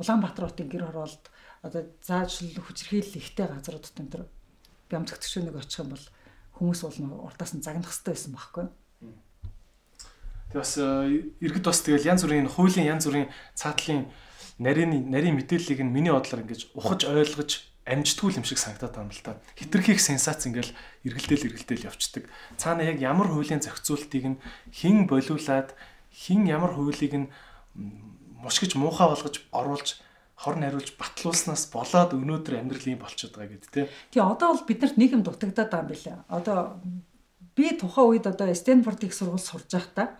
[0.00, 1.28] Улаанбаатар хотын гэр хороолт
[1.62, 4.22] одоо заажл хүчрхийлэл ихтэй газруудад энэ төр
[4.88, 6.04] бямцгтгчүүнийг очих юм бол
[6.60, 8.66] хүмүүс бол урдаас нь загнах хэрэгтэй байсан байхгүй.
[10.52, 14.12] Тэгээ бас э, иргэд бас тэгэл янз бүрийн хуулийн янз бүрийн цаатлын
[14.60, 19.24] нарийн нарийн мэдээллийг нь миний бодлоор ингэж ухаж ойлгож амжтгүй юм шиг санагдаад байна л
[19.24, 19.40] та.
[19.56, 20.76] Хитрхийх сенсац ингээл
[21.08, 22.28] эргэлдээл эргэлдээл явцдаг.
[22.60, 25.72] Цаана яг ямар хуулийн зохицуултыг нь хэн болиулаад
[26.12, 27.26] хэн ямар хуулийг нь
[28.44, 29.88] мушгиж муухай болгож оруулж
[30.40, 33.92] хорн хариулж батлуулснаас болоод өнөөдөр амьдрал юм болчиход байгаа гэд тэ.
[34.08, 36.18] Тий одоо бол биднэрт нэг юм дутагдаад байгаа юм билээ.
[36.32, 36.58] Одоо
[37.52, 40.16] би тухайн үед одоо Стэнфорд их сургууль сурж байхдаа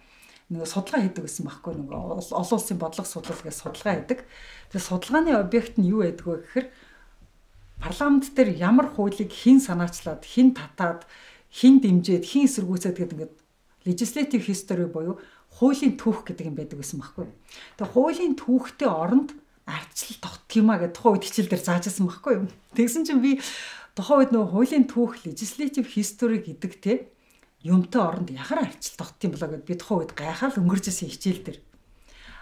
[0.52, 4.20] нэг судалгаа хийдэг гэсэн байхгүй нэг олон улсын бодлого судлал гэж судалгаа хийдэг.
[4.68, 6.66] Тэгээ судалгааны объект нь юу байдаг вэ гэхээр
[7.80, 11.09] парламент дээр ямар хуулийг хэн санаачлаад, хэн татаад,
[11.48, 13.34] хэн дэмжиж, хэн эсэргүүцээд гэдэг ингээд
[13.88, 15.16] legislative history буюу
[15.56, 17.26] хуулийн түүх гэдэг юм байдаг гэсэн байхгүй.
[17.80, 19.32] Тэгээ хуулийн түүхтэй оронд
[19.70, 22.47] ардчил тогтох юм а гэдэг тухайн үед хичээл дээр заажсан байхгүй юу.
[22.74, 23.38] Тэгсэн чинь би
[23.94, 27.09] тухайн үед нөгөө хуулийн түүх legislative history гэдэг те
[27.62, 31.59] юмтай оронд яхаар ардчил тогтох юм болоо гэд би тухайн үед гайхаал өнгөржсэн хичээл дээр.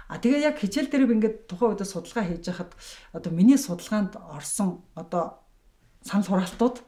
[0.09, 2.72] А тэгээ яг хичээл дээр би ингээд тухайн үед судалгаа хийж хахад
[3.12, 5.44] одоо миний судалгаанд орсон одоо
[6.00, 6.80] санал хураалтууд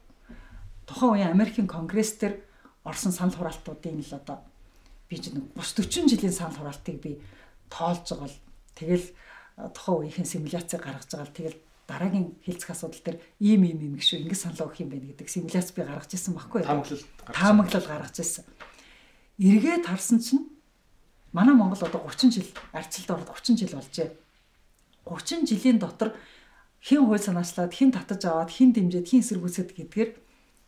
[0.88, 2.40] тухайн үеийн Америкийн конгресс дээр
[2.84, 4.40] орсон санал хураалтуудын л одоо
[5.10, 7.20] би чинь бус 40 жилийн санал хураалтыг би
[7.68, 8.38] тоолж байгаа бол
[8.78, 9.06] тэгэл
[9.74, 11.58] тухайн үеийн симуляц гаргаж байгаа л тэгэл
[11.90, 14.22] дараагийн хилцэх асуудал дээр ийм ийм юм гişүү.
[14.22, 17.02] Ингэ санал өгөх юм байна гэдэг симуляц би гаргаж ирсэн баггүй таамаглал
[17.34, 18.44] таамаглал гаргаж ирсэн.
[19.42, 20.46] Эргээд харсан чинь
[21.34, 24.14] манай Монгол одоо 30 жил арчилд ороод 30 жил болжээ.
[25.02, 26.14] 30 жилийн дотор
[26.78, 30.10] хин хууль санаачлаад хин татаж аваад хин дэмжиж хин эсэргүүцэд гэдгээр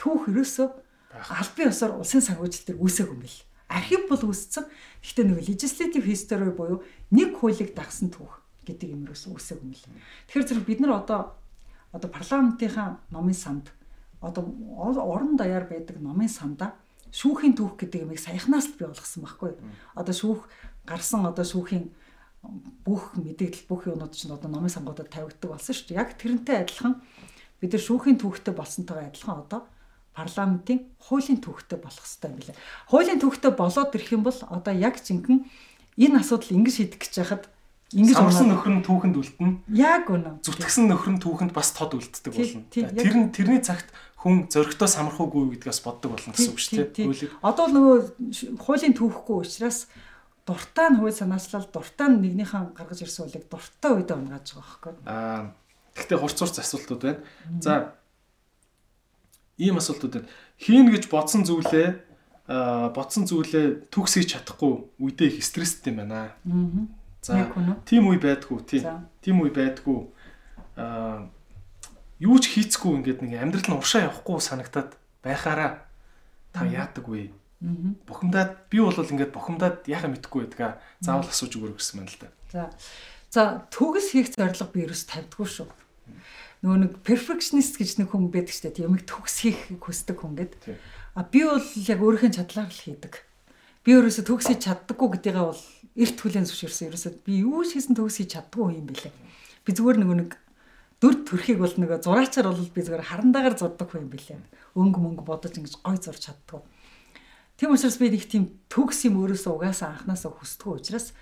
[0.02, 0.68] түүх ерөөсөө
[1.14, 3.38] албан ёсоор улсын санхүүжилтээр үүсэх юм бэл.
[3.70, 4.66] Архив бол үүссэн.
[5.00, 6.82] Гэхдээ нэг legislative history буюу
[7.14, 9.86] нэг хуулийг дагсан түүх гэдэг юм ерөөс үүсэх юм л.
[10.28, 11.36] Тэгэхээр зэрэг бид нар одоо
[11.92, 13.72] одоо парламентынхаа номын санд
[14.20, 14.48] одоо
[14.96, 16.78] орон даяар байдаг номын сандаа
[17.12, 19.52] шүүхийн түүх гэдэг юмыг саяхнаас л бий болгосон байхгүй.
[19.98, 20.40] Одоо шүүх
[20.88, 21.92] гарсан одоо шүүхийн
[22.86, 26.00] бүх мэдээлэл бүх юмнууд чинь одоо номын сангуудад тавигддаг болсон шүү дээ.
[26.00, 27.02] Яг тэрнтэй адилхан
[27.60, 29.60] бид нар шүүхийн түүхтэй болсонтойгоо адилхан одоо
[30.16, 32.56] парламентын хуулийн түүхтэй болох хэрэгтэй юм билээ.
[32.90, 35.46] Хуулийн түүхтэй болоод ирэх юм бол одоо яг жинхэнэ
[36.00, 37.44] энэ асуудал ингэж шийдэх гэж байхад
[37.92, 39.54] ингэж урсан нөхөр нь түүхэнд үлдэнэ.
[39.76, 40.40] Яг үнэ.
[40.40, 42.64] Зүтгэсэн нөхөр нь түүхэнд бас тод үлддэг болно.
[42.72, 43.92] Тэр нь тэрний цагт
[44.22, 47.10] хүн зөрөгтэй самархуугүй гэдгээс боддог болно гэсэн үг шүү дээ.
[47.42, 47.96] Одоо л нөгөө
[48.62, 49.90] хуулийн түүхгүй учраас
[50.46, 54.94] дуртай нь хууль санаачлал дуртай нь нэгнийхэн гаргаж ирсэн үлийг дуртай үедээ унгааж байгаа байхгүй.
[55.10, 55.42] Аа
[55.98, 57.20] гэхдээ хурц хурц асуултууд байна.
[57.60, 57.94] За
[59.58, 60.28] ийм асуултууд байна.
[60.58, 61.88] Хийн гэж бодсон зүйлээ
[62.96, 66.34] бодсон зүйлээ төгс хийж чадахгүй үедээ их стресстэй юм байна.
[66.46, 67.01] Аа.
[67.22, 67.38] За
[67.86, 68.82] тийм үе байдгүй тий.
[69.22, 70.10] Тийм үе байдгүй.
[70.74, 71.30] Аа
[72.22, 75.86] юу ч хийцгүй ингээд нэг амьдрал нь уршаа явахгүй санагтаад байхаараа
[76.50, 77.30] та яадаг вэ?
[78.06, 80.82] Бухимдаад би бол ингээд бухимдаад яхаа мэдхгүй байдгаа.
[80.98, 82.28] Заавал асууж өгөрө гэсэн юм л да.
[82.50, 82.62] За.
[83.30, 85.70] За төгс хийх зорилго би ерөөс тавьдгүй шүү.
[86.62, 88.86] Нөгөө нэг perfectionist гэж нэг хүн байдаг шүү дээ.
[88.86, 90.78] Ямиг төгс хийх хүсдэг хүн гэдэг.
[91.14, 93.14] А би бол яг өөрийнхөө чадлаар л хийдэг.
[93.82, 95.58] Би ерөөсө төгс хийж чаддаггүй гэдгээ бол
[95.96, 96.88] эрт хүлэн зөвшөөрсөн.
[96.88, 99.12] Ерөөсө би юу ч хийсэн төгс хийж чаддаггүй юм бэлээ.
[99.64, 100.32] Би зүгээр нөгөө нэг
[101.02, 104.38] дүр төрхийг бол нөгөө зураачаар бол би зүгээр харандаагаар зурдаг хүн юм бэлээ.
[104.78, 106.62] Өнгө мөнгө бодож ингэж гой зурч чаддаггүй.
[107.58, 111.12] Тийм учраас би нэг тийм төгс юм өөрөөсөө угаасаа анханасаа хүсдэг учраас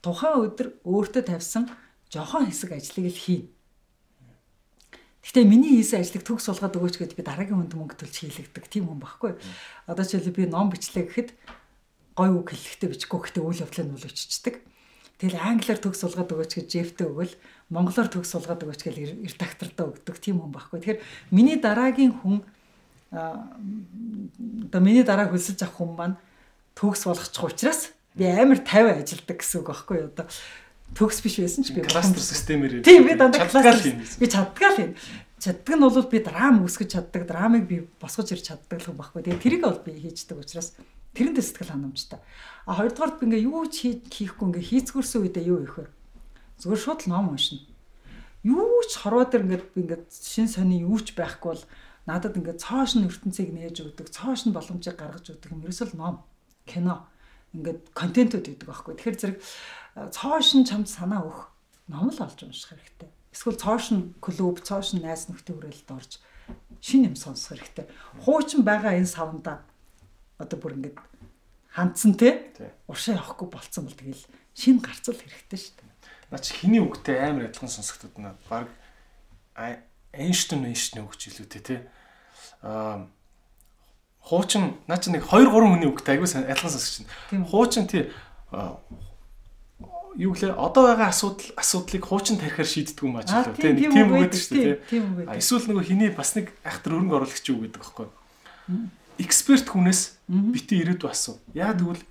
[0.00, 1.68] тухайн өдөр өөртөө тавьсан
[2.08, 3.40] жохон хэсэг ажлыг л хий.
[5.26, 8.86] Гэтэ миний хийсэн ажлыг төгс суулгаад өгөөч гэдээ би дараагийн хүнд мөнгө төлж хийлэгдэг тийм
[8.86, 9.34] хүн байхгүй.
[9.90, 11.34] Одоо ч би ном бичлээ гэхэд
[12.16, 14.56] гой үг хэлэхдээ бичихгүй гэхдээ үйл явдлыг нь бол иччихдэг.
[15.20, 17.34] Тэгэл англиар төгс суулгаад өгөөч гэж Жефтэй өгвөл
[17.72, 18.96] монголоор төгс суулгаад өгөөч гэж
[19.36, 20.80] редактордоо өгдөг тийм хүн байхгүй.
[20.80, 21.00] Тэгэхээр
[21.32, 22.44] миний дараагийн хүн
[23.12, 26.16] одоо миний дараа хөлсөж авах хүн маань
[26.76, 27.80] төгс болгочих учраас
[28.12, 30.12] би амар 50 ажилдаг гэсэн үг байхгүй юу?
[30.12, 30.26] Одоо
[30.92, 34.92] төгс биш байсан ч би кластер системээр тийм би дандаа кластер би чаддгаал юм
[35.40, 39.22] чаддаг нь бол би драм үсгэж чаддаг драмыг би босгож ирж чаддаг л байхгүй.
[39.22, 40.72] Тэгээ тэрийг бол би хийждэг учраас
[41.16, 42.20] тэрэнд сэтгэл ханамжтай
[42.68, 45.88] а хоёрдугаард би ингээ юу ч хийхгүй ингээ хийцгэрсэн үедээ юу их вэ
[46.60, 47.64] зүгээр шууд ном уншина
[48.44, 51.64] юу ч хорвоо дээр ингээд би ингээд шин сони юу ч байхгүй бол
[52.06, 56.22] надад ингээд цоош нь ертөнцийг нээж өгдөг, цоош нь боломжийг гаргаж өгдөг юм ерөөсөл ном,
[56.62, 57.10] кино
[57.50, 58.94] ингээд контентууд өгдөг байхгүй.
[58.94, 59.38] Тэгэхээр зэрэг
[60.14, 61.50] цоош нь чамд санаа өгөх
[61.90, 63.10] ном л олж унших хэрэгтэй.
[63.34, 66.22] Эсвэл цоош нь клуб, цоош нь найз нөхдөд хүрээлд орж
[66.78, 67.90] шин юм сонсох хэрэгтэй.
[68.22, 69.66] Хуучин байгаа энэ савнда
[70.38, 70.98] одоо бүр ингээд
[71.72, 72.48] хандсан те
[72.88, 74.24] уршаа явахгүй болцсон бол тэгэл
[74.56, 75.92] шин гарцал хэрэгтэй шүү дээ.
[76.32, 78.68] Наа чи хиний үгтэй амар адилхан сонсогдод наа баг
[80.16, 81.76] Эйнштейн Эйнштейн өгч илүүтэй те
[82.64, 83.08] аа
[84.24, 86.72] хуучин наа чи нэг 2 3 хүний үгтэй айгуу адилхан
[87.30, 87.46] байна.
[87.46, 88.10] Хуучин тий
[90.16, 94.08] юу гэлээ одоо байгаа асуудал асуудлыг хуучин тарихаар шийддэг юм аа ч лээ тий тийм
[94.16, 95.00] үг гэдэг шүү дээ тий.
[95.36, 98.08] Эсвэл нөгөө хиний бас нэг айхтар өрнг оруулагч юу гэдэг байхгүй.
[99.18, 101.40] Эксперт хүнээс бити ирээдүй асуу.
[101.56, 102.04] Яа тэгвэл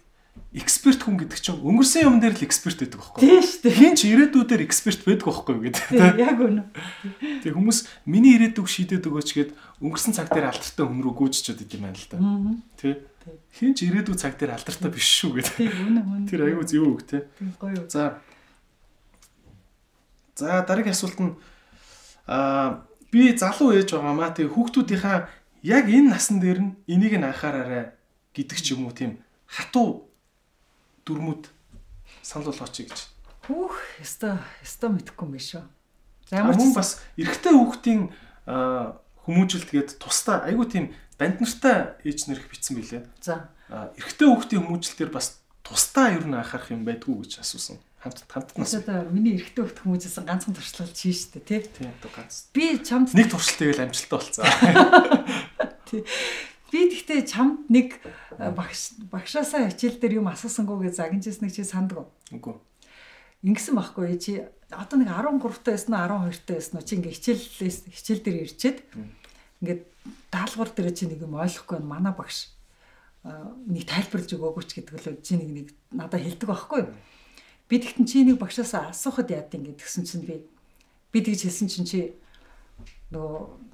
[0.55, 3.27] эксперт хүн гэдэг чинь өнгөрсөн юм дээр л эксперт байдаг байхгүй юу?
[3.27, 3.75] Тийм шүү дээ.
[3.75, 5.83] Хин ч ирээдүйдээр эксперт байдаг байхгүй юу гэдэг.
[6.15, 6.63] Яг үнэ.
[7.43, 9.51] Тэг хүмүүс миний ирээдүйг шийдээд өгөөч гэд
[9.83, 12.17] өнгөрсөн цаг дээр алдартай хүн рүү гүйжчихэд идэм байна л да.
[12.79, 13.03] Тэ.
[13.51, 15.55] Хин ч ирээдүй цаг дээр алдартай биш шүү гэдэг.
[15.59, 16.27] Тийм үнэ.
[16.31, 17.27] Тэр аюу зөв үг те.
[17.59, 17.83] Гоё.
[17.91, 18.23] За.
[20.39, 21.35] За дараагийн асуулт нь
[22.31, 24.31] аа би залуу ээж байгаамаа.
[24.31, 25.27] Тэг хүүхдүүдийнхаа
[25.65, 27.97] яг энэ насан дээр нь энийг нь анхаараарай
[28.37, 29.17] гэдэг ч юм уу тийм
[29.49, 30.05] хатуу
[31.09, 31.49] дүрмүүд
[32.21, 32.97] санал болгооч гэж.
[33.49, 35.65] Хүүх, ёстой, ёстой мэдхгүй юм биш үү.
[36.29, 38.01] За ямар ч бас эрэгтэй хүүхдийн
[39.25, 40.85] хүмүүжил тэгээд тусдаа айгүй тийм
[41.17, 43.01] банд нартай ээж нэрх битсэн билээ.
[43.21, 43.49] За.
[43.69, 47.81] Эрэгтэй хүүхдийн хүмүүжил дээр бас тусдаа ер нь анхаарах юм байдгүй гэж асуусан.
[48.05, 48.73] Хамт хамтнаас.
[48.77, 51.65] Одоо миний эрэгтэй хүүхд хүмүүжсэн ганцхан туршлага чи штэ тий.
[51.65, 52.53] Тийм одоо ганц.
[52.53, 54.45] Би чамд нэг туршилтыг л амжилттай болцсон.
[55.89, 56.05] Тий.
[56.69, 57.97] Би тэгтээ чамд нэг
[58.37, 62.09] э, багш багшаасаа хичээл дээр юм асуусангүй гэж загинжсэн нэг чи санддаг уу?
[62.29, 62.61] Үгүй.
[63.41, 67.15] Ингэсэн байхгүй чи одоо нэг 13 та байсан уу 12 та байсан уу чи ингээ
[67.17, 68.77] хичээлээс хичээл дээр ирчээд
[69.65, 69.81] ингээд
[70.29, 72.53] даалгавар дээр чи нэг юм ойлгохгүй нь манай багш
[73.25, 73.33] э,
[73.65, 76.93] нэг тайлбарлаж өгөөгүй ч гэдэг л чи нэг нэг надад хэлдэг байхгүй юу?
[77.69, 80.45] Би тэгтэн чи нэг багшаасаа асуухад яад ингэ тэгсэн чинь би
[81.09, 81.99] би тэгж хэлсэн чинь чи
[83.09, 83.65] нөгөө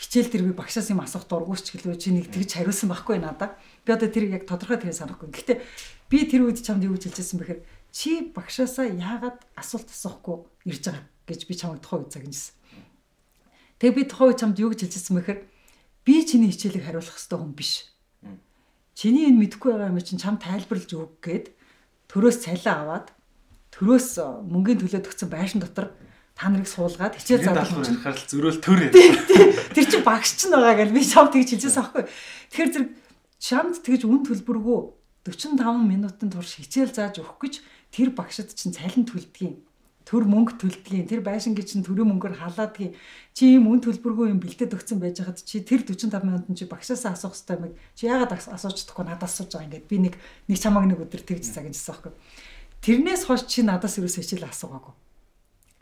[0.00, 3.60] хичээл дээр би багшаас юм асуух дургүйч гэлөө чи нэг тэгж хариулсан байхгүй надаа.
[3.84, 5.28] Би одоо тэр яг тодорхой тэрийг санахгүй.
[5.28, 5.58] Гэхдээ
[6.08, 7.60] би тэр үед чамд юу гэж хэлжсэн бэхээр
[7.92, 12.56] чи багшаасаа яагаад асуулт асуухгүй ирж байгаа гэж би чамд тухай үед загнажсэн.
[13.76, 15.40] Тэгээ би тухай үед чамд юу гэж хэлжсэн бэхээр
[16.08, 17.92] би чиний хичээлийг хариулах хэвээр хүн биш.
[18.96, 21.46] Чиний энэ мэдэхгүй байгаа юм чинь чам тайлбарлаж өг гээд
[22.08, 23.12] төрөөс цалин аваад
[23.80, 24.08] төрөөс
[24.44, 25.96] мөнгөний төлөөд өгсөн байшин дотор
[26.36, 28.92] та нарыг суулгаад хичээл задлах чинь ярихаар л зөрөөл төр яа.
[29.72, 32.04] тэр чинь багш чинь байгаа гэж би чамд тэгж хэлжсэн аахгүй.
[32.52, 32.90] Тэгэхээр зэрэг
[33.40, 34.78] чамд тэгж үн төлбөргүй
[35.24, 37.54] 45 минутын турш хичээл зааж өгөх гэж
[37.92, 39.64] тэр багшд чинь цалин төлдөг
[40.10, 41.06] төр мөнгө төлдөг.
[41.06, 42.98] Тэр байшингийн чинь төрийн мөнгөөр халаадгийн
[43.30, 47.14] чи ийм үн төлбөргүй юм бэлдээд өгсөн байж хаад чи тэр 45 минутанд чи багшаасаа
[47.14, 47.78] асуух хэрэгтэй юм.
[47.94, 50.14] Чи яагаад асууж чадахгүй надаас асууж байгаа ингээд би нэг
[50.50, 52.12] нэг чамаг нэг өдөр тэгж цагжсан байхгүй.
[52.80, 54.94] Тэрнээс хойш чи надаас ерөөсөө хичээл асуугаагүй.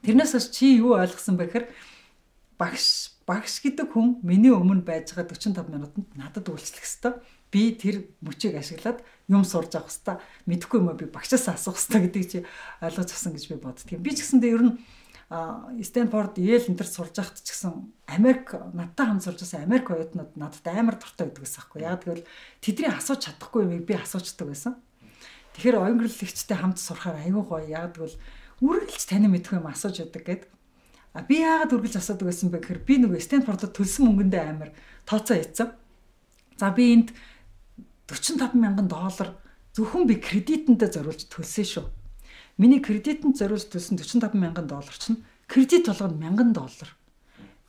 [0.03, 1.67] Тэрнээс хойш чи юу ойлгосон бэ гэхээр
[2.59, 7.15] багш багш гэдэг хүн миний өмнө байж байгаа 45 минутанд надад үйлчлэх хэвээр
[7.53, 10.19] би тэр мөчийг ашиглаад юм сурж авах хэвээр
[10.49, 12.39] мэдэхгүй юм би багшаас асуух хэвээр гэдгийг чи
[12.83, 14.03] ойлгож авсан гэж би боддгийн.
[14.03, 14.75] Би ч гэсэндээ ер нь
[15.29, 20.41] Стэнфорд, Йейл энэ төр сурж байхад ч гэсэн Америк надтай хамт сурж байсан Америк оюутнууд
[20.41, 21.85] надад амар дуртай байдаг гэсэн хэрэг.
[21.85, 22.29] Яг тэгвэл
[22.65, 24.81] тэдний асууж чадахгүй юмыг би асуучдаг байсан.
[25.59, 27.67] Тэгэхээр оюнгөрлөгчтэй хамт сурахаар аюу гоё.
[27.67, 28.15] Яг тэгвэл
[28.63, 30.47] үргэлж таны мэдэх юм асууж яадаг гэдэг.
[31.19, 34.71] А би яагаад үргэлж асуудаг байсан бэ гэхээр би нөгөө Стэнфордод төлсөн мөнгөндөө амар
[35.03, 35.75] тооцоо хийцэн.
[36.63, 37.11] За би энд
[38.07, 39.35] 45 мянган доллар
[39.75, 41.87] зөвхөн би кредитэндээ зориулж төлсөн шүү.
[42.63, 46.89] Миний кредитэнд зориулж төлсөн 45 мянган доллар чинь кредит болгоно 1000 доллар.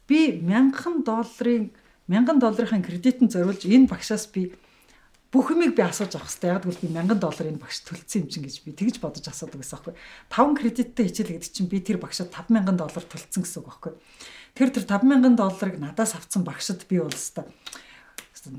[0.06, 1.74] Би 1000 долларын
[2.06, 4.54] 1000 долларын кредитэнд зориулж энэ багшаас би
[5.30, 6.50] бүх юмыг би асууж авах хэрэгтэй.
[6.50, 9.62] Яг бол би 1000 доллар энэ багш төлсөн юм чинь гэж би тэгж бодож асуудаг
[9.62, 9.94] гэсэн аахгүй.
[10.34, 13.94] 5 кредиттэй хичээл гэдэг чинь би тэр багшад 5000 доллар төлсөн гэсэн үг аахгүй.
[14.58, 17.46] Тэр тэр 5000 долларыг надаас авсан багшад би бол өстой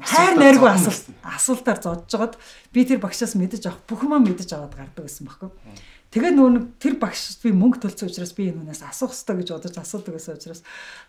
[0.04, 2.36] хайр найргүй асуулт асуултаар зодж жоод
[2.74, 5.24] би тэр багшаас мэдэж авах бүх юм мэдэж аваад гардаг байсан
[6.10, 6.18] байхгүй.
[6.18, 9.76] Тэгээ нүүн тэр багш би мөнгө төлсөн учраас би энэ хүнээс асуух хэрэгтэй гэж бодож
[9.78, 10.62] асуудаг байсан учраас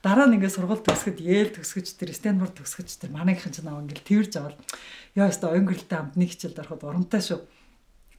[0.06, 4.06] дараа нь ингээд сургууль төгсгöd Йеэл төгсгөж тэр Стэнфорд төгсгөж тэр манайхын ч наваа ингээд
[4.06, 4.62] тэрж аваад
[5.18, 7.42] яа өстө оюнгөрлөлтөй хамт нэг хичээлд ороход урамтай шүү.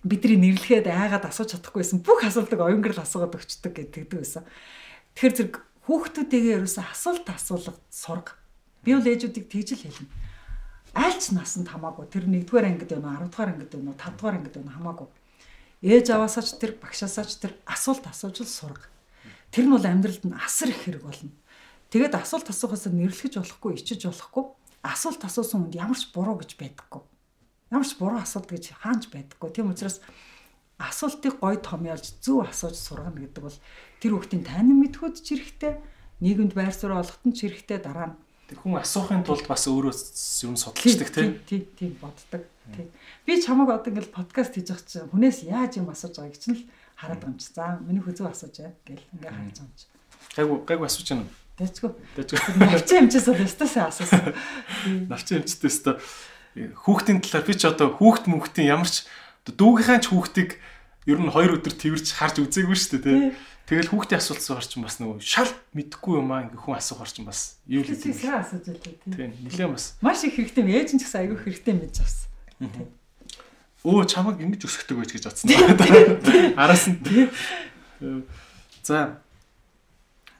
[0.03, 4.43] Бидний нэрлэхэд айгаад асууж чадахгүйсэн бүх асуултыг оюнгөрл асуугаад өгчдөг гэдэг байсан.
[5.15, 5.55] Тэгэхээр зэрэг
[5.87, 8.35] хүүхдүүдээгээ ерөөсө асуулт асуулга сурга.
[8.83, 10.11] Би бол ээжүүдийг тэгж л хэлнэ
[10.93, 14.37] айлч насанд хамаагүй тэр 1-р ангид байна уу 10 дугаар ангид байна уу 5 дугаар
[14.37, 15.09] ангид байна хамаагүй
[15.83, 18.87] ээж аваасаач тэр багшаасаач тэр асуулт асууж л сурга
[19.51, 21.35] тэр нь бол амьдралд нь асар их хэрэг болно
[21.91, 24.45] тэгээд асуулт асуухаас нэрлэхэж болохгүй ичиж болохгүй
[24.87, 27.03] асуулт асуусан хүнд ямар ч буруу гэж байдаггүй
[27.75, 29.99] ямар ч буруу асуулт гэж хаанч байдаггүй тийм учраас
[30.79, 33.59] асуултыг гой томьёолж зөв асууж сургана гэдэг бол
[33.99, 35.79] тэр хүүхдийн тайван мэдхүйд ч хэрэгтэй
[36.23, 38.17] нийгэмд байр суурь олоход ч хэрэгтэй дараа нь
[38.53, 39.97] Тэр хүн асуухын тулд бас өөрөө
[40.45, 41.41] юм судалждаг тийм.
[41.49, 42.45] Тийм тийм боддог.
[42.77, 42.93] Тийм.
[43.27, 46.65] Би чамаг одоо ингээл подкаст хийж байгаа чинь хүнээс яаж юм асууж байгааг чинь л
[46.99, 47.49] хараад байгаа юм чи.
[47.55, 49.87] За миний хүзүү асууж бай гэл ингээ харж байгаа юм чи.
[50.35, 51.33] Гайгүй гайгүй асууж байна уу?
[51.63, 51.91] Дэжгүй.
[52.19, 52.41] Дэжгүй.
[52.59, 54.23] Навчин хэмжээс бол өстөөсөө асуусан.
[55.13, 55.95] Навчин хэмжтэй өстөө
[56.83, 59.07] хүүхдийн талаар би ч одоо хүүхд мөнхтийн ямар ч
[59.47, 60.51] дүүгийнхаа ч хүүхдийг
[61.07, 64.83] ер нь 2 өдөр тэрж харж үзээгүй шүү дээ тийм Тэгэл хүүхдийн асуулт асуухаар чинь
[64.83, 68.11] бас нөгөө шал мэдхгүй юм аа ингээ хүн асуухаар чинь бас юу л гэдэг.
[68.11, 69.15] Сайн асууж байлаа тийм.
[69.15, 69.97] Тийм, нилээн бас.
[70.03, 72.91] Маш их хэрэгтэй ээж нь ч гэсэн айгүй хэрэгтэй мэдж авсан.
[73.83, 75.51] Өө чамаг ингэж өсгдөг байж гэж бодсон.
[76.57, 77.03] Араас нь.
[78.83, 79.19] За.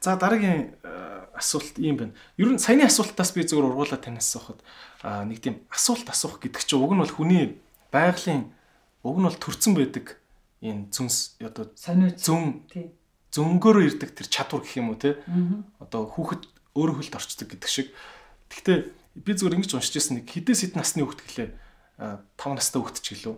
[0.01, 0.79] За дараагийн
[1.35, 2.15] асуулт ийм байна.
[2.39, 4.61] Ер нь саяны асуултаас би зөвхөн ургуулад танаас асуухад
[5.03, 7.59] нэг тийм асуулт асуух гэдэг чинь уг нь бол хүний
[7.91, 8.53] байгалийн
[9.03, 10.23] уг нь бол төрцөн байдаг
[10.63, 12.63] энэ зүнс одоо зүүн
[13.35, 15.19] зөнгөөрөө ирдэг тэр чадвар гэх юм уу те
[15.83, 16.47] одоо хүүхэд
[16.79, 17.89] өөрөө хөлд орчдөг гэдэг шиг
[18.53, 18.79] гэхдээ
[19.19, 21.51] би зүгээр ингэж уншиж байсан нэг хідээс хід насны хүүхэд гэлээ
[22.37, 23.37] 5 настай хүүхэд ч гэлөө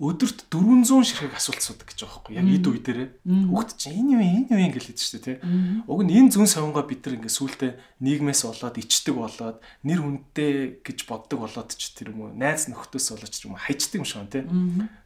[0.00, 4.12] өдөрт 400 ширхэг асуулт асуудаг гэж байгаа байхгүй яг эд үе дээрээ хүүхэд чинь энэ
[4.16, 5.36] юу энэ юу ингэ хэлээд шүү дээ тий
[5.84, 10.80] уг нь энэ зүн савнгаа бид нар ингээ сүултээ нийгмээс болоод ичдэг болоод нэр хүндтэй
[10.80, 14.08] гэж боддог болоод ч тэр юм уу найз нөхдөс болоод ч юм уу хайчдаг юм
[14.08, 14.48] шиг тий.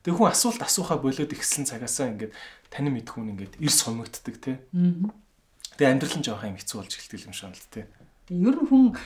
[0.06, 2.30] Тэг хүн асуулт асуухаа болоод ихсэн цагаасаа ингээд
[2.70, 4.62] танин мэдхүүн ингээд эрс хомигддаг тий.
[5.74, 7.84] Тэг амьдрал нь жоохон хэцүү болж эхэлдэг юм шиг л тий
[8.32, 8.96] ер нь хүн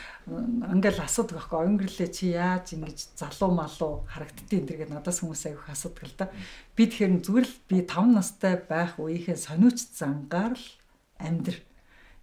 [0.79, 6.07] ингээл асуудаг байхгүй оюнгөрлөө чи яаж ингэж залуу малуу харагддгийг тэргээд надаас хүмүүс аяг асуудаг
[6.07, 6.31] л да.
[6.79, 10.67] Би тэгэхээр зүгээр л би 5 настай байх үеийнхээ сониуч зангаар л
[11.19, 11.59] амьдр.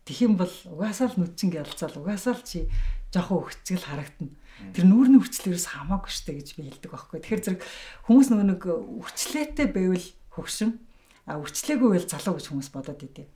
[0.08, 2.72] Юм бол угаасаа л нүдчин гялцаал угаасаа л чи
[3.12, 4.32] жоохон өвчцгэл харагдана.
[4.72, 7.20] Тэр нүүрний өвчлөлөөс хамаагүй штэ гэж би хэлдэг байхгүй.
[7.20, 7.62] Тэгэхээр зэрэг
[8.08, 10.80] хүмүүс нөгөө нэг өвчлөөтэй байвал хөгшин
[11.28, 13.28] а өвчлөөгүй байвал залуу гэж хүмүүс бодоод идэв.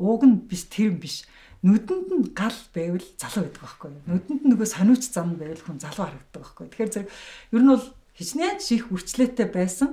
[0.00, 1.28] Ууг нь биш тэр юм биш
[1.62, 4.02] нүдэнд нь гал байвал залуу байдаг байхгүй юу.
[4.10, 6.72] Нүдэнд нь нөгөө сониуч зам байвал хүн залуу харагддаг байхгүй юу.
[6.72, 7.10] Тэгэхээр зэрэг
[7.54, 7.86] ер нь бол
[8.18, 9.90] хичнээн чих үрчлээтэй байсан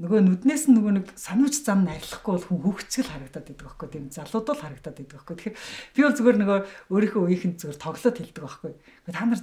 [0.00, 3.88] нөгөө нүднээс нь нөгөө нэг сониуч зам нь арилахгүй бол хүн хөвгцгэл харагдаад байдаг байхгүй
[3.92, 5.56] тийм залууд бол харагдаад байдаг байхгүй тэгэхээр
[5.92, 8.72] би бол зүгээр нөгөө өөрийнхөө үеийнхэн зүгээр тоглоод хэлдэг байхгүй
[9.12, 9.40] та нар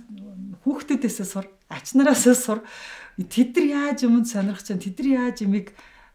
[0.65, 2.59] хүүхдүүдээсээ сур ач нараасаа сур
[3.21, 5.37] тэд нар яаж юмд сонирхож чана тэд нар яаж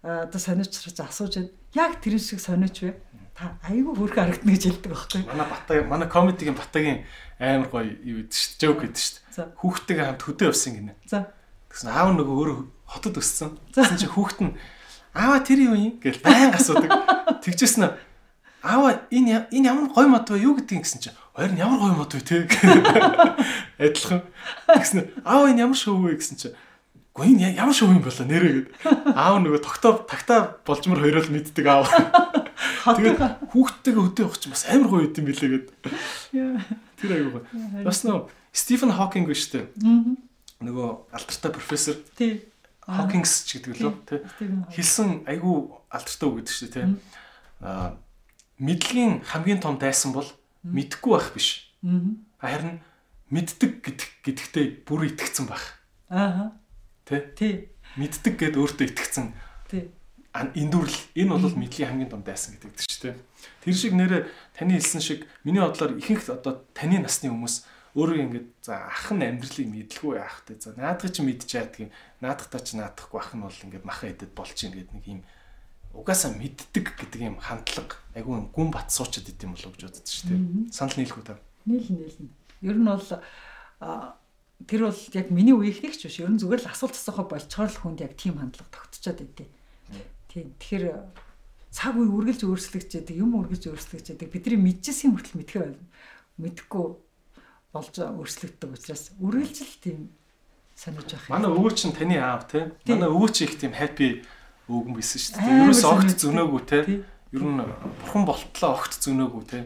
[0.03, 1.51] аа, одоо сониучраж асууж байна.
[1.75, 2.99] Яг тэрэн шиг сониуч вэ?
[3.33, 5.21] Та айгүй хөрхө харагдана гэж хэлдэг байхгүй.
[5.25, 6.99] Манай Батаг манай комедигийн Батагийн
[7.41, 8.69] амар гоё юу гэдэг шүү дээ.
[8.69, 9.49] Жоок гэдэг шүү дээ.
[9.57, 10.93] Хүүхдтэйгээ хамт хөдөө явсан гинэ.
[11.09, 11.19] За.
[11.73, 13.57] Тэгсэн аав нөгөө өөрөө хотод өссөн.
[13.73, 14.53] Тэгсэн чи хүүхд нь
[15.17, 16.93] аава тэр юу юм гэж баян асуудаг.
[17.41, 17.95] Тэгжсэн нь
[18.61, 21.97] аава энэ энэ ямар гоё мод вэ юу гэдгийг гэсэн чи хоёр нь ямар гоё
[21.97, 22.45] мод вэ те.
[23.81, 24.29] Адилхан.
[24.69, 26.49] Тэгсэн нь аава энэ ямар шоу вэ гэсэн чи
[27.17, 28.69] Гэхдээ энэ ямар шоу юм болоо нэрээ гэд.
[29.13, 31.89] Аав нөгөө тогтоо тагтаа болжмор хоёроо л мэддэг аав.
[32.83, 33.23] Тэгээд
[33.55, 35.67] хүүхдтэйгээ өдөө явах чинь бас амар гоё юм билээ гэд.
[36.99, 37.45] Тэр аягүй гоё.
[37.87, 39.71] Бас нөө Стивен Хокинг биш үү?
[40.63, 42.43] Нөгөө алдартай профессор Тий.
[42.83, 44.21] Хокингс ч гэдэг лөө тий.
[44.75, 46.87] Хэлсэн айгүй алдартай үг гэдэг дээ тий.
[47.63, 47.95] Аа
[48.59, 50.27] мэдлэгийн хамгийн том дайсан бол
[50.67, 51.71] мэдхгүй байх биш.
[52.43, 52.83] Харин
[53.31, 55.79] мэддэг гэдэг гэдэгтээ бүр итгэцэн байх.
[56.11, 56.59] Аа.
[57.07, 57.21] Тий.
[57.39, 57.53] Тий.
[57.97, 59.35] Мэддэг гэд өөртөө итгэцэн
[60.33, 63.15] эндүрл энэ бол мэдлийн хамгийн том дайсан гэдэг чинь тий.
[63.65, 68.47] Тэр шиг нэрэ таны хэлсэн шиг миний бодлоор ихэнх одоо таны насны хүмүүс өөрөө ингэж
[68.65, 71.91] за ах нь амьдралыг мэдлгүй яах те за наадах чи мэдчихээд гин
[72.25, 75.21] наадах та чи наадахгүй ах нь бол ингэж маха идэд болчих ингээд нэг юм
[75.93, 80.41] угаасаа мэддэг гэдэг юм хандлага айгүй гүн бат суучад идэм болов гэж боддог шүү дээ.
[80.73, 81.37] Санал нийлэх үү та?
[81.69, 82.29] Нийлэн нийлэн.
[82.65, 83.09] Ер нь бол
[84.65, 86.25] тэр бол яг миний үеийнхнийх ч биш.
[86.25, 89.49] Ер нь зүгээр л асуулт асуухаа болчоор л хүнд яг тийм хандлага тогтчоод идэв.
[90.33, 90.57] Тийм.
[90.57, 90.87] Тэгэхээр
[91.69, 94.29] цаг үе үргэлж өөрчлөгдөж яадаг, юм үргэлж өөрчлөгдөж яадаг.
[94.33, 95.85] Бидний мэдчихсэн хүртэл мэдхээ байна.
[96.41, 96.87] Мэдхгүй
[97.77, 100.09] болж өөрчлөгддөг учраас үргэлжил тийм
[100.73, 101.21] санаж юм.
[101.29, 102.73] Манай өвөө чинь таны аав те.
[102.85, 102.97] Тийм.
[102.97, 104.25] Манай өвөө чи их тийм happy
[104.69, 105.61] өвгөн байсан шүү дээ.
[105.69, 106.81] Ерөөс огт зөнөөгүй те.
[106.89, 107.05] Тийм.
[107.33, 107.61] Ер нь
[108.05, 109.61] бурхан болтлоо огт зөнөөгүй те.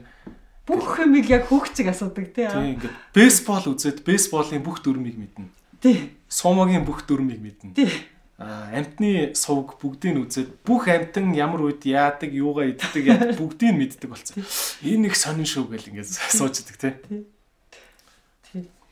[0.66, 2.51] Бүх юмыг яг хүүхчиг асуудаг тий.
[2.51, 5.47] Тийм ингээд бейсбол үзээд бейсболын бүх дүрмийг мэднэ.
[5.78, 6.18] Тий.
[6.26, 7.74] Сумогийн бүх дүрмийг мэднэ.
[7.78, 7.90] Тий.
[8.36, 13.80] Амтны сувг бүгдийг нь үзээд бүх амтан ямар үед яадаг, юугаа иддэг, яадаг бүгдийг нь
[13.80, 14.44] мэддэг болсон.
[14.84, 16.04] Энэ их сонин шүү гэл ингээд
[16.36, 16.92] суучдаг тий.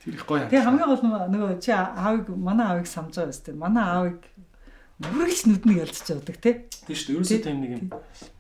[0.00, 0.48] Тэр их гоё юм.
[0.48, 3.52] Тэгээ хамгийн гол нь нөгөө чи аавыг манай аавыг самж байгаа өстэй.
[3.52, 4.20] Манай аавыг
[5.04, 6.54] бүрэлж нүднийг ялцж явдаг тий.
[6.88, 7.16] Тийм шүү дээ.
[7.20, 7.84] Ерөөсөө тийм нэг юм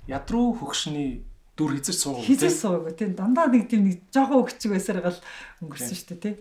[0.08, 3.12] ядруу хөгшний дүр хизэж суугаад Хизээс суугаа тий.
[3.12, 5.20] Дандаа нэг тийм нэг жоохон өгчг байсаар гал
[5.60, 6.34] өнгөрсөн шүү дээ тий.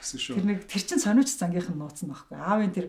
[0.00, 0.34] гэсэн шүү.
[0.38, 2.36] Тэр нэг тэр чин сониуч зангийнх нь нууцсан байхгүй.
[2.38, 2.86] Аавын тэр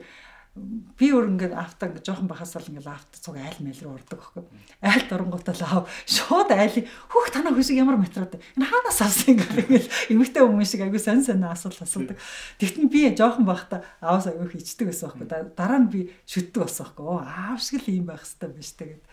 [0.51, 4.43] би өөр ингээд автаа жоохон бахасаа л ингээд авт цуг айл майл руу урдаг байхгүй.
[4.83, 10.11] Айл дурангуудаа л аав шууд айлын хөх танаа хүсэг ямар материал энэ хаанаас авсан ингээд
[10.11, 12.19] эмэгтэй хүмүүс шиг айгүй сонь сонь асуулт асуудаг.
[12.59, 15.27] Тэгтэн би жоохон бахта аавс айгүй хийчдэг байсан байхгүй.
[15.31, 17.05] Да- Дараа нь би шүтдэг болсон байхгүй.
[17.07, 19.03] Оо аав шиг л юм байх хэвээр биш тэгээд.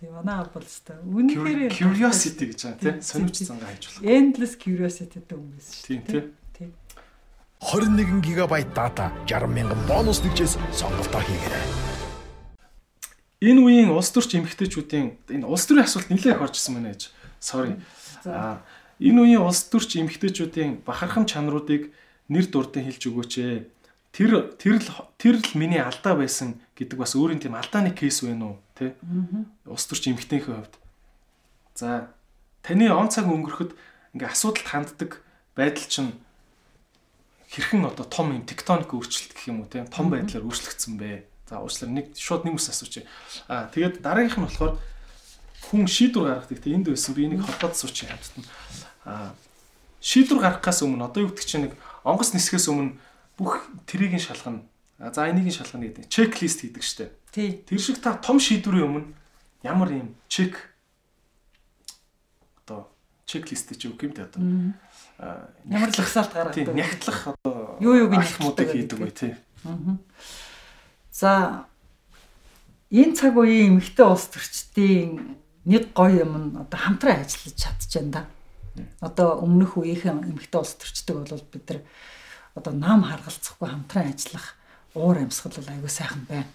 [0.00, 2.96] Тийм манай аав бол хэвээр үнэхээр Curiosity гэж байгаа тий.
[2.96, 3.44] Тийм, тийм.
[3.44, 4.02] зангаа хайж болох.
[4.08, 6.08] endless curiosity гэдэг юм байсан шүү Тийм дээ.
[6.16, 6.20] тий.
[6.32, 6.40] Тийм.
[7.62, 11.64] 21 ГБ дата 60 мянган бонус нэгжээс сонголтоо хийгээрэй.
[13.38, 17.14] Энэ үеийн улс төрч эмэгтэйчүүдийн энэ улс төрийн асуулт нэлээд их орж ирсэн байна гэж.
[17.38, 17.78] Sorry.
[18.26, 18.30] За.
[18.34, 18.54] Аа
[18.98, 21.94] энэ үеийн улс төрч эмэгтэйчүүдийн бахархам чанаруудыг
[22.26, 23.70] нэр дурдан хэлж өгөөч ээ.
[24.10, 24.90] Тэр тэр л
[25.22, 28.98] тэр л миний алдаа байсан гэдэг бас өөрийн тийм алдааны кейс байна уу те
[29.70, 30.74] улс төрч эмэгтэйнхэн хувьд.
[31.78, 32.10] За
[32.66, 33.78] таны он цаг өнгөрөхөд
[34.18, 35.22] ингээ асуудалд ханддаг
[35.54, 36.18] байдал чинь
[37.52, 41.28] хэрхэн одоо том юм тектоник өөрчлөлт гэх юм уу те том байдлаар өөрчлөгдсөн бэ.
[41.52, 43.04] За уучлаарай нэг шууд нэг ус асууч.
[43.44, 44.80] Аа тэгээд дараагийнх нь болохоор
[45.68, 48.48] хүн шийдвэр гаргадаг те энд байсан би энийг холбоод суучих хамтдаа.
[49.04, 49.36] Аа
[50.00, 51.76] шийдвэр гаргахаас өмнө одоо юу гэдэг чинь нэг
[52.08, 52.96] онгоц нисгээс өмнө
[53.36, 54.64] бүх трийг нь шалгана.
[54.96, 56.08] За энийг нь шалгана гэдэг.
[56.08, 57.12] Чеклист хийдэг штэ.
[57.36, 57.60] Тий.
[57.68, 59.08] Тэр шиг та том шийдвэрийн өмнө
[59.60, 60.72] ямар юм чек
[62.64, 62.88] одоо
[63.28, 64.40] чеклист чи үг юм те одоо.
[65.18, 66.74] Аа, Ямар л нягтлах- агсаалт Тийм, гаргадаг.
[66.74, 69.34] нягтлах одоо Юу юуг нягтладаг хийдэг бай тий.
[71.12, 71.64] За
[72.90, 78.22] энэ цаг үеийн эмэгтэй улс төрчдийн нэг гоё юм нь одоо хамтран ажиллаж чадчихна да.
[79.00, 81.80] Одоо өмнөх үеийнхэн эмэгтэй улс төрчдөг бол бид нар
[82.56, 84.56] одоо нам харгалцахгүй хамтран ажиллах
[84.96, 86.48] уур амьсгал бол аягүй сайхан байна.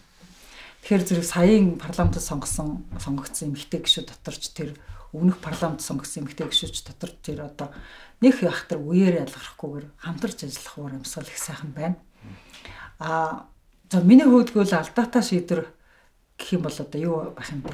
[0.82, 4.74] Тэгэхээр зэрэг саяын парламентд сонгосон сонгогдсон эмэгтэй гишүүд доторч тэр
[5.14, 7.72] өмнөх парламент сонгосон эмэгтэй гишүүд дотор тэр одоо
[8.22, 11.98] нэг яхтар үеэр ялгархгүйгээр хамтарч ажиллах уур амьсгал их сайхан байна.
[13.00, 13.48] А
[13.92, 15.68] за миний гол алдаатай шийдвэр
[16.38, 17.74] гэх юм бол одоо юу байх юм бэ?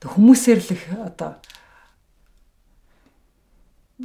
[0.00, 1.40] Тэг хүмүүсээр л их одоо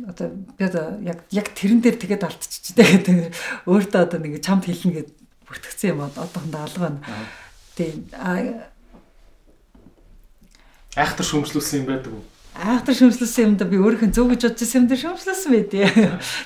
[0.06, 3.18] одоо би одоо яг яг тэрэн дээр тэгээд алдчихжээ гэдэг
[3.66, 5.10] өөртөө одоо нэг чамд хэлнэ гэд
[5.48, 7.02] бүртгэсэн юм одоохондоо алга байна.
[7.76, 8.72] Тийм а
[10.98, 12.26] Айхтар шүмжлүүлсэн юм байдаг уу?
[12.58, 15.88] айхтар шөмслөсөн юм да би өөрийнхөө зөв гэж бодож байсан юм дээр шөмслөсөн байдээ.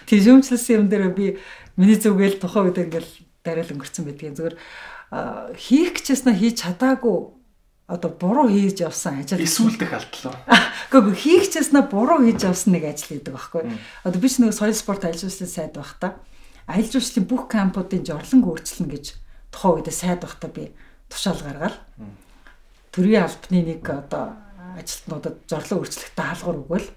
[0.07, 1.39] Тийм шөмслөсөн юм дээр би
[1.79, 3.11] миний зөв гээл тухайн үед ингээл
[3.47, 4.55] дарайл өнгөрцөн байдгийн зүгээр
[5.55, 7.31] хийх гэжсэн хийж чадаагүй
[7.87, 10.35] одоо буруу хийж явсан ажил эсүүлдэх алдлаа.
[10.91, 13.63] Гэхдээ хийх гэжсэн буруу хийж явсан нэг ажил гэдэг байхгүй.
[14.03, 16.19] Одоо би ч нэг соёл спорт аялал жуулчлалын сайд байх та.
[16.67, 19.15] Аялал жуулчлалын бүх кампуудын жорлон өөрчлөн гэж
[19.51, 20.71] тухайн үед сайд байх та би
[21.11, 21.75] тушаал гаргаад
[22.91, 24.35] төрийн албаны нэг одоо
[24.77, 26.87] ажилтнуудад жорлон өөрчлөх даалгавар өгвөл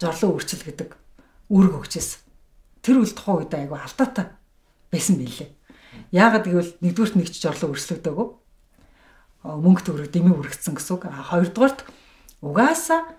[0.00, 0.90] жорлон өөрчил гэдэг
[1.52, 2.20] үүрэг өгчээсэн.
[2.80, 4.26] Тэр үл тухайн үед айгүй алдаатай
[4.88, 5.50] байсан билээ.
[6.12, 8.28] Яагаад гэвэл нэгдүгürt нэг ч жорлон өөрчлөгдөөгүй
[9.44, 11.04] мөнгө төгрөг дэмий үргэцсэн гэсэн үг.
[11.08, 11.84] Хоёрдугаарт
[12.40, 13.16] угаасаа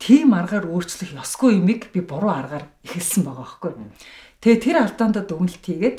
[0.00, 3.72] тийм аргаар өөрчлөх ёсгүй юмыг би буруу аргаар эхэлсэн байгаа байхгүй.
[4.40, 5.98] Тэгээ тэр алдаандаа дүгнэлт хийгээд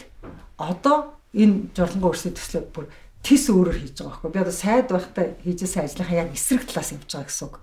[0.62, 2.86] одоо энэ жорлонгоо өөрсдөө төслөө бүр
[3.26, 4.32] тис өөрөөр хийж байгаа байхгүй.
[4.32, 7.56] Би одоо сайд байхдаа хийжсэн ажлынхаа яг эсрэг талаас явж байгаа гэсэн үг.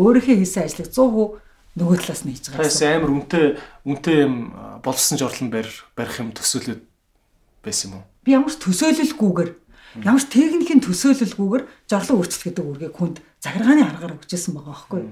[0.00, 2.64] Өөрийнхөө хийсэн ажлыг 100% нөгөө талаас нь хийж байгаа.
[2.64, 3.46] Тас амар үнэтэй
[3.84, 4.34] үнэтэй юм
[4.80, 6.80] болсон жорлон барь барих юм төсөөлөд
[7.60, 8.04] байсан юм уу?
[8.24, 9.50] Би ямар ч төсөөлөлгүйгээр
[9.98, 15.02] Ямар ч техникийн төсөөлөлгүйгээр жорлон өөрчлөлт гэдэг үргийг хүнд захиргааны аргаар өгчээсэн байгаа байхгүй.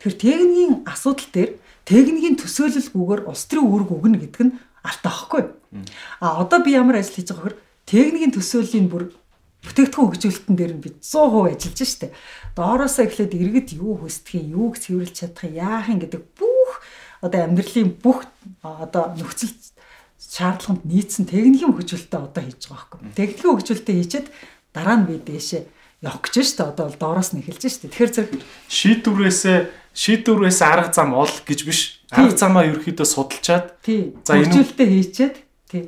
[0.00, 1.50] Тэгэхээр техникийн асуудал дээр
[1.84, 5.42] техникийн төсөөлөлгүйгээр улс төрийн үүрэг өгнө гэдэг нь алтаа байхгүй.
[6.24, 9.12] А одоо би ямар ажил хийж байгаа хэр техникийн төсөөллийн бүр
[9.62, 12.14] бүтээгдэхүүн хөгжүүлэлтэн дээр нь би 100% ажиллаж штэ.
[12.58, 16.82] Доороосоо эхлээд иргэд юу хүсдэг юм, юуг цэвэрлж чадах юм, яах юм гэдэг бүх
[17.22, 18.26] одоо амьдралын бүх
[18.66, 19.54] одоо нөхцөл
[20.18, 23.14] шаардлаганд нийцсэн техникийн хөгжүүлэлтээ одоо хийж байгаа байхгүй.
[23.14, 24.28] Техникийн хөгжүүлэлтээ хийчихэд
[24.74, 25.62] дараа нь би дээшээ
[26.02, 27.86] явах гэж штэ одоо бол доороос нь эхэлж штэ.
[27.86, 28.32] Тэгэхээр зэрэг
[28.66, 29.58] шийдвэрээсээ
[29.94, 32.02] шийдвэрээс арга зам ол гэж биш.
[32.10, 33.66] Арга замаа ерөөхдөө судалчаад
[34.26, 35.36] за энэ хөгжүүлэлтээ хийчихэд
[35.70, 35.82] тий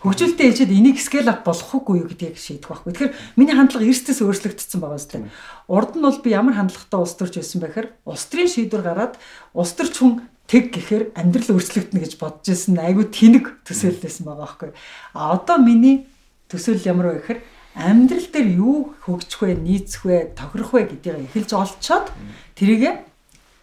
[0.00, 2.92] хөгжүүлэлтээ хийчихэд энийг скейл ап болох уугүй юу гэдгийг шийдэх байхгүй.
[2.96, 5.28] Тэгэхээр миний хандлага эрсдэс өөрчлөгдсөн байгаа зү.
[5.68, 9.14] Урд нь бол би ямар хандлагатай улс төрч байсан бэхээр улс төрийн шийдвэр гараад
[9.52, 14.70] улс төрч хүн тэг гэхээр амьдрал өөрчлөгдөнө гэж бодож ирсэн айгүй тэнэг төсөөллөөсөн байгаа байхгүй.
[15.14, 16.08] А одоо миний
[16.48, 17.40] төсөөлөл ямар вэ гэхээр
[17.76, 22.10] амьдрал дээр юу хөгжих вэ, нийцэх вэ, тохирох вэ гэдгийг эхэлж олцоод
[22.58, 23.09] тэрийгэ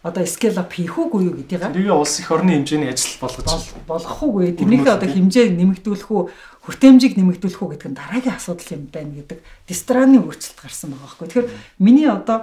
[0.08, 3.46] одоо scale up хийх үгүй юу гэдгийг тэрийг улс их орны хэмжээний ажил болгож
[3.84, 4.56] болох үгүй.
[4.56, 6.22] Тэрнийхээ одоо хэмжээг нэмэгдүүлэх үү,
[6.64, 11.26] хүртээмжийг нэмэгдүүлэх үү гэдэг нь дараагийн асуудал юм байна гэдэг дистраны өөрчлөлт гарсан байгаа байхгүй.
[11.28, 11.48] Тэгэхээр
[11.84, 12.38] миний одоо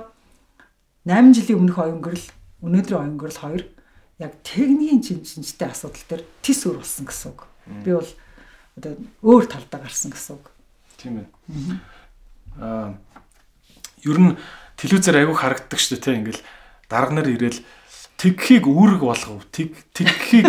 [1.10, 2.26] 8 жилийн өмнөх оюнгөрл
[2.62, 3.64] өнөөдрийн оюнгөрл хоёр
[4.22, 7.42] яг техникийн шинжтэй асуудал дээр тис өр болсон гэсэн үг.
[7.84, 8.12] Би бол
[8.78, 8.94] одоо
[9.26, 10.46] өөр талдаа гарсан гэсэн үг.
[11.02, 11.28] Тийм ээ.
[12.62, 12.94] Аа
[14.06, 14.38] ер нь
[14.78, 16.42] телевизээр айгүй харагддаг шүү дээ тийм ингээл
[16.90, 17.60] дарга нар ирээл
[18.18, 19.44] тэгхийг үүрэг болгов.
[19.52, 20.48] Тэг тэгхийг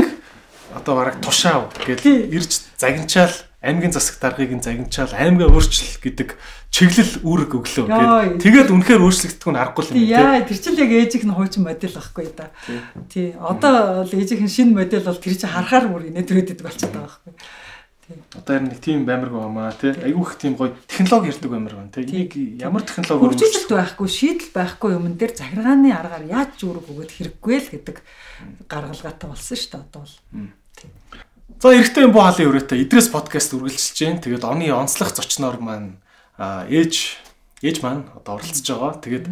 [0.74, 3.32] одоо бараг тушаав гэж ирж загинчаал
[3.62, 6.38] аймгийн засаг даргыг нь загинчаал аймгаа өөрчлөл гэдэг
[6.70, 8.42] чиглэл үүрэг өглөө гэдэг.
[8.44, 10.12] Тэгээд үнэхээр өөрчлөгдөх нь аргагүй юм тийм.
[10.12, 12.52] Яа тэр чинь яг ээжийнх нь хуучин модель байхгүй да.
[13.08, 13.34] Тий.
[13.40, 17.10] Одоо бол ээжийнх нь шинэ модель бол тэр чинь харахаар бүр инээдрээд идэх болчиход байгаа
[17.10, 17.32] байхгүй.
[18.06, 19.90] Одоо яг нэг тийм баймирг байгаамаа тий.
[19.90, 22.06] Айгүйх тийм гоё технологи ярддаг баймирг байна тий.
[22.06, 27.56] Энийг ямар технологи хөгжүүлэлт байхгүй, шийдэл байхгүй юмн дээр захиргааны аргаар яаж үүрэг өгöd хэрэггүй
[27.58, 27.96] л гэдэг
[28.70, 30.14] гаргалгаатай болсон шүү дээ одоо бол.
[31.58, 34.22] За эрэгтэй юм боо хаалын өрөөтэй Идрээс подкаст үргэлжилж байна.
[34.22, 35.98] Тэгээд оны онцлог зочноор маань
[36.38, 37.18] ээж
[37.58, 39.02] ээж маань одоо оролцож байгаа.
[39.02, 39.26] Тэгээд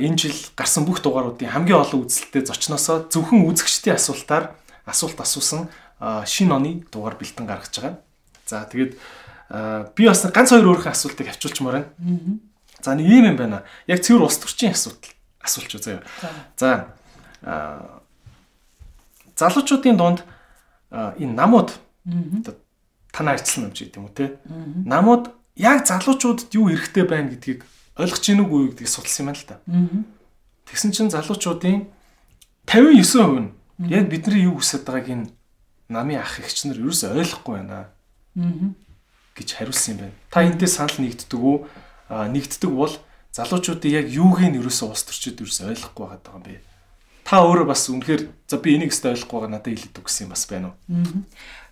[0.00, 4.56] энэ жил гарсан бүх дугааруудын хамгийн олон үзэлтэд зочноосоо зөвхөн үзэгчдийн асуултаар
[4.86, 5.68] асуулт асуусан
[6.02, 7.94] шинэ оны дугаар бэлтэн гаргаж байгаа.
[8.46, 8.98] За тэгээд
[9.94, 12.40] би бас ганц хоёр өөрийнхөө асуултыг авчулчмаар байна.
[12.82, 13.62] За нэг юм юм байна.
[13.86, 16.02] Яг цэвэр ус төрчийн асуудал асуулч үзье.
[16.58, 16.94] За
[19.38, 20.24] залуучуудын дунд
[20.90, 21.70] энэ намууд
[23.12, 24.38] танаа арчилсан юм чи гэдэг юм уу те.
[24.84, 27.62] Намууд яг залуучуудад юу эрэхтэй байна гэдгийг
[27.96, 29.56] ойлгож гинүг үү гэдгийг судалсан юм байна л да.
[30.66, 31.86] Тэгсэн чинь залуучуудын
[32.66, 33.50] 59% нь
[33.90, 35.26] яг бидний юу хүсэж байгааг энэ
[35.88, 37.90] намын ах эгч нар юу ч ойлгохгүй байна
[39.34, 40.16] гэж хариулсан юм байна.
[40.30, 41.56] Та энэтэй санал нэгддэг үү?
[42.10, 42.94] Нэгддэг бол
[43.32, 46.60] залуучуудын яг юуг нь ерөөсөө ус төрчид ерөөсөө ойлгохгүй байгаа юм бэ?
[47.24, 50.44] та өөрөө бас үнэхээр за би энийг өстой ойлгохгүй байгаа надад хэлээд өгсөн юм бас
[50.50, 50.76] байна уу?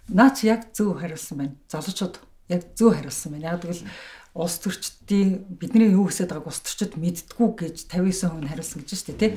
[0.09, 1.55] Наач яг зөв хариулсан байна.
[1.69, 2.17] Залуучууд
[2.49, 3.53] яг зөв хариулсан байна.
[3.53, 3.85] Яг тэгвэл
[4.35, 9.21] улс төрчдийн бидний юу хийсэд байгааг улс төрчид мэддгүү гэж 59% хариулсан гэж шүү дээ,
[9.21, 9.33] тий?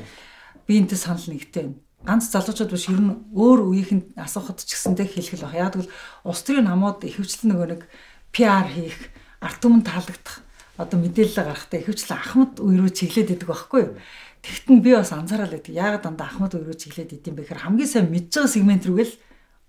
[0.70, 1.76] Би энэтэй санал нэгтэй байна.
[2.04, 5.56] Ганц залуучууд биш ер нь өөр үеийнхэнд асуухад ч гэсэндээ хэлэх л баг.
[5.56, 5.94] Яг тэгвэл
[6.28, 7.82] улс төрийн намууд ихэвчлэн нөгөө нэг
[8.36, 9.00] PR хийх,
[9.40, 10.44] арт түмэн таалагдах
[10.76, 13.94] одоо мэдээлэл гаргахтаа ихэвчлэн ахмад рүү чиглээд идэг байхгүй юу?
[14.44, 15.72] Тэгтэн би бас анзаараад байдаг.
[15.72, 19.16] Яагаад дандаа Ахмад өөрөө чиглээд идэм бэ гэхээр хамгийн сайн мэдж байгаа сегмент рүүгээ л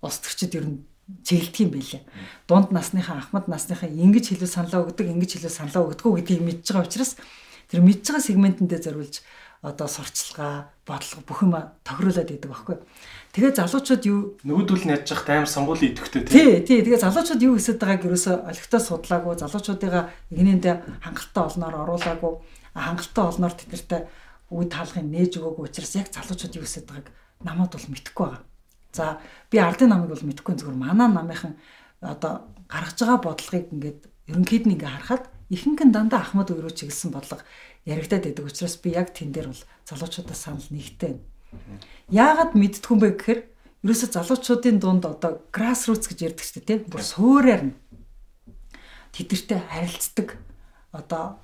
[0.03, 0.83] улс төрчид ер нь
[1.23, 2.03] чиглэдэг юм байлээ.
[2.43, 6.87] Дунд насныхаа Ахмад насныхаа ингэж хэлүү саналаа өгдөг, ингэж хэлүү саналаа өгдөггүй гэдгийг мэдж байгаа
[6.91, 7.15] учраас
[7.71, 9.15] тэр мэдж байгаа сегментэндээ зориулж
[9.65, 12.77] одоо сурчлагаа, бодлого бүх юм тохируулаад идэг байхгүй.
[13.33, 16.61] Тэгээ залуучууд юу нөгөөдөл нь ядж явах амар сонгуулийн идэвхтэй тий.
[16.61, 22.33] Тий, тэгээ залуучууд юу хийсэд байгааг ерөөсө олигтой судлаагүй, залуучуудыгаа игнэндээ хангалттай олноор оруулаагүй,
[22.77, 24.01] хангалттай олноор тэднэртэй
[24.53, 27.09] үе таалгыг нээж өгөөгүй учраас яг залуучууд юу хийсэд байгааг
[27.41, 28.43] намайг бол мэдэхгүй байгаа.
[28.93, 29.19] За
[29.49, 31.57] би ардын намыг бол мэдэхгүй зүгээр манай намынхан
[32.05, 37.11] одоо гаргаж байгаа бодлогыг ингээд ерөнхийд нь ингээ харахад ихэнх нь дандаа ахмад өрөө чиглэсэн
[37.13, 37.43] бодлого
[37.85, 38.45] яригадаад байдаг.
[38.45, 41.21] Учраас би яг тэн дээр бол залуучуудаас санал нэгтэй.
[42.09, 43.41] Яагаад мэдтгүй юм бэ гэхээр
[43.85, 46.81] ерөөсө залуучуудын дунд одоо grassroots гэж ярьдаг шүү дээ тийм?
[46.89, 47.77] Бүр суураар нь.
[49.13, 50.37] Тэдэртэй харилцдаг
[50.91, 51.37] одоо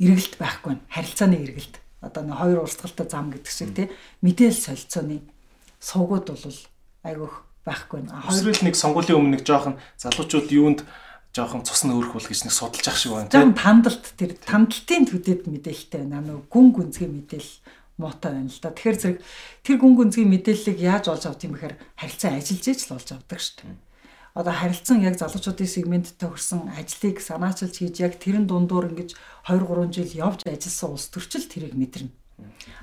[0.00, 1.76] эргэлт байхгүй нь харилцааны эргэлт.
[2.00, 3.92] Одоо нэг хоёр урсгалтай зам гэдэг шиг тийм?
[4.24, 5.20] Мэдээлэл солилцооны
[5.80, 6.58] сувгууд бол
[7.04, 7.34] айгүйх
[7.66, 10.80] байхгүй нь хоёрын нэг сонгуулийн өмнө нэг жоохон залуучууд юунд
[11.34, 13.54] жоохон цусны өөрөх бол гэж нэг судалж ах шиг байна тийм.
[13.56, 16.22] Тандалт тэр тандалтын төдөд мэдээлэлтэй байна.
[16.22, 17.54] Нөгөө гүн гүнзгий мэдээлэл
[17.98, 18.70] муутай байна л да.
[18.70, 19.18] Тэгэхээр зэрэг
[19.64, 23.40] тэр гүн гүнзгий мэдээллийг яаж олж авт юм бэхээр харилцан ажиллаж иж л олж авдаг
[23.40, 23.76] шүү дээ.
[24.36, 29.16] Одоо харилцан яг залуучуудын сегменттэй хүрсэн ажлыг санаачилж хийж яг тэрэн дундуур ингэж
[29.48, 32.12] 2 3 жил явж ажилласан улс төрчил тэрийг мэдэрнэ.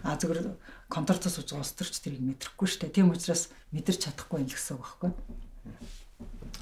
[0.01, 0.57] А зөвхөн
[0.89, 2.97] контрактаас байгаа улс төрч тэрийг мэдрэхгүй дээ.
[2.97, 5.11] Тийм учраас мэдэрч чадахгүй юм л гэсэн үг байхгүй.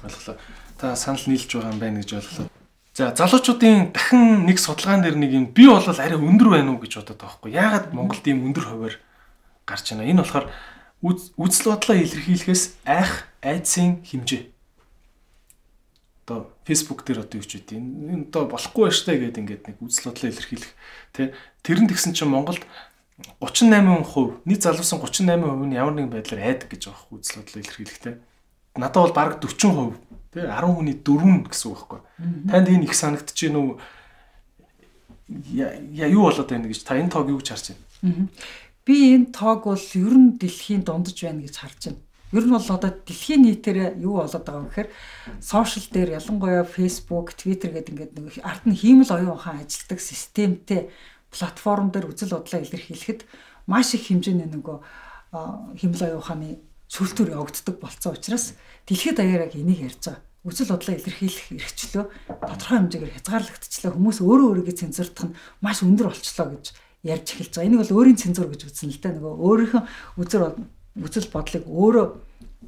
[0.02, 0.36] Ойлголоо
[0.78, 2.50] та санал нийлж байгаа юм байна гэж ойлголоо.
[2.94, 7.00] За залуучуудын дахин нэг судалгаан дээр нэг юм би бол арай өндөр байна уу гэж
[7.00, 7.50] бодоод байгаа байхгүй.
[7.56, 8.96] Яагаад Монголд ийм өндөр хувиар
[9.64, 10.10] гарч байна?
[10.10, 10.46] Энэ болохоор
[11.00, 14.42] үзэл бодлоо илэрхийлэхээс айх айдсын хэмжээ.
[16.26, 17.80] Одоо Facebook дээр одоо юу ч үгүй.
[17.80, 20.72] Энэ одоо болохгүй таа гэдэг ингээд нэг үзэл бодлоо илэрхийлэх
[21.16, 21.32] тий.
[21.64, 22.62] Тэр нь тэгсэн чинь Монголд
[23.40, 28.14] 38%, нийт залуусан 38% нь ямар нэгэн байдлаар айдаг гэж байгаа хөөх үзэл бодлоо илэрхийлэхтэй.
[28.76, 32.00] Надад бол бараг 40% Тэ 10 хүний 4 гэсэн үг байхгүй.
[32.48, 33.76] Танд энэ их санагдчихэв нү
[35.28, 38.32] яа юу болоод байна гэж та энэ тоог юу гэж харж байна?
[38.88, 42.00] Би энэ тоог бол ер нь дэлхийн дундаж байна гэж харж байна.
[42.32, 44.88] Ер нь бол одоо дэлхийн нийтээр юу болоод байгаа вэ гэхээр
[45.44, 50.88] сошиал дээр ялангуяа Facebook, Twitter гэдэг ингээд нэг ард нь хиймэл оюун ухаан ажилтдаг системтэй
[51.28, 53.28] платформ дээр үзэл бодлоо илэрхийлэхэд
[53.68, 56.56] маш их хэмжээний нөгөө хиймэл оюун ухааны
[56.92, 58.52] сүлтүр явагддаг болцсон учраас
[58.84, 60.20] дэлхийд даяар яг энийг ярьж байгаа.
[60.44, 62.04] Үзэл бодлоо илэрхийлэх эрхчлөө
[62.44, 63.96] тодорхой хэмжээгээр хязгаарлагдчихлаа.
[63.96, 66.64] Хүмүүс өөрөө өөрийгөө цензурдах нь маш өндөр болчлоо гэж
[67.06, 67.68] ярьж эхэлж байгаа.
[67.70, 69.16] Энийг бол өөрийн цензур гэж үзнэ л дээ.
[69.22, 69.82] Нөгөө өөрийнхөө
[70.18, 70.44] үзэл
[70.98, 72.06] үзэл бодлыг өөрөө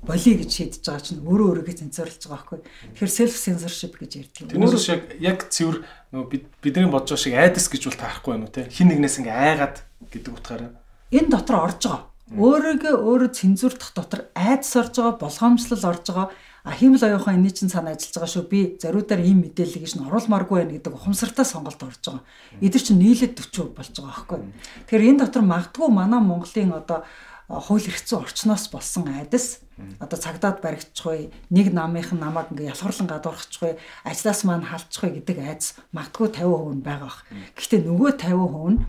[0.06, 2.60] болиё гэж шийдэж байгаа чинь өөрөө өөрийгөө цензурлж байгаа байхгүй.
[2.94, 4.48] Тэгэхээр self censorship гэж ярьдаг юм.
[4.54, 5.76] Тэрнээс шиг яг цэвэр
[6.14, 6.26] нөгөө
[6.62, 8.70] бидний бодож байгаа шиг айдас гэж бол таарахгүй байна уу те.
[8.70, 9.76] Хин нэгнээс ингээ айгаад
[10.08, 10.72] гэдэг утгаараа.
[11.12, 12.13] Энэ дотор орж байгаа.
[12.32, 16.32] Өөрийгөө өөрөө цензурдах дотор айдас орж байгаа, болгоомжлол орж байгаа.
[16.64, 18.48] А хиймэл оюухан энэ чинь санаа ажиллаж байгаа шүү.
[18.48, 22.24] Би зориудаар ийм мэдээллийг иш нь оруулмааргүй байна гэдэг ухамсартай сонголт орж байгаа.
[22.64, 24.40] Эдгээр чинь нийлээд 40% болж байгаа байхгүй.
[24.88, 27.04] Тэгэхээр энэ дотор магадгүй манай Монголын одоо
[27.44, 29.60] хууль эрх зүйн орчноос болсон айдас
[30.00, 33.76] одоо цагдаад баригдчихгүй нэг намынхан намайг ингээ ялхарлан гадуурхчихгүй
[34.08, 37.20] ажлаас маань халдчихгүй гэдэг айдас магадгүй 50% нь байгаа бах.
[37.52, 38.80] Гэхдээ нөгөө 50% нь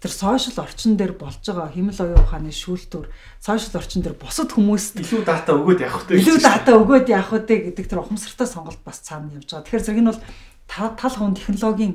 [0.00, 4.96] тэр сошиал орчин дээр болж байгаа химэл оюун ухааны шүүлтүр сошиал орчин дээр бусад хүмүүст
[5.04, 9.04] илүү дата өгөөд явах хэрэгтэй илүү дата өгөөд явах хэрэгтэй гэдэг тэр ухамсартай сонголт бас
[9.04, 9.64] цаана явж байгаа.
[9.68, 10.20] Тэгэхээр зэрэг нь бол
[10.64, 11.94] тал хувь технологийн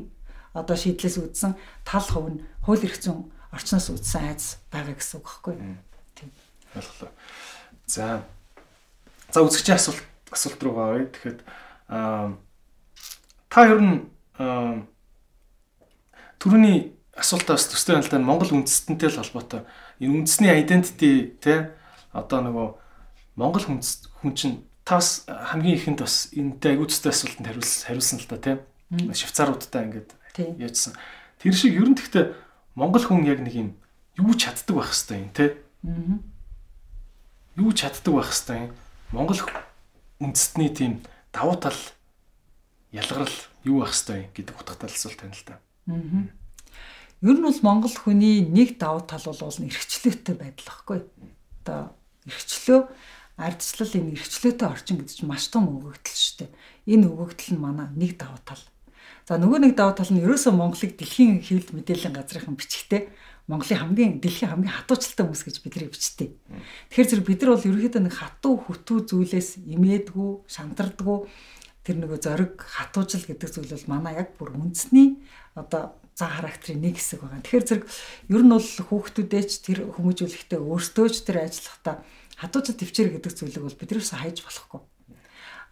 [0.54, 5.26] одоо шийдлээс үүдсэн тал хувь нь хууль эрх зүйн орчноос үүдсэн айц байгаа гэсэн үг
[5.26, 5.78] байхгүй юу?
[6.14, 6.30] Тийм.
[6.78, 7.12] Болголоо.
[7.90, 8.22] За.
[9.34, 11.10] За үзэгчийн асуулт асуулт руу гаръя.
[11.10, 11.40] Тэгэхэд
[11.90, 12.38] аа
[13.50, 14.06] та ер нь
[16.40, 19.64] түрүүний асуултаа бас төстэй байна л да Монгол үндэстэнтэй л холбоотой.
[20.04, 21.72] Энэ үндэсний identity те
[22.12, 22.68] одоо нөгөө
[23.40, 28.20] Монгол хүнс хүн чинь та бас хамгийн ихэнд бас энэтэй аягүй төстэй асуултанд хариулсан хариулсан
[28.20, 28.52] л да те.
[28.92, 30.10] Швейцаруудтай ингээд
[30.60, 30.94] яажсан.
[31.40, 32.36] Тэр шиг ер нь тэгтээ
[32.76, 33.70] Монгол хүн яг нэг юм
[34.20, 35.46] юу чаддаг байх хэвээр юм те.
[37.56, 38.72] Юу чаддаг байх хэвээр юм.
[39.16, 39.40] Монгол
[40.20, 41.00] үндэстний тийм
[41.32, 41.80] давуу тал
[42.92, 43.32] ялгарл
[43.64, 45.56] юу байх хэвээр юм гэдэг утгатай асуулт байна л да.
[45.88, 46.45] Аа
[47.22, 51.00] Ер нь бол монгол хүний нэг давуу тал бол эрхчлөөтэй байдал байхгүй.
[51.64, 51.96] Одоо
[52.28, 52.80] эрхчлөө
[53.40, 56.52] ардчлал энэ эрхчлөөтэй орчин гэдэг чинь маш том өгөгдөл шүү дээ.
[56.92, 58.64] Энэ өгөгдөл нь манай нэг давуу тал.
[59.28, 63.10] За нөгөө нэг давуу тал нь ерөөсөө Монголыг дэлхийн хэвлэл мэдээллийн газрынхан бичгтээ
[63.48, 66.34] Монголын хамгийн дэлхийн хамгийн хатуучлалтай хүмүүс гэж бидрийг бичдэг.
[66.90, 71.18] Тэгэхээр зэрэг бид нар бол ерөөхдөө нэг хатуу хөтүү зүйлээс имээдгүү, шантардгүү
[71.86, 75.22] тэр нөгөө зориг хатуужил гэдэг зүйл бол манай яг бүр үндэсний
[75.54, 77.44] одоо зан характерын нэг хэсэг байгаа.
[77.44, 77.86] Тэгэхээр зэрэг
[78.32, 81.96] ер нь бол хүүхдүүдээч тэр хүмүүжүүлэхдээ өөртөө ч тэр ажиллахдаа
[82.40, 84.82] хатуужид төвчээр гэдэг зүйлийг бол бид юусэн хайж болохгүй.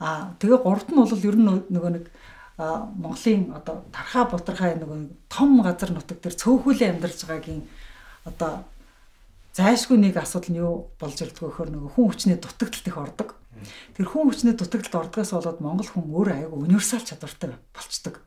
[0.04, 2.06] Аа тэгээ гуравт нь бол ер нь нөгөө нэг
[2.60, 7.66] Монголын одоо тархаа бутархаа нөгөө том газар нутаг дээр цөөхүүлэн амьдарч байгаагийн
[8.30, 8.68] одоо
[9.58, 13.30] зайшгүй нэг асуудал нь юу болж ирдэг вөхөр нөгөө хүн хүчний дутагдалт их ордог.
[13.96, 18.20] Тэр хүн хүчний дутагдалт ордгоос болоод Монгол хүн өөр аяга универсал чадвартай болцдог.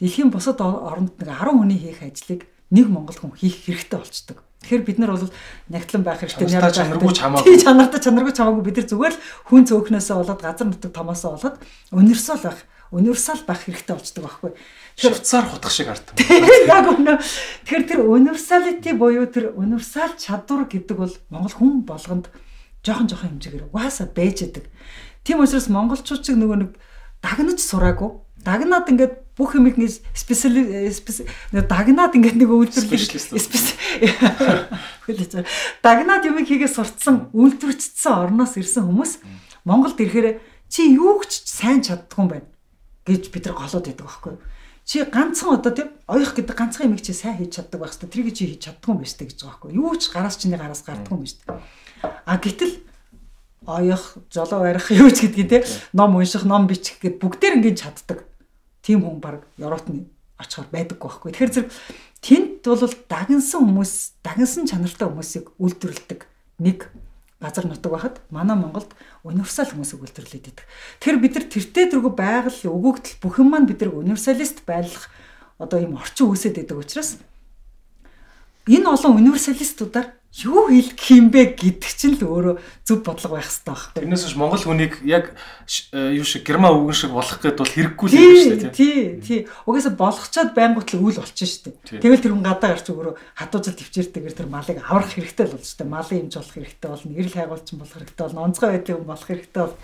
[0.00, 4.44] Дэлхийн бусад оронд нэг 10 хүний хийх ажлыг нэг монгол хүн хийх хэрэгтэй болцдог.
[4.60, 5.30] Тэгэхээр бид нар бол
[5.70, 6.50] нягтлан байх хэрэгтэй.
[6.50, 7.56] Чанартай чанаргүй чамаагүй.
[7.62, 11.56] Чанартай чанаргүй чамаагүй бид нар зүгээр л хүн цөөхнөөсөө болоод газар нутаг томоосоо болоод
[11.94, 12.58] универсал байх
[12.90, 14.52] универсал байх хэрэгтэй болцдог байхгүй.
[14.98, 16.10] Швейцар хутах шиг ард.
[16.66, 17.22] Яг үнэ.
[17.64, 22.26] Тэгэхээр тэр универсалити буюу тэр универсал чадвар гэдэг бол монгол хүн болгонд
[22.84, 24.66] жоохон жоохон хэмжээгээр угаасаа байж идэг.
[25.24, 26.70] Тийм учраас монголчууд ч нөгөө нэг
[27.22, 28.10] дагнаж сураагүй.
[28.42, 30.54] Дагнаад ингээд бүх юм ингэ специал
[31.54, 33.06] дагнаад ингээд нэг үйлдвэрлэл
[35.86, 39.12] дагнаад юм хийгээ сурцсан үйлдвэрчдсэн орноос ирсэн хүмүүс
[39.62, 40.38] Монголд ирэхээр
[40.70, 42.48] чи юу ч сайн чаддгүй юм байна
[43.06, 44.40] гэж бид нар голоод байдаг байхгүй юу?
[44.88, 48.32] Чи ганцхан одоо тийм оёх гэдэг ганцхан юм чи сайн хийж чаддаг байх хэвээр тэрийг
[48.32, 49.92] чи хийж чаддгүй юм байна штэ гэж байгаа байхгүй юу?
[50.00, 51.44] Ч гараас чиний гараас гардаггүй юм байна штэ.
[52.24, 52.74] А гэтэл
[53.68, 58.24] оёх, жолоо барих юу ч гэдгийг тийм ном унших, ном бичих гэд бүгдээр ингэж чаддаг
[58.80, 60.08] тийм хүн баг Европт нь
[60.40, 61.30] очихоор байдаггүй байхгүй.
[61.36, 61.70] Тэгэхээр зэрэг
[62.24, 63.92] тэнд бол дагнсан хүмүүс,
[64.24, 66.24] дагнсан чанартай хүмүүсийг үйлдвэрлэдэг
[66.64, 66.88] нэг
[67.38, 68.90] газар нутаг байхад манай Монголд
[69.22, 70.66] универсал хүмүүсийг үйлдвэрлээд идэг.
[70.98, 75.06] Тэгэхээр бид нар тэртээ дэргүү байгаль, өгөгдөл бүх юм маань бидний универсалист байлгах
[75.62, 77.22] одоо ийм орчин үүсэт байдаг учраас
[78.66, 83.72] энэ олон универсалистуудаар юу хэлэх юм бэ гэдэг чинь л өөрөө зөв бодлого байх хэрэгтэй
[83.72, 83.96] байна.
[83.96, 85.32] Тэрнээс биш Монгол хүнийг яг
[85.96, 89.00] э, юу шиг герман үгэн шиг болох гэдэг бол хэрэггүй л юм шүү дээ тий.
[89.24, 89.40] Тий.
[89.64, 92.04] Угаасаа болгочоод байнгуут л үйл болчихно шүү дээ.
[92.04, 95.78] Тэгэл тэр хүн гадаа гарч өөрөө хатуужил төвчээртэйгээр тэр малыг аврах хэрэгтэй л болж шүү
[95.80, 95.94] дээ.
[95.96, 97.16] Малын имж болох хэрэгтэй болно.
[97.16, 98.44] Эрэл хайгуулчин болох хэрэгтэй болно.
[98.44, 99.76] Онцгой байдлын хүн болох хэрэгтэй бол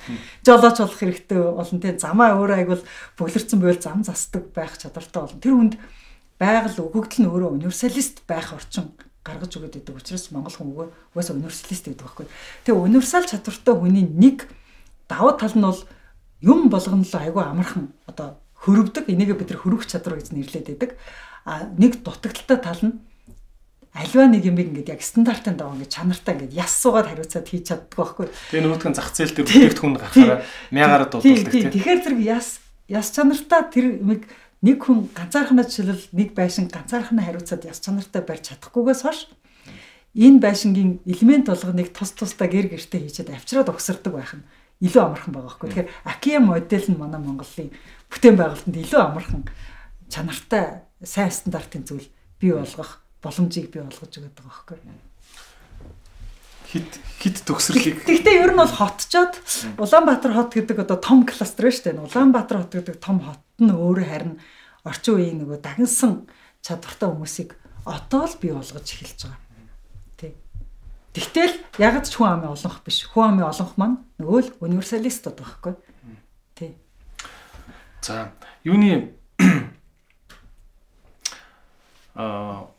[0.45, 1.81] жолооч болох хэрэгтэй болно.
[1.81, 2.85] Тэ замаа өөрөө айгуул
[3.17, 5.41] бүглэрсэн байвал зам засдаг байх чадвартай болно.
[5.41, 5.75] Тэр хүнд
[6.37, 8.93] байгаль өгөгдөл нь өөрөө универсалист байх орчин
[9.25, 10.69] гаргаж өгöd байдаг учраас монгол хүн
[11.17, 12.27] угаасаа универсалист гэдэг байхгүй.
[12.69, 14.47] Тэгээ универсал чадвартай хүний нэг
[15.09, 15.81] давуу тал нь бол
[16.45, 20.91] юм болгоно л айгүй амархан одоо хөрөвдөг энийг бид нар хөрөх чадвар гэж нэрлэдэг байдаг.
[21.49, 23.01] А нэг дутагдaltaй тал нь
[23.97, 27.97] альва нэг юм ингээд яг стандартын дагуу ингээд чанартай ингээд яс суугаад хариуцаад хийж чаддаг
[27.97, 28.27] байхгүй.
[28.53, 30.41] Тэгээ нөгөөдгөө зах зээл дээр бүтээгдэхүүн гарахаараа
[30.75, 31.71] мягараа дууддаг тийм.
[31.73, 32.49] Тэгэхээр зэрэг яс
[32.91, 34.29] яс чанартай тэр нэг
[34.65, 39.21] нэг хүн ганцаархнаа жишээлбэл нэг байшин ганцаархнаа хариуцаад яс чанартай барьж чадахгүйгээс хойш
[40.17, 44.47] энэ байшингийн элемент болгоныг тус тусдаа гэр гэртээ хийчихэд авчираад угсардаг байх нь
[44.81, 45.69] илүү амархан байгаа байхгүй.
[45.69, 47.71] Тэгэхээр Акия модель нь манай Монголын
[48.09, 49.43] бүтээн байгуулалтанд илүү амархан
[50.09, 50.65] чанартай
[51.05, 52.09] сайн стандартын зүйл
[52.41, 54.79] бий болгох боломжийг бий болгож өгöd байгаа байхгүй
[56.75, 58.03] хит хит төгсрөлийг.
[58.03, 59.39] Гэхдээ ер нь бол хотчоод
[59.79, 62.03] Улаанбаатар хот гэдэг одоо том кластер шүү дээ.
[62.03, 64.41] Улаанбаатар хот гэдэг том хот нь өөрөө харин
[64.85, 66.27] орчин үеийн нөгөө дагнсан
[66.65, 67.51] чадвартай хүмүүсийг
[67.85, 69.41] одоо л бий болгож эхэлж байгаа.
[70.17, 70.33] Тий.
[71.13, 73.05] Тэгтэл ягд ч хүн амын олонх биш.
[73.07, 75.75] Хүн амын олонх маань нөгөө л универсалистууд байхгүй.
[76.57, 76.75] Тий.
[78.01, 78.33] За,
[78.65, 79.13] юуны
[82.15, 82.75] аа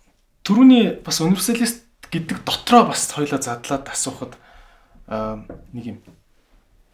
[0.46, 1.82] түрүүний бас универсалист
[2.14, 4.38] гэдэг дотроо бас хоёлаа задлаад асуухад
[5.10, 5.98] нэг юм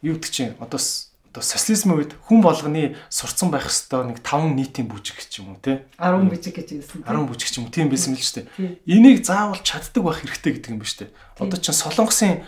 [0.02, 0.80] юу гэдэг чинь одоо
[1.32, 5.64] одоо социализмын үед хүн болгоны сурцсан байх хэвээр нэг 5 нийтийн бүжиг гэж юм уу
[5.64, 5.88] те?
[5.96, 7.72] 10 бүжиг гэж хэлсэн 10 бүжиг ч юм уу?
[7.72, 8.44] Тийм байсан л ч те
[8.84, 11.08] энийг заавал чаддаг байх хэрэгтэй гэдэг юм ба штэ
[11.40, 12.44] одоо чинь солонгосын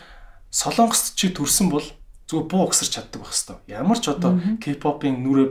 [0.53, 1.89] солонгост чи төрсэн бол
[2.29, 5.49] зүгээр буу өгсөр чаддаг байх хэвээр ямар ч одоо K-pop-ын нүрээ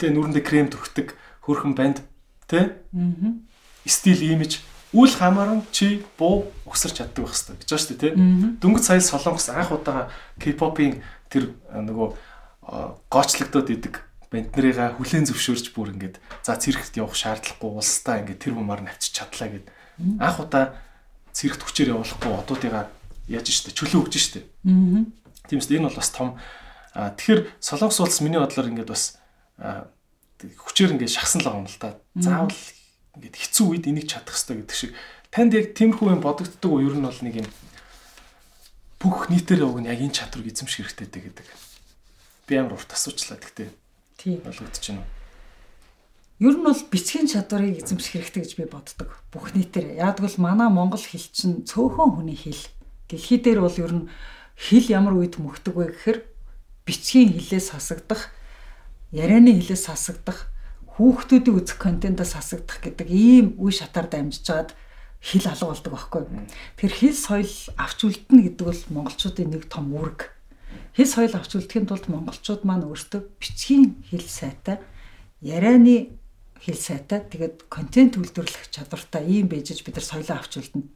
[0.00, 1.12] тэ нүрэндээ крем төрхдөг
[1.44, 2.00] хөрхөн банд
[2.48, 2.80] те?
[3.84, 4.64] Стил имиж
[4.94, 8.12] үл хамааран чи буу өгсөрч чаддаг байх хэрэгтэй гэж байна шүү дээ тий.
[8.62, 11.02] Дөнгөж сая солонгос анх удаага K-pop-ийн
[11.34, 12.08] тэр нөгөө
[13.10, 13.94] гоочлогдоод идэг
[14.30, 19.48] нарыгаа хүлэн зөвшөөрч бүр ингээд за цэрэгт явах шаардлагагүй улстай ингээд тэр бумаар навчиж чадлаа
[19.50, 19.66] гэд
[20.18, 20.74] анх удаа
[21.30, 22.90] цэрэгт хүчээр явуулахгүй одуудыгаа
[23.30, 24.40] яаж штэ чөлөө өгч штэ.
[24.66, 25.06] Аа.
[25.46, 26.34] Тиймээс энэ бол бас том
[26.94, 29.18] тэгэхээр солонгос улс миний бодлоор ингээд бас
[30.42, 31.90] хүчээр ингээд шахсан л байгаа юм л да.
[32.18, 32.58] Заавал
[33.18, 34.92] ингээд хэцүү үед энийг чадах хэрэгтэй гэдэг шиг
[35.30, 37.48] танд яг тиймэрхүү юм бодогддог уу ер нь бол нэг юм
[39.00, 41.48] бүх нийтээр уг нь яг энэ чадварыг эзэмших хэрэгтэй гэдэг.
[42.46, 43.70] Би амар урт асуучлаа гэхдээ.
[44.20, 44.40] Тийм.
[44.44, 45.06] Ойлгогдож байна?
[46.40, 49.10] Ер нь бол бичгийн чадварыг эзэмших хэрэгтэй гэж би боддог.
[49.30, 49.98] Бүх нийтээр.
[50.02, 52.64] Яагтвэл манай монгол хэл чинь цөөхөн хүний хэл.
[53.08, 54.08] Дэлхий дээр бол ер нь
[54.58, 56.18] хэл ямар үед мөхдөг вэ гэхээр
[56.86, 58.30] бичгийн хэлээс хасагдах,
[59.10, 60.50] ярианы хэлээс хасагдах
[60.94, 64.70] хүүхдүүдийн үзэх контентоос хасагдах гэдэг ийм үе шатаар дамжижгаад
[65.24, 66.22] хэл алга болдог байхгүй.
[66.76, 70.28] Тэр хэл соёл авч үлдэнэ гэдэг бол монголчуудын нэг том үүрэг.
[70.92, 74.84] хэл соёл авч үлдэхийн тулд монголчууд маань өөрсдөө бичгийн хэл сайтай
[75.40, 76.20] ярианы
[76.60, 80.88] хэл сайтай тэгээд контент үйлдвэрлэх чадвартай ийм байж бид нар соёлоо авч үлдэнэ.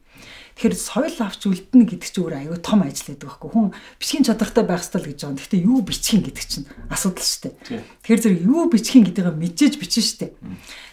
[0.57, 3.49] Тэгэхээр соёл авч үлдэнэ гэдэг чинь өөр аюу том ажил гэдэг байхгүй.
[3.49, 3.67] Хүн
[3.97, 5.37] бичгийн чадвартай байх ёстой л гэж байгаа.
[5.41, 7.53] Гэхдээ юу бичгийн гэдэг чинь асуудал шүү дээ.
[8.01, 10.31] Тэгэхээр зэрэг юу бичгийн гэдгийг мэдчихэж бичнэ шүү дээ.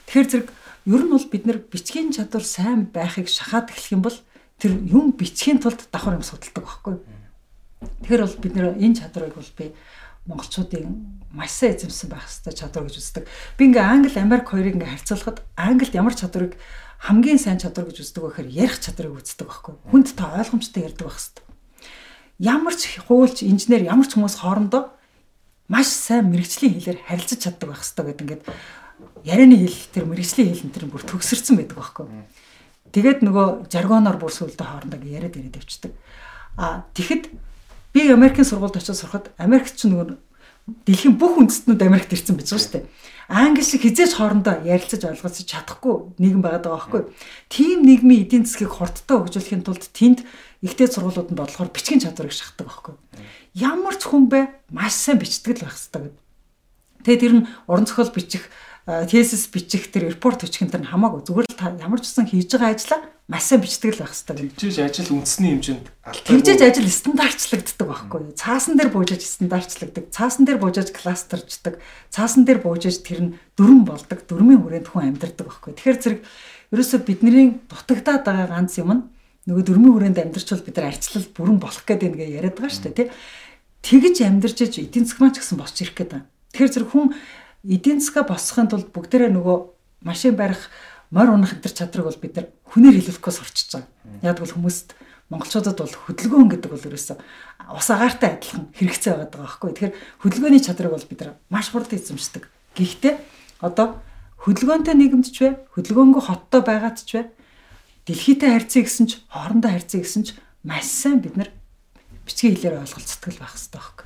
[0.09, 0.49] Тэгэхээр зэрэг
[0.87, 4.19] ер нь бол бид нар бичгийн чадвар сайн байхыг шахаад эхлэх юм бол
[4.63, 6.95] тэр юм бичгийн тулд давхар юм судалдаг байхгүй.
[8.07, 9.75] Тэгэхээр бол бид нэр энэ чадварыг бол би
[10.31, 10.87] монголчуудын
[11.35, 13.25] маш сайн эзэмсэн байх хэвээр чадвар гэж үздэг.
[13.59, 16.55] Би ингээ Англи, Америк хоёрыг ингээ харьцуулахад Англид ямар чадварыг
[17.03, 19.75] хамгийн сайн чадвар гэж үздэг вэ гэхээр ярих чадварыг үздэг байхгүй.
[19.91, 21.47] Хүнд та ойлгомжтой ярьдаг байх хэвээр.
[22.41, 24.97] Ямар ч хуульч, инженер, ямар ч хүмүүс хоорондоо
[25.69, 28.43] маш сайн мэрэгжлийн хэлээр харилцаж чаддаг байх хэвээр гэдэг ингээд
[29.27, 32.07] ярианы хэл тэр мэрэгжлийн хэл энэ бүр төгсөрсөн байдаг байхгүй.
[32.95, 35.93] Тэгээд нөгөө жаргоноор бүр сүлдө хоорондоо яриад яриад явцдаг.
[36.55, 37.35] А тэгэхэд
[37.91, 40.15] би Америкийн сургуульд очиж сурахад Америкч нөгөө
[40.87, 42.87] дэлхийн бүх үндэстнүүд Америкт ирсэн байж байгаа шүү дээ.
[43.27, 47.03] Англи шиг хизээч хоорондоо ярилцаж ойлгоцож чадахгүй нийгэм байгаад байгаа байхгүй.
[47.51, 50.23] Тийм нийгмийн эдийн засгийг хурдтай хөгжүүлэхийн тулд тэнд
[50.63, 52.95] ихтэй сургуулиуд нь бодлохоор бичгийн чадварыг шахдаг байхгүй.
[53.55, 56.23] Ямар ч хүн бэ маш сайн бичдэг л байх хэрэгтэй гэдэг.
[57.07, 58.51] Тэгээ тэр нь уран зохиол бичих
[58.87, 62.71] thesis бичих тэр репорт бичих энэ хамаагүй зүгээр л та ямар ч гэсэн хийж байгаа
[62.79, 64.55] ажлаа маш сайн бичдэг л байх хэрэгтэй.
[64.55, 66.31] Тэгжээж ажил үндэсний хэмжээнд алдаагүй.
[66.31, 68.39] Тэгжээж ажил стандартчлагддаг байхгүй юу?
[68.39, 70.05] Цаасан дээр буужаж стандартчлагддаг.
[70.15, 71.75] Цаасан дээр буужаж кластерчдаг.
[72.15, 74.23] Цаасан дээр буужаж тэр нь дөрөн болдог.
[74.31, 75.79] Дөрмийн хүрээнд хүн амьдардаг байхгүй юу?
[75.83, 76.21] Тэгэхээр зэрэг
[76.71, 79.03] ерөөсө бидний дутагдаад байгаа ганц юм нь
[79.51, 82.99] нөгөө дөрмийн хүрээнд амьдарчвал бид нар арчлал бүрэн болох гэдэг нэгэ яриад байгаа шүү дээ,
[82.99, 83.09] тий?
[83.83, 86.27] Тэгж амьдарч иж эдийн засаг маань ч гэсэн босч ирэх байна.
[86.55, 87.15] Тэгэхээр зэрэг хүн
[87.67, 89.59] эдийн засгаа босгохын тулд бүгдээрээ нөгөө
[90.07, 90.71] машин барих,
[91.11, 93.91] морь унах энэ чадрыг бол бид нар хүнээр илүүхгүйс сурчиж байгаа.
[94.23, 94.95] Яг бол хүмүүст
[95.31, 97.17] монголчуудад бол хөдөлгөөн гэдэг бол ерөөсөө
[97.75, 99.71] ус агаартай адилхан хэрэгцээ байгаа даа байхгүй.
[99.75, 102.47] Тэгэхээр хөдөлгөөний чадрыг бол бид нар маш хурдан эзэмшдэг.
[102.79, 103.15] Гэхдээ
[103.59, 103.99] одоо
[104.39, 107.23] хөдөлгөөнтэй нийгэмд ч вэ, хөдөлгөөнгөө хоттой байгаад ч вэ,
[108.07, 111.51] дэлхийтэй харьцаа гэсэн ч, хоорондоо харьцаа гэсэн ч маш сайн бид нар
[112.23, 114.06] бичгийн хэлээр ойлголцдог байх хэрэгтэй байхгүй.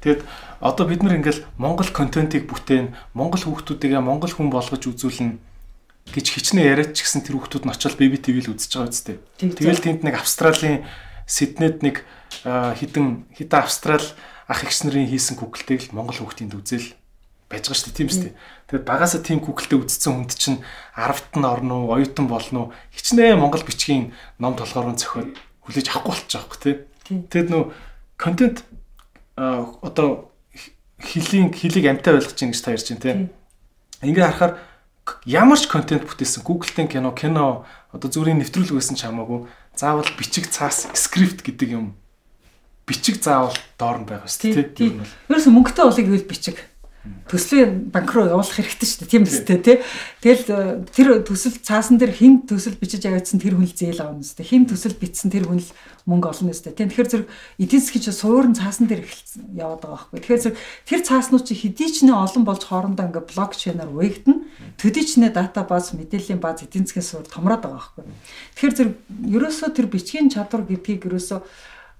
[0.00, 0.20] Тэгэд
[0.60, 5.38] одоо бид нар ингээл Монгол контентийг бүтээн, Монгол хүүхдүүдийгээ Монгол хүн болгож үзүүлнэ
[6.12, 9.16] гэж хичнээн яриад ч гэсэн тэр хүүхдүүд нь очил BBTV л үзэж байгаа үстэй.
[9.42, 10.86] Тэгэл тэнд нэг Австралийн
[11.26, 12.06] Сиднейд нэг
[12.46, 14.06] хідэн хідэн Австрал
[14.46, 16.94] ах эгч нарын хийсэн гуглтыг л Монгол хүүхдийн үзэл
[17.50, 18.32] байж байгаа шүү дээ тийм үстэй.
[18.70, 20.62] Тэгэд багасаа тийм гуглтээ үзсэн хүнд чинь
[20.94, 25.34] 10-т нь орно уу, оюутан болно уу хичнээн Монгол бичгийн ном толгоор нь зөхиод
[25.66, 26.86] хүлээж авахгүй болчих жоох тий.
[27.10, 27.74] Тэгэд нөө
[28.18, 28.62] контент
[29.36, 30.32] одоо
[31.00, 33.20] хилийн хилийг амтай ойлгож чинь гэж та ярьж байна тийм.
[34.00, 34.52] Ингээ харахаар
[35.28, 40.48] ямар ч контент бүтээсэн Google-ийн кино, кино одоо зүрийн нэвтрүүлэг байсан ч хамаагүй заавал бичиг
[40.48, 41.94] цаас скрипт гэдэг юм
[42.88, 45.04] бичиг заавал доор нь байх дээ тийм.
[45.28, 46.56] Ерөөсө мөнгөтэй болыг гэвэл бичиг
[47.26, 49.10] төслийн банк руу явуулах хэрэгтэй шүү дээ.
[49.10, 49.76] Тийм үстэй тий.
[50.22, 54.22] Тэгэл э, тэр төсөл цаасан дээр хин төсөл бичиж аваадсан тэр хүн л зээл авна
[54.22, 54.46] үстэй.
[54.46, 55.70] Хин төсөл бичсэн тэр хүн л
[56.06, 56.70] мөнгө олно үстэй.
[56.70, 56.86] Тийм.
[56.94, 57.28] Тэгэхээр зэрэг
[57.58, 60.18] эдийн засгийн чинь суурин цаасан дээр эхэлсэн яваад байгаа байхгүй.
[60.22, 64.46] Тэгэхээр зэрэг тэр цааснууд чинь хэдий ч нэ олон болж хоорондоо ингээ блокчейнаар уягдана.
[64.78, 68.06] Төдий ч нэ дата баз мэдээллийн баз эдийн засгийн суур томроод байгаа байхгүй.
[68.54, 68.94] Тэгэхээр зэрэг
[69.34, 71.42] ерөөсөө тэр бичгийн чадвар гэдгийг ерөөсөө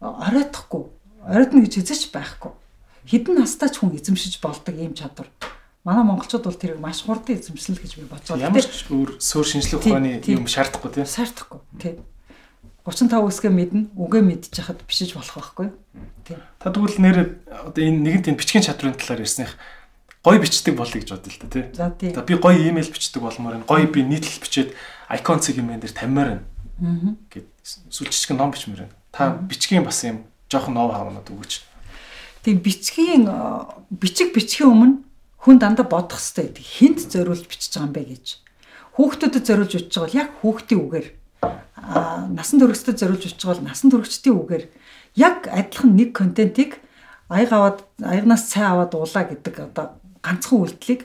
[0.07, 0.87] оройтхгүй.
[1.27, 2.55] Оройтно гэж хэзээ ч байхгүй
[3.07, 5.31] хідэн настай ч хүн эзэмшиж болдог ийм чадвар.
[5.87, 8.35] Манай монголчууд бол тэрийг маш хурдан эзэмшил гэж би бодсоо.
[8.35, 11.07] Ямар ч өөр суур шинжлэх ухааны юм шаардахгүй тийм.
[11.07, 11.95] Шаардахгүй тий.
[12.83, 15.69] 35 үсгээ мэднэ, үгээ мэдчихэхэд бичиж болох байхгүй.
[16.27, 16.39] Тий.
[16.59, 19.55] Та тэгвэл нэр одоо энэ нэгэн тийм бичгийн чадрын талаар ярьсных
[20.27, 21.65] гой бичдэг болъё гэж бодлоо л та тий.
[21.71, 22.11] За тий.
[22.11, 24.75] Би гой имэйл бичдэг болмоор энэ гой би нийтлэл бичээд
[25.11, 26.45] icon юм дээр тамиар байна.
[26.83, 27.15] Аа.
[27.31, 27.47] Гэт
[27.91, 28.95] сүлжичгэн ном бичмээр байна.
[29.15, 31.76] Та бичгийн бас юм жоохон нов хавнаад өгөөч.
[32.47, 33.27] Тийм бичгийн
[33.91, 34.95] бичиг бичгийн өмнө
[35.43, 36.63] хүн дандаа бодох хэрэгтэй байдаг.
[36.63, 38.27] Хинт зориулж бичиж байгаа юм бэ гэж.
[38.95, 41.07] Хүүхдүүдэд зориулж бичиж байгаа бол яг хүүхдийн үгээр
[41.43, 44.65] аа насан туршид зориулж бичиж байгаа бол насан туршидтын үгээр
[45.19, 46.79] яг адилхан нэг контентийг
[47.27, 51.03] аяг аваад аягнаас цай аваад уулаа гэдэг одоо ганцхан үйлдэлийг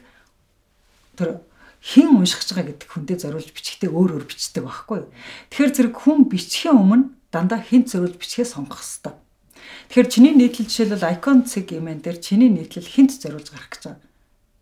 [1.18, 1.42] тэр
[1.82, 5.10] хэн уншиж байгаа гэдэг хүндээ зориулж бичгтээ өөр өөр бичдэг байхгүй.
[5.50, 9.21] Тэгэхээр зэрэг хүн бичхийн өмнө дандаа хинт зориулж бичгээ сонгох хэрэгтэй.
[9.92, 14.08] Тэгэхээр чиний нийтлэл жишээлбэл icon цэг имэн дээр чиний нийтлэл хинт зориулж гарах гэж байгаа.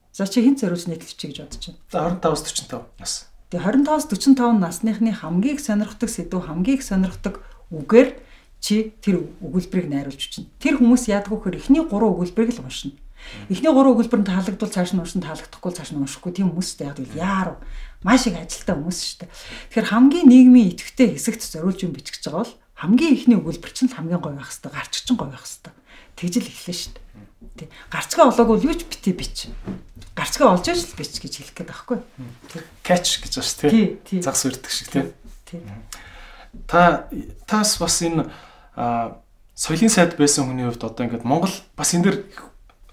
[0.10, 1.78] За чи хинт зориулж нийтлэл чи гэж бодож байна.
[1.94, 3.14] За 25-аас 45 нас.
[3.54, 8.10] Тэгээ 25-аас 45 насныхны хамгийн их сонирхдаг сэдв, хамгийн их сонирхдаг үгээр
[8.58, 10.50] чи тэр өгүүлбэрийг найруулж бичнэ.
[10.58, 12.98] Тэр хүмүүс яадаг вөхөр эхний 3 өгүүлбэрийг л уншина.
[13.54, 16.98] Эхний 3 өгүүлбэр нь таалагдвал цааш нь уншин таалагдахгүй цааш нь уншихгүй тийм хүмүүстэй яг
[16.98, 17.62] л яарав.
[18.02, 19.30] Маш их ажилтаа хүмүүс шүү дээ.
[19.78, 23.92] Тэгэхээр хамгийн нийгмийн идэвхтэй хэсэгт зориулж юм бичих гэж байгаа бол хамгийн ихний өгүүлбэр чинь
[23.92, 25.76] хамгийн гоё байх хэвээр гарч чинь гоё байх хэвээр.
[26.16, 27.04] Тэгжил эхлэн шүү дээ.
[27.60, 27.68] Тий.
[27.92, 29.52] Гарцгаа олоогүй юу ч бити бич.
[30.16, 32.00] Гарцгаа олж аж л бич гэж хэлэх гээд байхгүй.
[32.88, 33.68] Catch гэж шүү
[34.08, 34.24] Тий.
[34.24, 35.12] Загас өрдөг шиг тий.
[36.72, 37.12] Та
[37.44, 38.32] тас бас энэ
[39.60, 42.18] соёлын сайд байсан хүний хувьд одоо ингээд Монгол бас энэ дэр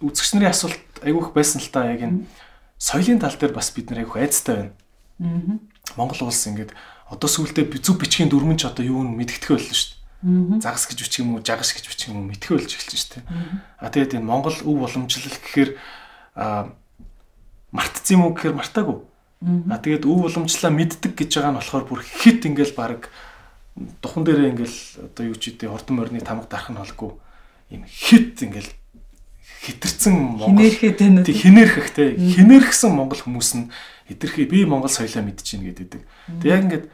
[0.02, 2.26] үзэгч нарын асуулт айгүйх байсан л та яг энэ
[2.74, 4.74] соёлын тал дээр бас бид нар айгүйх айцтай байна.
[5.22, 5.58] Аа.
[5.94, 6.74] Монгол улс ингээд
[7.10, 10.60] одоо сүүлдээ би- зөв бичгийн дүрмэн ч одоо юу нь мэдгэтгэх байлаа шүү дээ.
[10.64, 13.24] Загас гэж бичих юм уу, жагас гэж бичих юм уу мэдэх болж эхэлж шүү дээ.
[13.78, 15.70] А тэгээд энэ Монгол өв уламжлал гэхээр
[16.34, 16.72] а
[17.70, 18.98] мартцсан юм уу гэхээр мартаагүй.
[19.70, 23.12] А тэгээд өв уламжлалаа мэддэг гэж байгаа нь болохоор бүр хит ингээл баг
[24.02, 24.78] духан дээрээ ингээл
[25.12, 27.12] одоо юу ч үдээ хурдан морины тамга дарах нь холгүй
[27.70, 28.72] юм хит ингээл
[29.66, 31.26] хитэрсэн Монгол Хинээрхэд байна уу?
[31.28, 33.68] Тэг хинээрхэх те хинээрхсэн монгол хүмүүс нь
[34.08, 36.02] хэтэрхий би монгол соёлоо мэдчихээн гэдэг.
[36.40, 36.84] Тэг яг ингээд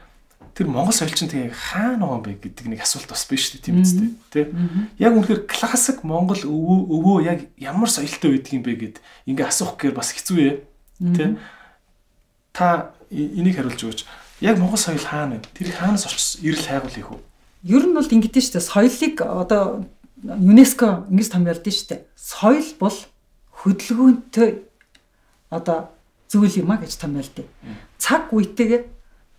[0.53, 3.81] тэр монгол соёл чинь тэг хаана байгаа юм бэ гэдэг нэг асуулт бас биш тийм
[3.81, 4.53] үстэй те.
[5.01, 9.75] Яг үнэхээр классик монгол өвөө өвөө яг ямар соёлтой байдаг юм бэ гэд ингээ асуух
[9.81, 10.53] гэхээр бас хэцүү ээ
[11.17, 11.25] те.
[12.53, 14.01] Та энийг хариулж өгөөч.
[14.45, 15.49] Яг монгол соёл хаана вэ?
[15.57, 17.21] Тэр хаанаас очиж ирэл хайгуул их үү?
[17.65, 19.89] Ер нь бол ингэдэж штэ соёлыг одоо
[20.21, 22.05] ЮНЕСКО ингэж томьёолд нь штэ.
[22.13, 22.97] Соёл бол
[23.57, 24.69] хөдөлгөөнтэй
[25.49, 25.89] одоо
[26.29, 27.45] зүйл юм а гэж томьёолд.
[27.97, 28.92] Цаг үетэйгээ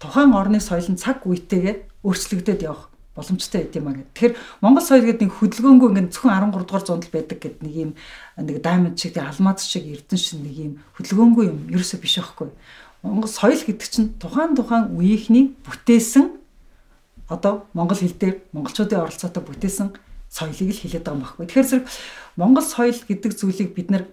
[0.05, 4.13] тухайн орны соёл нь цаг үетэйгээ өөрчлөгдөд явах боломжтой байд юм а гэх.
[4.13, 7.75] Тэгэхээр Монгол соёл гэдэг нэг хөдөлгөөнгүй ингээд зөвхөн 13 дугаар зуунд л байдаг гэдэг нэг
[7.75, 7.91] юм
[8.37, 12.51] нэг даймонд шиг алмаз шиг эрдэнэ шиг нэг юм хөдөлгөөнгүй юм ерөөсөө биш байхгүй.
[13.07, 16.27] Монгол соёл гэдэг чинь тухайн тухайн үеийнхний бүтээсэн
[17.31, 19.89] одоо монгол хэл дээр монголчуудын оролцоотой бүтээсэн
[20.29, 21.47] соёлыг л хэлээд байгаа юм баггүй.
[21.47, 21.87] Тэгэхээр зэрэг
[22.37, 24.05] монгол соёл гэдэг зүйлийг бид нар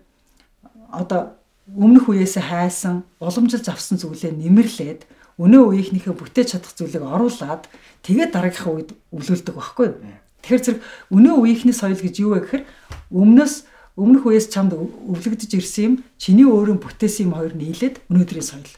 [0.94, 1.36] одоо
[1.72, 5.02] өмнөх үеэсээ хайсан, уламжилж авсан зүйлээ нэмэрлээд
[5.42, 7.66] өнөө үеийнхнийхээ бүтээж чадах зүйлийг оруулаад
[8.06, 9.98] тэгээд дараагийнхаа үед өвлүүлдэг байхгүй юу?
[10.46, 12.64] Тэгэхээр зэрэг өнөө үеийнхний соёл гэж юу вэ гэхээр
[13.10, 13.54] өмнөөс
[13.98, 18.72] өмнөх үеэс чамд өвлөгдөж ирсэн юм, чиний өөрийн бүтээсэн юм хоёр нийлээд өнөөдрийн соёл.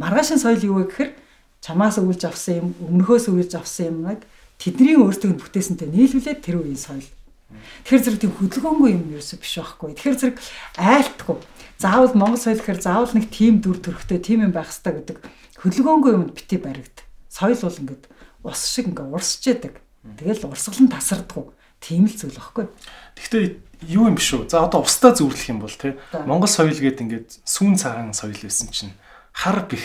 [0.00, 1.10] Маргаашийн соёл юу вэ гэхээр
[1.64, 4.26] чамаас өвлж авсан юм, өмнөхөөс өвлж авсан юмнаг
[4.60, 7.08] тэдний өөртөө бүтээсэнтэй нийлүүлээд тэр үеийн соёл.
[7.84, 9.94] Тэгэхээр зэрэг тийм хөдөлгөөнгүй юм ерөөсөө биш байхгүй.
[9.98, 10.36] Тэгэхээр зэрэг
[10.78, 11.36] айлтгүй.
[11.78, 15.18] Заавал Монгол соёл гэхээр заавал нэг тим дүр төрхтэй тим юм байх хэрэгтэй гэдэг
[15.60, 17.04] хөдөлгөөнгүй юмд бити баригд.
[17.28, 18.04] Соёл бол ингээд
[18.44, 19.74] ус шиг ингээд урсч яадаг.
[20.04, 21.44] Тэгэл урсгалан тасардгүй.
[21.80, 22.64] Тийм л зүйл байхгүй.
[23.16, 23.44] Гэхдээ
[23.92, 24.48] юу юм биш үү?
[24.48, 25.92] За одоо устдаа зөвөрлөх юм бол За.
[26.24, 28.92] Монгол соёл гэдэг ингээд сүүн цагаан соёл байсан чинь
[29.32, 29.84] хар бих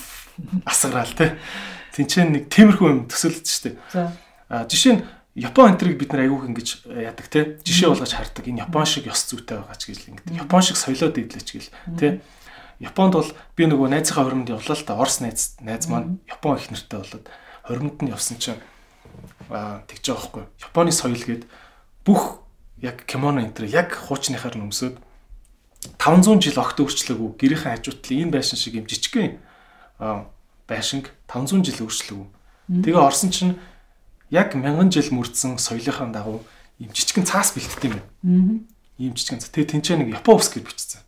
[0.70, 1.36] асгараал те.
[1.96, 3.76] Тинчээ нэг темирхүү юм төсөөлдөж штэ.
[3.92, 4.12] За.
[4.48, 5.02] А жишээ нь
[5.36, 7.60] Япон энтриг бид нар айгүйх ингэж яадаг те.
[7.60, 8.48] Жишээ болгож хардаг.
[8.48, 10.32] Энэ Япон шиг ёс зүйтэй байгаа ч гэж ингэдэг.
[10.32, 12.24] Япон шиг соёлоо дэвлэж гэл те.
[12.80, 14.96] Японд бол би нөгөө найзынхаа хоримд явлаа л та.
[14.96, 17.28] Орос найз найз маань Япон их нэртэй болоод
[17.68, 18.60] хоримд нь явсан чинь
[19.52, 20.44] аа тэгж байгаа байхгүй.
[20.72, 21.44] Японы соёл гээд
[22.08, 22.40] бүх
[22.80, 24.96] яг кимоно энтер яг хуучныхаар нь өмсөд
[26.00, 29.36] 500 жил огт өөрчлөөгүй гэрийнхэн хажуутлын энэ байшин шиг юм жижигхэн
[30.00, 30.32] аа
[30.68, 32.28] байшинг 500 жил өөрчлөөгүй.
[32.82, 33.54] Тэгээ орсон чинь
[34.30, 36.42] яг 1000 жил мөрдсөн соёлынхаа дагуу
[36.78, 38.06] юм жижигхэн цаас бэлтдэг юм байна.
[38.98, 39.52] Ийм жижигхэн цаас.
[39.52, 41.00] Тэгээ тэнцээ нэг Япон ус гэж бичсэн.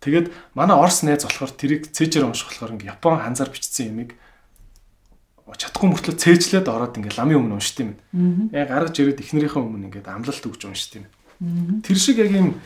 [0.00, 4.16] Тэгээд манай Орос найз болохоор тэрийг цээжээр унших болохоор ингээ Япон ханзаар бичсэн юмыг
[5.44, 7.90] чадахгүй мөртлөө цээжлээд ороод ингээ ламын өмнө уншд юм.
[8.50, 11.06] Яг гаргаж ирээд эхнэрийнхээ өмнө ингээ амлалт өгч уншд юм.
[11.84, 12.58] Тэр шиг яг юм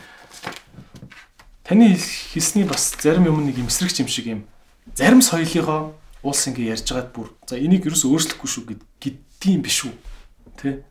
[1.67, 4.41] таны хэлсний бас зарим юм нэг юм эсрэг юм шиг юм
[4.95, 9.61] зарим соёлыгоо улс ингээ ярьж байгаад бүр за энийг юу ч өөрчлөхгүй шүү гэд гэдгийм
[9.63, 9.93] биш үү
[10.59, 10.83] тэ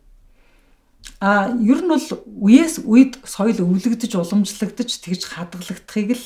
[1.20, 2.06] А ер нь бол
[2.46, 6.24] үеэс үед соёл өвлөгдөж уламжлагдаж тэгж хадгалагдахыг л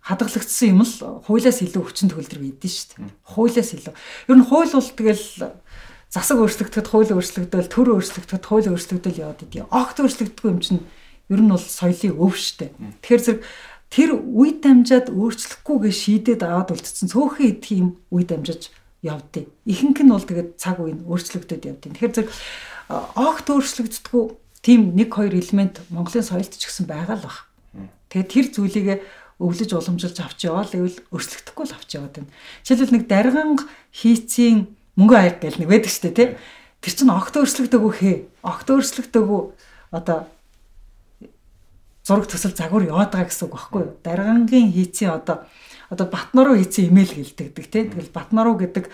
[0.00, 0.94] хадгалагдсан юм л
[1.28, 3.12] хуулиас илүү хүчин төгөлдөр байдэн шүү дээ.
[3.28, 3.94] Хуулиас илүү.
[4.32, 5.26] Ер нь хууль бол тэгэл
[6.08, 9.68] засаг өөрчлөгдөд хууль өөрчлөгдөөл төр өөрчлөгдөд хууль өөрчлөгдөөл яваад идэв.
[9.68, 10.82] Огт өөрчлөгддөггүй юм чинь
[11.28, 12.70] ер нь бол соёлын өв шүү дээ.
[13.04, 13.40] Тэгэхээр зэрэг
[13.92, 18.72] тэр үе дамжаад өөрчлөхгүйгээ шийдээд аваад үлдсэн цөөхөн идэх юм үе дамжиж
[19.04, 22.30] явдیں۔ Ихэнх нь бол тэгээд цаг үе нь өөрчлөгдөд явдیں۔ Тэгэхээр зэрэг
[22.88, 24.24] огт өөрчлөгддөггүй
[24.64, 27.36] тийм нэг хоёр элемент Монголын соёлд ч гэсэн байгаа л баг.
[28.08, 28.88] Тэгээд тэр зүйлийг
[29.42, 32.30] өвлөж уламжилж авч яваал гэвэл өөрчлөгдөхгүй л авч яваад байна.
[32.62, 36.28] Жишээлбэл нэг дарганг хийцийн мөнгө аяг гэл нэг байдаг шүү дээ тий.
[36.80, 38.16] Тэр чинь огт өөрчлөгдөөгүй хээ.
[38.46, 39.42] Огт өөрчлөгдөөгүй
[39.90, 40.30] одоо
[42.02, 43.92] зураг төсөл загвар яваад байгаа гэсэн үг байхгүй юу?
[44.02, 45.46] Даргангийн хийцийн одоо
[45.90, 47.84] одоо Батнаруу хийцэн имэйл гэлдэгдэг тий.
[47.90, 48.90] Тэгэл Батнаруу гэдэг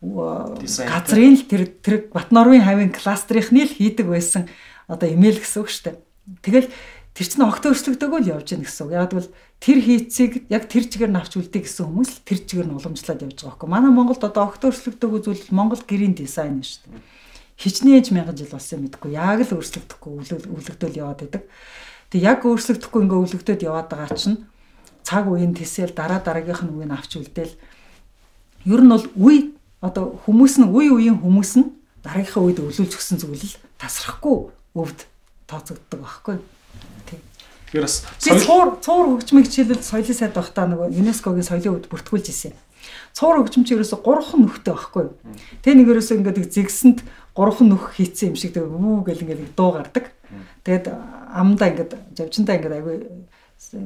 [0.00, 4.48] газрын л тэр тэр Батнаруугийн хавийн кластерынхны л хийдэг байсан
[4.88, 5.96] одоо имэйл гэсэн үг шүү дээ.
[6.46, 6.68] Тэгэл
[7.16, 8.92] тэр чинь огт өөрчлөгдөөгүй л явж гэнэ гэсэн үг.
[8.94, 9.28] Яг бол
[9.58, 13.24] тэр хийцийг яг тэр чигээр нь авч үлдээ гэсэн хүмүүс л тэр чигээр нь уламжлаад
[13.24, 13.68] явж байгаа байхгүй.
[13.72, 17.02] Манай Монголд одоо огт өөрчлөгдөөгүй зүйл Монгол гэрийн дизайн шүү дээ.
[17.56, 20.12] хичнээн мянган жил болсон мэдгүй яг л өөрчлөгдөхгүй
[20.44, 21.42] өвлөгдөөл яваад байдаг.
[22.10, 24.46] Тэг яг өөрчлөгдөхгүй ингээ өвлөгдөд яваад байгаа чинь
[25.06, 27.54] цаг үеийн тэсэл дараа дараагийнх нь үеийг авч үлдээл
[28.66, 31.70] ер нь бол үе одоо хүмүүс нь үе үеийн хүмүүс нь
[32.02, 34.98] дараагийнхаа үед өвлүүлж өгсөн зүйл тасрахгүй өвд
[35.46, 36.36] тооцогддог байхгүй.
[37.06, 42.54] Тэгэхээр бас цуур цуур хөгжмийг жишээлбэл соёлын сайд байхдаа нөгөө ЮНЕСКОгийн соёлын өвд бүртгүүлж ирсэн.
[43.14, 45.06] Цуур хөгжим чи ерөөсө 3хан нүхтэй байхгүй.
[45.62, 46.98] Тэ нэг ерөөсө ингээд зэгсэнд
[47.34, 50.14] 3хан нүх хийцэн юм шиг тэг үү гэл ингээд дуу гардаг.
[50.62, 50.86] Тэгээд
[51.36, 52.96] амдаа ингээд завжинтаа ингээд агүй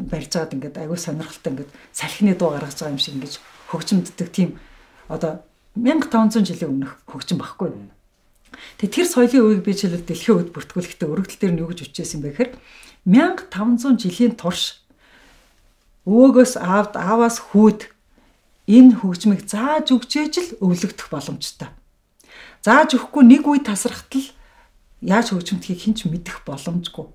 [0.07, 3.35] барьж байгаад ингээд агүй сонирхолтой ингээд салхины дуу гаргаж байгаа юм шиг ингээд
[3.71, 4.51] хөгжимддэг тийм
[5.11, 5.43] одоо
[5.75, 7.71] 1500 жилийн өмнөх хөгжим багхгүй.
[8.79, 12.21] Тэгээ тэр соёлын үеийг би жишээлбэл дэлхийн үед бүртгүүлэхдээ өргөдөл дээр нь юу гэж үчээсэн
[12.23, 12.53] бэ гэхээр
[13.07, 14.83] 1500 жилийн турш
[16.07, 17.87] өвөөгөөс аавд ааваас хүүд
[18.67, 21.71] энэ хөгжмийг зааж өгчээж л өвлөгдөх боломжтой.
[22.67, 24.27] Зааж өгөхгүй нэг үе тасрахтал
[25.01, 27.07] яаж хөгжимдгийг хинч мэдэх боломжгүй.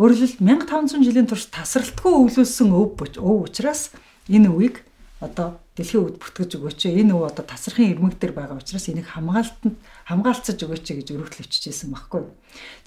[0.00, 3.92] Өөрөлд 1500 жилийн турш тасралтгүй өвлүүлсэн өв өв учраас
[4.32, 4.80] энэ үеийг
[5.20, 6.88] одоо дэлхийн өвд бүртгэж өгөөч.
[6.88, 9.76] Энэ өв одоо тасрахын ирмэг дээр байгаа учраас энийг хамгаалтанд
[10.08, 12.24] хамгаалцаж өгөөч гэж өргөдөл өччихсэн байхгүй.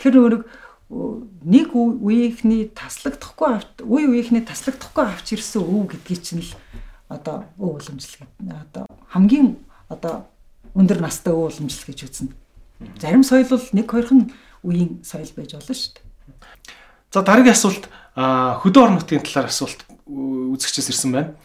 [0.02, 0.44] Тэгэхээр өөрөг
[1.46, 6.58] нэг үеийнхний таслагдахгүй авт үе үеийнхний таслагдахгүй авч ирсэн өв гэдгийг чинь л
[7.14, 8.26] одоо өв уламжлал
[8.58, 10.26] одоо хамгийн одоо
[10.74, 12.34] өндөр настай өв уламжлал гэж үзнэ.
[12.98, 14.34] Зарим соёл бол нэг хоёрхан
[14.66, 16.82] үеийн соёл байж болно шүү дээ.
[17.14, 17.86] За дараагийн асуулт
[18.18, 21.38] хөдөө орон нутгийн талаар асуулт үзэгчээс ирсэн байна.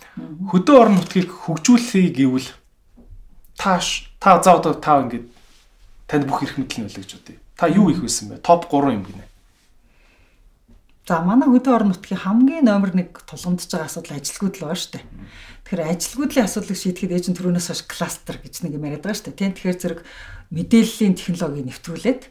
[0.49, 2.49] Хөдөө орон нутгийг хөгжүүлэхийг гэвэл
[3.61, 3.77] та
[4.17, 5.29] та за одоо та ингэж
[6.09, 7.37] танд бүх эрх мэдэл нь гэж бодъё.
[7.53, 8.41] Та юу их байсан бэ?
[8.41, 9.29] Топ 3 юм гинэ.
[11.05, 14.93] За манай хөдөө орон нутгийн хамгийн номер 1 тулгамдж байгаа асуудал ажилгүйд л байна шүү
[14.97, 15.05] дээ.
[15.69, 19.41] Тэгэхээр ажилгүйдлийн асуудлыг шийдэхэд нь түрүүнээс хойш кластер гэж нэг юм яриад байгаа шүү дээ.
[19.41, 20.01] Тийм тэгэхээр зэрэг
[20.49, 22.23] мэдээллийн технологиг нэвтрүүлээд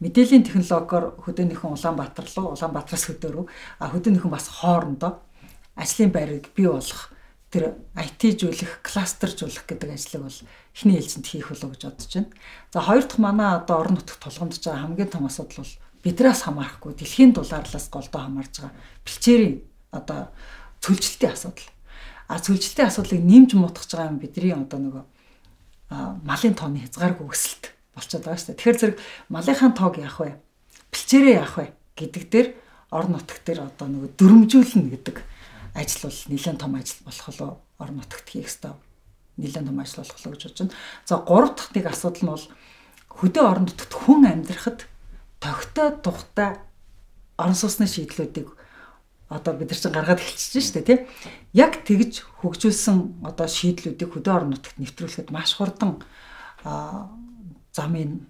[0.00, 3.46] мэдээллийн технологиор хөдөөнийхэн Улаанбаатар руу Улаанбаатараас хөдөө рүү
[3.78, 5.20] а хөдөөнийхэн бас хоорондоо
[5.76, 7.12] ажлын байрыг бий болгох
[7.50, 10.38] тэр IT-жүүлэх, кластержуулах гэдэг ажлыг бол
[10.72, 12.30] эхний ээлжинд хийх болов гэж бодож байна.
[12.70, 16.94] За хоёр дахь манай одоо орон нутгад тулгамдж байгаа хамгийн том асуудал бол бидраас хамаарахгүй
[16.94, 19.56] дэлхийн дулаарлаас голдоо хамаарж байгаа бэлчээрийн
[19.90, 20.30] одоо
[20.78, 21.68] цөлжилтийн асуудал.
[22.30, 25.04] А цөлжилтийн асуудлыг нэмж мутгаж байгаа юм бидний одоо нөгөө
[26.22, 28.58] малын тооны хязгааргүй өсөлт болчиход байгаа шүү дээ.
[28.58, 30.38] Тэгэхээр зэрэг малынхаа тоог яах вэ?
[30.90, 32.48] Бэлчээрээ яах вэ гэдэг дээр
[32.90, 35.16] орон нутгт дээр одоо нөгөө дөрмжүүлнэ гэдэг
[35.74, 38.74] ажил бол нэлээд том ажил болох лоо орон нутгт хийх ёстой.
[39.38, 40.74] Нэлээд том ажил болох лоо гэж бодож байна.
[41.06, 42.46] За гурав дахь нэг асуудал нь бол
[43.10, 44.78] хөдөө орон нутгт хүн амьдрахад
[45.38, 46.50] тогтоо тухтай
[47.38, 48.48] орон сууцны шийдлүүдийг
[49.30, 50.98] одоо бид нар чинь гаргаад эхэлчихэж штэ тий.
[51.54, 56.02] Яг тэгж хөгжүүлсэн одоо шийдлүүдийг хөдөө орон нутагт нэвтрүүлэхэд маш хурдан
[57.72, 58.22] замыг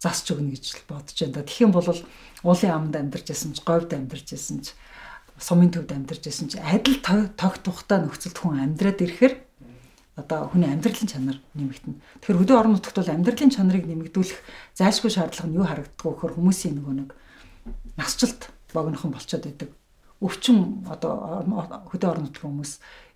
[0.00, 1.44] засч өгнө гэж бодож байна.
[1.44, 4.72] Тэгэх юм бол уулын аманд амьдарч байсан ч, говьд амьдарч байсан ч,
[5.36, 9.34] сумын төвд амьдарч байсан ч адил тог тухтай нөхцөлд хүн амьдраад ирэхээр
[10.16, 12.00] одоо хүний амьдралын чанар нэмэгдэнэ.
[12.20, 14.40] Тэгэхээр хөдөө орон нутагт бол амьдралын чанарыг нэмэгдүүлэх
[14.76, 17.10] зайлшгүй шаардлага нь юу харагддаг вэ гэхээр хүмүүсийн нөгөө нэг
[17.96, 19.70] насжилт богинохон болчиход байдаг.
[20.20, 21.44] Өвчин одоо
[21.88, 22.72] хөдөө орон нутгийн хүмүүс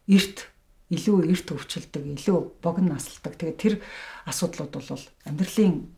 [0.09, 0.49] эрт
[0.95, 3.35] илүү эрт өвчлөдөг, илүү богино насалдаг.
[3.35, 3.75] Тэгээд тэр
[4.25, 5.91] асуудлууд бол амьдралын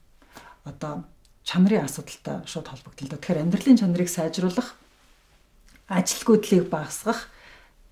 [0.64, 1.04] одоо
[1.46, 3.14] чанарын асуудалтай шууд холбогдол.
[3.14, 4.74] Тэгэхээр амьдралын чанарыг сайжруулах,
[5.86, 7.30] ажилгүйдлийг багасгах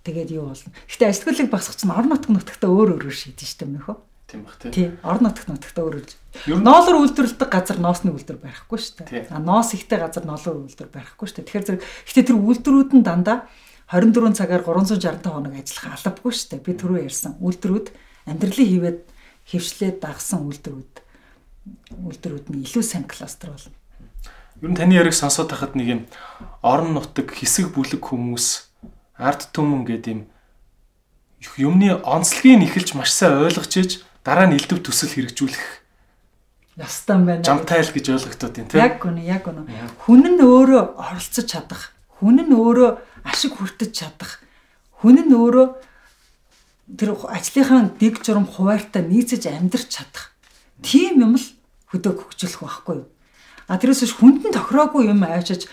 [0.02, 0.74] тэгээд юу болно.
[0.90, 3.96] Гэхдээ ажилтгуулыг багсах чинь орон нутг нутгтаа өөр өөрөөр шийдэж штэ мөн хөө.
[4.28, 4.70] Тийм бах тий.
[4.74, 6.60] Тий, орон нутг нутгтаа өөр өөр.
[6.60, 9.30] Ноолор үйлдвэрлэдэг газар ноосны үйлдвэр барихгүй штэ.
[9.30, 11.46] А ноос ихтэй газар ноолор үйлдвэр барихгүй штэ.
[11.46, 13.48] Тэгэхээр зэрэг гэхдээ тэр үйлдвэрүүд нь дандаа
[13.90, 16.60] 24 цагаар 365 хоног ажиллах албагүй штэ.
[16.64, 17.36] Би түрүү ярьсан.
[17.40, 17.88] Үйлдвэрүүд
[18.28, 19.00] амьдралын хивэд
[19.44, 20.94] хөвшлээд дагсан үйлдвэрүүд
[22.00, 23.76] үйлдвэрүүд нь илүү сайн кластер болно.
[24.62, 26.00] Ер нь таны яриг сонсоод тахад нэг юм
[26.64, 28.72] орон нутаг хэсэг бүлэг хүмүүс
[29.20, 30.24] ард түмэн гэдэг юм
[31.56, 33.90] юмны онцлогийг эхэлж маш сайн ойлгож иж
[34.24, 35.84] дараа нь элдв төсөл хэрэгжүүлэх
[36.76, 37.44] ястан байна.
[37.44, 38.80] Жамтайл гэж ойлгогдоод юм тийм.
[38.80, 39.68] Яг үнэ, яг үнэ.
[40.08, 42.90] Хүн нь өөрөө оролцож чадах, хүн нь өөрөө
[43.24, 44.38] ашиг хүртэж чадах,
[45.00, 45.68] хүн нь өөрөө
[47.00, 50.36] тэр ажлынхаа дэг журам хуваартай нийцэж амьдрч чадах.
[50.84, 51.46] Тийм юм л
[51.88, 53.08] хөдөг хөгжүүлэх байхгүй юу?
[53.68, 55.66] А тэрээс хүнд нь тохироогүй юм авчиж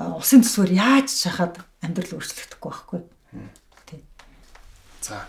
[0.00, 3.00] усын төсвөр яаж шахаад амьдрал өөрчлөгдөхгүй байхгүй.
[3.86, 4.00] Тий.
[5.04, 5.28] За.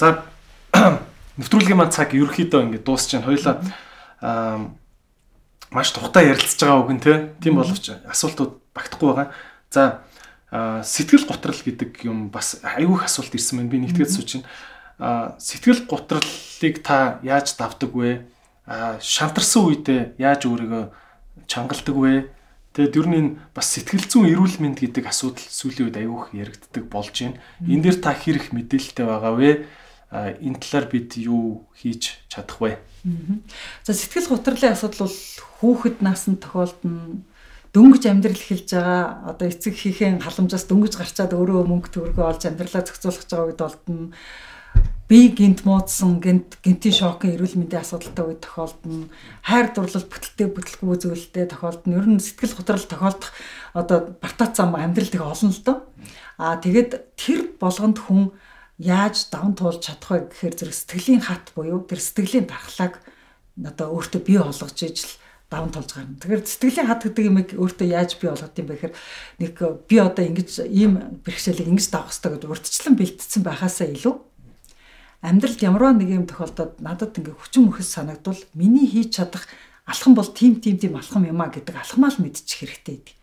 [0.00, 0.24] За
[1.38, 3.28] нэвтрүүлгийн маань цаг ерөөхдөө ингэ дуусч байна.
[3.28, 3.54] Хоёлаа
[4.24, 4.72] аа
[5.70, 7.02] маш тухтай ярилцж байгаа үг нь
[7.38, 9.28] тийм боловч асуултууд багтахгүй байгаа.
[9.70, 10.02] За
[10.50, 13.70] сэтгэл готрал гэдэг юм бас аюух асуулт ирсэн байна.
[13.70, 14.42] Би нэгтгэж.
[14.98, 18.26] А сэтгэл готралыг та яаж давдаг вэ?
[19.00, 20.84] шантарсан үедээ яаж өөрийгөө
[21.50, 22.14] чангалдаг вэ?
[22.70, 27.10] Тэгээд ер нь бас сэтгэл зүйн эрүүл мэнд гэдэг асуудал сүүлийн үед их яригддаг болж
[27.10, 27.42] байна.
[27.66, 29.50] Энэ дээр та хэрэг мэдээлэлтэй байгаа вэ?
[30.38, 32.78] Энэ талаар бид юу хийж чадах вэ?
[33.82, 35.18] За сэтгэл гутралын асуудал бол
[35.58, 37.26] хүүхэд насанд тохиолдно
[37.74, 42.82] дөнгөж амьдрал эхэлж байгаа одоо эцэг хийхэн халамжаас дөнгөж гарчаад өөрөө мөнгө төгрөгөө олж амьдралаа
[42.82, 44.10] зохицуулах байгаа үед болдно
[45.10, 49.10] би гинт муудсан гинт гинтийн шокын эрүүл мэндийн асуудалтай үед тохиолдно.
[49.42, 51.98] Хайр дурлал бүтэлтэй бүтлгүй зүйлтэй тохиолдно.
[51.98, 53.34] Ер нь сэтгэл готрол тохиолдох
[53.74, 55.78] одоо бартац зам амьдрал их олон л доо.
[56.38, 58.30] А тэгээд тэр болгонд хүн
[58.78, 63.02] яаж давн туулж чадах вэ гэхээр зэрэг сэтгэлийн хат буюу тэр сэтгэлийн дархлааг
[63.58, 65.10] одоо өөртөө бий болгож ижил
[65.50, 66.14] даван тулж гарна.
[66.22, 68.94] Тэгэхээр сэтгэлийн хат гэдэг юм өөртөө яаж бий болгох юм бэ гэхээр
[69.42, 69.54] нэг
[69.90, 74.14] би одоо ингэж ийм бэрхшээлийг ингэж давах хэрэгтэй гэдэг урдчлан бэлтцсэн байхаасаа илүү
[75.26, 79.50] амьдралд ямарваа нэг юм тохиолдоод надад ингээ хүчин мөхс санагдвал миний хийж чадах
[79.90, 83.16] алхам бол тим тим тим алхам юм а гэдэг алхамаа л мэдчих хэрэгтэй гэдэг.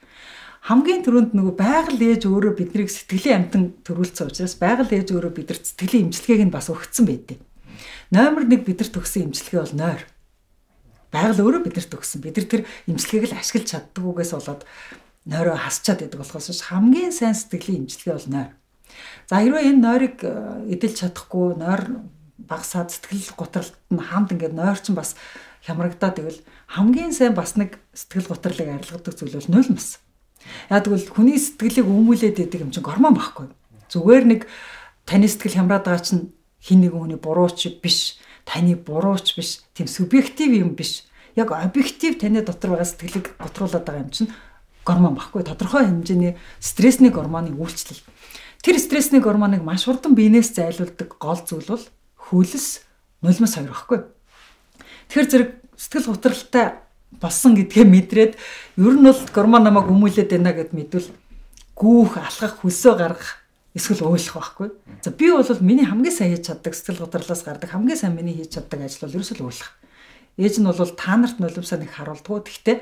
[0.67, 5.63] Хамгийн түрүүнд нөгөө байгаль ээж өөрөө биднийг сэтгэлийн амтан төрүүлсэн учраас байгаль ээж өөрөө бидэрт
[5.63, 7.39] сэтгэлийн имчилгээг нь бас өгсөн байдیں۔
[8.11, 10.01] Номер 1 бидэрт өгсөн имчилгээ бол нойр.
[11.11, 12.19] Байгаль өөрөө бидэрт өгсөн.
[12.21, 12.61] Бид нар тэр
[12.91, 14.61] имчилгээг л ашиглаж чаддгүйгээс болоод
[15.27, 18.51] нойроо хасчаад байдаг болохоос хамгийн сайн сэтгэлийн имчилгээ бол нойр.
[19.27, 20.31] За хэрвээ энэ нойрыг э,
[20.71, 21.83] эдэлж чадахгүй нойр
[22.39, 25.19] багсаад сэтгэл гутралд нь хамт ингээд нойр чинь бас
[25.67, 29.99] хямрагдаад тэгвэл хамгийн сайн бас нэг сэтгэл гутралыг арилгадаг зүйл бол нулимс.
[30.71, 33.51] Яг тэгвэл хүний сэтгэлийг өмүүлээд идэг юм чинь гормон байхгүй.
[33.91, 34.41] Зүгээр нэг
[35.03, 36.31] таны сэтгэл хямраад байгаа чинь
[36.63, 38.15] хин нэгэн хүний бурууч биш,
[38.47, 41.03] таны бурууч биш, тийм субъектив юм биш.
[41.35, 44.31] Яг объектив таны дотор байгаа сэтгэлийг гутруулад байгаа юм чинь
[44.87, 45.43] гормон баггүй.
[45.43, 47.99] Тодорхой хэмжээний стрессний гормоны үйлчлэл.
[48.63, 51.85] Тэр стрессний гормоныг маш хурдан биенээс зайлуулдаг гол зүйл бол
[52.15, 52.87] хөлс,
[53.21, 53.99] нулимс хоёр багхгүй.
[55.11, 56.65] Тэгэхээр зэрэг сэтгэл готролтой
[57.19, 58.33] болсон гэдгээ мэдрээд
[58.79, 61.11] ер нь бол гормон намайг өмүүлээд байна гэд мэдвэл
[61.75, 63.43] гүүх, алхах, хөлсөө гаргах
[63.77, 64.69] эсвэл уйлах байхгүй.
[65.05, 68.57] За би бол миний хамгийн сайн хийж чаддаг сэтгэл готрлоос гардаг хамгийн сайн миний хийж
[68.57, 69.71] чаддаг ажил бол ерөөсөө уйлах.
[70.41, 72.41] Ээж нь бол та нарт нулимсаа нэг харуулдгоо.
[72.41, 72.81] Гэхдээ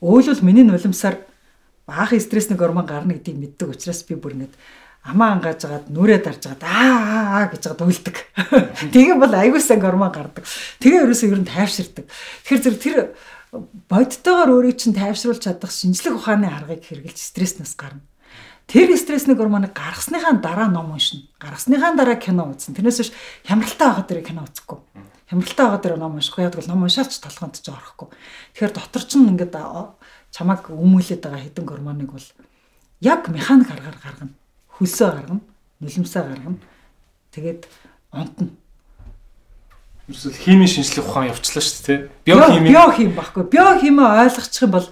[0.00, 1.20] уйлвал миний нулимсаар
[1.86, 4.52] баахан стрессний гормон гарна гэдгийг мэддэг учраас би бүр ингэж
[5.04, 8.16] амаа ангааж агаад нүрээ дарж агаад аа аа гэж агаад уйлдаг.
[8.92, 10.44] Тэгээ бол аягүй сан гормон гардаг.
[10.82, 12.04] Тэгээ ерөөсөө ер нь тайвширдаг.
[12.44, 12.98] Тэгэхээр зэрэг тэр
[13.88, 18.04] бодтойгоор өөрийг чинь тайвшруулж чадах шинжлэх ухааны аргыг хэрэгжилж стресснээс гарна.
[18.68, 21.24] Тэр стрессний гормоныг гаргасныхаа дараа ном уншина.
[21.40, 22.76] Гаргасныхаа дараа кино үзэн.
[22.76, 23.12] Тэрнээс биш
[23.48, 24.78] хямралтай байгаад тэр кино үзэхгүй.
[25.32, 26.44] Хямралтай байгаад тэр ном уншихгүй.
[26.44, 28.12] Яг бол ном уншаач толгойд ч орохгүй.
[28.52, 29.56] Тэгэхээр дотор ч ингээд
[30.28, 32.28] чамаг өмүүлээд байгаа хэдэн гормоныг бол
[33.00, 34.36] яг механик аргаар гаргана.
[34.76, 35.40] Хөлсөө гаргана,
[35.80, 36.60] нулимсаа гаргана.
[37.32, 37.64] Тэгээд
[38.12, 38.52] онтно.
[40.08, 41.98] Ерөөсөл химийн шинжлэх ухаан явчлаа шүү дээ.
[42.24, 42.68] Биохими.
[42.68, 43.44] Биохим баггүй.
[43.48, 44.88] Биохимээ ойлгочих юм бол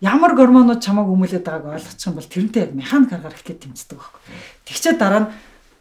[0.00, 4.22] ямар гормонууд чамааг өмүүлээд байгааг ойлгочих юм бол тэрнтэй яг механик аргаар эхлээд тэмцдэг байхгүй.
[4.70, 5.30] Тэгчээ дараа нь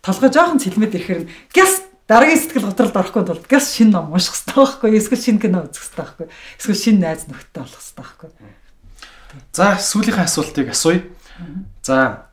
[0.02, 1.24] толгой жоохон цэлмэд ирэхээр
[1.54, 4.90] гяс дараагийн сэтгэл готролд орохгүй тулд гяс шинэ ном унших хэрэгтэй байхгүй.
[4.98, 6.28] Эсвэл шинэ кино үзэх хэрэгтэй байхгүй.
[6.58, 8.30] Эсвэл шинэ найз нөхдөд олох хэрэгтэй байхгүй.
[9.54, 11.02] За сүүлийнхээ асуултыг асууя.
[11.86, 12.32] За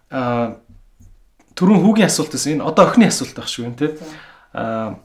[1.58, 3.98] түрүүн хүүгийн асуултаас энэ одоо охины асуулт байх шүү нэ.
[4.54, 4.96] А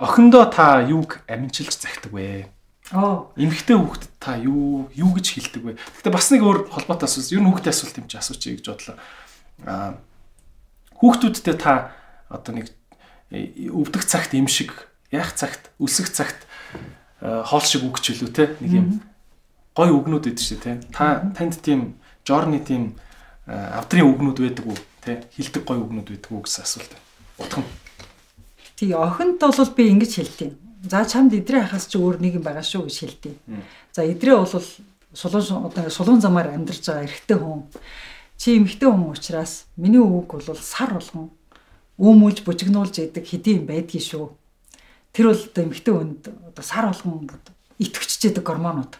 [0.00, 2.48] охиндоо та юуг амжилж захидаг вэ?
[2.94, 3.26] Аа.
[3.34, 5.72] Эмэгтэй хүүхдэд та юу юу гэж хэлдэг вэ?
[5.74, 7.34] Гэтэ бас нэг өөр холбоотой асуулт.
[7.34, 8.96] Ер нь хүүхдээ асуулт юм чи асуучих гэж бодлоо.
[9.66, 9.98] Аа
[11.00, 11.92] хүүхдүүдтэй та
[12.30, 12.70] одоо нэг
[13.30, 16.46] э, өвдөх цагт им шиг, яах цагт, өсөх цагт
[17.20, 18.86] хоол шиг үг ч үлээ те нэг юм
[19.76, 20.80] гой үгнүүд өгдөө шүү те.
[20.92, 22.96] Та танд тийм жорны тийм
[23.46, 24.78] авдрын үгнүүд байдаг уу?
[25.02, 27.66] Тэ хилдэг гой үгнүүд байдаг уу гэсэн асуулт нь.
[28.76, 30.50] Тий охинд бол би ингэж хэлдэг.
[30.86, 33.34] За чамд идрээ хахаас чи өөр нэг юм байгаа шүү гэж хэлдэг.
[33.90, 34.46] За идрээ бол
[35.12, 37.66] сулуун одоо сулуун замаар амьдарч байгаа эрэгтэй хүн.
[38.38, 41.34] Чи эмэгтэй хүн учраас миний үг бол сар болгон
[41.98, 44.30] өөмүүлж бужигнуулж яадаг хэдий юм байдгийг шүү.
[45.10, 46.22] Тэр бол одоо эмэгтэй хүнд
[46.54, 47.26] одоо сар болгон
[47.82, 48.94] итгэвчжээдэг гормонууд.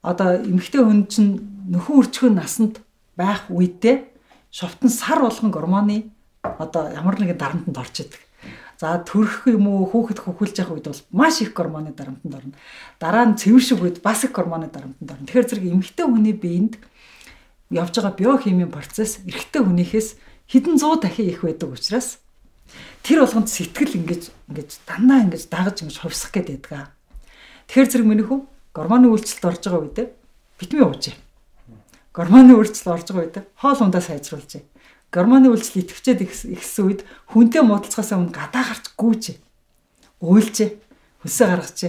[0.00, 2.80] Одоо эмэгтэй хүн чинь нөхөн үрчгөн насанд
[3.18, 4.06] байх үедээ
[4.54, 6.08] шовтон сар болгон гормоны
[6.42, 8.25] одоо ямар нэгэн дарамтанд орж идэг.
[8.76, 12.52] За төрөх юм уу хүүхэд хөвхөлж явах үед бол маш их гормоны дарамтанд орно.
[13.00, 15.24] Дараа нь цэвэр шиг үед бас их гормоны дарамтанд орно.
[15.24, 16.76] Тэгэхээр зэрэг эмэгтэй хүний биед
[17.72, 20.08] явж байгаа биохимийн процесс эрэгтэй хүнийхээс
[20.52, 22.20] хэдэн зуун дахин их байдаг учраас
[23.00, 24.22] тэр болгонд сэтгэл ингэж
[24.52, 26.92] ингэж дандаа ингэж дагаж ингэж хувьсах гээд байдаг.
[27.72, 28.44] Тэгэхээр зэрэг миний хүү
[28.76, 30.06] гормоны үйлчлэлд орж байгаа үедээ
[30.60, 31.16] витамин ууж
[32.16, 34.52] гормоны үйлчлэл орж байгаа үед хоол ундаа сайжруулж.
[35.16, 36.20] Гормоны үйлчлэл идэвчээд
[36.52, 37.00] ихсэн үед
[37.32, 39.40] хүнтэй муудалцахаас өмнө гадаа гарч гүйж.
[40.20, 40.76] Уйлж.
[41.24, 41.80] Хөсөө гаргаж.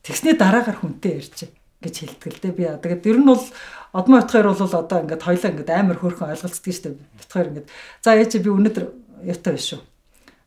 [0.00, 1.52] Тэгсний дараагаар хүнтэй ярьж
[1.84, 2.64] гэж хэлдэг л дээ би.
[2.80, 3.44] Тэгээд ер нь бол
[3.92, 6.96] одмоо утгаар бол одоо ингээд хоёлаа ингээд амар хөөрхөн ойлголцдог шүү дээ.
[7.20, 7.68] Утгаар ингээд
[8.00, 8.84] за ээж би өнөөдөр
[9.28, 9.80] яатай биш шүү.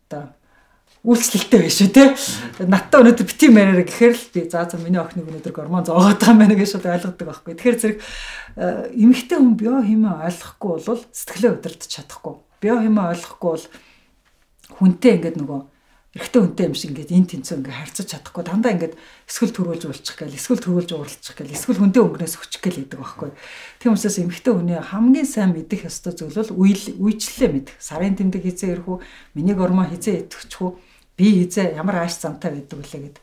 [0.10, 0.34] Одоо
[1.04, 2.04] үйлчлэлтэй биш шүү те.
[2.68, 6.36] Надтай өнөөдөр бити мэрээр гэхээр л би за за миний охиныг өнөөдөр гормон зоогоод байгаа
[6.36, 7.56] юм байна гэж шууд ойлгодог байхгүй.
[7.56, 12.36] Тэгэхээр зэрэг э, эмэгтэй хүн био хэмээ ойлгохгүй бол сэтгэлээ удирдах чадахгүй.
[12.60, 13.66] Био хэмээ ойлгохгүй бол
[14.76, 15.60] хүнтэй ингээд нөгөө
[16.20, 18.98] эрэгтэй хүнтэй юм шиг ингээд эн тэнцүү ингээд харьцаж чадахгүй дандаа ингээд
[19.30, 23.30] эсвэл төрүүлж уулчих гээл эсвэл төрүүлж ууралчих гээл эсвэл хүнтэй өнгнөөс хүчих гээл гэдэг байхгүй.
[23.78, 26.58] Тийм учраас эмэгтэй хүний хамгийн сайн мэдих ёстой зүйл бол
[27.06, 27.78] үйлчлэлээ мэдэх.
[27.78, 28.98] Сарын тэмдэг хизээ ирэх үү,
[29.38, 30.72] миний гормон хизээ идэвчих үү,
[31.20, 33.18] би хизээ ямар ааш замтай байдаг үлээ гэд.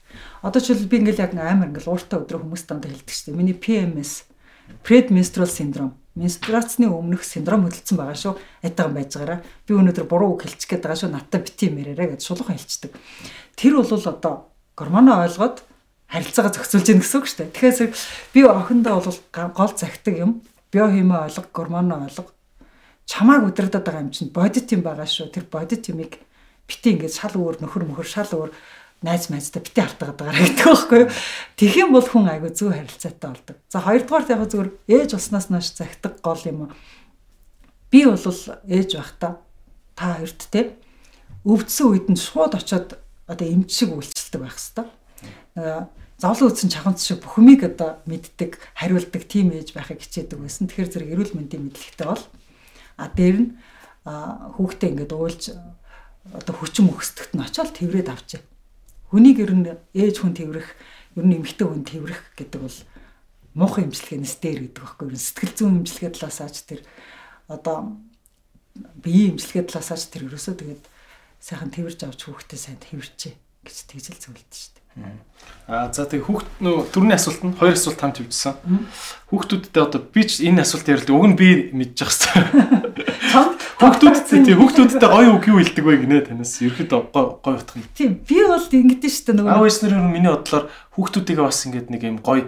[0.44, 3.40] Одоо ч би ингээд яг амар ингээд ууртай өдрөө хүмүүс дандаа хэлдэг шүү дээ.
[3.40, 4.28] Миний PMS,
[4.84, 8.34] predmenstrual syndrome менструацны өмнөх синдром хөдөлсөн байгаа шүү.
[8.64, 9.44] Айтайхан байж байгаараа.
[9.68, 11.12] Би өнөөдөр буруу үг хэлчих гээд байгаа шүү.
[11.12, 12.92] Надтай бити мэрээрээ гэж шулуухан хэлчихдэг.
[13.52, 14.34] Тэр бол одоо
[14.72, 15.60] гормоно ойлгоод
[16.08, 17.52] харилцаагаа зохицуулж яах гэсэн үг шүү дээ.
[17.52, 17.92] Тэгэхээр
[18.32, 19.20] би охиндоо бол
[19.52, 20.32] гол захидаг юм.
[20.72, 22.32] Биохимиа ойлго, гормоно ойлго.
[23.04, 25.36] Чамааг удирдах байгаа юм чинь бодит юм байгаа шүү.
[25.36, 26.16] Тэр бодит юмыг
[26.66, 28.50] бити ингээд шал өөр нөхөр мөхөр шал өөр
[29.02, 31.10] найз майзтай бити хартаад байгаа гэдэг байхгүй юу.
[31.56, 33.56] Тэгэх юм бол хүн айгүй зөв харилцаатай болдог.
[33.70, 36.72] За хоёрдугаар яг зүгээр ээж уснаас нааш захидаг гол юм.
[37.92, 39.32] Би бол ээж байхдаа
[39.94, 40.76] та хоёрт те
[41.46, 42.98] өвдсөн үед нь шууд очиод
[43.30, 45.86] одоо эмч шиг үйлчлдэг байх хэвээр.
[46.18, 50.66] Зовлон үтсэн чахамц шиг бүхмийг одоо мэддэг, хариулдаг тим ээж байхыг хичээдэг байсан.
[50.66, 52.24] Тэгэхээр зэрэг эрүүл мэндийн мэдлэгтэй бол
[52.96, 53.48] а дээр нь
[54.06, 55.42] хүүхдээ ингээд уйлж
[56.32, 58.42] одоо хүчин өгсдөгт нь очиод тэрвэрэд авчээ
[59.10, 60.66] Хүнийг ер нь ээж хүн тэрвэрх,
[61.14, 62.78] ер нь эмэгтэй хүн тэрвэрх гэдэг бол
[63.54, 65.22] муухай имчилгээнээс дээр гэдэг байхгүй юу?
[65.22, 66.82] Сэтгэл зүйн имчилгээ талаас аач тэр
[67.46, 68.02] одоо
[68.98, 70.82] биеийн имчилгээ талаас аач тэр ерөөсөө тэгээд
[71.38, 74.75] сайхан тэрвэрж авч хүүхдээ сайн тэрвэрчээ гэж тэгжэл зөвлөдөө шүү.
[75.66, 78.54] Аа за тэгээ хүүхд нөө түрүүний асуулт нь хоёр асуулт хамт хөвжсөн.
[79.34, 81.10] Хүүхдүүдтэй одоо би ч энэ асуулт ярилдаг.
[81.10, 82.94] Уг нь би мэдчих хэвээр.
[83.82, 87.90] Хүүхдүүдтэй тийм хүүхдүүдтэй гоё үг юу хэлдэг вэ гинэ танаас ерөөд гоё гоё утга юм.
[87.98, 89.52] Тийм би бол ингэдэж дээ нөгөө.
[89.52, 92.46] Аав ээжнэр нь миний бодлоор хүүхдүүдийгээ бас ингэдэг нэг юм гоё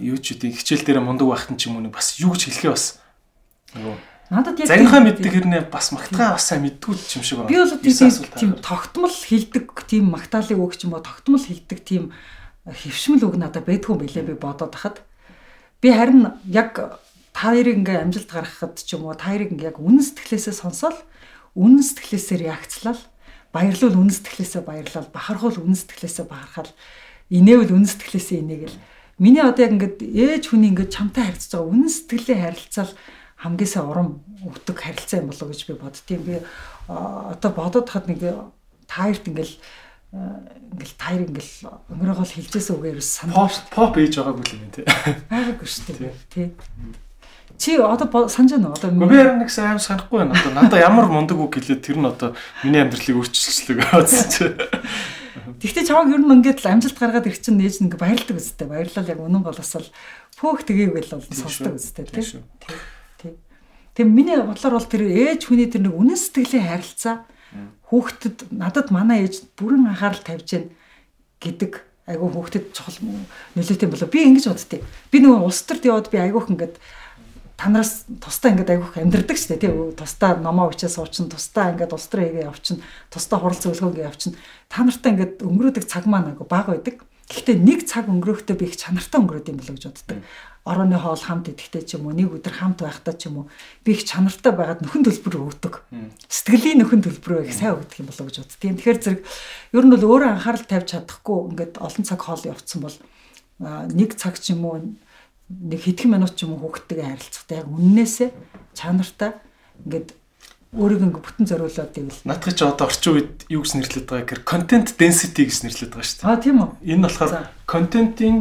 [0.00, 2.98] юу ч үгүй хичээл дээр мундаг байхтан ч юм уу бас юу гэж хэлэхээ бас
[3.76, 7.50] нөгөө Надад яг заримхаа мэддэг хэрнээ бас магтгаа бас сайн мэддгүү юм шиг байна.
[7.52, 7.76] Би бол
[8.40, 12.16] тийм тогтмол хилдэг тийм магтаалыг өгч юм уу тогтмол хилдэг тийм
[12.64, 15.04] хөвшмөл үг надад байдгүй билээ би бодоод хахад.
[15.84, 17.00] Би харин яг
[17.36, 20.96] та хоёрыг ингээ амжилт гаргахад ч юм уу та хоёрыг яг үнэн сэтгэлээсээ сонсоод
[21.52, 23.00] үнэн сэтгэлээсээ реакцлал
[23.52, 26.72] баярлуул үнэн сэтгэлээсээ баярлал бахархуул үнэн сэтгэлээсээ бахархал
[27.28, 28.76] инээвэл үнэн сэтгэлээсээ инээгэл
[29.18, 32.92] миний одоо яг ингээд ээж хүний ингээд чамтай харьцаж байгаа үнэн сэтгэлээ харилцаал
[33.44, 34.08] хамгийн сайн урам
[34.40, 36.40] өгдөг харилцаа юм болоо гэж би боддtiin би
[36.88, 38.24] одоо бодоод хад нэг
[38.88, 39.54] таарт ингээл
[40.14, 41.52] ингээл таар ингээл
[41.92, 44.84] өнгөрөөгөл хилжээс үгээр санаа поп ээж байгаагүй юм тий.
[45.28, 46.14] Байгаагүй шүү дээ.
[46.30, 46.46] Тий.
[47.58, 48.78] Чи одоо санаж байна уу?
[48.78, 50.38] Одоо би харин нэг сайн санахгүй байна.
[50.38, 54.44] Одоо надаа ямар мундаг үг хэлээд тэр нь одоо миний амьдралыг өөрчилчихлээ гэсэн чи.
[55.62, 58.66] Тэгвэл чамаг ер нь ингээд л амжилт гаргаад ирэх чинь нээж ингээ баярлдаг үстэй.
[58.70, 59.90] Баярлал яг үнэн голос л
[60.38, 62.06] пөөх тгийвэл бол сонсдог үстэй.
[62.06, 62.42] Тийм.
[63.94, 67.24] Тэг миний бодлоор бол тэр ээж хүний тэр нэг үнэн сэтгэлийн харилцаа.
[67.88, 70.66] Хүүхдэд надад манай ээж бүрэн анхаарал тавьж гэн
[71.38, 71.72] гэдэг
[72.10, 72.98] айгүй хүүхдэд чухал
[73.54, 74.08] нөлөөтэй болоо.
[74.10, 74.82] Би ингэж боддتي.
[75.14, 76.76] Би нөгөө улс төрд яваад би айгүйх ингээд
[77.54, 82.10] танараас тусдаа ингээд айгүйх амьдрдаг шүү дээ тий тусдаа номоо бичээ суучин тусдаа ингээд улс
[82.10, 82.82] төр хийгээ явчин
[83.14, 84.34] тусдаа хурал зөвлөгөөгөө явчин.
[84.68, 88.76] Та нартай ингээд өнгөрөөдөг цаг маань айгүй бага байдаг гэхдээ нэг цаг өнгөрөөхдөө би их
[88.76, 90.18] чанартай өнгөрөөд юм болоо гэж боддог.
[90.64, 93.46] Орооны хоол хамт идэхтэй ч юм уу нэг өдөр хамт байхдаа ч юм уу
[93.84, 95.74] би их чанартай байгаад нөхөн төлбөр өгдөг.
[96.28, 98.60] Сэтгэлийн нөхөн төлбөрөө их сайн өгдөг юм болоо гэж боддог.
[98.60, 99.20] Тийм тэгэхээр зэрэг
[99.76, 102.96] ер нь бол өөрөө анхаарал тавьж чадахгүй ингээд олон цаг хоол явцсан бол
[103.92, 104.96] нэг цаг ч юм уу
[105.48, 108.30] нэг хэдхэн минут ч юм уу хүүхдтэйгээ харилцахтаа яг үннээсээ
[108.72, 109.36] чанартай
[109.84, 110.08] ингээд
[110.74, 114.42] өөрийгөө ингээ бүтэн зориулаад ивэл наадах чи одоо орчин үед юу гэж нэрлэдэг байгаа гэхээр
[114.44, 116.28] content density гэж нэрлэдэг байгаа шүү дээ.
[116.28, 116.70] Аа тийм үү.
[116.84, 117.32] Энэ болохоор
[117.64, 118.36] контентын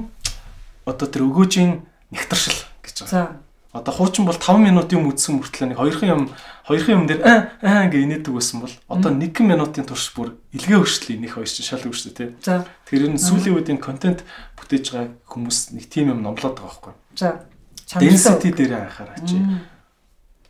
[0.90, 1.72] одоо тэр өгөөжийн
[2.12, 3.14] нэгтаршил гэж байгаа.
[3.14, 3.24] За
[3.74, 6.24] одоо хуучин бол 5 минутын юм үзсэн мөртлөө нэг хоёрхан юм
[6.70, 10.78] хоёрхан юм дээр аа аа гэ инээдэг байсан бол одоо 1 минутын турш бүр илгээ
[10.78, 12.30] өршлөө нөх хоёр чинь шал өршлөө тий.
[12.46, 12.70] За.
[12.86, 14.22] Тэр нь сүүлийн үеийн контент
[14.62, 16.94] бүтээж байгаа хүмүүс нэг тим юм номлоод байгаа байхгүй.
[17.18, 17.42] За.
[17.98, 19.30] Density дээр анхаараач.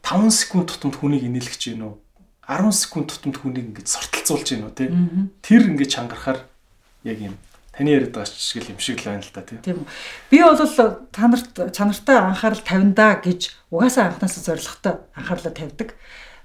[0.03, 1.95] 5 секунд тутамд хүнийг инээлгэж гин үү?
[2.43, 4.91] 10 секунд тутамд хүнийг ингэж сорталцуулж гин үү тий.
[5.39, 6.43] Тэр ингэж чангарахаар
[7.07, 7.39] яг юм
[7.71, 9.87] таны яриад байгаа шиг юм шиг л байна л та тийм үү.
[10.27, 15.95] Би бол та нарт чанартай анхаарал тавина гэж угаасаа анханасаа зоригтой анхаарлаа тавьдаг.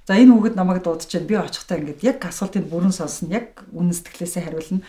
[0.07, 1.27] За энэ хүүхэд намайг дуудаж байна.
[1.27, 3.35] Би очихтаа ингээд яг асуултыг бүрэн сонсно.
[3.35, 4.87] Яг үнэн сэтгэлээсээ хариулна.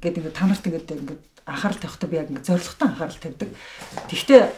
[0.00, 3.50] Гэт ингээд та нарт ингээд ингээд анхаарал тавихтаа би яг ингээд зоригтой анхаарал тавьдаг.
[4.08, 4.54] Тэгвэл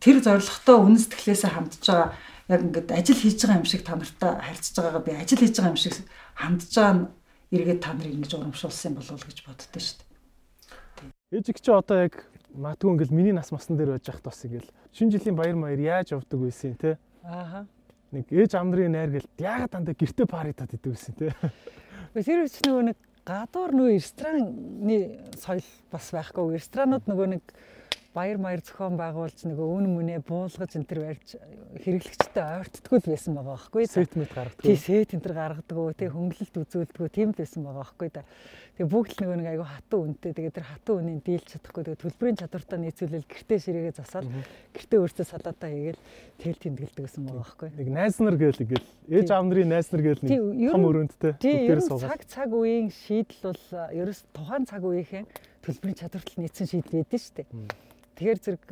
[0.00, 2.14] тэр зоригтой үнэн сэтгэлээсээ хандж байгаа
[2.50, 5.72] яг ингээд ажил хийж байгаа юм шиг та нартай харьцаж байгаагаа би ажил хийж байгаа
[5.72, 5.94] юм шиг
[6.34, 7.06] хандж байгаа нь
[7.54, 11.38] эргээд та нарыг ингэж урамшуулсан болов уу гэж боддоо шүү дээ.
[11.38, 12.14] Ээжиг чи одоо яг
[12.54, 16.10] магадгүй ингээл миний нас масн дээр байж хахт бас ингээл шинэ жилийн баяр маяр яаж
[16.10, 16.98] явдаг байсан те.
[17.22, 17.66] Ааха.
[18.10, 21.30] Нэг ээж амдрын найр гэл яагаад дандаа гэрте паритад идэв гэсэн те.
[22.18, 24.98] Тэр үуч нөгөө нэг гадуур нөгөө рестораны
[25.38, 26.58] соёл бас байхгүй.
[26.58, 27.44] Ресторанууд нөгөө нэг
[28.14, 31.38] баяр маяр зохион байгуулж нөгөө үн мүнэ буулгаж энэ төр барьж
[31.78, 33.94] хэрэглэгчтэй ойртдггүй байсан байгаа байхгүй да.
[33.94, 34.64] Сет мэд гаргадаг.
[34.66, 35.94] Тий сет энэ төр гаргадаг.
[35.94, 37.14] Тэг хөнгөлөлт үзүүлдэг.
[37.14, 38.26] Тийм л байсан байгаа байхгүй да.
[38.80, 40.32] Тэг бүгд л нөгөө нэг айгүй хатуу үнэтэй.
[40.34, 41.82] Тэгээд тэр хатуу үнийн дийлж чадахгүй.
[41.86, 44.26] Тэгээд төлбөрийн чадвартаа нийцүүлэл гэртээ ширээгээ засаад
[44.74, 46.00] гэртээ өөртөө салаатаа хийгээл
[46.40, 47.68] тэгэл тэмдэглэдэг гэсэн байгаа байхгүй.
[47.76, 48.88] Нэг найз нар гээл ингээл
[49.20, 52.08] ээж аав нарын найз нар гээл нэг том өрөөндтэй бүгдээр суугаад.
[52.08, 55.28] Цаг цаг үеийн шийдэл бол ерөөс тухайн цаг үеийнхэн
[55.60, 57.89] төлбөрийн чадвартал нийцсэн шийдэл байдэн шүү дээ.
[58.20, 58.64] Тэгэхээр зэрэг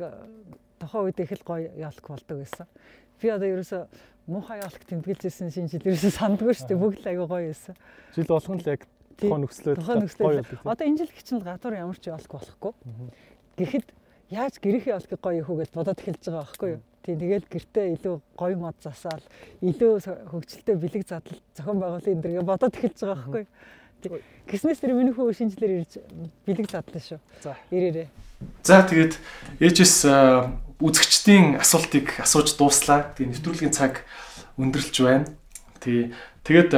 [0.77, 2.69] тухайн үед их л гоё ялк болдог байсан.
[3.17, 3.89] Би одоо ерөөсө
[4.29, 6.77] муухай ялк тэмдэглэжсэн шинэ жил ерөөсө сандгүй шүү дээ.
[6.77, 7.73] Бүгд л айгүй гоё байсан.
[8.13, 8.85] Жил болгон л яг
[9.17, 12.73] тухайн нөхцлөө тухайн нөхцлөө одоо энэ жил гिचнэл гадуур ямар ч ялк болохгүй.
[13.57, 13.83] Гэхдээ
[14.37, 16.81] яаж гэрийнхээ ялкыг гоё ихүү гэж бодоод эхэлж байгаа байхгүй юу?
[17.01, 19.25] Тийм тэгэл гэртээ илүү гоё мод засаал
[19.65, 19.91] илүү
[20.29, 23.51] хөгжилтэй бэлэг задал зохион байгуулалтын энэ дэргээ бодоод эхэлж байгаа байхгүй юу?
[24.47, 25.99] Гиснээс тэр миний хүү шинжлэр ирж
[26.47, 27.19] бэлэг задлаа шүү.
[27.43, 27.55] За.
[27.71, 28.07] Ирээрээ.
[28.63, 29.13] За тэгээд
[29.59, 30.07] ээжээс
[30.79, 33.11] үзэгчдийн асуултыг асууж дууслаа.
[33.19, 34.07] Тэгээд нэвтрүүлгийн цаг
[34.55, 35.27] өндөрлж байна.
[35.83, 36.15] Тий.
[36.47, 36.71] Тэгээд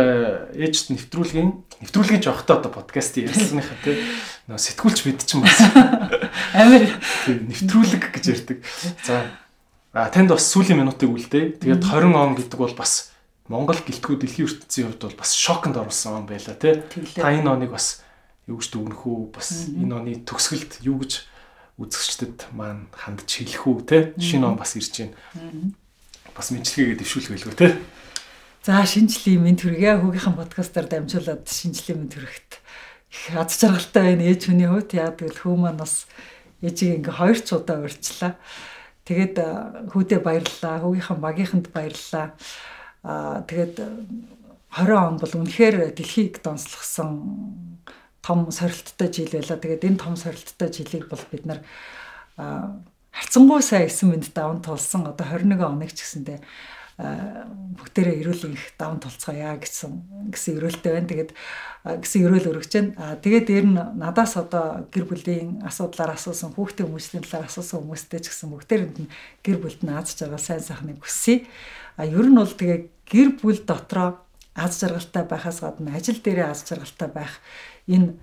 [0.57, 1.49] ээжт нэвтрүүлгийн
[1.85, 4.01] нэвтрүүлгийн жоохтой одоо подкаст ярьсаныхаа тий
[4.49, 5.61] нөө сэтгүүлч бид чинь бас
[6.57, 6.89] амир
[7.25, 8.57] тий нэвтрүүлэг гэж ярьдаг.
[9.05, 9.29] За
[9.93, 11.59] а танд бас сүүлийн минутыг үлдээ.
[11.59, 13.11] Тэгээд 20 он гэдэг бол бас
[13.49, 16.83] Монгол гэлтгүү дэлхийн ертөнцийн хувьд бол бас шоконд оруулсан он байла тий.
[17.17, 18.05] Та энэ оныг бас
[18.45, 19.33] юу гэж дүгнэх үү?
[19.33, 21.25] Бас энэ оны төгсгөлд юу гэж
[21.81, 25.17] үзэгчдэд маань хандж хэлэх үү те шинэ он бас ирж байна.
[26.37, 27.67] Бас мэдлэгээ дэвшүүлэх байлгүй те.
[28.61, 32.51] За шинжлэлийн мэд хүргээ хүүгийнхэн подкастаар дамжуулаад шинжлэлийн мэд хүрэхт
[33.09, 36.05] их аз жаргалтай байна ээж хүний хувьд яа гэвэл хүү маань бас
[36.61, 38.37] ээжийг ингээ хоёр ч удаа урьдчилаа.
[39.09, 39.35] Тэгээд
[39.89, 40.77] хүүдээ баярлалаа.
[40.85, 42.37] Хүүгийнхэн багийнханд баярлалаа
[43.03, 43.75] Аа тэгээд
[44.71, 47.09] 20 он бол үнэхээр дэлхийг донслогсон
[48.21, 49.57] том сорилттой жил байла.
[49.57, 51.59] Тэгээд энэ том сорилттой жилийг бол бид нар
[53.11, 56.39] харцангуй сайн эсэн мэд даван тулсан одоо 21 оног ч гэсэндээ
[57.01, 61.09] бүгдээрээ эрүүл их даван тулцгаая гэсэн гэсэн өрөөлтэй байна.
[61.09, 61.31] Тэгээд
[61.97, 62.93] гэсэн өрөөл өргөж байна.
[63.01, 68.21] Аа тэгээд дээр нь надаас одоо гэр бүлийн асуудлаар асуусан хүүхдийн хүмүүсийн талаар асуусан хүмүүстэй
[68.21, 69.09] ч гэсэн бүгдээрэнд нь
[69.41, 71.49] гэр бүлд нь аз жаргал сайн сайхныг хүсье.
[71.97, 74.23] А ер нь бол тэгээ гэр бүл дотроо
[74.55, 77.39] аз жаргалтай байхаас гадна ажил дээрээ аз жаргалтай байх
[77.87, 78.15] энэ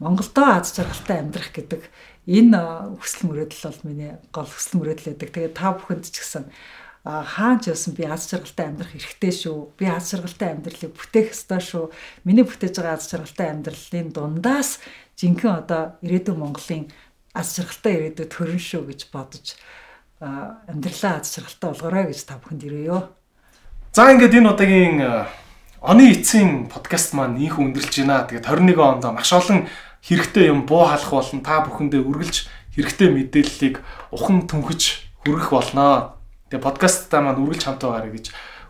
[0.00, 1.82] Монголдоо аз жаргалтай амьдрах гэдэг
[2.24, 5.28] энэ хүсэл мөрөөдөл бол миний гол хүсэл мөрөөдөл байдаг.
[5.28, 6.44] Тэгээ та бүхэнд ч гэсэн
[7.04, 9.76] хаан ч явсан би аз жаргалтай амьдрах хэрэгтэй шүү.
[9.76, 11.84] Би аз жаргалтай амьдралыг бүтээх ёстой шүү.
[12.24, 14.70] Миний бүтээж байгаа аз жаргалтай амьдралын дундаас
[15.20, 16.88] жинхэнэ одоо ирээдүйн Монголын
[17.36, 19.46] аз жаргалтай ирээдүйд хөрөн шүү гэж бодож
[20.20, 23.08] амьдралаа аз жаргалтай болгоорой гэж та бүхэнд ирээё.
[23.96, 24.96] За ингээд энэ удаагийн
[25.80, 28.28] оны эцсийн подкаст маань ийх өндөрлж байна.
[28.28, 29.64] Тэгээд 21 онд маш олон
[30.04, 32.36] хэрэгтэй юм буу халах болон та бүхэндээ үргэлж
[32.76, 33.80] хэрэгтэй мэдээллийг
[34.12, 36.20] ухан түнхэж хүргэх болно.
[36.52, 38.26] Тэгээд подкастаа маань үргэлж хамт байгаарай гэж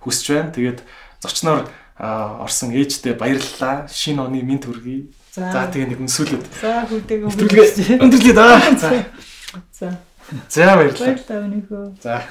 [0.06, 0.54] хүсэж байна.
[0.54, 0.78] Тэгээд
[1.18, 1.66] зочноор
[1.98, 3.90] орсон ээжтэй баярлалаа.
[3.90, 5.10] Шинэ оны мэд хүргэе.
[5.34, 6.46] За тэгээ нэг өнсүүлээд.
[6.62, 7.98] За хүлээг өндөрлөе.
[8.02, 8.58] Өндөрлөе да.
[8.78, 8.90] За.
[9.74, 9.88] За.
[10.48, 11.14] За баярлалаа.
[11.14, 11.84] Баярлалаа өнөөхөө.
[12.02, 12.22] За.